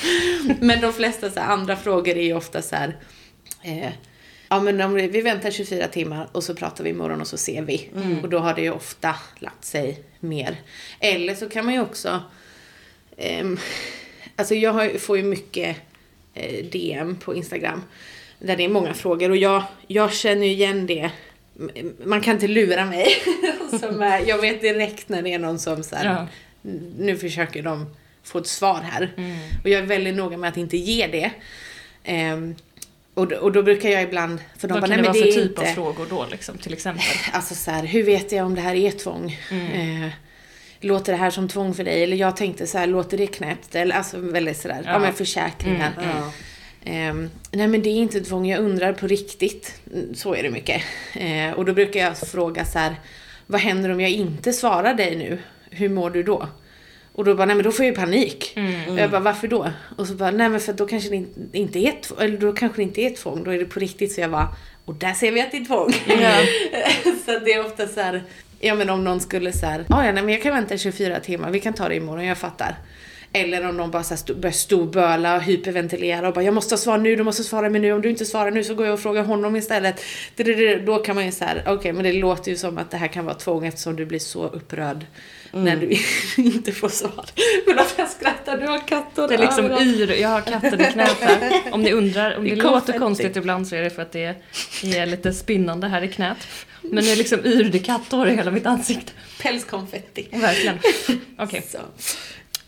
Men 0.59 0.81
de 0.81 0.93
flesta 0.93 1.29
så 1.29 1.39
här, 1.39 1.47
andra 1.47 1.75
frågor 1.75 2.17
är 2.17 2.23
ju 2.23 2.33
ofta 2.33 2.61
så 2.61 2.75
här, 2.75 2.97
eh, 3.61 3.89
ja 4.51 4.59
men 4.59 4.81
om 4.81 4.93
vi 4.93 5.21
väntar 5.21 5.51
24 5.51 5.87
timmar 5.87 6.29
och 6.31 6.43
så 6.43 6.55
pratar 6.55 6.83
vi 6.83 6.89
imorgon 6.89 7.21
och 7.21 7.27
så 7.27 7.37
ser 7.37 7.61
vi. 7.61 7.89
Mm. 7.95 8.19
Och 8.19 8.29
då 8.29 8.39
har 8.39 8.53
det 8.53 8.61
ju 8.61 8.71
ofta 8.71 9.15
lagt 9.39 9.65
sig 9.65 10.03
mer. 10.19 10.55
Eller 10.99 11.35
så 11.35 11.49
kan 11.49 11.65
man 11.65 11.73
ju 11.73 11.81
också, 11.81 12.23
eh, 13.17 13.45
alltså 14.35 14.55
jag 14.55 14.73
har, 14.73 14.97
får 14.99 15.17
ju 15.17 15.23
mycket 15.23 15.77
Eh, 16.33 16.65
DM 16.65 17.15
på 17.15 17.35
Instagram. 17.35 17.83
Där 18.39 18.55
det 18.55 18.65
är 18.65 18.69
många 18.69 18.93
frågor 18.93 19.29
och 19.29 19.37
jag, 19.37 19.63
jag 19.87 20.13
känner 20.13 20.45
ju 20.45 20.51
igen 20.51 20.85
det. 20.85 21.11
Man 22.03 22.21
kan 22.21 22.33
inte 22.33 22.47
lura 22.47 22.85
mig. 22.85 23.07
som 23.79 24.01
är, 24.01 24.27
jag 24.27 24.41
vet 24.41 24.61
direkt 24.61 25.09
när 25.09 25.21
det 25.21 25.33
är 25.33 25.39
någon 25.39 25.59
som 25.59 25.83
så 25.83 25.95
här, 25.95 26.05
ja. 26.05 26.27
nu 26.97 27.17
försöker 27.17 27.63
de 27.63 27.95
få 28.23 28.37
ett 28.37 28.47
svar 28.47 28.81
här. 28.81 29.13
Mm. 29.17 29.37
Och 29.63 29.69
jag 29.69 29.81
är 29.81 29.85
väldigt 29.85 30.15
noga 30.15 30.37
med 30.37 30.49
att 30.49 30.57
inte 30.57 30.77
ge 30.77 31.07
det. 31.07 31.31
Um, 32.33 32.55
och, 33.13 33.27
då, 33.27 33.35
och 33.35 33.51
då 33.51 33.63
brukar 33.63 33.89
jag 33.89 34.03
ibland, 34.03 34.39
för 34.57 34.67
de 34.67 34.73
Vad 34.73 34.81
bara, 34.81 34.87
kan 34.87 35.01
nej, 35.01 35.13
det 35.13 35.19
vara 35.19 35.31
för 35.31 35.41
typ 35.41 35.49
inte... 35.49 35.61
av 35.61 35.65
frågor 35.65 36.07
då 36.09 36.27
liksom, 36.31 36.57
till 36.57 36.73
exempel? 36.73 37.03
Alltså 37.33 37.55
så 37.55 37.71
här, 37.71 37.83
hur 37.83 38.03
vet 38.03 38.31
jag 38.31 38.45
om 38.45 38.55
det 38.55 38.61
här 38.61 38.75
är 38.75 38.91
tvång? 38.91 39.39
Mm. 39.51 40.03
Uh, 40.03 40.09
låter 40.79 41.11
det 41.11 41.17
här 41.17 41.29
som 41.29 41.47
tvång 41.47 41.73
för 41.73 41.83
dig? 41.83 42.03
Eller 42.03 42.17
jag 42.17 42.37
tänkte 42.37 42.67
så 42.67 42.77
här, 42.77 42.87
låter 42.87 43.17
det 43.17 43.27
knäppt? 43.27 43.75
Eller 43.75 43.95
alltså 43.95 44.17
väldigt 44.17 44.57
sådär, 44.57 44.81
ja, 44.85 44.91
ja 44.91 44.99
men 44.99 45.13
försäkringar. 45.13 45.93
Mm, 45.97 46.09
ja. 46.09 46.31
Um, 47.09 47.29
nej 47.51 47.67
men 47.67 47.81
det 47.81 47.89
är 47.89 47.95
inte 47.95 48.21
tvång, 48.21 48.45
jag 48.45 48.59
undrar 48.59 48.93
på 48.93 49.07
riktigt. 49.07 49.81
Så 50.13 50.35
är 50.35 50.43
det 50.43 50.49
mycket. 50.49 50.81
Uh, 51.21 51.51
och 51.51 51.65
då 51.65 51.73
brukar 51.73 51.99
jag 51.99 52.17
fråga 52.17 52.65
så 52.65 52.79
här, 52.79 52.95
vad 53.47 53.61
händer 53.61 53.89
om 53.89 54.01
jag 54.01 54.11
inte 54.11 54.53
svarar 54.53 54.93
dig 54.93 55.15
nu? 55.15 55.39
Hur 55.69 55.89
mår 55.89 56.09
du 56.09 56.23
då? 56.23 56.47
Och 57.13 57.25
då 57.25 57.35
bara, 57.35 57.45
nej 57.45 57.55
men 57.55 57.65
då 57.65 57.71
får 57.71 57.85
jag 57.85 57.91
ju 57.91 57.95
panik. 57.95 58.53
Mm, 58.55 58.73
mm. 58.73 58.97
Jag 58.97 59.11
bara, 59.11 59.21
varför 59.21 59.47
då? 59.47 59.71
Och 59.97 60.07
så 60.07 60.13
bara, 60.13 60.31
nej 60.31 60.49
men 60.49 60.59
för 60.59 60.73
då 60.73 60.87
kanske 60.87 61.09
det 61.35 61.57
inte 61.57 61.79
är 61.79 62.01
tvång, 62.01 62.17
eller 62.21 62.37
då 62.37 62.53
kanske 62.53 62.77
det 62.77 62.83
inte 62.83 63.01
är 63.01 63.09
tvång, 63.09 63.43
då 63.43 63.51
är 63.51 63.59
det 63.59 63.65
på 63.65 63.79
riktigt. 63.79 64.11
Så 64.11 64.21
jag 64.21 64.31
bara, 64.31 64.47
och 64.85 64.95
där 64.95 65.13
ser 65.13 65.31
vi 65.31 65.41
att 65.41 65.51
det 65.51 65.57
är 65.57 65.65
tvång. 65.65 65.93
Mm. 66.05 66.45
så 67.25 67.39
det 67.45 67.53
är 67.53 67.65
ofta 67.65 67.87
så 67.87 68.01
här, 68.01 68.23
Ja 68.63 68.75
men 68.75 68.89
om 68.89 69.03
någon 69.03 69.19
skulle 69.19 69.51
så 69.51 69.65
här, 69.65 69.85
ah, 69.89 70.05
ja 70.05 70.11
nej 70.11 70.23
men 70.23 70.29
jag 70.29 70.43
kan 70.43 70.53
vänta 70.53 70.77
24 70.77 71.19
timmar, 71.19 71.51
vi 71.51 71.59
kan 71.59 71.73
ta 71.73 71.89
det 71.89 71.95
imorgon, 71.95 72.25
jag 72.25 72.37
fattar. 72.37 72.75
Eller 73.33 73.69
om 73.69 73.77
någon 73.77 73.91
bara 73.91 74.03
så 74.03 74.15
här 74.15 74.33
börjar 74.33 74.53
storböla 74.53 75.35
och 75.35 75.41
hyperventilera 75.41 76.27
och 76.27 76.33
bara 76.33 76.43
jag 76.43 76.53
måste 76.53 76.73
ha 76.73 76.77
svar 76.77 76.97
nu, 76.97 77.15
du 77.15 77.23
måste 77.23 77.43
svara 77.43 77.69
mig 77.69 77.81
nu, 77.81 77.91
om 77.91 78.01
du 78.01 78.09
inte 78.09 78.25
svarar 78.25 78.51
nu 78.51 78.63
så 78.63 78.75
går 78.75 78.85
jag 78.85 78.93
och 78.93 78.99
frågar 78.99 79.23
honom 79.23 79.55
istället. 79.55 80.01
Då 80.85 80.97
kan 80.97 81.15
man 81.15 81.25
ju 81.25 81.31
så 81.31 81.45
okej 81.45 81.73
okay, 81.73 81.93
men 81.93 82.03
det 82.03 82.13
låter 82.13 82.51
ju 82.51 82.57
som 82.57 82.77
att 82.77 82.91
det 82.91 82.97
här 82.97 83.07
kan 83.07 83.25
vara 83.25 83.35
tvång 83.35 83.65
eftersom 83.65 83.95
du 83.95 84.05
blir 84.05 84.19
så 84.19 84.47
upprörd 84.47 85.05
mm. 85.53 85.65
när 85.65 85.75
du 85.75 85.97
inte 86.43 86.71
får 86.71 86.89
svar. 86.89 87.25
Men 87.67 87.79
att 87.79 87.93
jag 87.97 88.09
skrattar, 88.09 88.57
du 88.57 88.67
har 88.67 88.87
katter 88.87 89.27
Det 89.27 89.33
är 89.33 89.37
liksom 89.37 89.71
yr, 89.71 90.11
jag 90.21 90.29
har 90.29 90.41
katten 90.41 90.81
i 90.81 90.85
knät 90.85 91.17
här. 91.21 91.61
Om 91.71 91.81
ni 91.81 91.91
undrar, 91.91 92.37
om 92.37 92.43
det, 92.43 92.55
det 92.55 92.63
låter 92.63 92.99
konstigt 92.99 93.35
ibland 93.35 93.67
så 93.67 93.75
är 93.75 93.81
det 93.81 93.89
för 93.89 94.01
att 94.01 94.11
det 94.11 94.35
är 94.83 95.05
lite 95.05 95.33
spinnande 95.33 95.87
här 95.87 96.01
i 96.01 96.07
knät. 96.07 96.47
Men 96.81 97.03
nu 97.03 97.15
liksom 97.15 97.45
yr 97.45 97.63
det 97.63 97.79
katthår 97.79 98.27
i 98.27 98.35
hela 98.35 98.51
mitt 98.51 98.65
ansikte. 98.65 99.11
Pälskonfetti. 99.41 100.27
Verkligen. 100.31 100.79
Okej. 101.37 101.63
Okay. 101.69 101.81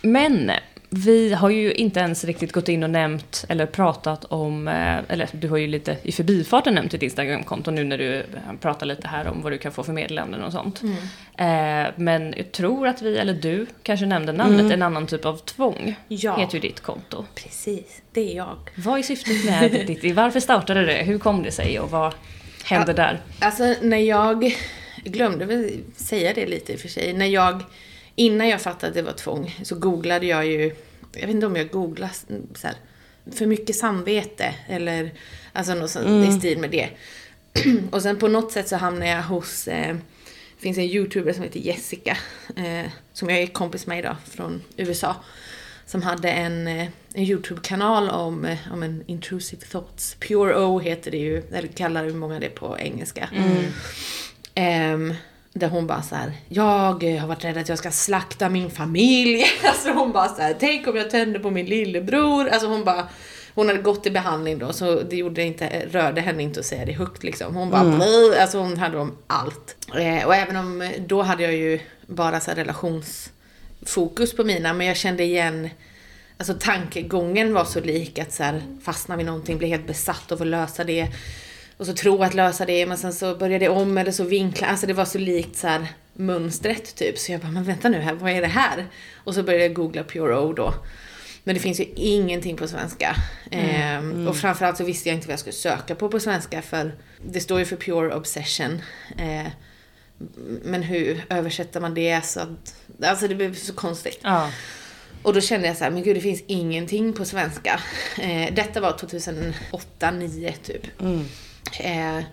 Men 0.02 0.52
vi 0.96 1.34
har 1.34 1.50
ju 1.50 1.74
inte 1.74 2.00
ens 2.00 2.24
riktigt 2.24 2.52
gått 2.52 2.70
in 2.70 2.84
och 2.84 2.90
nämnt 2.90 3.46
eller 3.50 3.66
pratat 3.66 4.26
om, 4.26 4.68
eh, 4.68 4.98
eller 5.08 5.30
du 5.32 5.50
har 5.50 5.58
ju 5.58 5.68
lite 5.68 5.98
i 6.04 6.12
förbifarten 6.12 6.74
nämnt 6.74 6.92
ditt 6.92 7.02
Instagramkonto 7.02 7.72
nu 7.72 7.84
när 7.84 7.98
du 7.98 8.26
pratar 8.62 8.86
lite 8.86 9.08
här 9.08 9.28
om 9.28 9.42
vad 9.42 9.52
du 9.52 9.58
kan 9.58 9.72
få 9.72 9.84
för 9.84 9.94
meddelanden 9.94 10.44
och 10.44 10.52
sånt. 10.52 10.82
Mm. 10.82 11.86
Eh, 11.86 11.92
men 11.96 12.34
jag 12.38 12.52
tror 12.52 12.88
att 12.88 13.02
vi, 13.02 13.18
eller 13.18 13.34
du 13.34 13.66
kanske 13.84 14.06
nämnde 14.06 14.32
namnet, 14.32 14.60
mm. 14.60 14.72
en 14.72 14.82
annan 14.82 15.08
typ 15.08 15.26
av 15.26 15.38
tvång. 15.38 15.96
Ja. 16.08 16.38
Heter 16.38 16.54
ju 16.54 16.60
ditt 16.60 16.80
konto. 16.80 17.26
Precis, 17.36 18.02
det 18.12 18.32
är 18.32 18.36
jag. 18.36 18.58
Vad 18.76 19.00
är 19.00 19.04
syftet 19.04 19.46
med 19.46 19.72
ditt, 19.88 20.16
varför 20.16 20.40
startade 20.40 20.86
det? 20.86 21.04
Hur 21.04 21.20
kom 21.20 21.44
det 21.44 21.52
sig 21.52 21.80
och 21.80 21.92
vad 21.92 22.14
hände 22.64 22.92
ja, 22.92 22.94
där? 22.94 23.22
Alltså 23.40 23.76
när 23.82 23.98
jag, 23.98 24.56
glömde 25.04 25.46
väl 25.46 25.72
säga 25.96 26.34
det 26.34 26.46
lite 26.46 26.74
i 26.74 26.76
och 26.76 26.80
för 26.80 26.88
sig, 26.88 27.14
när 27.14 27.26
jag 27.26 27.64
Innan 28.16 28.50
jag 28.50 28.62
fattade 28.62 28.88
att 28.88 28.94
det 28.94 29.02
var 29.02 29.14
tvång 29.14 29.60
så 29.64 29.76
googlade 29.76 30.26
jag 30.26 30.46
ju, 30.46 30.76
jag 31.12 31.22
vet 31.22 31.30
inte 31.30 31.46
om 31.46 31.56
jag 31.56 31.70
googlade 31.70 32.14
så 32.56 32.68
här, 32.68 32.76
för 33.32 33.46
mycket 33.46 33.76
samvete 33.76 34.56
eller 34.68 35.12
alltså 35.54 35.74
något 35.74 35.90
sånt 35.90 36.06
mm. 36.06 36.30
i 36.30 36.40
stil 36.40 36.60
med 36.60 36.72
det. 36.72 36.90
och 37.92 38.02
sen 38.02 38.18
på 38.18 38.28
något 38.28 38.52
sätt 38.52 38.68
så 38.68 38.76
hamnade 38.76 39.12
jag 39.12 39.24
hos, 39.24 39.68
eh, 39.68 39.96
det 40.56 40.62
finns 40.62 40.78
en 40.78 40.84
youtuber 40.84 41.34
som 41.34 41.44
heter 41.44 41.60
Jessica, 41.60 42.18
eh, 42.56 42.92
som 43.14 43.30
jag 43.30 43.40
är 43.40 43.48
kompis 43.48 43.88
med 43.88 44.00
idag, 44.00 44.16
från 44.30 44.62
USA. 44.78 45.16
Som 45.86 46.02
hade 46.02 46.32
en, 46.32 46.68
eh, 46.68 46.88
en 47.14 47.24
YouTube-kanal 47.24 48.10
om, 48.10 48.46
eh, 48.46 48.58
om 48.74 48.84
en 48.84 49.04
intrusive 49.08 49.66
thoughts. 49.66 50.16
Pure 50.20 50.56
O 50.56 50.80
heter 50.80 51.12
det 51.12 51.18
ju, 51.18 51.44
eller 51.52 51.68
kallar 51.68 52.04
hur 52.04 52.14
många 52.14 52.40
det 52.40 52.50
på 52.50 52.80
engelska. 52.80 53.30
Mm. 54.56 54.94
Um, 54.94 55.16
där 55.54 55.68
hon 55.70 55.88
bara 55.88 56.02
så 56.02 56.16
här, 56.16 56.32
jag 56.50 57.04
har 57.20 57.28
varit 57.28 57.44
rädd 57.44 57.58
att 57.58 57.70
jag 57.70 57.78
ska 57.78 57.92
slakta 57.92 58.50
min 58.50 58.70
familj. 58.70 59.46
Alltså 59.64 59.92
hon 59.92 60.12
bara 60.12 60.28
så 60.28 60.42
här, 60.42 60.56
tänk 60.60 60.88
om 60.88 60.96
jag 60.96 61.10
tänder 61.10 61.40
på 61.40 61.50
min 61.50 61.66
lillebror. 61.66 62.48
Alltså 62.48 62.68
hon 62.68 62.84
bara, 62.84 63.08
hon 63.56 63.68
hade 63.68 63.82
gått 63.82 64.06
i 64.06 64.12
behandling 64.12 64.60
då 64.60 64.74
så 64.74 65.02
det 65.02 65.16
gjorde 65.16 65.44
inte, 65.44 65.86
rörde 65.92 66.22
henne 66.22 66.44
inte 66.44 66.60
att 66.60 66.66
säga 66.66 66.86
det 66.86 66.92
högt 66.92 67.24
liksom. 67.24 67.56
Hon 67.56 67.70
bara, 67.70 67.82
mm. 67.82 68.02
alltså 68.42 68.58
hon 68.58 68.78
hade 68.78 68.98
om 68.98 69.18
allt. 69.28 69.76
Eh, 69.96 70.26
och 70.26 70.36
även 70.36 70.56
om, 70.56 70.92
då 71.08 71.22
hade 71.22 71.44
jag 71.44 71.54
ju 71.54 71.80
bara 72.08 72.40
så 72.40 72.52
relationsfokus 72.52 74.36
på 74.36 74.44
mina, 74.44 74.74
men 74.74 74.88
jag 74.88 74.98
kände 74.98 75.24
igen 75.24 75.70
Alltså 76.38 76.54
tankegången 76.60 77.54
var 77.54 77.66
så 77.66 77.80
lik 77.80 78.20
att 78.20 78.34
så 78.34 78.44
här, 78.44 78.62
fastna 78.84 79.16
vid 79.16 79.26
någonting, 79.26 79.58
bli 79.58 79.68
helt 79.68 79.88
besatt 79.88 80.32
av 80.32 80.42
att 80.42 80.48
lösa 80.48 80.84
det 80.84 81.08
och 81.84 81.88
så 81.88 81.94
tro 81.94 82.24
att 82.24 82.34
lösa 82.34 82.66
det, 82.66 82.86
men 82.86 82.98
sen 82.98 83.14
så 83.14 83.36
började 83.36 83.66
det 83.66 83.70
om 83.70 83.98
eller 83.98 84.12
så 84.12 84.24
vinkla. 84.24 84.68
Alltså 84.68 84.88
det 84.88 84.94
var 84.94 85.06
så 85.06 85.18
likt 85.18 85.58
så 85.58 85.68
här 85.68 85.88
mönstret 86.14 86.96
typ. 86.96 87.18
Så 87.18 87.32
jag 87.32 87.42
bara, 87.42 87.52
men 87.52 87.64
vänta 87.64 87.90
nu 87.90 88.00
här, 88.00 88.14
vad 88.14 88.32
är 88.32 88.42
det 88.42 88.48
här? 88.48 88.88
Och 89.16 89.34
så 89.34 89.44
började 89.44 89.64
jag 89.64 89.74
googla 89.74 90.04
Pure 90.04 90.38
O 90.38 90.54
då. 90.54 90.74
Men 91.44 91.56
det 91.56 91.62
finns 91.62 91.80
ju 91.80 91.86
ingenting 91.96 92.58
på 92.58 92.68
svenska. 92.68 93.16
Mm, 93.52 93.66
ehm, 93.66 94.12
mm. 94.12 94.28
Och 94.28 94.38
framförallt 94.38 94.78
så 94.78 94.84
visste 94.84 95.10
jag 95.10 95.16
inte 95.16 95.28
vad 95.28 95.32
jag 95.32 95.40
skulle 95.40 95.54
söka 95.54 95.96
på 95.96 96.10
på 96.10 96.20
svenska 96.20 96.62
för 96.62 96.96
det 97.26 97.40
står 97.40 97.60
ju 97.60 97.66
för 97.66 97.76
Pure 97.76 98.16
Obsession. 98.16 98.82
Ehm, 99.18 99.50
men 100.64 100.84
hur 100.84 101.26
översätter 101.30 101.80
man 101.80 101.94
det 101.94 102.26
så 102.26 102.40
att, 102.40 102.76
alltså 103.04 103.28
det 103.28 103.36
blev 103.36 103.56
så 103.56 103.74
konstigt. 103.74 104.20
Ja. 104.22 104.52
Och 105.24 105.34
då 105.34 105.42
kände 105.42 105.68
jag 105.68 105.78
så 105.78 105.84
här, 105.84 105.92
men 105.92 106.04
gud 106.04 106.16
det 106.16 106.22
finns 106.22 106.44
ingenting 106.48 107.14
på 107.14 107.26
svenska. 107.26 107.80
Ehm, 108.22 108.56
detta 108.56 108.82
var 108.82 108.92
2008, 108.92 109.54
2009 109.72 110.54
typ. 110.64 111.02
Mm. 111.02 111.26
Eh, 111.80 112.24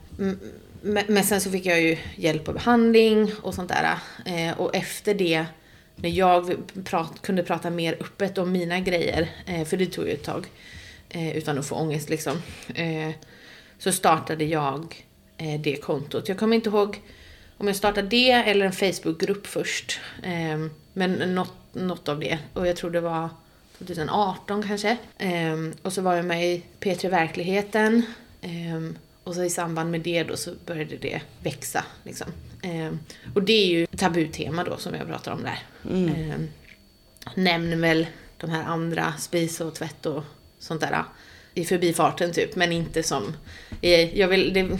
men 0.82 1.24
sen 1.24 1.40
så 1.40 1.50
fick 1.50 1.66
jag 1.66 1.82
ju 1.82 1.96
hjälp 2.16 2.48
och 2.48 2.54
behandling 2.54 3.32
och 3.42 3.54
sånt 3.54 3.68
där. 3.68 3.98
Eh, 4.26 4.60
och 4.60 4.74
efter 4.74 5.14
det, 5.14 5.46
när 5.96 6.10
jag 6.10 6.56
prat, 6.84 7.22
kunde 7.22 7.42
prata 7.42 7.70
mer 7.70 7.96
öppet 8.00 8.38
om 8.38 8.52
mina 8.52 8.80
grejer, 8.80 9.28
eh, 9.46 9.64
för 9.64 9.76
det 9.76 9.86
tog 9.86 10.06
ju 10.06 10.12
ett 10.12 10.24
tag, 10.24 10.46
eh, 11.08 11.36
utan 11.36 11.58
att 11.58 11.66
få 11.66 11.74
ångest 11.74 12.10
liksom. 12.10 12.42
Eh, 12.74 13.10
så 13.78 13.92
startade 13.92 14.44
jag 14.44 15.06
eh, 15.36 15.60
det 15.60 15.76
kontot. 15.76 16.28
Jag 16.28 16.38
kommer 16.38 16.56
inte 16.56 16.68
ihåg 16.68 17.00
om 17.56 17.66
jag 17.66 17.76
startade 17.76 18.08
det 18.08 18.30
eller 18.30 18.66
en 18.66 18.72
Facebookgrupp 18.72 19.46
först. 19.46 20.00
men 20.92 21.12
något, 21.12 21.54
något 21.72 22.08
av 22.08 22.20
det. 22.20 22.38
Och 22.54 22.66
jag 22.66 22.76
tror 22.76 22.90
det 22.90 23.00
var 23.00 23.28
2018 23.78 24.62
kanske. 24.62 24.96
och 25.82 25.92
så 25.92 26.02
var 26.02 26.14
jag 26.14 26.24
med 26.24 26.46
i 26.54 26.62
P3 26.80 27.08
Verkligheten. 27.08 28.02
Och 29.24 29.34
så 29.34 29.44
i 29.44 29.50
samband 29.50 29.90
med 29.90 30.00
det 30.00 30.22
då 30.22 30.36
så 30.36 30.50
började 30.66 30.96
det 30.96 31.20
växa. 31.42 31.84
Liksom. 32.04 32.26
Eh, 32.62 32.92
och 33.34 33.42
det 33.42 33.52
är 33.52 33.66
ju 33.66 33.86
tabutema 33.86 34.64
då 34.64 34.76
som 34.76 34.94
jag 34.94 35.06
pratar 35.06 35.32
om 35.32 35.42
där. 35.42 35.58
Mm. 35.90 36.30
Eh, 36.30 36.36
nämner 37.34 37.76
väl 37.76 38.06
de 38.36 38.50
här 38.50 38.64
andra, 38.64 39.12
spis 39.18 39.60
och 39.60 39.74
tvätt 39.74 40.06
och 40.06 40.24
sånt 40.58 40.80
där 40.80 41.04
i 41.54 41.64
förbifarten 41.64 42.32
typ, 42.32 42.56
men 42.56 42.72
inte 42.72 43.02
som... 43.02 43.36
Eh, 43.80 44.18
jag 44.18 44.28
vill, 44.28 44.52
det, 44.52 44.78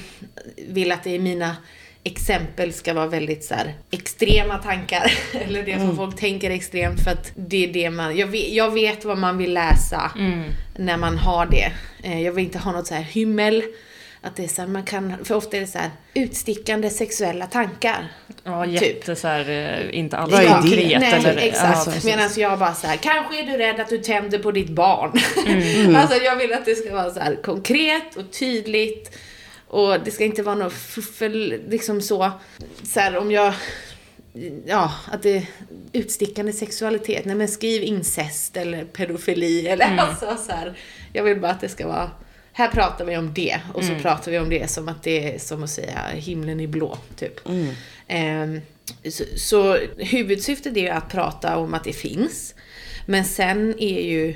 vill 0.69 0.93
att 0.93 1.05
det 1.05 1.15
är 1.15 1.19
mina 1.19 1.57
exempel 2.05 2.73
ska 2.73 2.95
vara 2.95 3.07
väldigt 3.07 3.45
så 3.45 3.55
här, 3.55 3.75
extrema 3.91 4.59
tankar. 4.59 5.13
Eller 5.33 5.63
det 5.63 5.73
som 5.73 5.83
mm. 5.83 5.97
folk 5.97 6.17
tänker 6.17 6.51
extremt 6.51 7.01
för 7.01 7.11
att 7.11 7.33
det 7.37 7.69
är 7.69 7.73
det 7.73 7.91
man... 7.91 8.17
Jag 8.17 8.27
vet, 8.27 8.53
jag 8.53 8.71
vet 8.71 9.05
vad 9.05 9.19
man 9.19 9.39
vill 9.39 9.55
läsa 9.55 10.13
mm. 10.19 10.45
när 10.77 10.97
man 10.97 11.19
har 11.19 11.47
det. 11.47 11.73
Eh, 12.03 12.23
jag 12.23 12.33
vill 12.33 12.45
inte 12.45 12.59
ha 12.59 12.73
något 12.73 12.87
så 12.87 12.95
här 12.95 13.03
hymmel 13.03 13.63
att 14.23 14.37
det 14.37 14.45
är 14.45 14.49
så 14.49 14.63
här, 14.63 14.69
man 14.69 14.83
kan, 14.83 15.25
för 15.25 15.35
ofta 15.35 15.57
är 15.57 15.61
det 15.61 15.67
så 15.67 15.79
här, 15.79 15.91
utstickande 16.15 16.91
sexuella 16.91 17.47
tankar. 17.47 18.09
Ja, 18.45 18.65
typ. 18.65 18.73
jätte 18.75 19.07
typ. 19.07 19.19
så 19.19 19.29
här, 19.29 19.51
eh, 19.51 19.99
inte 19.99 20.17
alls 20.17 20.33
ja, 20.33 20.61
konkret. 20.61 21.01
Nej, 21.01 21.13
eller, 21.15 21.37
exakt. 21.37 21.87
Ja, 21.87 21.93
Medan 22.05 22.31
jag 22.37 22.59
bara 22.59 22.75
så 22.75 22.87
här, 22.87 22.97
kanske 22.97 23.43
är 23.43 23.47
du 23.47 23.57
rädd 23.57 23.81
att 23.81 23.89
du 23.89 23.99
tänder 23.99 24.39
på 24.39 24.53
ditt 24.53 24.71
barn. 24.71 25.13
Mm. 25.47 25.97
alltså 25.97 26.17
jag 26.17 26.37
vill 26.37 26.53
att 26.53 26.65
det 26.65 26.75
ska 26.75 26.95
vara 26.95 27.11
så 27.11 27.21
här 27.21 27.43
konkret 27.43 28.17
och 28.17 28.33
tydligt. 28.33 29.19
Och 29.69 30.01
det 30.01 30.11
ska 30.11 30.25
inte 30.25 30.43
vara 30.43 30.55
något 30.55 30.73
fuffel, 30.73 31.61
liksom 31.69 32.03
så. 32.03 32.31
Så 32.83 33.01
här, 33.01 33.17
om 33.17 33.31
jag 33.31 33.55
ja, 34.67 34.93
att 35.07 35.23
det 35.23 35.37
är 35.37 35.47
utstickande 35.93 36.53
sexualitet. 36.53 37.25
Nej 37.25 37.35
men 37.35 37.49
skriv 37.49 37.83
incest 37.83 38.57
eller 38.57 38.85
pedofili 38.85 39.69
eller 39.69 39.87
mm. 39.87 39.99
alltså 39.99 40.37
så 40.47 40.53
här. 40.53 40.79
Jag 41.13 41.25
vill 41.25 41.41
bara 41.41 41.53
att 41.53 41.61
det 41.61 41.69
ska 41.69 41.87
vara 41.87 42.11
här 42.61 42.69
pratar 42.69 43.05
vi 43.05 43.17
om 43.17 43.35
det 43.35 43.61
och 43.75 43.85
så 43.85 43.91
mm. 43.91 44.03
pratar 44.03 44.33
vi 44.33 44.39
om 44.39 44.51
det 44.51 44.71
som 44.71 44.89
att 44.89 45.03
det 45.03 45.35
är 45.35 45.39
som 45.39 45.63
att 45.63 45.71
säga 45.71 46.01
himlen 46.15 46.61
är 46.61 46.67
blå, 46.67 46.99
typ. 47.17 47.49
Mm. 47.49 47.75
Eh, 48.07 48.63
så, 49.11 49.25
så 49.37 49.77
huvudsyftet 49.97 50.77
är 50.77 50.81
ju 50.81 50.89
att 50.89 51.09
prata 51.09 51.57
om 51.57 51.75
att 51.75 51.85
det 51.85 51.93
finns. 51.93 52.55
Men 53.07 53.25
sen 53.25 53.75
är 53.79 54.01
ju, 54.01 54.35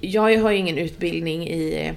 jag 0.00 0.38
har 0.38 0.50
ju 0.50 0.56
ingen 0.56 0.78
utbildning 0.78 1.48
i 1.48 1.92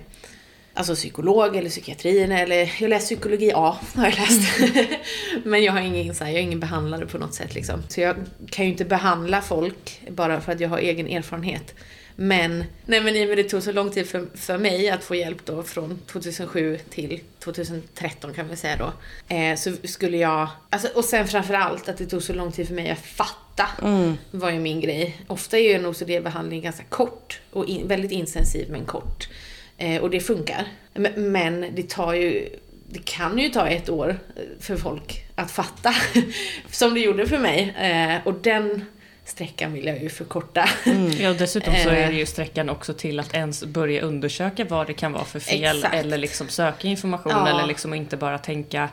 alltså 0.78 0.96
psykolog 0.96 1.56
eller 1.56 1.70
psykiatrin 1.70 2.32
eller 2.32 2.74
jag 2.80 2.90
läst 2.90 3.06
psykologi 3.06 3.52
A 3.56 3.78
har 3.96 4.06
jag 4.06 4.16
läst. 4.16 4.60
Mm. 4.60 4.86
men 5.44 5.64
jag 5.64 5.74
har 5.74 5.80
ingen, 5.80 6.16
så 6.16 6.24
här, 6.24 6.32
jag 6.32 6.40
är 6.40 6.44
ingen 6.44 6.60
behandlare 6.60 7.06
på 7.06 7.18
något 7.18 7.34
sätt 7.34 7.56
liksom. 7.56 7.84
Så 7.88 8.02
jag 8.02 8.16
kan 8.50 8.66
ju 8.66 8.72
inte 8.72 8.86
behandla 8.86 9.42
folk 9.42 10.02
bara 10.10 10.42
för 10.42 10.52
att 10.52 10.60
jag 10.60 10.70
har 10.70 10.78
egen 10.78 11.08
erfarenhet. 11.08 11.76
Men, 12.20 12.64
nej 12.86 13.02
men 13.02 13.16
i 13.16 13.24
och 13.24 13.30
med 13.30 13.38
det 13.38 13.44
tog 13.44 13.64
så 13.64 13.72
lång 13.72 13.92
tid 13.92 14.08
för, 14.08 14.28
för 14.36 14.58
mig 14.58 14.90
att 14.90 15.04
få 15.04 15.16
hjälp 15.16 15.46
då 15.46 15.64
från 15.64 16.00
2007 16.08 16.80
till 16.90 17.20
2013 17.40 18.34
kan 18.34 18.50
vi 18.50 18.56
säga 18.56 18.76
då. 18.76 18.94
Eh, 19.36 19.56
så 19.56 19.72
skulle 19.84 20.18
jag, 20.18 20.48
alltså, 20.70 20.88
och 20.96 21.06
sen 21.06 21.28
framförallt 21.28 21.90
att 21.90 21.98
det 21.98 22.06
tog 22.06 22.24
så 22.24 22.34
lång 22.34 22.52
tid 22.52 22.68
för 22.68 22.74
mig 22.74 22.90
att 22.90 23.06
fatta 23.06 23.68
mm. 23.84 24.18
var 24.32 24.50
ju 24.50 24.60
min 24.60 24.82
grej. 24.82 25.22
Ofta 25.28 25.58
är 25.58 25.62
ju 25.62 25.74
en 25.74 25.86
OCD-behandling 25.86 26.62
ganska 26.62 26.84
kort 26.84 27.40
och 27.52 27.66
in, 27.66 27.88
väldigt 27.88 28.12
intensiv 28.12 28.70
men 28.72 28.86
kort. 28.86 29.30
Eh, 29.78 30.02
och 30.02 30.10
det 30.10 30.20
funkar. 30.20 30.68
Men, 30.94 31.32
men 31.32 31.66
det 31.76 31.90
tar 31.90 32.14
ju 32.14 32.50
det 32.90 33.06
kan 33.06 33.40
ju 33.40 33.50
ta 33.50 33.68
ett 33.68 33.90
år 33.90 34.20
för 34.60 34.76
folk 34.76 35.26
att 35.36 35.52
fatta. 35.52 35.94
Som 36.72 36.94
det 36.94 37.00
gjorde 37.00 37.28
för 37.28 37.40
mig. 37.40 37.76
Eh, 37.80 38.28
och 38.28 38.34
den 38.34 38.86
sträckan 39.28 39.74
vill 39.74 39.86
jag 39.86 40.04
ju 40.04 40.10
förkorta. 40.10 40.70
Mm. 40.86 41.12
Ja, 41.12 41.34
dessutom 41.34 41.74
så 41.84 41.90
är 41.90 42.12
det 42.12 42.18
ju 42.18 42.26
sträckan 42.26 42.70
också 42.70 42.94
till 42.94 43.20
att 43.20 43.34
ens 43.34 43.64
börja 43.66 44.02
undersöka 44.02 44.66
vad 44.66 44.88
det 44.88 44.94
kan 44.94 45.12
vara 45.12 45.26
för 45.26 45.40
fel 45.40 45.78
Exakt. 45.78 45.96
eller 45.96 46.18
liksom 46.18 46.50
söka 46.50 46.88
information 46.88 47.32
ja. 47.32 47.50
eller 47.50 47.66
liksom 47.66 47.94
inte 47.94 48.18
bara 48.18 48.38
tänka 48.38 48.90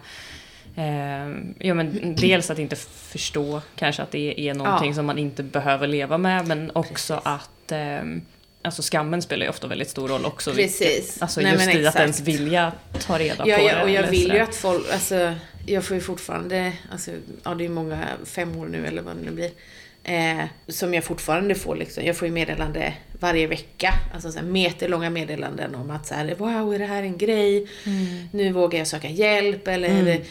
eh, 0.77 0.85
ja, 1.59 1.74
men 1.74 2.16
dels 2.16 2.51
att 2.51 2.59
inte 2.59 2.77
förstå 2.86 3.62
kanske 3.77 4.02
att 4.02 4.11
det 4.11 4.40
är 4.40 4.55
någonting 4.55 4.89
ja. 4.89 4.94
som 4.94 5.06
man 5.06 5.19
inte 5.19 5.43
behöver 5.43 5.86
leva 5.86 6.19
med 6.19 6.48
men 6.48 6.70
också 6.74 7.15
Precis. 7.15 7.27
att 7.27 7.73
eh, 7.73 8.02
Alltså 8.66 8.82
skammen 8.82 9.23
spelar 9.23 9.44
ju 9.44 9.51
ofta 9.51 9.66
väldigt 9.66 9.90
stor 9.90 10.09
roll 10.09 10.24
också. 10.24 10.52
Precis. 10.52 11.23
Alltså 11.23 11.40
Nej, 11.40 11.52
just 11.52 11.74
i 11.74 11.86
att 11.86 11.97
ens 11.97 12.20
vilja 12.20 12.73
ta 13.06 13.19
reda 13.19 13.48
ja, 13.48 13.56
på 13.56 13.62
ja, 13.62 13.77
det. 13.77 13.82
och 13.82 13.90
jag 13.90 14.11
vill 14.11 14.32
ju 14.32 14.39
att 14.39 14.55
folk, 14.55 14.93
alltså 14.93 15.35
jag 15.66 15.85
får 15.85 15.94
ju 15.94 16.01
fortfarande, 16.01 16.73
alltså 16.93 17.11
ja 17.43 17.55
det 17.55 17.65
är 17.65 17.69
många, 17.69 18.09
fem 18.24 18.56
år 18.56 18.66
nu 18.66 18.86
eller 18.86 19.02
vad 19.02 19.16
det 19.16 19.23
nu 19.23 19.31
blir. 19.31 19.51
Eh, 20.05 20.44
som 20.68 20.94
jag 20.94 21.05
fortfarande 21.05 21.55
får 21.55 21.76
liksom. 21.76 22.05
Jag 22.05 22.16
får 22.16 22.28
ju 22.28 22.35
meddelande 22.35 22.94
varje 23.20 23.47
vecka. 23.47 23.94
Alltså 24.14 24.32
så 24.32 24.39
här 24.39 24.47
meterlånga 24.47 25.10
meddelanden 25.10 25.74
om 25.74 25.90
att 25.90 26.06
så 26.06 26.14
här, 26.14 26.35
wow, 26.39 26.74
är 26.74 26.78
det 26.78 26.86
här 26.86 27.02
en 27.02 27.18
grej? 27.18 27.66
Mm. 27.86 28.28
Nu 28.32 28.52
vågar 28.52 28.78
jag 28.78 28.89
söka 28.89 29.09
hjälp 29.09 29.68
eller 29.68 29.89
mm. 29.89 30.22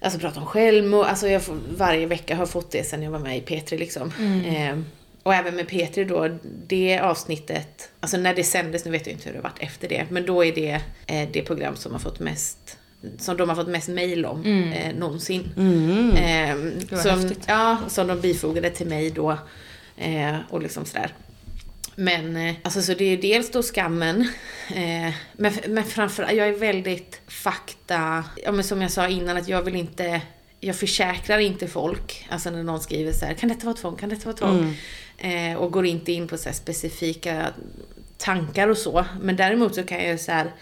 Alltså 0.00 0.18
prata 0.18 0.40
om 0.40 0.46
självmord. 0.46 1.06
Alltså 1.06 1.28
jag 1.28 1.42
får, 1.42 1.58
varje 1.76 2.06
vecka 2.06 2.36
har 2.36 2.46
fått 2.46 2.70
det 2.70 2.84
sen 2.84 3.02
jag 3.02 3.10
var 3.10 3.18
med 3.18 3.38
i 3.38 3.40
P3 3.40 3.78
liksom. 3.78 4.12
Mm. 4.18 4.44
Eh, 4.44 4.84
och 5.22 5.34
även 5.34 5.56
med 5.56 5.68
Petri 5.68 6.04
då, 6.04 6.38
det 6.66 6.98
avsnittet, 6.98 7.90
alltså 8.00 8.16
när 8.16 8.34
det 8.34 8.44
sändes, 8.44 8.84
nu 8.84 8.90
vet 8.90 9.06
jag 9.06 9.12
inte 9.12 9.24
hur 9.24 9.32
det 9.32 9.38
har 9.38 9.42
varit 9.42 9.62
efter 9.62 9.88
det, 9.88 10.06
men 10.10 10.26
då 10.26 10.44
är 10.44 10.52
det 10.52 10.80
eh, 11.06 11.28
det 11.32 11.42
program 11.42 11.76
som 11.76 11.92
har 11.92 11.98
fått 11.98 12.20
mest 12.20 12.75
som 13.18 13.36
de 13.36 13.48
har 13.48 13.56
fått 13.56 13.68
mest 13.68 13.88
mail 13.88 14.26
om 14.26 14.44
mm. 14.44 14.72
eh, 14.72 14.94
någonsin. 14.94 15.52
Mm. 15.56 16.10
Eh, 16.16 16.98
som, 17.02 17.30
ja, 17.46 17.78
som 17.88 18.06
de 18.06 18.20
bifogade 18.20 18.70
till 18.70 18.86
mig 18.86 19.10
då. 19.10 19.38
Eh, 19.96 20.36
och 20.50 20.62
liksom 20.62 20.84
sådär. 20.84 21.14
Men 21.96 22.36
eh, 22.36 22.54
alltså 22.62 22.82
så 22.82 22.94
det 22.94 23.04
är 23.04 23.16
dels 23.16 23.50
då 23.50 23.62
skammen, 23.62 24.20
eh, 24.74 25.14
men, 25.32 25.52
men 25.68 25.84
framförallt, 25.84 26.36
jag 26.36 26.48
är 26.48 26.52
väldigt 26.52 27.20
fakta, 27.26 28.24
ja 28.44 28.52
men 28.52 28.64
som 28.64 28.82
jag 28.82 28.90
sa 28.90 29.08
innan 29.08 29.36
att 29.36 29.48
jag 29.48 29.62
vill 29.62 29.76
inte, 29.76 30.20
jag 30.60 30.76
försäkrar 30.76 31.38
inte 31.38 31.68
folk, 31.68 32.26
alltså 32.30 32.50
när 32.50 32.62
någon 32.62 32.80
skriver 32.80 33.12
så 33.12 33.26
här, 33.26 33.34
kan 33.34 33.48
detta 33.48 33.66
vara 33.66 33.76
tvång, 33.76 33.96
kan 33.96 34.08
detta 34.08 34.24
vara 34.24 34.36
tvång? 34.36 34.58
Mm. 34.58 35.52
Eh, 35.52 35.58
och 35.58 35.72
går 35.72 35.86
inte 35.86 36.12
in 36.12 36.28
på 36.28 36.38
så 36.38 36.52
specifika 36.52 37.46
tankar 38.18 38.68
och 38.68 38.78
så. 38.78 39.04
Men 39.20 39.36
däremot 39.36 39.74
så 39.74 39.82
kan 39.82 40.04
jag 40.04 40.20
så 40.20 40.32
här, 40.32 40.52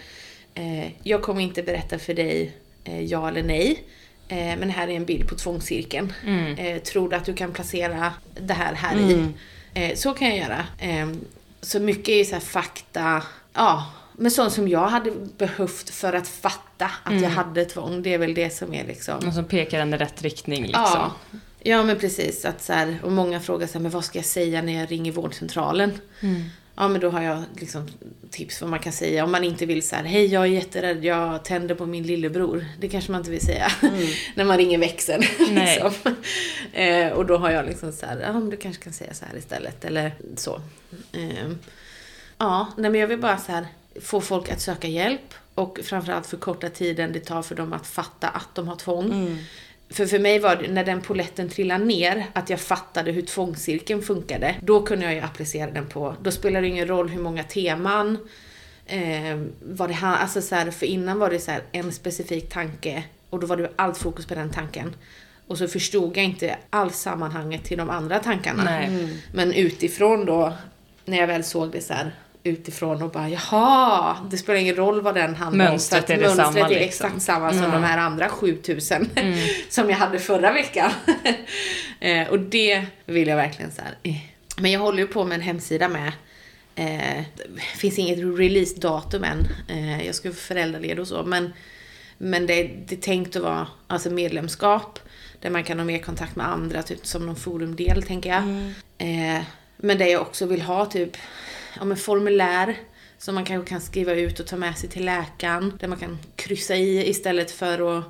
eh, 0.55 0.93
jag 1.03 1.23
kommer 1.23 1.41
inte 1.41 1.63
berätta 1.63 1.99
för 1.99 2.15
dig 2.15 2.57
eh, 2.85 3.05
ja 3.05 3.29
eller 3.29 3.43
nej. 3.43 3.85
Eh, 4.29 4.37
men 4.37 4.71
här 4.71 4.89
är 4.89 4.93
en 4.93 5.05
bild 5.05 5.29
på 5.29 5.35
tvångscirkeln. 5.35 6.13
Mm. 6.27 6.81
tror 6.81 7.09
du 7.09 7.17
att 7.17 7.25
du 7.25 7.35
kan 7.35 7.53
placera 7.53 8.13
det 8.41 8.55
här 8.55 8.75
här 8.75 8.97
mm. 8.97 9.11
i? 9.11 9.29
Eh, 9.75 9.95
så 9.95 10.15
kan 10.15 10.29
jag 10.29 10.39
göra. 10.39 10.67
Eh, 10.79 11.09
så 11.61 11.81
mycket 11.81 12.09
är 12.09 12.25
så 12.25 12.41
fakta, 12.41 13.23
ja, 13.53 13.87
men 14.13 14.31
sånt 14.31 14.53
som 14.53 14.69
jag 14.69 14.89
hade 14.89 15.11
behövt 15.39 15.91
för 15.91 16.13
att 16.13 16.29
fatta 16.29 16.91
att 17.03 17.11
mm. 17.11 17.23
jag 17.23 17.31
hade 17.31 17.65
tvång. 17.65 18.03
Det 18.03 18.15
är 18.15 18.19
väl 18.19 18.35
det 18.35 18.51
som 18.51 18.75
är 18.75 18.87
liksom... 18.87 19.29
Och 19.29 19.35
som 19.35 19.45
pekar 19.45 19.81
en 19.81 19.95
i 19.95 19.97
rätt 19.97 20.23
riktning 20.23 20.63
liksom. 20.63 20.83
Ja, 20.85 21.15
ja 21.63 21.83
men 21.83 21.99
precis. 21.99 22.45
Att 22.45 22.63
så 22.63 22.73
här, 22.73 22.99
och 23.03 23.13
många 23.13 23.41
frågar 23.41 23.67
så 23.67 23.73
här, 23.73 23.81
men 23.81 23.91
vad 23.91 24.05
ska 24.05 24.19
jag 24.19 24.27
säga 24.27 24.63
när 24.63 24.81
jag 24.81 24.91
ringer 24.91 25.13
vårdcentralen? 25.13 26.01
Mm. 26.21 26.43
Ja 26.77 26.89
men 26.89 27.01
då 27.01 27.11
har 27.11 27.23
jag 27.23 27.43
liksom 27.57 27.89
tips 28.31 28.61
vad 28.61 28.71
man 28.71 28.79
kan 28.79 28.93
säga. 28.93 29.25
Om 29.25 29.33
man 29.33 29.45
inte 29.45 29.67
vill 29.67 29.89
så 29.89 29.97
här, 29.97 30.05
hej 30.05 30.27
jag 30.27 30.43
är 30.43 30.47
jätterädd, 30.47 31.05
jag 31.05 31.45
tänder 31.45 31.75
på 31.75 31.87
min 31.87 32.03
lillebror. 32.03 32.65
Det 32.81 32.89
kanske 32.89 33.13
man 33.13 33.21
inte 33.21 33.31
vill 33.31 33.47
säga 33.47 33.73
mm. 33.83 34.07
när 34.35 34.45
man 34.45 34.57
ringer 34.57 34.79
växeln. 34.79 35.23
liksom. 35.39 36.15
eh, 36.73 37.09
och 37.09 37.27
då 37.27 37.37
har 37.37 37.51
jag 37.51 37.67
liksom 37.67 37.93
så 37.93 38.07
här, 38.07 38.21
ja 38.21 38.33
men 38.33 38.51
du 38.51 38.57
kanske 38.57 38.83
kan 38.83 38.93
säga 38.93 39.15
så 39.15 39.25
här 39.25 39.37
istället. 39.37 39.85
Eller 39.85 40.15
så. 40.37 40.61
Eh, 41.13 41.51
ja, 42.39 42.69
nej 42.77 42.91
men 42.91 43.01
jag 43.01 43.09
vill 43.09 43.21
bara 43.21 43.39
så 43.39 43.53
här, 43.53 43.67
få 44.03 44.21
folk 44.21 44.51
att 44.51 44.61
söka 44.61 44.89
hjälp. 44.89 45.35
Och 45.55 45.79
framförallt 45.83 46.27
förkorta 46.27 46.69
tiden 46.69 47.13
det 47.13 47.21
tar 47.21 47.43
för 47.43 47.55
dem 47.55 47.73
att 47.73 47.87
fatta 47.87 48.29
att 48.29 48.55
de 48.55 48.69
har 48.69 48.77
tvång. 48.77 49.05
Mm. 49.05 49.39
För 49.91 50.07
för 50.07 50.19
mig 50.19 50.39
var 50.39 50.57
det, 50.57 50.69
när 50.69 50.85
den 50.85 51.01
poletten 51.01 51.49
trillade 51.49 51.85
ner, 51.85 52.27
att 52.33 52.51
jag 52.51 52.61
fattade 52.61 53.13
hur 53.13 53.23
tvångscirkeln 53.23 54.03
funkade. 54.03 54.55
Då 54.61 54.83
kunde 54.83 55.05
jag 55.05 55.15
ju 55.15 55.21
applicera 55.21 55.71
den 55.71 55.87
på, 55.87 56.17
då 56.23 56.31
spelar 56.31 56.61
det 56.61 56.69
ingen 56.69 56.89
roll 56.89 57.09
hur 57.09 57.23
många 57.23 57.43
teman, 57.43 58.19
eh, 58.87 59.41
vad 59.63 59.91
det 59.91 59.99
alltså 60.03 60.43
så 60.43 60.55
här, 60.55 60.71
för 60.71 60.87
innan 60.87 61.19
var 61.19 61.31
det 61.31 61.39
så 61.39 61.51
här, 61.51 61.63
en 61.73 61.93
specifik 61.93 62.49
tanke 62.49 63.05
och 63.31 63.41
då 63.41 63.47
var 63.47 63.57
det 63.57 63.71
allt 63.77 63.99
fokus 63.99 64.27
på 64.27 64.35
den 64.35 64.51
tanken. 64.51 64.95
Och 65.47 65.59
så 65.59 65.69
förstod 65.69 66.17
jag 66.17 66.25
inte 66.25 66.57
alls 66.71 66.97
sammanhanget 66.97 67.65
till 67.65 67.79
de 67.79 67.91
andra 67.91 68.19
tankarna. 68.19 68.83
Mm. 68.83 69.09
Men 69.33 69.53
utifrån 69.53 70.25
då, 70.25 70.53
när 71.05 71.19
jag 71.19 71.27
väl 71.27 71.45
såg 71.45 71.73
det 71.73 71.81
så 71.81 71.93
här, 71.93 72.15
utifrån 72.45 73.03
och 73.03 73.11
bara 73.11 73.29
jaha, 73.29 74.17
det 74.31 74.37
spelar 74.37 74.61
ingen 74.61 74.77
roll 74.77 75.01
vad 75.01 75.15
den 75.15 75.35
handlar 75.35 75.71
mönstret 75.71 76.11
om. 76.11 76.17
Är 76.17 76.21
det 76.21 76.35
mönstret 76.35 76.57
är 76.57 76.69
liksom. 76.69 77.07
exakt 77.07 77.23
samma 77.23 77.51
som 77.51 77.59
mm. 77.59 77.71
de 77.71 77.83
här 77.83 77.99
andra 77.99 78.29
7000 78.29 79.11
mm. 79.15 79.39
som 79.69 79.91
jag 79.91 79.97
hade 79.97 80.19
förra 80.19 80.53
veckan. 80.53 80.91
eh, 82.01 82.29
och 82.29 82.41
det 82.41 82.87
vill 83.05 83.29
jag 83.29 83.37
verkligen 83.37 83.73
så 83.73 83.83
här. 83.83 83.99
Eh. 84.03 84.17
Men 84.57 84.71
jag 84.71 84.81
håller 84.81 84.99
ju 84.99 85.07
på 85.07 85.25
med 85.25 85.35
en 85.35 85.41
hemsida 85.41 85.89
med 85.89 86.13
eh, 86.75 87.25
det 87.35 87.79
finns 87.79 87.99
inget 87.99 88.19
releasedatum 88.19 89.25
än. 89.25 89.47
Eh, 89.69 90.07
jag 90.07 90.15
ska 90.15 90.29
vara 90.29 90.37
föräldraledig 90.37 91.01
och 91.01 91.09
så. 91.09 91.23
Men, 91.23 91.53
men 92.19 92.47
det, 92.47 92.71
det 92.87 92.95
är 92.95 93.01
tänkt 93.01 93.37
att 93.37 93.43
vara 93.43 93.67
alltså 93.87 94.11
medlemskap. 94.11 94.99
Där 95.41 95.51
man 95.51 95.65
kan 95.65 95.79
ha 95.79 95.85
mer 95.87 95.99
kontakt 95.99 96.37
med 96.37 96.49
andra, 96.49 96.83
typ 96.83 97.07
som 97.07 97.27
någon 97.27 97.37
forumdel 97.37 98.03
tänker 98.03 98.31
jag. 98.31 98.43
Mm. 98.43 98.75
Eh, 98.99 99.43
men 99.77 99.99
det 99.99 100.09
jag 100.09 100.23
också 100.23 100.47
vill 100.47 100.63
ha 100.63 100.87
typ 100.87 101.17
ja, 101.79 101.85
men 101.85 101.97
formulär 101.97 102.77
som 103.19 103.35
man 103.35 103.45
kanske 103.45 103.69
kan 103.69 103.81
skriva 103.81 104.13
ut 104.13 104.41
och 104.41 104.47
ta 104.47 104.57
med 104.57 104.79
sig 104.79 104.89
till 104.89 105.05
läkaren. 105.05 105.73
Där 105.81 105.89
man 105.89 105.99
kan 105.99 106.19
kryssa 106.37 106.77
i 106.77 107.11
istället 107.11 107.51
för 107.51 107.99
att 107.99 108.05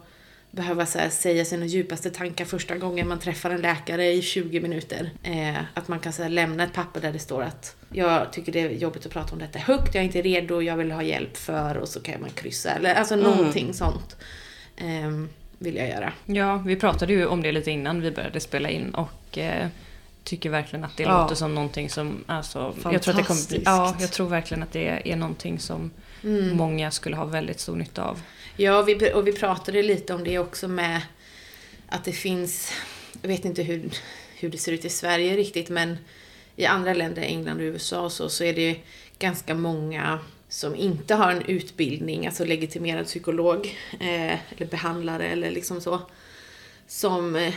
behöva 0.55 0.87
så 0.87 0.99
här, 0.99 1.09
säga 1.09 1.45
sina 1.45 1.67
djupaste 1.67 2.11
tankar 2.11 2.45
första 2.45 2.77
gången 2.77 3.09
man 3.09 3.19
träffar 3.19 3.51
en 3.51 3.61
läkare 3.61 4.13
i 4.13 4.23
20 4.23 4.61
minuter. 4.61 5.11
Eh, 5.23 5.63
att 5.75 5.89
man 5.89 6.01
kan 6.01 6.13
så 6.13 6.23
här, 6.23 6.31
lämna 6.31 6.65
ett 6.65 6.73
papper 6.73 7.01
där 7.01 7.13
det 7.13 7.19
står 7.19 7.43
att 7.43 7.77
jag 7.93 8.33
tycker 8.33 8.53
det 8.53 8.61
är 8.61 8.71
jobbigt 8.71 9.07
att 9.07 9.13
prata 9.13 9.33
om 9.33 9.39
detta 9.39 9.59
högt, 9.59 9.95
jag 9.95 10.03
är 10.03 10.07
inte 10.07 10.23
redo, 10.23 10.63
jag 10.63 10.77
vill 10.77 10.93
ha 10.93 11.03
hjälp 11.03 11.37
för 11.37 11.77
och 11.77 11.89
så 11.89 12.01
kan 12.01 12.21
man 12.21 12.31
kryssa. 12.31 12.71
Eller 12.71 12.95
alltså 12.95 13.15
mm. 13.15 13.27
någonting 13.27 13.75
sånt. 13.75 14.17
Eh, 14.77 15.11
vill 15.59 15.77
jag 15.77 15.89
göra. 15.89 16.13
Ja, 16.27 16.57
vi 16.57 16.77
pratade 16.77 17.13
ju 17.13 17.27
om 17.27 17.43
det 17.43 17.53
lite 17.53 17.71
innan 17.71 18.01
vi 18.01 18.11
började 18.11 18.41
spela 18.41 18.71
in 18.71 18.91
och 18.95 19.39
eh, 19.39 19.69
tycker 20.25 20.51
verkligen 20.51 20.85
att 20.85 20.97
det 20.97 21.03
ja. 21.03 21.23
låter 21.23 21.35
som 21.35 21.55
någonting 21.55 21.91
som... 21.91 22.25
Alltså, 22.27 22.75
jag, 22.93 23.03
tror 23.03 23.13
att 23.13 23.19
det 23.19 23.27
kommer 23.27 23.49
bli, 23.49 23.63
ja, 23.65 23.97
jag 24.01 24.13
tror 24.13 24.29
verkligen 24.29 24.63
att 24.63 24.73
det 24.73 25.11
är 25.13 25.17
någonting 25.17 25.59
som 25.59 25.91
mm. 26.23 26.57
många 26.57 26.91
skulle 26.91 27.17
ha 27.17 27.25
väldigt 27.25 27.61
stor 27.61 27.77
nytta 27.77 28.05
av. 28.05 28.21
Ja, 28.57 28.79
och 28.79 28.89
vi, 28.89 29.13
och 29.13 29.27
vi 29.27 29.33
pratade 29.33 29.83
lite 29.83 30.15
om 30.15 30.25
det 30.25 30.39
också 30.39 30.69
med 30.69 31.03
att 31.89 32.05
det 32.05 32.13
finns... 32.13 32.73
Jag 33.23 33.29
vet 33.29 33.45
inte 33.45 33.63
hur, 33.63 33.91
hur 34.39 34.51
det 34.51 34.59
ser 34.59 34.73
ut 34.73 34.85
i 34.85 34.89
Sverige 34.89 35.37
riktigt, 35.37 35.69
men 35.69 35.99
i 36.57 36.67
andra 36.67 36.95
länder, 36.95 37.23
England 37.23 37.57
och 37.57 37.63
USA 37.63 38.01
och 38.01 38.13
så, 38.13 38.29
så 38.29 38.45
är 38.45 38.55
det 38.55 38.77
ganska 39.19 39.55
många 39.55 40.19
som 40.49 40.77
inte 40.77 41.15
har 41.15 41.31
en 41.31 41.43
utbildning, 41.43 42.27
alltså 42.27 42.45
legitimerad 42.45 43.07
psykolog 43.07 43.79
eh, 44.01 44.33
eller 44.57 44.67
behandlare 44.71 45.27
eller 45.27 45.51
liksom 45.51 45.81
så, 45.81 46.01
som 46.87 47.37
eh, 47.37 47.55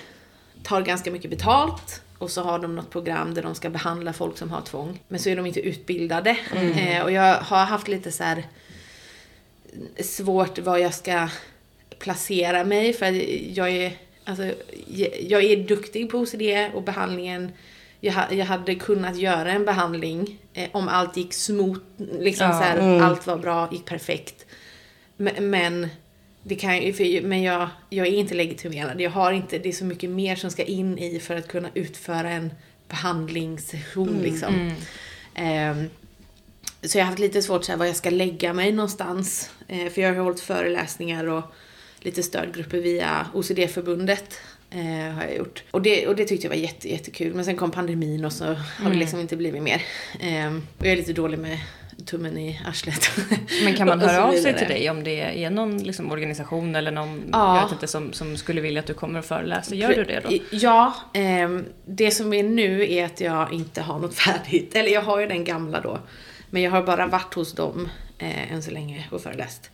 tar 0.64 0.82
ganska 0.82 1.12
mycket 1.12 1.30
betalt 1.30 2.02
och 2.18 2.32
så 2.32 2.42
har 2.42 2.60
de 2.60 2.76
något 2.76 2.90
program 2.90 3.34
där 3.34 3.44
de 3.44 3.56
ska 3.56 3.70
behandla 3.70 4.14
folk 4.14 4.38
som 4.38 4.50
har 4.50 4.62
tvång. 4.62 5.04
Men 5.08 5.20
så 5.20 5.30
är 5.30 5.36
de 5.36 5.46
inte 5.46 5.60
utbildade. 5.60 6.38
Mm. 6.56 6.78
Eh, 6.78 7.04
och 7.04 7.12
jag 7.12 7.36
har 7.36 7.66
haft 7.66 7.88
lite 7.88 8.12
så 8.12 8.24
här 8.24 8.44
svårt 10.00 10.60
var 10.60 10.78
jag 10.78 10.94
ska 10.94 11.30
placera 12.00 12.64
mig 12.64 12.94
för 12.94 13.06
jag 13.58 13.70
är, 13.70 13.92
alltså, 14.24 14.52
jag 15.22 15.44
är 15.44 15.68
duktig 15.68 16.12
på 16.12 16.18
OCD 16.18 16.42
och 16.74 16.84
behandlingen 16.84 17.52
jag, 18.00 18.46
hade 18.46 18.76
kunnat 18.76 19.18
göra 19.18 19.52
en 19.52 19.66
behandling 19.66 20.40
eh, 20.54 20.70
om 20.72 20.88
allt 20.88 21.18
gick 21.18 21.34
smooth, 21.34 21.80
liksom 21.98 22.48
ja, 22.48 22.54
så 22.54 22.64
här, 22.64 22.78
mm. 22.78 23.04
allt 23.06 23.28
var 23.28 23.38
bra, 23.38 23.70
gick 23.72 23.86
perfekt. 23.86 24.46
Men, 25.18 25.50
men 25.50 25.90
det 26.48 26.56
kan, 26.56 26.94
för, 26.94 27.22
men 27.22 27.42
jag, 27.42 27.70
jag 27.90 28.08
är 28.08 28.12
inte 28.12 28.36
legitimerad. 28.36 29.02
Jag 29.02 29.12
har 29.12 29.32
inte, 29.32 29.58
det 29.58 29.70
är 29.70 29.74
så 29.74 29.86
mycket 29.86 30.10
mer 30.10 30.36
som 30.36 30.52
ska 30.52 30.64
in 30.64 30.98
i 30.98 31.20
för 31.20 31.36
att 31.36 31.48
kunna 31.48 31.70
utföra 31.74 32.30
en 32.30 32.52
behandlingssession. 32.88 34.10
Mm, 34.10 34.22
liksom. 34.22 34.72
Mm. 35.36 35.78
Um, 35.78 35.90
så 36.82 36.98
jag 36.98 37.06
har 37.06 37.10
haft 37.10 37.20
lite 37.20 37.42
svårt 37.42 37.64
så 37.64 37.72
här, 37.72 37.80
var 37.80 37.86
jag 37.86 37.96
ska 37.96 38.10
lägga 38.10 38.54
mig 38.54 38.72
någonstans. 38.72 39.50
Uh, 39.72 39.90
för 39.90 40.02
jag 40.02 40.14
har 40.14 40.24
hållit 40.24 40.40
föreläsningar 40.40 41.28
och 41.28 41.44
lite 42.00 42.24
stödgrupper 42.24 42.78
via 42.78 43.28
OCD-förbundet. 43.34 44.40
Uh, 44.76 45.14
har 45.14 45.24
jag 45.24 45.36
gjort. 45.36 45.64
Och 45.72 45.82
det, 45.82 46.08
och 46.08 46.16
det 46.16 46.26
tyckte 46.26 46.46
jag 46.48 46.50
var 46.50 46.62
jätte, 46.62 46.90
jättekul. 46.90 47.34
Men 47.34 47.46
sen 47.46 47.56
kom 47.56 47.72
pandemin 47.72 48.26
och 48.26 48.34
så 48.34 48.46
har 48.46 48.56
det 48.80 48.86
mm. 48.86 49.00
liksom 49.00 49.20
inte 49.20 49.38
blivit 49.38 49.64
mer. 49.64 49.82
Um, 50.48 50.68
och 50.78 50.86
jag 50.86 50.94
är 50.94 50.98
lite 50.98 51.14
dålig 51.14 51.40
med 51.40 51.60
tummen 52.06 52.38
i 52.38 52.62
arslet. 52.68 53.10
Men 53.64 53.76
kan 53.76 53.88
man 53.88 54.00
höra 54.10 54.26
av 54.26 54.34
sig 54.34 54.58
till 54.58 54.68
dig 54.68 54.90
om 54.90 55.04
det 55.04 55.44
är 55.44 55.50
någon 55.50 55.78
liksom, 55.78 56.12
organisation 56.12 56.76
eller 56.76 56.92
någon 56.92 57.30
ja. 57.32 57.56
jag 57.56 57.64
vet 57.64 57.72
inte, 57.72 57.88
som, 57.88 58.14
som 58.14 58.38
skulle 58.38 58.62
vilja 58.62 58.80
att 58.80 58.88
du 58.88 58.94
kommer 58.94 59.20
och 59.20 59.26
föreläser? 59.26 59.76
Gör 59.76 59.94
du 59.94 60.04
det 60.04 60.20
då? 60.20 60.38
Ja, 60.52 60.94
eh, 61.14 61.60
det 61.86 62.12
som 62.12 62.34
är 62.34 62.44
nu 62.44 62.94
är 62.94 63.06
att 63.06 63.22
jag 63.22 63.54
inte 63.54 63.82
har 63.82 64.00
något 64.00 64.16
färdigt. 64.20 64.76
Eller 64.76 64.90
jag 64.90 65.02
har 65.02 65.20
ju 65.20 65.28
den 65.28 65.44
gamla 65.44 65.82
då. 65.82 66.00
Men 66.50 66.62
jag 66.62 66.72
har 66.72 66.84
bara 66.84 67.08
varit 67.08 67.34
hos 67.34 67.54
dem 67.54 67.90
eh, 68.18 68.54
än 68.54 68.64
så 68.64 68.72
länge 68.72 69.08
och 69.12 69.22
föreläst. 69.22 69.72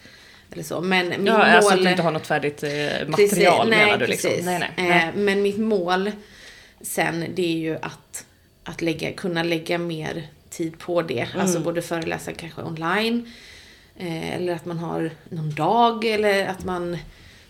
Eller 0.51 0.63
så. 0.63 0.81
Men 0.81 1.09
mitt 1.09 1.17
ja, 1.23 1.37
mål... 1.37 1.41
Alltså 1.41 1.73
att 1.73 1.83
du 1.83 1.89
inte 1.89 2.03
har 2.03 2.11
något 2.11 2.27
färdigt 2.27 2.63
eh, 2.63 2.69
material 2.69 3.15
precis, 3.15 3.37
nej, 3.37 3.85
menar 3.85 3.97
du? 3.97 4.07
Liksom. 4.07 4.31
Nej, 4.41 4.59
nej, 4.59 4.71
nej. 4.77 5.07
Eh, 5.07 5.15
men 5.15 5.41
mitt 5.41 5.57
mål 5.57 6.11
sen 6.81 7.25
det 7.35 7.45
är 7.45 7.57
ju 7.57 7.75
att, 7.81 8.25
att 8.63 8.81
lägga, 8.81 9.13
kunna 9.13 9.43
lägga 9.43 9.77
mer 9.77 10.27
tid 10.53 10.79
på 10.79 11.01
det. 11.01 11.21
Mm. 11.21 11.41
Alltså 11.41 11.59
både 11.59 11.81
föreläsa 11.81 12.31
kanske 12.31 12.61
online. 12.61 13.31
Eh, 13.95 14.35
eller 14.35 14.55
att 14.55 14.65
man 14.65 14.77
har 14.77 15.11
någon 15.29 15.55
dag 15.55 16.05
eller 16.05 16.47
att 16.47 16.63
man 16.63 16.97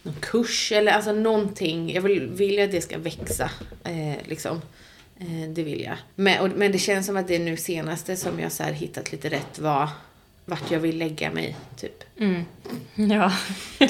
någon 0.04 0.16
kurs 0.20 0.72
eller 0.72 0.92
alltså 0.92 1.12
någonting. 1.12 1.94
Jag 1.94 2.02
vill, 2.02 2.28
vill 2.28 2.64
att 2.64 2.72
det 2.72 2.82
ska 2.82 2.98
växa. 2.98 3.50
Eh, 3.84 4.18
liksom. 4.26 4.62
Eh, 5.20 5.50
det 5.50 5.64
vill 5.64 5.82
jag. 5.82 5.98
Men, 6.16 6.40
och, 6.42 6.50
men 6.58 6.72
det 6.72 6.80
känns 6.80 7.06
som 7.06 7.18
att 7.18 7.28
det 7.28 7.40
nu 7.40 7.58
senaste 7.58 8.16
som 8.16 8.40
jag 8.40 8.52
så 8.52 8.64
här 8.64 8.72
hittat 8.72 9.12
lite 9.12 9.30
rätt 9.30 9.60
var 9.60 9.90
vart 10.46 10.72
jag 10.72 10.80
vill 10.80 10.98
lägga 10.98 11.32
mig, 11.32 11.56
typ. 11.78 12.04
Mm. 12.20 12.46
Ja. 12.96 13.32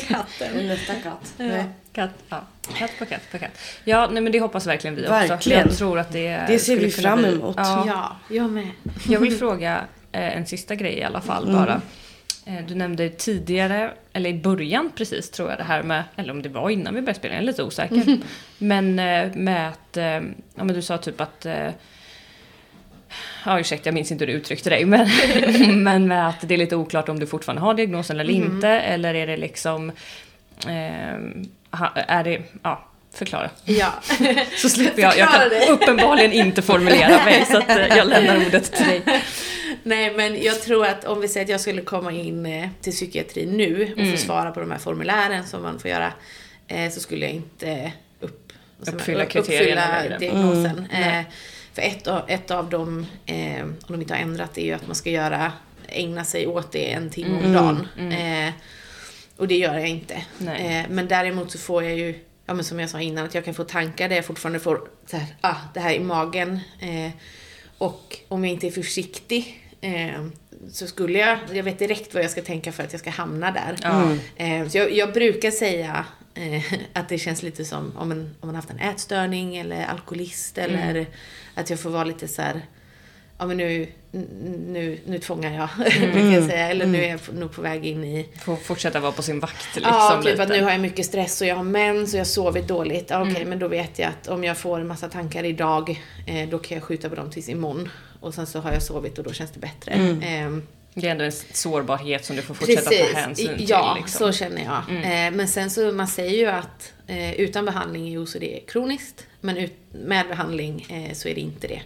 Katten. 0.07 0.67
Nästa 0.67 0.93
katt. 0.95 1.33
Ja. 1.37 1.63
Katt, 1.93 2.11
ja. 2.29 2.41
katt 2.77 2.91
på 2.99 3.05
katt 3.05 3.31
på 3.31 3.39
katt. 3.39 3.59
Ja, 3.83 4.09
nej, 4.11 4.23
men 4.23 4.31
det 4.31 4.39
hoppas 4.39 4.67
verkligen 4.67 4.95
vi 4.95 5.01
verkligen. 5.01 5.37
också. 5.37 5.49
Jag 5.49 5.77
tror 5.77 5.99
att 5.99 6.11
det 6.11 6.43
Det 6.47 6.59
ser 6.59 6.77
vi 6.77 6.91
fram 6.91 7.25
emot. 7.25 7.55
Ja. 7.57 7.83
ja, 7.87 8.35
jag 8.35 8.51
med. 8.51 8.69
Jag 9.07 9.19
vill 9.19 9.37
fråga 9.37 9.81
eh, 10.11 10.37
en 10.37 10.45
sista 10.45 10.75
grej 10.75 10.93
i 10.93 11.03
alla 11.03 11.21
fall 11.21 11.43
mm. 11.43 11.55
bara. 11.55 11.81
Eh, 12.45 12.65
du 12.67 12.75
nämnde 12.75 13.09
tidigare, 13.09 13.93
eller 14.13 14.29
i 14.29 14.33
början 14.33 14.91
precis 14.95 15.29
tror 15.29 15.49
jag 15.49 15.57
det 15.57 15.63
här 15.63 15.83
med, 15.83 16.03
eller 16.15 16.31
om 16.31 16.41
det 16.41 16.49
var 16.49 16.69
innan 16.69 16.95
vi 16.95 17.01
började 17.01 17.19
spela, 17.19 17.33
jag 17.33 17.41
är 17.41 17.45
lite 17.45 17.63
osäker. 17.63 17.95
Mm. 17.95 18.21
Men 18.57 18.99
eh, 18.99 19.35
med 19.35 19.69
att, 19.69 19.97
eh, 19.97 20.05
ja 20.55 20.63
men 20.63 20.67
du 20.67 20.81
sa 20.81 20.97
typ 20.97 21.21
att 21.21 21.45
ja 23.45 23.59
ursäkta 23.59 23.87
jag 23.87 23.93
minns 23.93 24.11
inte 24.11 24.25
hur 24.25 24.31
du 24.31 24.37
uttryckte 24.37 24.69
dig, 24.69 24.85
men, 24.85 25.07
men 25.83 26.07
med 26.07 26.27
att 26.27 26.47
det 26.47 26.53
är 26.53 26.57
lite 26.57 26.75
oklart 26.75 27.09
om 27.09 27.19
du 27.19 27.27
fortfarande 27.27 27.61
har 27.61 27.73
diagnosen 27.73 28.19
eller 28.19 28.33
mm. 28.33 28.55
inte, 28.55 28.69
eller 28.69 29.13
är 29.13 29.27
det 29.27 29.37
liksom, 29.37 29.91
eh, 30.67 31.17
är 32.07 32.23
det, 32.23 32.41
ja 32.63 32.89
förklara. 33.13 33.49
Ja. 33.65 33.93
så 34.57 34.69
slipper 34.69 35.01
jag, 35.01 35.17
jag 35.17 35.29
kan 35.29 35.73
uppenbarligen 35.73 36.31
inte 36.31 36.61
formulera 36.61 37.25
mig 37.25 37.45
så 37.45 37.57
att 37.57 37.97
jag 37.97 38.07
lämnar 38.07 38.45
ordet 38.45 38.73
till 38.73 38.87
dig. 38.87 39.01
Nej 39.83 40.13
men 40.15 40.43
jag 40.43 40.61
tror 40.61 40.85
att 40.85 41.05
om 41.05 41.21
vi 41.21 41.27
säger 41.27 41.45
att 41.45 41.49
jag 41.49 41.61
skulle 41.61 41.81
komma 41.81 42.11
in 42.11 42.45
eh, 42.45 42.69
till 42.81 42.93
psykiatrin 42.93 43.57
nu 43.57 43.93
och 43.93 43.99
mm. 43.99 44.11
få 44.11 44.17
svara 44.17 44.51
på 44.51 44.59
de 44.59 44.71
här 44.71 44.77
formulären 44.77 45.45
som 45.45 45.61
man 45.61 45.79
får 45.79 45.89
göra 45.91 46.13
eh, 46.67 46.91
så 46.91 46.99
skulle 46.99 47.25
jag 47.25 47.31
inte 47.31 47.91
upp, 48.19 48.53
uppfylla 48.79 49.25
kriterierna. 49.25 49.97
Uppfylla 49.97 50.17
diagnosen. 50.17 50.87
Mm. 50.91 51.19
Eh, 51.19 51.25
för 51.73 51.81
ett 51.81 52.07
av, 52.07 52.21
ett 52.27 52.51
av 52.51 52.69
dem, 52.69 53.05
om 53.67 53.75
de 53.87 54.01
inte 54.01 54.13
har 54.13 54.21
ändrat, 54.21 54.57
är 54.57 54.65
ju 54.65 54.73
att 54.73 54.87
man 54.87 54.95
ska 54.95 55.09
göra, 55.09 55.51
ägna 55.87 56.23
sig 56.23 56.47
åt 56.47 56.71
det 56.71 56.91
en 56.91 57.09
timme 57.09 57.37
om 57.37 57.43
mm. 57.43 57.53
dagen. 57.53 57.87
Mm. 57.97 58.53
Och 59.37 59.47
det 59.47 59.57
gör 59.57 59.73
jag 59.73 59.87
inte. 59.87 60.25
men 60.89 61.07
däremot 61.07 61.51
så 61.51 61.57
får 61.57 61.83
jag 61.83 61.97
ju 61.97 62.19
ja 62.45 62.53
men 62.53 62.63
som 62.63 62.79
jag 62.79 62.89
sa 62.89 63.01
innan, 63.01 63.25
att 63.25 63.35
jag 63.35 63.45
kan 63.45 63.53
få 63.53 63.63
tankar 63.63 64.09
där 64.09 64.15
jag 64.15 64.25
fortfarande 64.25 64.59
får 64.59 64.81
så 65.05 65.17
här, 65.17 65.35
ah, 65.41 65.55
det 65.73 65.79
här 65.79 65.93
i 65.93 65.99
magen. 65.99 66.59
Eh, 66.79 67.11
och 67.77 68.17
om 68.27 68.45
jag 68.45 68.53
inte 68.53 68.67
är 68.67 68.71
försiktig 68.71 69.63
Eh, 69.83 70.25
så 70.71 70.87
skulle 70.87 71.19
jag, 71.19 71.39
jag 71.53 71.63
vet 71.63 71.79
direkt 71.79 72.13
vad 72.13 72.23
jag 72.23 72.31
ska 72.31 72.41
tänka 72.41 72.71
för 72.71 72.83
att 72.83 72.91
jag 72.91 72.99
ska 72.99 73.09
hamna 73.09 73.51
där. 73.51 73.75
Mm. 73.83 74.19
Eh, 74.35 74.69
så 74.69 74.77
jag, 74.77 74.91
jag, 74.91 75.13
brukar 75.13 75.51
säga 75.51 76.05
eh, 76.33 76.73
att 76.93 77.09
det 77.09 77.17
känns 77.17 77.43
lite 77.43 77.65
som 77.65 77.97
om, 77.97 78.11
en, 78.11 78.35
om 78.39 78.47
man 78.47 78.55
haft 78.55 78.69
en 78.69 78.79
ätstörning 78.79 79.57
eller 79.57 79.85
alkoholist 79.85 80.57
eller 80.57 80.89
mm. 80.89 81.05
att 81.55 81.69
jag 81.69 81.79
får 81.79 81.89
vara 81.89 82.03
lite 82.03 82.27
så 82.27 82.41
här, 82.41 82.61
ja 83.37 83.45
men 83.45 83.57
nu, 83.57 83.87
nu, 84.67 84.99
nu 85.05 85.19
tvångar 85.19 85.53
jag, 85.53 85.87
mm. 86.03 86.31
jag 86.31 86.43
säga. 86.43 86.69
Eller 86.69 86.85
nu 86.85 87.03
är 87.03 87.09
jag 87.09 87.19
nog 87.33 87.51
på 87.51 87.61
väg 87.61 87.85
in 87.85 88.03
i... 88.03 88.29
Får 88.39 88.55
fortsätta 88.55 88.99
vara 88.99 89.11
på 89.11 89.21
sin 89.21 89.39
vakt 89.39 89.75
liksom. 89.75 89.93
Ja, 89.93 90.15
typ 90.21 90.31
lite. 90.31 90.43
att 90.43 90.49
nu 90.49 90.63
har 90.63 90.71
jag 90.71 90.81
mycket 90.81 91.05
stress 91.05 91.41
och 91.41 91.47
jag 91.47 91.55
har 91.55 91.63
mens 91.63 92.13
och 92.13 92.19
jag 92.19 92.27
sovit 92.27 92.67
dåligt. 92.67 93.11
Okej, 93.11 93.21
okay, 93.21 93.35
mm. 93.35 93.49
men 93.49 93.59
då 93.59 93.67
vet 93.67 93.99
jag 93.99 94.09
att 94.09 94.27
om 94.27 94.43
jag 94.43 94.57
får 94.57 94.79
en 94.79 94.87
massa 94.87 95.09
tankar 95.09 95.43
idag, 95.43 96.01
eh, 96.25 96.49
då 96.49 96.59
kan 96.59 96.75
jag 96.75 96.83
skjuta 96.83 97.09
på 97.09 97.15
dem 97.15 97.31
tills 97.31 97.49
imorgon. 97.49 97.89
Och 98.19 98.33
sen 98.33 98.47
så 98.47 98.59
har 98.59 98.71
jag 98.71 98.83
sovit 98.83 99.17
och 99.17 99.23
då 99.23 99.33
känns 99.33 99.51
det 99.51 99.59
bättre. 99.59 99.91
Mm. 99.91 100.21
Eh, 100.57 100.63
det 100.93 101.07
är 101.07 101.11
ändå 101.11 101.23
en 101.23 101.31
sårbarhet 101.31 102.25
som 102.25 102.35
du 102.35 102.41
får 102.41 102.53
fortsätta 102.53 102.89
Precis. 102.89 103.13
ta 103.13 103.19
hänsyn 103.19 103.57
till. 103.57 103.69
Ja, 103.69 103.95
liksom. 103.97 104.19
så 104.19 104.37
känner 104.37 104.63
jag. 104.63 104.83
Mm. 104.89 105.33
Eh, 105.33 105.37
men 105.37 105.47
sen 105.47 105.69
så, 105.69 105.91
man 105.91 106.07
säger 106.07 106.37
ju 106.37 106.45
att 106.45 106.93
eh, 107.07 107.33
utan 107.33 107.65
behandling 107.65 108.13
är 108.13 108.23
OCD 108.23 108.43
kroniskt. 108.67 109.27
Men 109.41 109.57
ut, 109.57 109.73
med 109.91 110.27
behandling 110.27 110.85
eh, 110.89 111.13
så 111.13 111.27
är 111.27 111.35
det 111.35 111.41
inte 111.41 111.67
det. 111.67 111.81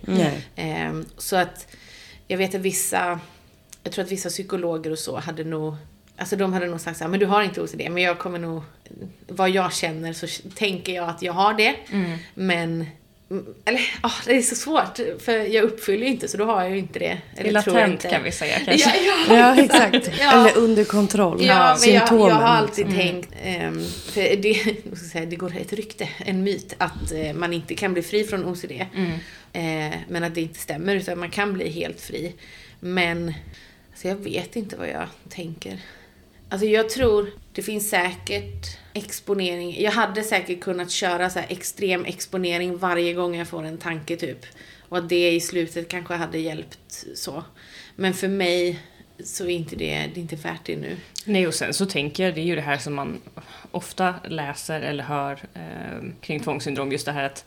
Mm. 0.55 1.05
så 1.17 1.35
att 1.35 1.67
jag 2.27 2.37
vet 2.37 2.55
att 2.55 2.61
vissa, 2.61 3.19
jag 3.83 3.93
tror 3.93 4.05
att 4.05 4.11
vissa 4.11 4.29
psykologer 4.29 4.91
och 4.91 4.99
så 4.99 5.17
hade 5.19 5.43
nog 5.43 5.75
Alltså 6.19 6.35
de 6.35 6.53
hade 6.53 6.67
nog 6.67 6.81
sagt 6.81 6.97
så 6.97 7.03
här, 7.03 7.11
men 7.11 7.19
du 7.19 7.25
har 7.25 7.41
inte 7.41 7.61
OCD, 7.61 7.81
men 7.89 8.03
jag 8.03 8.19
kommer 8.19 8.39
nog, 8.39 8.61
vad 9.27 9.49
jag 9.49 9.73
känner 9.73 10.13
så 10.13 10.27
tänker 10.55 10.93
jag 10.93 11.09
att 11.09 11.21
jag 11.21 11.33
har 11.33 11.53
det. 11.53 11.75
Mm. 11.91 12.17
Men 12.33 12.85
eller, 13.65 13.81
oh, 14.03 14.13
det 14.25 14.37
är 14.37 14.41
så 14.41 14.55
svårt, 14.55 14.99
för 15.19 15.33
jag 15.33 15.63
uppfyller 15.63 16.05
ju 16.05 16.11
inte 16.11 16.27
så 16.27 16.37
då 16.37 16.45
har 16.45 16.61
jag 16.61 16.71
ju 16.71 16.77
inte 16.77 16.99
det. 16.99 17.17
Eller 17.35 17.43
det 17.43 17.49
är 17.49 17.73
latent 17.73 18.01
kan 18.09 18.23
vi 18.23 18.31
säga 18.31 18.59
kanske. 18.59 18.89
Ja, 19.05 19.15
ja. 19.27 19.37
ja 19.57 19.63
exakt. 19.63 20.11
ja. 20.19 20.31
Eller 20.31 20.57
under 20.57 20.83
kontroll. 20.83 21.45
Ja, 21.45 21.77
men 21.81 21.93
jag, 21.93 22.03
jag, 22.11 22.17
har 22.17 22.41
alltid 22.41 22.85
mm. 22.85 22.97
tänkt, 22.97 23.29
um, 23.31 23.85
för 23.85 24.35
det, 24.35 24.75
säga, 25.11 25.25
det 25.25 25.35
går 25.35 25.57
ett 25.57 25.73
rykte, 25.73 26.09
en 26.17 26.43
myt, 26.43 26.75
att 26.77 27.11
uh, 27.11 27.33
man 27.33 27.53
inte 27.53 27.75
kan 27.75 27.93
bli 27.93 28.01
fri 28.01 28.23
från 28.23 28.45
OCD. 28.45 28.71
Mm. 28.71 29.11
Uh, 29.11 29.97
men 30.07 30.23
att 30.23 30.35
det 30.35 30.41
inte 30.41 30.59
stämmer, 30.59 30.95
utan 30.95 31.19
man 31.19 31.29
kan 31.29 31.53
bli 31.53 31.69
helt 31.69 32.01
fri. 32.01 32.33
Men, 32.79 33.33
alltså 33.91 34.07
jag 34.07 34.15
vet 34.15 34.55
inte 34.55 34.75
vad 34.75 34.89
jag 34.89 35.07
tänker. 35.29 35.79
Alltså 36.49 36.67
jag 36.67 36.89
tror, 36.89 37.31
det 37.53 37.61
finns 37.61 37.89
säkert 37.89 38.77
exponering. 38.97 39.81
Jag 39.81 39.91
hade 39.91 40.23
säkert 40.23 40.59
kunnat 40.59 40.91
köra 40.91 41.29
så 41.29 41.39
extrem 41.39 42.05
exponering 42.05 42.77
varje 42.77 43.13
gång 43.13 43.35
jag 43.35 43.47
får 43.47 43.63
en 43.63 43.77
tanke 43.77 44.17
typ. 44.17 44.45
Och 44.89 44.97
att 44.97 45.09
det 45.09 45.31
i 45.31 45.39
slutet 45.39 45.89
kanske 45.89 46.13
hade 46.13 46.37
hjälpt 46.37 47.05
så. 47.15 47.43
Men 47.95 48.13
för 48.13 48.27
mig 48.27 48.79
så 49.23 49.43
är 49.43 49.49
inte 49.49 49.75
det, 49.75 50.09
det 50.13 50.19
är 50.19 50.21
inte 50.21 50.35
värt 50.35 50.65
det 50.65 50.75
nu. 50.75 50.97
Nej 51.25 51.47
och 51.47 51.53
sen 51.53 51.73
så 51.73 51.85
tänker 51.85 52.23
jag, 52.23 52.35
det 52.35 52.41
är 52.41 52.45
ju 52.45 52.55
det 52.55 52.61
här 52.61 52.77
som 52.77 52.95
man 52.95 53.21
ofta 53.71 54.15
läser 54.27 54.81
eller 54.81 55.03
hör 55.03 55.39
eh, 55.53 56.09
kring 56.21 56.39
tvångssyndrom, 56.39 56.91
just 56.91 57.05
det 57.05 57.11
här 57.11 57.23
att 57.23 57.45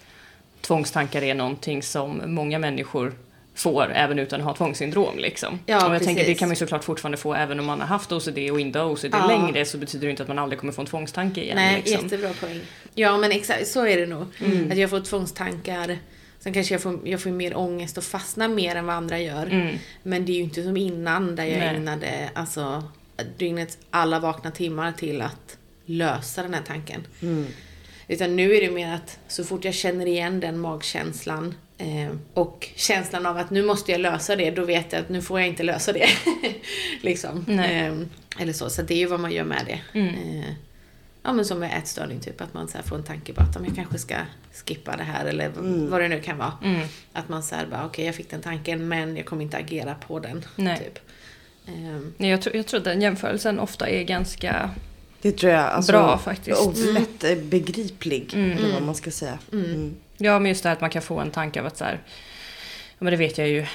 tvångstankar 0.60 1.22
är 1.22 1.35
någonting 1.35 1.82
som 1.82 2.22
många 2.27 2.59
människor 2.59 3.14
får 3.55 3.93
även 3.93 4.18
utan 4.18 4.40
att 4.40 4.47
ha 4.47 4.55
tvångssyndrom. 4.55 5.18
Liksom. 5.18 5.59
Ja, 5.66 5.77
och 5.77 5.82
jag 5.82 5.90
precis. 5.90 6.06
tänker 6.06 6.27
det 6.27 6.35
kan 6.35 6.48
man 6.48 6.52
ju 6.52 6.59
såklart 6.59 6.85
fortfarande 6.85 7.18
få 7.18 7.35
även 7.35 7.60
om 7.60 7.66
man 7.66 7.81
har 7.81 7.86
haft 7.86 8.12
OCD 8.12 8.39
och 8.52 8.60
inte 8.60 8.78
har 8.78 8.90
OCD 8.90 9.14
ja. 9.14 9.27
längre 9.27 9.64
så 9.64 9.78
betyder 9.78 10.06
det 10.06 10.10
inte 10.10 10.22
att 10.22 10.28
man 10.28 10.39
aldrig 10.39 10.60
kommer 10.60 10.72
få 10.72 10.81
en 10.81 10.86
tvångstanke 10.86 11.43
igen. 11.43 11.56
Nej, 11.56 11.77
liksom. 11.77 12.02
jättebra 12.02 12.32
poäng. 12.40 12.60
Ja 12.94 13.18
men 13.18 13.32
exakt, 13.32 13.66
så 13.68 13.86
är 13.86 13.97
det 13.97 14.06
nog. 14.06 14.27
Mm. 14.44 14.72
Att 14.72 14.78
jag 14.78 14.90
får 14.90 15.01
tvångstankar 15.01 15.98
Sen 16.40 16.52
kanske 16.52 16.74
jag 16.74 16.82
får, 16.82 17.09
jag 17.09 17.20
får 17.20 17.31
mer 17.31 17.56
ångest 17.56 17.98
och 17.98 18.05
fastnar 18.05 18.48
mer 18.48 18.77
än 18.77 18.86
vad 18.86 18.97
andra 18.97 19.18
gör. 19.18 19.47
Mm. 19.47 19.77
Men 20.02 20.24
det 20.24 20.32
är 20.32 20.35
ju 20.35 20.43
inte 20.43 20.62
som 20.62 20.77
innan 20.77 21.36
där 21.36 21.44
jag 21.44 21.59
Nej. 21.59 21.77
ägnade 21.77 22.31
alltså, 22.35 22.85
dygnets 23.39 23.78
alla 23.90 24.18
vakna 24.18 24.51
timmar 24.51 24.93
till 24.93 25.22
att 25.22 25.59
lösa 25.85 26.43
den 26.43 26.55
här 26.55 26.62
tanken. 26.62 27.06
Mm. 27.22 27.47
Utan 28.09 28.36
nu 28.36 28.55
är 28.55 28.60
det 28.60 28.70
mer 28.70 28.94
att 28.94 29.18
så 29.28 29.44
fort 29.44 29.64
jag 29.64 29.74
känner 29.74 30.06
igen 30.06 30.40
den 30.40 30.59
magkänslan 30.59 31.55
Eh, 31.81 32.12
och 32.35 32.69
känslan 32.74 33.27
av 33.27 33.36
att 33.36 33.51
nu 33.51 33.62
måste 33.62 33.93
jag 33.93 34.01
lösa 34.01 34.36
det, 34.36 34.51
då 34.51 34.65
vet 34.65 34.93
jag 34.93 35.01
att 35.01 35.09
nu 35.09 35.23
får 35.23 35.40
jag 35.40 35.48
inte 35.48 35.62
lösa 35.62 35.93
det. 35.93 36.09
liksom. 37.01 37.44
Eh, 37.48 37.94
eller 38.43 38.52
så, 38.52 38.70
så 38.70 38.82
det 38.82 38.94
är 38.94 38.98
ju 38.98 39.07
vad 39.07 39.20
man 39.20 39.32
gör 39.32 39.44
med 39.44 39.62
det. 39.66 39.98
Mm. 39.98 40.15
Eh, 40.15 40.51
ja 41.23 41.32
men 41.32 41.44
som 41.44 41.59
med 41.59 41.78
ätstörning 41.78 42.20
typ, 42.20 42.40
att 42.40 42.55
man 42.55 42.69
så 42.69 42.78
får 42.85 42.97
en 42.97 43.02
tanke 43.02 43.32
på 43.32 43.43
att 43.43 43.57
jag 43.66 43.77
kanske 43.77 43.98
ska 43.98 44.15
skippa 44.66 44.97
det 44.97 45.02
här 45.02 45.27
eller 45.27 45.47
mm. 45.47 45.90
vad 45.90 46.01
det 46.01 46.09
nu 46.09 46.20
kan 46.20 46.39
vara. 46.39 46.52
Mm. 46.65 46.89
Att 47.12 47.28
man 47.28 47.43
säger 47.43 47.66
bara, 47.66 47.81
okej 47.81 47.89
okay, 47.89 48.05
jag 48.05 48.15
fick 48.15 48.31
den 48.31 48.43
tanken 48.43 48.89
men 48.89 49.16
jag 49.16 49.27
kommer 49.27 49.43
inte 49.43 49.57
agera 49.57 49.94
på 49.94 50.19
den. 50.19 50.44
Nej. 50.57 50.78
Typ. 50.78 50.98
Um. 51.66 52.15
Jag, 52.16 52.43
tror, 52.43 52.57
jag 52.57 52.66
tror 52.66 52.78
att 52.78 52.85
den 52.85 53.02
jämförelsen 53.02 53.59
ofta 53.59 53.89
är 53.89 54.05
ganska 54.05 54.70
det 55.23 55.32
tror 55.32 55.52
jag. 55.52 55.65
Alltså, 55.65 55.93
bra 55.93 56.19
faktiskt. 56.19 56.66
Och 56.66 56.78
lätt 56.78 57.24
mm. 57.24 57.48
begriplig, 57.48 58.35
mm. 58.35 58.59
eller 58.59 58.73
vad 58.73 58.82
man 58.82 58.94
ska 58.94 59.11
säga. 59.11 59.39
Ja, 60.22 60.38
men 60.38 60.48
just 60.48 60.62
det 60.62 60.68
här 60.68 60.76
att 60.76 60.80
man 60.80 60.90
kan 60.90 61.02
få 61.02 61.18
en 61.18 61.30
tanke 61.30 61.60
av 61.60 61.66
att 61.66 61.76
så 61.76 61.84
här, 61.84 62.01
ja 62.88 62.97
men 62.98 63.10
det 63.10 63.16
vet 63.16 63.38
jag 63.38 63.48
ju, 63.48 63.66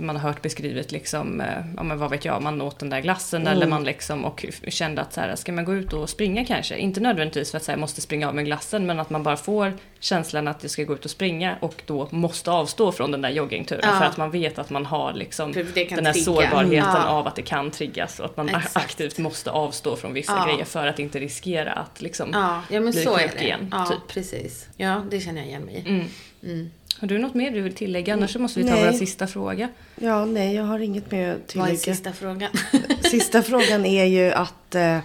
man 0.00 0.16
har 0.16 0.28
hört 0.28 0.42
beskrivet 0.42 0.92
liksom, 0.92 1.40
eh, 1.40 1.46
ja 1.76 1.82
men 1.82 1.98
vad 1.98 2.10
vet 2.10 2.24
jag, 2.24 2.42
man 2.42 2.60
åt 2.60 2.78
den 2.78 2.90
där 2.90 3.00
glassen 3.00 3.40
mm. 3.40 3.52
eller 3.52 3.66
man 3.66 3.84
liksom 3.84 4.24
och 4.24 4.44
kände 4.68 5.02
att 5.02 5.12
så 5.12 5.20
här, 5.20 5.36
ska 5.36 5.52
man 5.52 5.64
gå 5.64 5.74
ut 5.74 5.92
och 5.92 6.10
springa 6.10 6.44
kanske? 6.44 6.78
Inte 6.78 7.00
nödvändigtvis 7.00 7.50
för 7.50 7.56
att 7.56 7.64
säga 7.64 7.78
måste 7.78 8.00
springa 8.00 8.28
av 8.28 8.34
med 8.34 8.44
glassen 8.44 8.86
men 8.86 9.00
att 9.00 9.10
man 9.10 9.22
bara 9.22 9.36
får 9.36 9.72
känslan 10.00 10.48
att 10.48 10.62
jag 10.62 10.70
ska 10.70 10.84
gå 10.84 10.94
ut 10.94 11.04
och 11.04 11.10
springa 11.10 11.56
och 11.60 11.82
då 11.86 12.08
måste 12.10 12.50
avstå 12.50 12.92
från 12.92 13.10
den 13.10 13.22
där 13.22 13.30
joggingturen 13.30 13.84
ja. 13.84 13.98
för 13.98 14.04
att 14.04 14.16
man 14.16 14.30
vet 14.30 14.58
att 14.58 14.70
man 14.70 14.86
har 14.86 15.12
liksom 15.12 15.52
den 15.52 15.66
här 15.66 16.12
trigga. 16.12 16.12
sårbarheten 16.12 16.92
ja. 16.94 17.06
av 17.06 17.26
att 17.26 17.36
det 17.36 17.42
kan 17.42 17.70
triggas 17.70 18.20
och 18.20 18.24
att 18.24 18.36
man 18.36 18.48
Exakt. 18.48 18.76
aktivt 18.88 19.18
måste 19.18 19.50
avstå 19.50 19.96
från 19.96 20.12
vissa 20.12 20.46
grejer 20.46 20.64
för 20.64 20.86
att 20.86 20.98
inte 20.98 21.20
riskera 21.20 21.72
att 21.72 22.00
liksom 22.00 22.30
bli 22.68 23.06
sjuk 23.06 23.42
igen. 23.42 23.68
Ja, 23.70 23.86
typ. 23.86 24.08
precis. 24.08 24.68
Ja, 24.76 25.02
det 25.10 25.20
känner 25.20 25.40
jag 25.40 25.48
igen 25.48 25.62
mig 25.62 25.74
i. 25.74 25.88
Mm. 25.88 26.06
Mm. 26.42 26.70
Har 27.00 27.08
du 27.08 27.18
något 27.18 27.34
mer 27.34 27.50
du 27.50 27.60
vill 27.60 27.74
tillägga? 27.74 28.12
Annars 28.14 28.32
så 28.32 28.38
måste 28.38 28.60
vi 28.60 28.68
ta 28.68 28.74
nej. 28.74 28.84
vår 28.84 28.92
sista 28.92 29.26
fråga. 29.26 29.68
Ja, 30.00 30.24
nej, 30.24 30.54
jag 30.54 30.64
har 30.64 30.78
inget 30.78 31.10
mer 31.10 31.34
att 31.34 31.46
tillägga. 31.46 31.66
Vad 31.66 31.74
är 31.74 31.76
sista 31.76 32.12
frågan? 32.12 32.50
sista 33.10 33.42
frågan 33.42 33.86
är 33.86 34.04
ju 34.04 34.32
att 34.32 34.74
eh, 34.74 34.98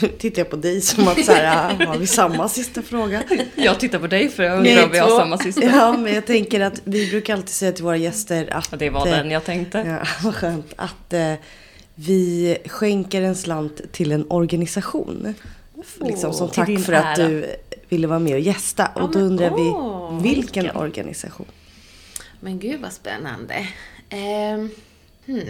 tittar 0.18 0.40
jag 0.40 0.50
på 0.50 0.56
dig 0.56 0.80
som 0.80 1.08
att 1.08 1.24
så 1.24 1.32
här, 1.32 1.86
har 1.86 1.98
vi 1.98 2.06
samma 2.06 2.48
sista 2.48 2.82
fråga? 2.82 3.22
Jag 3.54 3.80
tittar 3.80 3.98
på 3.98 4.06
dig 4.06 4.28
för 4.28 4.42
jag 4.42 4.58
undrar 4.58 4.84
om 4.84 4.90
vi 4.90 4.98
har 4.98 5.18
samma 5.18 5.38
sista. 5.38 5.64
Ja, 5.64 5.96
men 5.96 6.14
jag 6.14 6.26
tänker 6.26 6.60
att 6.60 6.80
vi 6.84 7.10
brukar 7.10 7.34
alltid 7.34 7.48
säga 7.48 7.72
till 7.72 7.84
våra 7.84 7.96
gäster 7.96 8.52
att... 8.52 8.68
Ja, 8.70 8.76
det 8.76 8.90
var 8.90 9.06
den 9.06 9.30
jag 9.30 9.44
tänkte. 9.44 9.78
Ja, 9.78 10.08
vad 10.22 10.34
skönt. 10.34 10.72
Att 10.76 11.12
eh, 11.12 11.32
vi 11.94 12.56
skänker 12.66 13.22
en 13.22 13.36
slant 13.36 13.92
till 13.92 14.12
en 14.12 14.26
organisation. 14.30 15.34
Oh, 15.74 16.08
liksom 16.08 16.32
som 16.32 16.48
tack 16.48 16.80
för 16.80 16.92
ära. 16.92 17.08
att 17.08 17.16
du 17.16 17.56
ville 17.88 18.06
vara 18.06 18.18
med 18.18 18.34
och 18.34 18.40
gästa. 18.40 18.90
Ja, 18.94 19.02
och 19.02 19.10
då 19.10 19.18
undrar 19.18 19.50
vi, 19.50 19.64
vilken, 20.22 20.62
vilken, 20.62 20.76
organisation? 20.76 21.46
Men 22.40 22.58
gud 22.58 22.80
vad 22.80 22.92
spännande. 22.92 23.68
Eh, 24.08 24.66
hmm. 25.26 25.48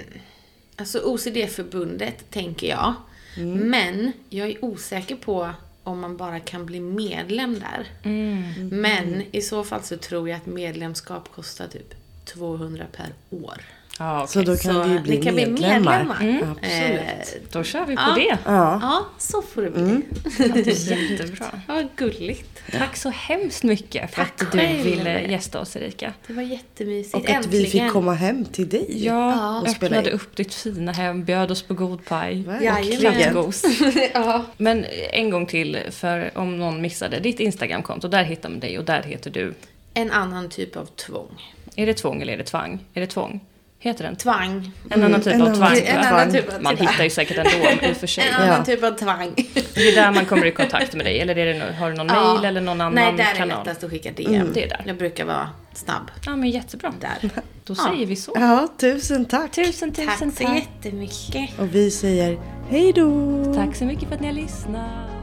Alltså 0.76 0.98
OCD-förbundet, 0.98 2.30
tänker 2.30 2.68
jag. 2.68 2.94
Mm. 3.36 3.70
Men 3.70 4.12
jag 4.28 4.48
är 4.50 4.64
osäker 4.64 5.16
på 5.16 5.50
om 5.82 6.00
man 6.00 6.16
bara 6.16 6.40
kan 6.40 6.66
bli 6.66 6.80
medlem 6.80 7.58
där. 7.58 7.86
Mm. 8.02 8.68
Men 8.68 9.22
i 9.32 9.42
så 9.42 9.64
fall 9.64 9.82
så 9.82 9.96
tror 9.96 10.28
jag 10.28 10.36
att 10.36 10.46
medlemskap 10.46 11.32
kostar 11.34 11.68
typ 11.68 11.94
200 12.24 12.84
per 12.92 13.12
år. 13.30 13.62
Ah, 13.98 14.22
okay. 14.22 14.26
Så 14.32 14.42
då 14.50 14.56
kan 14.56 14.74
så 14.74 14.82
vi 14.82 14.98
bli 14.98 15.22
kan 15.22 15.34
medlemmar. 15.34 15.54
Bli 15.58 15.68
medlemmar. 15.68 16.20
Mm. 16.20 16.50
Absolut. 16.50 17.42
Eh, 17.42 17.50
då 17.52 17.62
kör 17.62 17.86
vi 17.86 17.96
på 17.96 18.02
ja. 18.02 18.14
det. 18.14 18.38
Ja. 18.44 18.78
ja, 18.82 19.06
så 19.18 19.42
får 19.42 19.62
det 19.62 19.70
bli. 19.70 19.82
Mm. 19.82 20.02
Det 20.38 20.66
jättebra. 20.66 21.46
Ja, 21.68 21.82
gulligt. 21.96 22.62
Tack 22.72 22.96
så 22.96 23.10
hemskt 23.10 23.62
mycket 23.62 24.10
för 24.10 24.16
Tack 24.16 24.42
att 24.42 24.52
du 24.52 24.58
själv. 24.58 24.82
ville 24.82 25.20
gästa 25.20 25.60
oss 25.60 25.76
Erika. 25.76 26.12
Det 26.26 26.32
var 26.32 26.42
jättemysigt. 26.42 27.14
Och 27.14 27.20
att 27.30 27.36
Äntligen. 27.36 27.64
vi 27.64 27.70
fick 27.70 27.92
komma 27.92 28.14
hem 28.14 28.44
till 28.44 28.68
dig. 28.68 29.04
Ja, 29.04 29.60
och 29.60 29.68
öppnade 29.68 30.10
upp 30.10 30.36
ditt 30.36 30.54
fina 30.54 30.92
hem, 30.92 31.24
bjöd 31.24 31.50
oss 31.50 31.62
på 31.62 31.74
god 31.74 32.04
paj. 32.04 32.44
Jajamän. 32.62 33.52
ja. 34.14 34.44
Men 34.56 34.84
en 35.12 35.30
gång 35.30 35.46
till, 35.46 35.78
för 35.90 36.38
om 36.38 36.58
någon 36.58 36.82
missade. 36.82 37.20
Ditt 37.20 37.40
Instagramkonto, 37.40 38.08
där 38.08 38.24
hittar 38.24 38.48
man 38.48 38.60
dig 38.60 38.78
och 38.78 38.84
där 38.84 39.02
heter 39.02 39.30
du? 39.30 39.54
En 39.94 40.10
annan 40.10 40.48
typ 40.48 40.76
av 40.76 40.86
tvång. 40.86 41.52
Är 41.76 41.86
det 41.86 41.94
tvång 41.94 42.22
eller 42.22 42.32
är 42.32 42.36
det 42.36 42.44
tvang? 42.44 42.84
Är 42.94 43.00
det 43.00 43.06
tvång? 43.06 43.40
Heter 43.86 44.04
den? 44.04 44.16
Tvang. 44.16 44.72
En 44.90 45.04
annan 45.04 45.20
typ 45.20 45.34
mm, 45.34 45.46
av 45.46 45.54
tvang. 45.54 45.78
En 45.78 46.04
annan 46.04 46.32
typ 46.32 46.54
av 46.54 46.62
man 46.62 46.76
hittar 46.76 47.04
ju 47.04 47.10
säkert 47.10 47.38
ändå 47.38 47.86
i 47.88 47.92
och 47.92 47.96
för 47.96 48.06
sig. 48.06 48.24
En 48.28 48.42
annan 48.42 48.64
typ 48.64 48.82
av 48.84 48.90
tvang. 48.90 49.34
Det 49.74 49.88
är 49.88 49.94
där 49.94 50.12
man 50.12 50.24
kommer 50.24 50.46
i 50.46 50.50
kontakt 50.50 50.94
med 50.94 51.06
dig? 51.06 51.20
Eller 51.20 51.38
är 51.38 51.54
det, 51.54 51.74
har 51.74 51.90
du 51.90 51.96
någon 51.96 52.06
ja. 52.06 52.34
mail 52.34 52.44
eller 52.44 52.60
någon 52.60 52.80
annan 52.80 52.96
kanal? 52.96 53.14
Nej, 53.16 53.34
där 53.34 53.42
är 53.42 53.46
lättast 53.46 53.84
att 53.84 53.90
skicka 53.90 54.12
DM. 54.12 54.34
Mm. 54.34 54.52
Det 54.52 54.64
är 54.64 54.68
där. 54.68 54.82
Jag 54.86 54.96
brukar 54.96 55.24
vara 55.24 55.50
snabb. 55.74 56.10
Ja, 56.26 56.36
men 56.36 56.50
jättebra. 56.50 56.92
Där. 57.00 57.30
Då 57.64 57.74
ja. 57.78 57.90
säger 57.90 58.06
vi 58.06 58.16
så. 58.16 58.32
Ja, 58.34 58.68
tusen 58.78 59.24
tack. 59.24 59.50
Tusen, 59.50 59.92
tusen 59.92 60.08
tack. 60.08 60.38
Tack 60.38 60.48
så 60.48 60.54
jättemycket. 60.54 61.58
Och 61.58 61.74
vi 61.74 61.90
säger 61.90 62.38
hej 62.68 62.92
då. 62.92 63.54
Tack 63.54 63.76
så 63.76 63.84
mycket 63.84 64.08
för 64.08 64.14
att 64.14 64.20
ni 64.20 64.26
har 64.26 64.34
lyssnat. 64.34 65.15